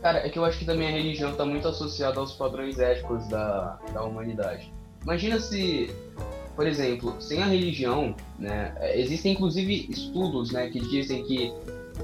Cara, 0.01 0.19
é 0.25 0.29
que 0.29 0.39
eu 0.39 0.45
acho 0.45 0.57
que 0.57 0.65
também 0.65 0.87
a 0.87 0.91
religião 0.91 1.35
tá 1.35 1.43
muito 1.45 1.67
associada 1.67 2.19
aos 2.19 2.31
padrões 2.33 2.79
éticos 2.79 3.27
da, 3.27 3.77
da 3.93 4.03
humanidade. 4.03 4.73
Imagina 5.03 5.39
se, 5.39 5.93
por 6.55 6.65
exemplo, 6.65 7.21
sem 7.21 7.41
a 7.43 7.45
religião, 7.45 8.15
né, 8.37 8.73
é, 8.79 8.99
existem 8.99 9.33
inclusive 9.33 9.87
estudos, 9.89 10.51
né, 10.51 10.69
que 10.69 10.79
dizem 10.79 11.23
que 11.25 11.53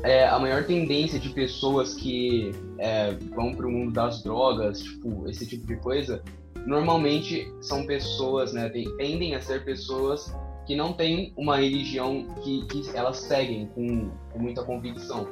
é, 0.04 0.28
a 0.28 0.38
maior 0.38 0.66
tendência 0.66 1.18
de 1.18 1.30
pessoas 1.30 1.94
que 1.94 2.52
é, 2.80 3.12
vão 3.34 3.54
pro 3.54 3.72
mundo 3.72 3.94
das 3.94 4.22
drogas, 4.22 4.82
tipo, 4.82 5.30
esse 5.30 5.48
tipo 5.48 5.66
de 5.66 5.78
coisa, 5.78 6.22
normalmente 6.66 7.50
são 7.62 7.86
pessoas, 7.86 8.52
né, 8.52 8.68
tendem 8.98 9.36
a 9.36 9.42
ser 9.42 9.64
pessoas 9.64 10.36
que 10.66 10.76
não 10.76 10.94
têm 10.94 11.34
uma 11.38 11.58
religião 11.58 12.26
que, 12.44 12.66
que 12.66 12.96
elas 12.96 13.18
seguem 13.18 13.68
com, 13.68 14.10
com 14.32 14.40
muita 14.40 14.64
convicção. 14.64 15.28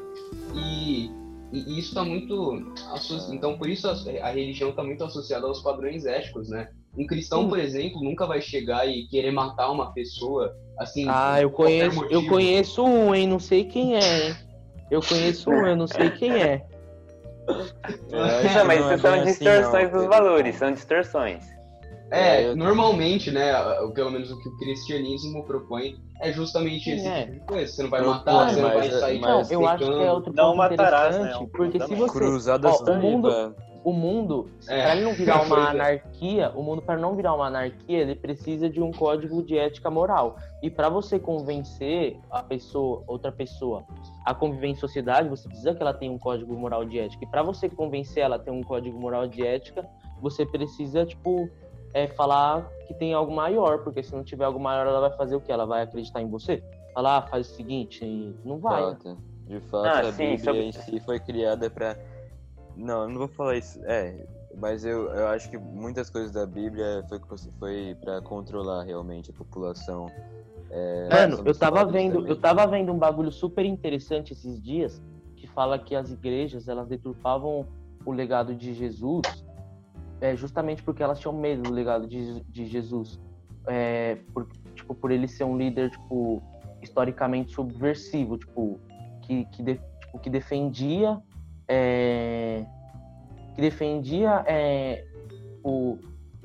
E 0.55 1.11
e 1.53 1.77
isso 1.77 1.89
está 1.89 2.03
muito. 2.03 2.73
Então, 3.31 3.55
por 3.59 3.69
isso 3.69 3.87
a, 3.87 3.91
a 4.23 4.31
religião 4.31 4.71
está 4.71 4.83
muito 4.83 5.03
associada 5.03 5.45
aos 5.45 5.61
padrões 5.61 6.03
éticos, 6.03 6.49
né? 6.49 6.67
Um 6.97 7.05
cristão, 7.05 7.47
por 7.47 7.59
exemplo, 7.59 8.03
nunca 8.03 8.25
vai 8.25 8.41
chegar 8.41 8.87
e 8.87 9.07
querer 9.07 9.31
matar 9.31 9.69
uma 9.69 9.93
pessoa 9.93 10.55
assim. 10.79 11.05
Ah, 11.07 11.39
eu 11.39 11.51
conheço, 11.51 12.03
eu 12.09 12.27
conheço 12.27 12.83
um, 12.83 13.13
hein? 13.13 13.27
Não 13.27 13.39
sei 13.39 13.65
quem 13.65 13.95
é, 13.95 14.29
hein? 14.29 14.35
Eu 14.89 15.01
conheço 15.01 15.51
um, 15.51 15.67
eu 15.67 15.75
não 15.75 15.85
sei 15.85 16.09
quem 16.09 16.33
é. 16.33 16.65
É, 18.11 18.55
Não, 18.55 18.65
mas 18.65 18.79
não 18.79 18.91
é 18.91 18.95
isso 18.95 19.01
são 19.01 19.11
bem 19.11 19.21
assim, 19.21 19.31
distorções 19.31 19.91
não, 19.91 19.99
dos 19.99 20.07
valores, 20.07 20.55
são 20.55 20.71
distorções. 20.71 21.52
É, 22.13 22.43
É, 22.43 22.55
normalmente, 22.55 23.31
né? 23.31 23.51
o- 23.81 23.91
Pelo 23.91 24.11
menos 24.11 24.29
o 24.31 24.37
que 24.39 24.47
o 24.47 24.57
cristianismo 24.57 25.43
propõe 25.45 25.95
é 26.21 26.31
justamente 26.31 26.91
esse 26.91 27.07
É. 27.07 27.21
tipo 27.21 27.33
de 27.33 27.39
coisa. 27.41 27.71
Você 27.73 27.83
não 27.83 27.89
vai 27.89 28.01
Propõe, 28.01 28.17
matar, 28.19 28.49
você 28.53 28.61
não 28.61 28.69
vai 28.69 28.91
sair 28.91 29.19
Não, 29.19 29.37
mas 29.39 29.51
eu 29.51 29.67
acho 29.67 29.85
que 29.85 30.03
é 30.03 30.11
outro 30.11 30.33
Não 30.33 30.45
ponto 30.45 30.57
matarás, 30.57 31.15
interessante, 31.15 31.43
né? 31.43 31.49
Porque 31.55 31.79
se 31.79 31.95
você... 31.95 32.19
Cruzadas 32.19 32.81
Ó, 32.81 32.91
o 32.91 32.95
mundo- 33.01 33.29
pra- 33.29 33.51
O 33.85 33.91
mundo, 33.91 34.49
É. 34.69 34.81
para 34.83 34.95
ele 34.95 35.03
não 35.03 35.13
virar 35.13 35.41
uma 35.43 35.69
anarquia, 35.71 36.53
o 36.55 36.63
mundo 36.63 36.81
para 36.81 36.97
não 36.97 37.15
virar 37.17 37.33
uma 37.35 37.47
anarquia, 37.47 37.97
ele 37.99 38.15
precisa 38.15 38.69
de 38.69 38.79
um 38.81 38.91
código 38.91 39.43
de 39.43 39.57
ética 39.57 39.89
moral. 39.91 40.37
E 40.61 40.69
para 40.69 40.87
você 40.87 41.19
convencer 41.19 42.17
a 42.31 42.41
pessoa, 42.41 43.03
outra 43.05 43.29
pessoa, 43.29 43.83
a 44.23 44.33
conviver 44.33 44.67
em 44.67 44.75
sociedade, 44.75 45.27
você 45.27 45.49
precisa 45.49 45.75
que 45.75 45.81
ela 45.81 45.93
tenha 45.93 46.13
um 46.13 46.17
código 46.17 46.53
moral 46.55 46.85
de 46.85 46.97
ética. 46.97 47.25
E 47.25 47.27
para 47.27 47.43
você 47.43 47.67
convencer 47.67 48.23
ela 48.23 48.37
a 48.37 48.39
ter 48.39 48.51
um 48.51 48.63
código 48.63 48.97
moral 48.97 49.27
de 49.27 49.45
ética, 49.45 49.85
você 50.21 50.45
precisa, 50.45 51.05
tipo, 51.05 51.49
é, 51.93 52.07
falar 52.07 52.71
que 52.87 52.93
tem 52.93 53.13
algo 53.13 53.33
maior, 53.33 53.79
porque 53.83 54.01
se 54.03 54.13
não 54.13 54.23
tiver 54.23 54.45
algo 54.45 54.59
maior, 54.59 54.87
ela 54.87 54.99
vai 55.07 55.17
fazer 55.17 55.35
o 55.35 55.41
quê? 55.41 55.51
Ela 55.51 55.65
vai 55.65 55.83
acreditar 55.83 56.21
em 56.21 56.27
você? 56.29 56.63
Falar, 56.93 57.17
ah, 57.17 57.21
faz 57.23 57.49
o 57.49 57.55
seguinte, 57.55 58.03
e 58.05 58.35
não 58.43 58.59
vai. 58.59 58.95
De 59.47 59.59
fato, 59.61 59.87
Ah, 59.87 59.99
a 59.99 60.11
sim, 60.11 60.37
Bíblia 60.37 60.37
sobre- 60.43 60.63
em 60.63 60.71
si 60.71 60.99
foi 60.99 61.19
criada 61.19 61.69
pra. 61.69 61.97
Não, 62.75 63.03
eu 63.03 63.09
não 63.09 63.17
vou 63.19 63.27
falar 63.27 63.57
isso. 63.57 63.79
É, 63.85 64.25
mas 64.55 64.85
eu, 64.85 65.09
eu 65.13 65.27
acho 65.27 65.49
que 65.49 65.57
muitas 65.57 66.09
coisas 66.09 66.31
da 66.31 66.45
Bíblia 66.45 67.03
foi, 67.09 67.19
foi 67.59 67.97
pra 68.01 68.21
controlar 68.21 68.83
realmente 68.83 69.31
a 69.31 69.33
população. 69.33 70.07
É, 70.71 71.09
Mano, 71.11 71.43
eu 71.45 71.53
tava 71.57 71.85
vendo, 71.85 72.15
também. 72.15 72.29
eu 72.31 72.39
tava 72.39 72.65
vendo 72.67 72.91
um 72.91 72.97
bagulho 72.97 73.31
super 73.31 73.65
interessante 73.65 74.33
esses 74.33 74.61
dias 74.61 75.01
que 75.35 75.45
fala 75.47 75.77
que 75.77 75.95
as 75.95 76.09
igrejas 76.11 76.67
elas 76.67 76.87
deturpavam 76.87 77.67
o 78.05 78.11
legado 78.11 78.55
de 78.55 78.73
Jesus 78.73 79.23
é, 80.23 80.37
justamente 80.37 80.81
porque 80.81 81.03
elas 81.03 81.19
tinham 81.19 81.33
medo 81.33 81.63
do 81.63 81.73
legado 81.73 82.07
de, 82.07 82.39
de 82.45 82.65
Jesus, 82.65 83.19
é, 83.67 84.17
por, 84.33 84.47
tipo 84.73 84.95
por 84.95 85.11
ele 85.11 85.27
ser 85.27 85.43
um 85.43 85.57
líder 85.57 85.91
tipo 85.91 86.41
historicamente 86.81 87.51
subversivo, 87.51 88.37
tipo 88.37 88.79
que 89.23 89.43
que, 89.51 89.61
de- 89.61 89.81
tipo, 89.99 90.19
que 90.19 90.29
defendia 90.29 91.21
é, 91.67 92.65
que 93.53 93.59
defendia 93.61 94.45
é, 94.47 95.05
o, 95.61 95.97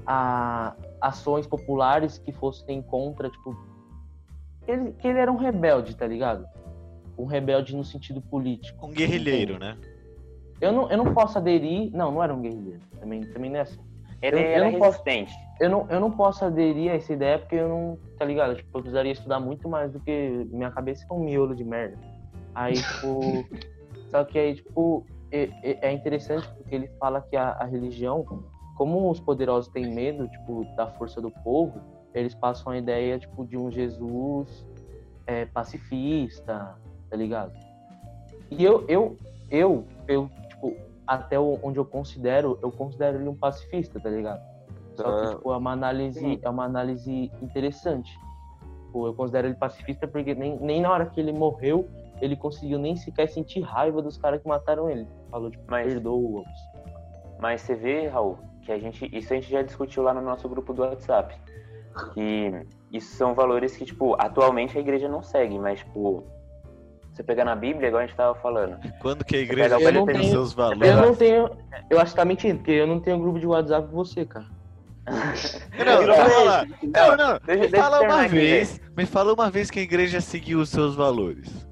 a, 0.05 0.75
ações 1.01 1.47
populares 1.47 2.19
que 2.19 2.33
fossem 2.33 2.83
contra 2.83 3.31
tipo 3.31 3.57
ele, 4.67 4.93
que 4.95 5.07
ele 5.07 5.21
era 5.21 5.31
um 5.31 5.37
rebelde, 5.37 5.95
tá 5.95 6.07
ligado? 6.07 6.45
Um 7.17 7.27
rebelde 7.27 7.77
no 7.77 7.85
sentido 7.85 8.21
político. 8.21 8.87
Um 8.87 8.91
guerrilheiro, 8.91 9.57
né? 9.57 9.79
Eu 10.61 10.73
não, 10.73 10.91
eu 10.91 10.97
não 10.99 11.15
posso 11.15 11.39
aderir. 11.39 11.91
Não, 11.93 12.11
não 12.13 12.23
era 12.23 12.35
um 12.35 12.41
guerrilheiro. 12.41 12.81
Também, 13.01 13.21
também 13.23 13.51
não 13.51 13.59
é 13.59 13.63
assim. 13.63 13.81
Ele 14.21 14.37
Eu- 14.37 14.41
eu 14.41 14.47
era 14.47 14.65
não 14.71 14.79
posso- 14.79 14.91
resistente. 15.05 15.33
Eu 15.61 15.71
não, 15.71 15.87
eu 15.91 16.01
não 16.01 16.11
posso 16.11 16.45
aderir 16.45 16.91
a 16.91 16.95
essa 16.95 17.13
ideia 17.13 17.39
porque 17.39 17.55
eu 17.57 17.69
não. 17.69 17.99
Tá 18.19 18.25
ligado? 18.25 18.57
Tipo, 18.57 18.79
eu 18.79 18.83
precisaria 18.83 19.13
estudar 19.13 19.39
muito 19.41 19.69
mais 19.69 19.93
do 19.93 20.01
que. 20.01 20.47
Minha 20.51 20.71
cabeça 20.71 21.05
é 21.09 21.13
um 21.15 21.21
miolo 21.21 21.55
de 21.55 21.65
merda. 21.65 21.97
Aí, 22.55 22.75
tipo. 22.75 23.21
só 24.11 24.25
que 24.25 24.39
aí, 24.39 24.55
tipo. 24.57 25.05
É, 25.31 25.51
é- 25.89 25.93
interessante 25.93 26.49
porque 26.57 26.75
ele 26.75 26.89
fala 26.99 27.21
que 27.21 27.37
a, 27.37 27.51
a 27.51 27.65
religião, 27.67 28.25
como 28.77 29.11
os 29.11 29.21
poderosos 29.21 29.71
têm 29.71 29.87
medo, 29.95 30.27
tipo, 30.29 30.65
da 30.75 30.87
força 30.87 31.21
do 31.21 31.31
povo, 31.31 31.79
eles 32.15 32.35
passam 32.35 32.73
a 32.73 32.79
ideia, 32.79 33.19
tipo, 33.19 33.45
de 33.45 33.55
um 33.59 33.71
Jesus 33.71 34.65
é, 35.27 35.45
pacifista, 35.45 36.75
tá 37.11 37.17
ligado? 37.17 37.53
E 38.51 38.65
eu, 38.65 38.87
eu, 38.89 39.17
eu, 39.51 39.85
eu, 40.07 40.31
até 41.09 41.39
onde 41.41 41.79
eu 41.79 41.85
considero, 41.85 42.59
eu 42.63 42.71
considero 42.71 43.19
ele 43.19 43.29
um 43.29 43.35
pacifista, 43.35 43.99
tá 43.99 44.11
ligado? 44.11 44.41
Só 44.95 45.05
que, 45.05 45.23
Tá. 45.27 45.35
tipo, 45.37 45.53
é 45.53 45.57
uma 45.57 45.73
análise, 45.73 46.39
é 46.43 46.51
uma 46.51 46.65
análise 46.65 47.33
interessante. 47.41 48.19
Tipo, 48.87 49.07
eu 49.07 49.15
considero 49.15 49.47
ele 49.49 49.55
pacifista 49.55 50.07
porque 50.07 50.35
nem, 50.35 50.59
nem 50.61 50.81
na 50.83 50.91
hora 50.93 51.07
que 51.07 51.19
ele 51.21 51.33
morreu, 51.33 51.89
ele 52.21 52.37
conseguiu 52.37 52.79
nem 52.79 52.95
sequer 52.97 53.29
sentir 53.29 53.61
raiva 53.61 54.03
dos 54.03 54.17
caras 54.19 54.43
que 54.43 54.49
mataram 54.49 54.91
ele. 54.91 55.07
Falou, 55.31 55.51
tipo, 55.51 55.65
Mas- 55.69 55.93
perdoa-os. 55.93 56.49
Mas 57.41 57.61
você 57.63 57.75
vê, 57.75 58.09
Raul, 58.09 58.37
que 58.63 58.73
a 58.73 58.79
gente. 58.79 59.09
Isso 59.17 59.33
a 59.33 59.37
gente 59.37 59.51
já 59.51 59.63
discutiu 59.63 60.03
lá 60.03 60.13
no 60.13 60.21
nosso 60.21 60.49
grupo 60.49 60.73
do 60.75 60.83
WhatsApp. 60.83 61.35
Que 62.15 62.67
isso 62.93 63.15
são 63.17 63.35
valores 63.35 63.77
que, 63.77 63.85
tipo, 63.85 64.15
atualmente 64.19 64.77
a 64.77 64.81
igreja 64.81 65.09
não 65.09 65.23
segue, 65.23 65.59
mas, 65.59 65.79
tipo, 65.81 66.25
você 67.19 67.23
pegar 67.25 67.45
na 67.45 67.57
Bíblia, 67.57 67.89
igual 67.89 68.03
a 68.03 68.07
gente 68.07 68.17
tava 68.17 68.35
falando. 68.37 68.79
Quando 69.01 69.25
que 69.25 69.35
a 69.37 69.41
igreja 69.41 69.77
tem 69.77 69.99
os 69.99 70.07
tenho- 70.07 70.31
seus 70.31 70.53
valores? 70.53 70.89
Eu 70.89 70.97
não 70.97 71.15
tenho. 71.15 71.51
Eu 71.91 72.01
acho 72.01 72.13
que 72.13 72.17
tá 72.17 72.25
mentindo, 72.25 72.59
porque 72.59 72.71
eu 72.71 72.87
não 72.87 73.01
tenho 73.01 73.19
grupo 73.19 73.39
de 73.41 73.47
WhatsApp 73.47 73.89
com 73.89 73.97
você, 73.97 74.25
cara. 74.25 74.47
Não, 75.09 76.07
não, 76.07 76.15
fala- 76.15 76.67
não, 76.83 77.17
não. 77.17 77.41
Deixa- 77.45 77.63
Me 77.65 77.71
fala 77.71 78.01
uma 78.03 78.21
aqui, 78.23 78.35
vez, 78.35 78.81
me 78.97 79.07
fala 79.07 79.33
uma 79.33 79.51
vez 79.51 79.71
que 79.71 79.81
a 79.81 79.83
igreja 79.83 80.21
seguiu 80.21 80.61
os 80.61 80.69
seus 80.69 80.95
valores. 80.95 81.67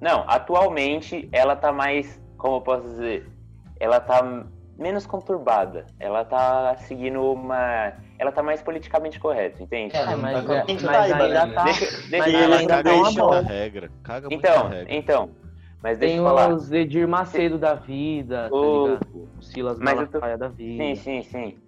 Não, 0.00 0.24
atualmente 0.26 1.28
ela 1.30 1.54
tá 1.54 1.72
mais, 1.72 2.20
como 2.36 2.56
eu 2.56 2.60
posso 2.62 2.88
dizer, 2.88 3.28
ela 3.78 4.00
tá 4.00 4.44
menos 4.78 5.06
conturbada. 5.06 5.86
Ela 6.00 6.24
tá 6.24 6.74
seguindo 6.78 7.20
uma. 7.20 7.92
Ela 8.18 8.32
tá 8.32 8.42
mais 8.42 8.60
politicamente 8.62 9.20
correta, 9.20 9.62
entende? 9.62 9.96
É, 9.96 10.00
É, 10.12 10.16
mas, 10.16 10.44
tá 10.46 10.54
é, 10.54 10.64
mas 10.68 10.82
tá 10.82 11.00
aí, 11.02 11.12
ainda 11.12 11.46
né? 11.46 11.52
tá. 11.54 11.64
Deixa, 11.64 11.84
deixa 12.08 12.18
Mas 12.18 12.34
eu 12.34 12.40
ela 12.40 12.56
ainda 12.58 12.74
caga 12.76 12.90
tá 12.90 12.96
uma 12.96 13.12
boa. 13.12 13.40
regra. 13.40 13.90
Caga 14.02 14.28
muito 14.28 14.46
Então, 14.46 14.68
regra. 14.68 14.94
então. 14.94 15.30
Mas 15.80 15.98
deixa 15.98 16.14
Tem 16.16 16.24
eu 16.24 16.24
falar. 16.24 16.48
os 16.52 16.72
Edir 16.72 17.06
Macedo 17.06 17.56
da 17.56 17.74
vida, 17.74 18.50
tá 18.50 18.56
O- 18.56 18.82
ligado? 18.88 19.06
O 19.38 19.42
Silas 19.42 19.78
Mas 19.78 20.00
eu 20.00 20.06
tô- 20.08 20.12
Malafaia 20.18 20.36
da 20.36 20.48
vida. 20.48 20.82
Sim, 20.84 20.94
sim, 20.96 21.22
sim. 21.22 21.58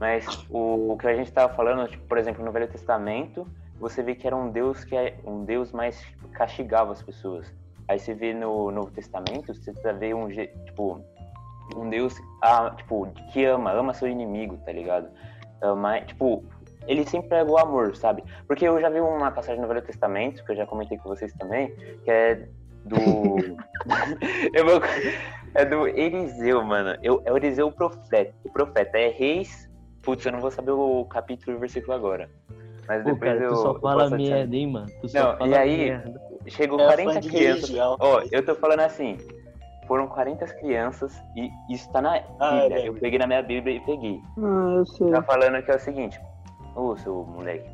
Mas 0.00 0.26
o, 0.50 0.92
o 0.92 0.98
que 0.98 1.06
a 1.06 1.14
gente 1.14 1.28
estava 1.28 1.52
falando, 1.54 1.86
tipo, 1.88 2.04
por 2.06 2.18
exemplo, 2.18 2.44
no 2.44 2.50
Velho 2.50 2.66
Testamento, 2.66 3.46
você 3.78 4.02
vê 4.02 4.16
que 4.16 4.26
era 4.26 4.34
um 4.34 4.50
Deus 4.50 4.82
que 4.82 4.96
é 4.96 5.16
um 5.24 5.44
Deus 5.44 5.70
mais 5.70 6.04
castigava 6.32 6.90
as 6.90 7.00
pessoas. 7.02 7.52
Aí 7.86 8.00
você 8.00 8.12
vê 8.12 8.34
no 8.34 8.72
Novo 8.72 8.90
Testamento, 8.90 9.54
você 9.54 9.72
tá 9.74 9.92
vê 9.92 10.12
um 10.12 10.28
tipo 10.28 11.04
um 11.76 11.88
Deus 11.88 12.20
ah, 12.42 12.70
tipo 12.76 13.06
que 13.32 13.44
ama, 13.44 13.70
ama 13.72 13.94
seu 13.94 14.08
inimigo, 14.08 14.56
tá 14.64 14.72
ligado? 14.72 15.08
Ama, 15.62 16.00
tipo, 16.00 16.44
ele 16.86 17.06
sempre 17.06 17.28
prega 17.28 17.50
o 17.50 17.58
amor, 17.58 17.94
sabe? 17.96 18.22
Porque 18.46 18.66
eu 18.66 18.80
já 18.80 18.88
vi 18.90 19.00
uma 19.00 19.30
passagem 19.30 19.60
no 19.62 19.68
Velho 19.68 19.82
Testamento 19.82 20.44
que 20.44 20.52
eu 20.52 20.56
já 20.56 20.66
comentei 20.66 20.98
com 20.98 21.08
vocês 21.08 21.32
também, 21.34 21.72
que 22.04 22.10
é 22.10 22.48
do 22.84 22.98
eu 24.52 24.64
vou 24.66 24.80
é 25.54 25.64
do 25.64 25.86
Eliseu, 25.86 26.62
mano. 26.64 26.98
Eu, 27.02 27.22
é 27.24 27.32
o 27.32 27.36
Eliseu 27.36 27.68
o 27.68 27.72
profeta. 27.72 28.34
O 28.44 28.50
profeta 28.52 28.98
é 28.98 29.08
reis. 29.08 29.70
Putz, 30.02 30.24
eu 30.26 30.32
não 30.32 30.40
vou 30.40 30.50
saber 30.50 30.72
o 30.72 31.04
capítulo 31.04 31.52
e 31.52 31.56
o 31.56 31.60
versículo 31.60 31.92
agora. 31.94 32.28
Mas 32.88 33.04
Pô, 33.04 33.12
depois 33.12 33.32
cara, 33.32 33.44
eu. 33.44 33.50
tu 33.50 33.56
só 33.56 33.72
eu 33.72 33.80
fala 33.80 34.06
adicionar. 34.06 34.36
merda, 34.38 34.56
hein, 34.56 34.66
mano? 34.66 34.86
Tu 35.00 35.08
só 35.08 35.18
Não, 35.30 35.38
fala 35.38 35.48
e 35.50 35.54
aí- 35.54 35.76
merda. 35.90 36.20
Chegou 36.48 36.80
É 36.80 36.84
40 36.86 37.12
fã 37.12 37.20
de 37.20 37.28
crianças. 37.28 37.70
Ó, 37.78 38.22
eu 38.32 38.44
tô 38.44 38.54
falando 38.56 38.80
assim. 38.80 39.16
Foram 39.86 40.06
40 40.06 40.46
crianças 40.54 41.12
e 41.36 41.50
isso 41.68 41.90
tá 41.92 42.00
na 42.00 42.22
Ah, 42.40 42.62
Bíblia. 42.62 42.78
é, 42.82 42.88
eu 42.88 42.94
peguei 42.94 43.18
na 43.18 43.26
minha 43.26 43.42
Bíblia 43.42 43.76
e 43.76 43.80
peguei. 43.80 44.20
Ah, 44.38 44.74
eu 44.76 44.86
sei. 44.86 45.10
Tá 45.10 45.22
falando 45.22 45.62
que 45.62 45.70
é 45.70 45.76
o 45.76 45.80
seguinte. 45.80 46.20
Ô, 46.76 46.96
seu 46.96 47.24
moleque. 47.24 47.68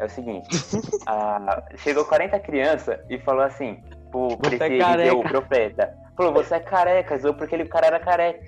É 0.00 0.04
o 0.04 0.08
seguinte. 0.10 0.48
ah, 1.06 1.62
chegou 1.76 2.04
40 2.04 2.38
crianças 2.40 2.98
e 3.08 3.18
falou 3.20 3.42
assim. 3.42 3.82
Pro, 4.10 4.28
esse 4.52 5.08
é 5.08 5.12
o 5.12 5.22
profeta. 5.22 5.92
Falou, 6.16 6.32
você 6.32 6.54
é 6.54 6.60
careca, 6.60 7.18
zoou 7.18 7.34
porque 7.34 7.54
ele, 7.54 7.64
o 7.64 7.68
cara 7.68 7.86
era 7.88 8.00
careca. 8.00 8.40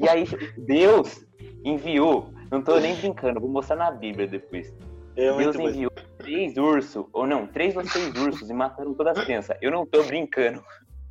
E 0.00 0.08
aí, 0.08 0.24
Deus 0.66 1.24
enviou. 1.64 2.30
Não 2.50 2.62
tô 2.62 2.78
nem 2.78 2.94
brincando, 2.96 3.40
vou 3.40 3.50
mostrar 3.50 3.76
na 3.76 3.90
Bíblia 3.90 4.26
depois. 4.26 4.72
É 5.16 5.32
Deus 5.36 5.56
bom. 5.56 5.68
enviou 5.68 5.90
três 6.18 6.56
ursos, 6.56 7.06
ou 7.12 7.26
não, 7.26 7.46
três 7.46 7.76
ou 7.76 7.84
seis 7.84 8.14
ursos 8.14 8.48
e 8.50 8.52
mataram 8.52 8.94
todas 8.94 9.16
as 9.18 9.24
crianças. 9.24 9.56
Eu 9.60 9.70
não 9.70 9.86
tô 9.86 10.02
brincando. 10.04 10.62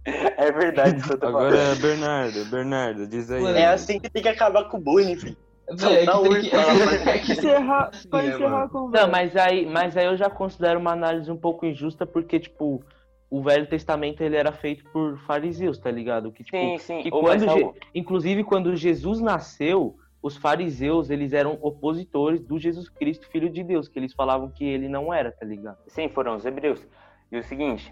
É 0.38 0.52
verdade 0.52 0.98
isso 1.00 1.08
que 1.08 1.14
eu 1.14 1.18
tô 1.18 1.28
Agora, 1.28 1.56
falando. 1.58 1.82
Bernardo, 1.82 2.46
Bernardo, 2.46 3.08
diz 3.08 3.32
aí. 3.32 3.42
Mano, 3.42 3.58
É 3.58 3.66
assim 3.68 4.00
que 4.00 4.10
tem 4.10 4.22
que 4.22 4.30
acabar 4.30 4.66
com 4.66 4.78
o 4.78 4.80
bullying, 4.80 5.16
filho. 5.16 5.38
É 5.68 5.74
Dá 5.76 5.88
que 5.88 6.30
que- 6.42 6.56
é 6.56 7.00
que- 7.02 7.10
é 7.10 7.18
que- 7.20 7.32
Encerrar, 7.32 7.90
pra 8.10 8.24
é, 8.24 8.28
encerrar 8.28 8.50
mano. 8.52 8.66
a 8.66 8.70
conversa. 8.70 9.06
Não, 9.08 9.12
mas 9.12 9.36
aí, 9.36 9.66
mas 9.66 9.98
aí 9.98 10.06
eu 10.06 10.16
já 10.16 10.30
considero 10.30 10.80
uma 10.80 10.92
análise 10.92 11.32
um 11.32 11.38
pouco 11.38 11.66
injusta, 11.66 12.06
porque, 12.06 12.40
tipo, 12.40 12.84
o 13.32 13.42
Velho 13.42 13.66
Testamento 13.68 14.22
ele 14.22 14.36
era 14.36 14.52
feito 14.52 14.84
por 14.92 15.18
fariseus, 15.26 15.80
tá 15.80 15.90
ligado? 15.90 16.32
Que, 16.32 16.44
tipo, 16.44 16.56
Sim, 16.56 16.78
sim. 16.78 17.02
que 17.02 17.10
quando 17.10 17.50
Je- 17.50 17.72
inclusive 17.96 18.44
quando 18.44 18.76
Jesus 18.76 19.20
nasceu, 19.20 19.98
os 20.22 20.38
fariseus, 20.38 21.10
eles 21.10 21.34
eram 21.34 21.58
opositores 21.62 22.42
do 22.42 22.60
Jesus 22.60 22.88
Cristo, 22.90 23.28
filho 23.30 23.50
de 23.50 23.64
Deus, 23.64 23.88
que 23.88 23.98
eles 23.98 24.14
falavam 24.14 24.52
que 24.52 24.64
ele 24.64 24.88
não 24.88 25.12
era, 25.12 25.32
tá 25.32 25.46
ligado? 25.46 25.78
Sim, 25.88 26.10
foram 26.10 26.36
os 26.36 26.46
hebreus. 26.46 26.86
E 27.32 27.38
o 27.40 27.44
seguinte, 27.44 27.92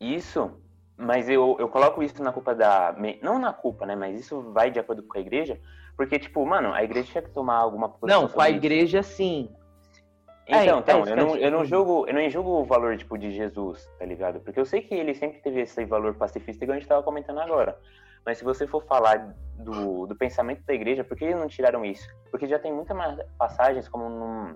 isso, 0.00 0.50
mas 0.96 1.28
eu, 1.28 1.56
eu 1.58 1.68
coloco 1.68 2.02
isso 2.02 2.22
na 2.22 2.32
culpa 2.32 2.54
da. 2.54 2.94
Não 3.20 3.38
na 3.38 3.52
culpa, 3.52 3.84
né? 3.84 3.96
Mas 3.96 4.18
isso 4.18 4.40
vai 4.52 4.70
de 4.70 4.78
acordo 4.78 5.02
com 5.02 5.18
a 5.18 5.20
igreja, 5.20 5.60
porque, 5.96 6.18
tipo, 6.18 6.44
mano, 6.46 6.72
a 6.72 6.82
igreja 6.82 7.10
tinha 7.10 7.22
que 7.22 7.30
tomar 7.30 7.56
alguma 7.56 7.88
posição. 7.88 8.22
Não, 8.22 8.28
com 8.28 8.40
a 8.40 8.48
isso. 8.48 8.58
igreja 8.58 9.02
sim. 9.02 9.50
Então, 10.46 10.58
É, 10.58 10.78
então, 10.78 11.06
é, 11.06 11.12
eu, 11.12 11.16
não, 11.16 11.36
eu 11.36 11.50
não 11.50 11.64
julgo, 11.64 12.06
eu 12.06 12.14
não 12.14 12.28
julgo 12.28 12.50
o 12.60 12.64
valor, 12.64 12.96
tipo, 12.96 13.16
de 13.16 13.32
Jesus, 13.32 13.88
tá 13.98 14.04
ligado? 14.04 14.40
Porque 14.40 14.60
eu 14.60 14.66
sei 14.66 14.82
que 14.82 14.94
ele 14.94 15.14
sempre 15.14 15.40
teve 15.40 15.62
esse 15.62 15.84
valor 15.86 16.14
pacifista, 16.14 16.64
igual 16.64 16.76
a 16.76 16.78
gente 16.78 16.88
tava 16.88 17.02
comentando 17.02 17.40
agora. 17.40 17.78
Mas 18.26 18.38
se 18.38 18.44
você 18.44 18.66
for 18.66 18.84
falar 18.84 19.34
do, 19.58 20.06
do 20.06 20.14
pensamento 20.14 20.62
da 20.64 20.74
igreja, 20.74 21.02
por 21.02 21.16
que 21.16 21.24
eles 21.24 21.36
não 21.36 21.48
tiraram 21.48 21.84
isso? 21.84 22.08
Porque 22.30 22.46
já 22.46 22.58
tem 22.58 22.72
muitas 22.72 22.96
passagens 23.38 23.88
como 23.88 24.08
num, 24.08 24.54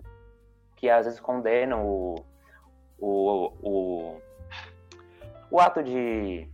que 0.76 0.88
às 0.88 1.06
vezes 1.06 1.20
condenam 1.20 1.86
o, 1.86 2.14
o, 2.98 3.52
o, 3.62 4.20
o 5.50 5.60
ato 5.60 5.82
de. 5.82 6.48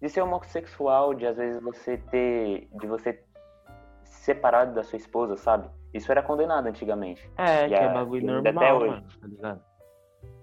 de 0.00 0.08
ser 0.08 0.20
homossexual, 0.22 1.14
de 1.14 1.26
às 1.26 1.36
vezes 1.36 1.60
você 1.62 1.96
ter. 1.96 2.68
de 2.78 2.86
você 2.86 3.22
separado 4.04 4.74
da 4.74 4.82
sua 4.82 4.96
esposa, 4.96 5.36
sabe? 5.36 5.68
Isso 5.94 6.10
era 6.10 6.22
condenado 6.22 6.66
antigamente. 6.66 7.28
É, 7.38 7.66
E 7.66 7.68
que 7.68 7.74
é 7.74 7.84
a- 7.84 7.92
bagulho 7.92 8.26
e 8.26 8.30
ainda 8.30 8.50
até 8.50 8.72
normal, 8.72 8.80
hoje. 8.80 8.90
mano, 8.90 9.06
tá 9.20 9.26
ligado? 9.26 9.60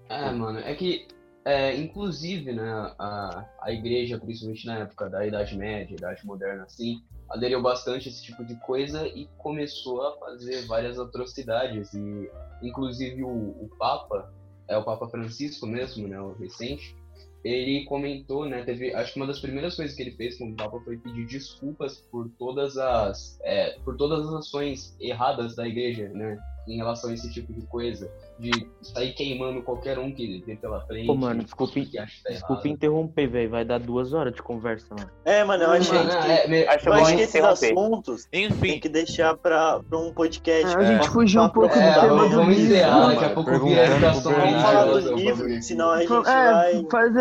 É, 0.08 0.30
mano, 0.32 0.58
é 0.60 0.74
que, 0.74 1.06
é, 1.44 1.76
inclusive, 1.76 2.52
né, 2.52 2.94
a, 2.98 3.44
a 3.60 3.72
igreja, 3.72 4.18
principalmente 4.18 4.66
na 4.66 4.78
época 4.80 5.08
da 5.08 5.26
Idade 5.26 5.56
Média, 5.56 5.94
Idade 5.94 6.26
Moderna, 6.26 6.64
assim, 6.64 7.02
aderiu 7.30 7.62
bastante 7.62 8.08
a 8.08 8.10
esse 8.12 8.22
tipo 8.22 8.44
de 8.44 8.56
coisa 8.60 9.06
e 9.06 9.28
começou 9.38 10.06
a 10.06 10.16
fazer 10.18 10.66
várias 10.66 10.98
atrocidades. 10.98 11.92
E, 11.94 12.30
inclusive, 12.62 13.22
o, 13.22 13.28
o 13.30 13.68
Papa, 13.78 14.32
é 14.68 14.76
o 14.76 14.84
Papa 14.84 15.08
Francisco 15.08 15.66
mesmo, 15.66 16.08
né, 16.08 16.20
o 16.20 16.32
recente, 16.32 16.96
ele 17.44 17.84
comentou, 17.84 18.46
né, 18.46 18.64
teve, 18.64 18.94
acho 18.94 19.12
que 19.12 19.20
uma 19.20 19.26
das 19.26 19.40
primeiras 19.40 19.76
coisas 19.76 19.94
que 19.94 20.02
ele 20.02 20.12
fez 20.12 20.38
com 20.38 20.50
o 20.50 20.54
Papa 20.54 20.80
foi 20.80 20.96
pedir 20.96 21.26
desculpas 21.26 21.98
por 22.10 22.28
todas 22.38 22.78
as, 22.78 23.38
é, 23.42 23.78
por 23.84 23.96
todas 23.96 24.26
as 24.26 24.34
ações 24.34 24.96
erradas 24.98 25.54
da 25.54 25.68
igreja, 25.68 26.08
né, 26.08 26.38
em 26.66 26.76
relação 26.76 27.10
a 27.10 27.14
esse 27.14 27.30
tipo 27.32 27.52
de 27.52 27.60
coisa, 27.66 28.10
de 28.38 28.50
sair 28.82 29.12
queimando 29.12 29.62
qualquer 29.62 29.98
um 29.98 30.12
que 30.12 30.42
vem 30.46 30.56
pela 30.56 30.80
frente. 30.86 31.06
Pô, 31.06 31.14
mano, 31.14 31.44
desculpa, 31.44 31.72
que 31.74 31.98
acha 31.98 32.16
que 32.16 32.22
tá 32.24 32.30
desculpa 32.30 32.66
interromper, 32.68 33.26
velho. 33.28 33.50
Vai 33.50 33.64
dar 33.64 33.78
duas 33.78 34.12
horas 34.12 34.32
de 34.34 34.42
conversa, 34.42 34.94
mano. 34.94 35.10
É, 35.24 35.44
mano, 35.44 35.62
eu 35.64 35.70
achei 35.70 35.98
Mano, 35.98 36.10
que, 36.10 36.30
é, 36.30 36.48
me- 36.48 36.66
Acho 36.66 36.88
eu 36.88 36.92
bom 36.94 36.98
acho 37.02 37.16
que 37.16 37.22
esses 37.22 37.44
assuntos 37.44 38.24
tem 38.26 38.46
Enfim, 38.46 38.80
que 38.80 38.88
deixar 38.88 39.36
pra, 39.36 39.80
pra 39.82 39.98
um 39.98 40.12
podcast. 40.12 40.76
A 40.76 40.82
gente 40.84 41.02
pra- 41.02 41.10
fugiu 41.12 41.42
um 41.42 41.48
pra- 41.48 41.60
pouco 41.60 41.74
É, 41.76 41.94
do 41.94 42.00
tema 42.00 42.14
vamos, 42.14 42.30
do 42.30 42.36
vamos 42.36 42.56
livro. 42.56 42.72
encerrar, 42.74 43.06
daqui 43.08 43.24
a 43.24 43.30
pouco. 43.30 43.50
Vamos 43.50 44.62
falar 44.62 44.84
do 44.86 45.14
livro, 45.14 45.62
senão 45.62 45.90
a 45.90 46.00
gente 46.00 46.12
É, 46.12 46.20
vai. 46.22 46.86
faz. 46.90 47.14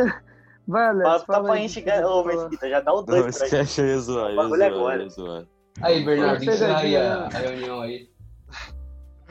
Vai, 0.65 0.85
Alex. 0.87 1.03
Pra, 1.03 1.19
pra 1.19 1.25
fala 1.25 1.43
pra 1.43 1.53
aí, 1.55 1.59
deixa 1.67 1.79
eu 1.81 2.07
Ô. 2.07 2.23
Mesquita, 2.23 2.69
já 2.69 2.79
dá 2.79 2.93
o 2.93 2.95
Não, 2.97 3.03
dois 3.05 3.21
pra 3.23 3.31
gente. 3.31 3.43
esquece, 3.43 3.81
eu 3.81 3.87
ia 3.87 3.99
zoar, 3.99 4.27
eu 4.29 4.33
O 4.33 4.35
bagulho 4.37 4.61
ia 4.61 4.65
é 4.65 4.69
zoar, 4.71 4.95
agora. 5.25 5.47
Aí, 5.81 6.05
Bernardo, 6.05 6.43
encerra 6.45 6.77
aí 6.79 6.95
a 6.95 7.27
reunião 7.29 7.81
aí. 7.81 8.07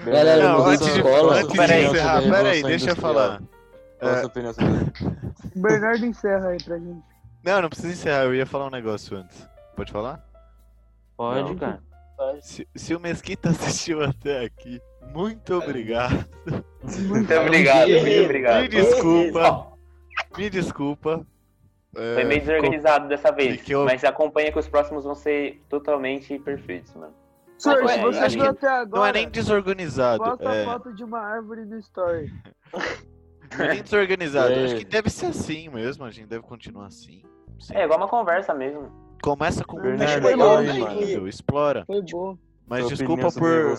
Galera, 0.04 0.42
não, 0.48 0.66
antes 0.66 0.86
de, 0.86 0.98
escola. 0.98 1.34
antes 1.36 1.48
de 1.52 1.56
Pera 1.58 1.74
aí, 1.74 1.84
encerrar, 1.86 2.14
sobre 2.22 2.28
a 2.28 2.32
pera 2.32 2.48
aí, 2.50 2.56
Revolução 2.56 2.68
deixa 2.70 2.90
eu 2.90 2.96
falar. 2.96 3.42
Qual 3.98 4.12
a 4.12 4.18
É? 4.18 4.22
Bernardo 5.54 6.06
encerra 6.06 6.48
aí 6.48 6.62
pra 6.62 6.78
gente. 6.78 7.02
não, 7.44 7.62
não 7.62 7.68
precisa 7.68 7.92
encerrar, 7.92 8.24
eu 8.24 8.34
ia 8.34 8.46
falar 8.46 8.66
um 8.66 8.70
negócio 8.70 9.16
antes. 9.16 9.48
Pode 9.76 9.92
falar? 9.92 10.24
Pode, 11.16 11.50
Não. 11.50 11.56
cara. 11.56 11.80
Se, 12.40 12.66
se 12.74 12.94
o 12.94 13.00
Mesquita 13.00 13.50
assistiu 13.50 14.02
até 14.02 14.44
aqui, 14.44 14.80
muito 15.14 15.54
obrigado. 15.54 16.24
Muito 17.06 17.34
obrigado, 17.34 17.88
muito 17.90 18.24
obrigado. 18.24 18.62
Me 18.62 18.68
desculpa, 18.68 19.66
me 20.36 20.50
desculpa. 20.50 21.26
É, 21.96 22.14
Foi 22.14 22.24
meio 22.24 22.40
desorganizado 22.40 23.06
dessa 23.08 23.30
vez, 23.30 23.68
eu- 23.68 23.84
mas 23.84 24.02
acompanha 24.02 24.50
que 24.50 24.58
os 24.58 24.66
próximos 24.68 25.04
vão 25.04 25.14
ser 25.14 25.62
totalmente 25.68 26.38
perfeitos, 26.38 26.94
mano. 26.94 27.12
Se 27.62 28.00
você 28.00 28.28
viu 28.28 28.46
até 28.46 28.68
agora, 28.68 29.00
Não 29.00 29.06
é 29.06 29.12
nem 29.12 29.28
desorganizado, 29.28 30.24
posta 30.24 30.44
é, 30.44 30.62
a 30.62 30.64
foto 30.64 30.92
de 30.92 31.04
uma 31.04 31.20
árvore 31.20 31.64
no 31.64 31.78
story. 31.78 32.32
não 33.56 33.64
é 33.64 33.68
nem 33.74 33.82
desorganizado. 33.82 34.52
É. 34.52 34.64
Acho 34.64 34.76
que 34.76 34.84
deve 34.84 35.08
ser 35.08 35.26
assim 35.26 35.68
mesmo, 35.68 36.04
a 36.04 36.10
gente 36.10 36.26
deve 36.26 36.42
continuar 36.42 36.86
assim. 36.86 37.22
Sim. 37.60 37.76
É 37.76 37.84
igual 37.84 38.00
uma 38.00 38.08
conversa 38.08 38.52
mesmo. 38.52 38.90
Começa 39.22 39.64
com 39.64 39.78
um 39.78 39.96
bicho 39.96 40.20
legal, 40.20 40.60
né, 40.60 41.28
explora. 41.28 41.84
Foi 41.86 42.02
bom. 42.02 42.36
Mas 42.66 42.86
Sua 42.86 42.96
desculpa 42.96 43.30
por. 43.30 43.78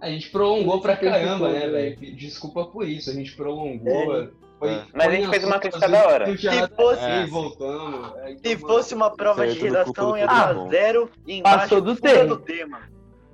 A 0.00 0.08
gente 0.08 0.30
prolongou 0.30 0.80
pra 0.80 0.96
caramba, 0.96 1.52
né, 1.52 1.68
velho. 1.68 1.98
velho? 1.98 2.16
Desculpa 2.16 2.64
por 2.64 2.88
isso, 2.88 3.10
a 3.10 3.12
gente 3.12 3.36
prolongou. 3.36 4.30
Foi, 4.60 4.68
É. 4.68 4.82
Mas 4.94 5.06
a 5.06 5.10
foi 5.10 5.16
gente 5.16 5.30
fez 5.30 5.44
uma 5.44 5.58
crítica 5.58 5.88
da 5.88 6.06
hora. 6.06 6.26
Se 6.36 6.68
fosse- 6.76 7.00
É. 7.04 7.26
voltando. 7.26 8.14
é, 8.18 8.30
então, 8.32 8.50
Se 8.52 8.56
fosse 8.58 8.94
uma 8.94 9.10
prova 9.10 9.46
de 9.48 9.58
é 9.58 9.62
redação, 9.62 10.16
ia 10.16 10.26
dar 10.26 10.54
zero 10.68 11.10
e 11.26 11.38
embaixo 11.38 11.58
Passou 11.60 11.80
do 11.80 11.94
do 11.94 12.36
tema. 12.36 12.78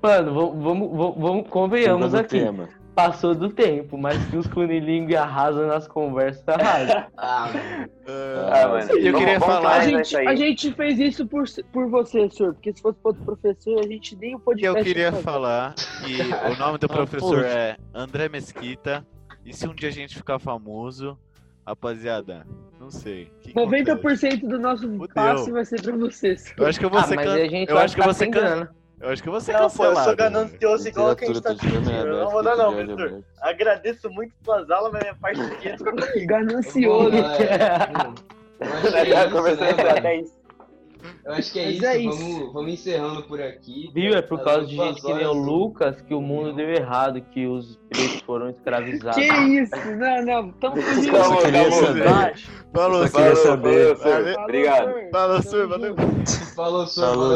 Mano, 0.03 0.35
vamos, 0.35 0.65
vamos, 0.65 1.15
vamos, 1.19 1.48
convenhamos 1.51 2.15
aqui. 2.15 2.39
tema. 2.40 2.69
Passou 2.94 3.35
do 3.35 3.51
tempo, 3.51 3.98
mas 3.98 4.16
que 4.31 4.36
os 4.39 4.47
cunilingue 4.47 5.15
arrasam 5.16 5.66
nas 5.66 5.86
conversas, 5.86 6.43
tá 6.44 6.55
errado. 6.55 7.07
Ah, 7.19 7.51
mano. 7.53 7.89
Ah, 8.53 8.69
mano. 8.69 8.90
Eu 8.93 9.03
Vamos- 9.12 9.19
queria 9.19 9.39
vamos 9.39 9.55
falar- 9.55 9.77
A 9.77 9.81
gente, 9.81 10.16
a 10.16 10.35
gente 10.35 10.73
fez 10.73 10.98
isso 10.98 11.27
por, 11.27 11.44
por 11.73 11.90
você, 11.90 12.31
senhor. 12.31 12.55
Porque 12.55 12.73
se 12.73 12.81
fosse 12.81 12.98
outro 13.03 13.23
professor, 13.24 13.81
a 13.81 13.82
gente 13.86 14.16
nem 14.16 14.35
o 14.36 14.39
podcast. 14.40 14.78
eu 14.78 14.85
queria 14.85 15.12
falar 15.12 15.74
que 15.74 16.23
o 16.55 16.57
nome 16.59 16.78
do 16.78 16.86
Ah, 16.86 16.89
professor 16.94 17.44
é 17.44 17.77
André 17.93 18.28
Mesquita. 18.31 19.05
E 19.47 19.52
se 19.55 19.66
um 19.68 19.73
dia 19.74 19.89
a 19.89 19.93
gente 19.93 20.16
ficar 20.16 20.39
famoso, 20.40 21.16
rapaziada, 21.64 22.44
não 22.81 22.90
sei. 22.90 23.24
o 23.24 23.40
que 23.40 23.51
acontece? 23.52 23.85
90% 24.43 24.48
do 24.48 24.59
nosso 24.59 24.82
Fudeu. 24.90 25.09
passe 25.14 25.51
vai 25.52 25.64
ser 25.64 25.81
pra 25.81 25.97
você, 25.97 26.36
senhor. 26.36 26.55
Eu 26.59 26.66
acho 26.66 26.78
que 26.81 26.85
eu 26.85 26.90
vou 26.90 26.98
Ah, 26.98 27.05
ser 27.05 27.16
can... 27.16 27.35
a 27.35 27.39
eu 27.39 27.78
acho 27.78 27.94
que 27.94 28.01
eu 28.01 28.05
vou 28.05 28.14
ser 28.14 28.27
can... 28.28 28.68
Eu 28.98 29.10
acho 29.10 29.23
que 29.23 29.28
eu 29.28 29.32
vou 29.32 29.40
ser 29.43 29.52
Não, 29.52 29.59
pô, 29.59 29.64
eu 29.64 29.70
sou 29.70 29.86
cancelado. 29.94 30.16
ganancioso 30.16 30.89
igual 30.89 31.14
quem 31.14 31.31
está 31.31 31.51
é 31.51 31.55
Eu 31.55 31.81
não 31.81 32.01
aberto, 32.01 32.31
vou 32.32 32.43
dar 32.43 32.56
não, 32.56 32.78
é 32.78 32.82
aberto. 32.82 33.24
Agradeço 33.43 34.10
muito 34.10 34.32
suas 34.43 34.70
aulas, 34.70 34.93
mas 34.93 35.02
minha 35.02 35.14
parte 35.16 35.40
do 35.40 35.56
dia 35.60 35.77
é 36.16 36.24
Ganancioso. 36.24 37.10
Que 37.10 37.43
é 37.43 37.78
Tá 38.59 39.24
isso, 39.27 39.31
conversando 39.36 39.77
né, 39.77 39.90
até 39.90 40.01
velho? 40.01 40.23
isso. 40.24 40.35
Eu 41.24 41.33
acho 41.33 41.53
que 41.53 41.59
é 41.59 41.70
isso, 41.70 41.87
é 41.87 41.99
isso. 41.99 42.19
Vamos, 42.19 42.53
vamos 42.53 42.73
encerrando 42.73 43.23
por 43.23 43.41
aqui. 43.41 43.91
Viu? 43.95 44.15
É 44.15 44.23
por 44.23 44.39
Tá 44.39 44.45
causa 44.45 44.66
de 44.66 44.77
gente 44.77 45.03
que 45.03 45.12
nem 45.12 45.27
o. 45.27 45.33
Lucas 45.33 46.01
que 46.03 46.15
o 46.15 46.20
mundo 46.20 46.53
deu 46.55 46.69
errado, 46.70 47.20
que 47.20 47.47
os 47.47 47.78
pretos 47.89 48.20
foram 48.23 48.51
escravizados. 48.51 49.16
Que 49.16 49.27
isso? 49.27 49.74
Não, 49.97 50.24
não. 50.24 50.53
Tamo 50.53 50.77
fugindo. 50.81 51.12
Calma, 51.12 51.43
calma. 51.43 52.33
Falou. 52.73 53.09
Falou. 53.09 53.97
Valeu. 53.97 54.41
Obrigado. 54.41 55.11
Falou, 55.11 55.43
junto. 55.43 55.69
Valeu. 55.69 55.97
Falou, 56.55 56.87
senhor. 56.87 57.07
Falou, 57.09 57.23
valeu 57.23 57.35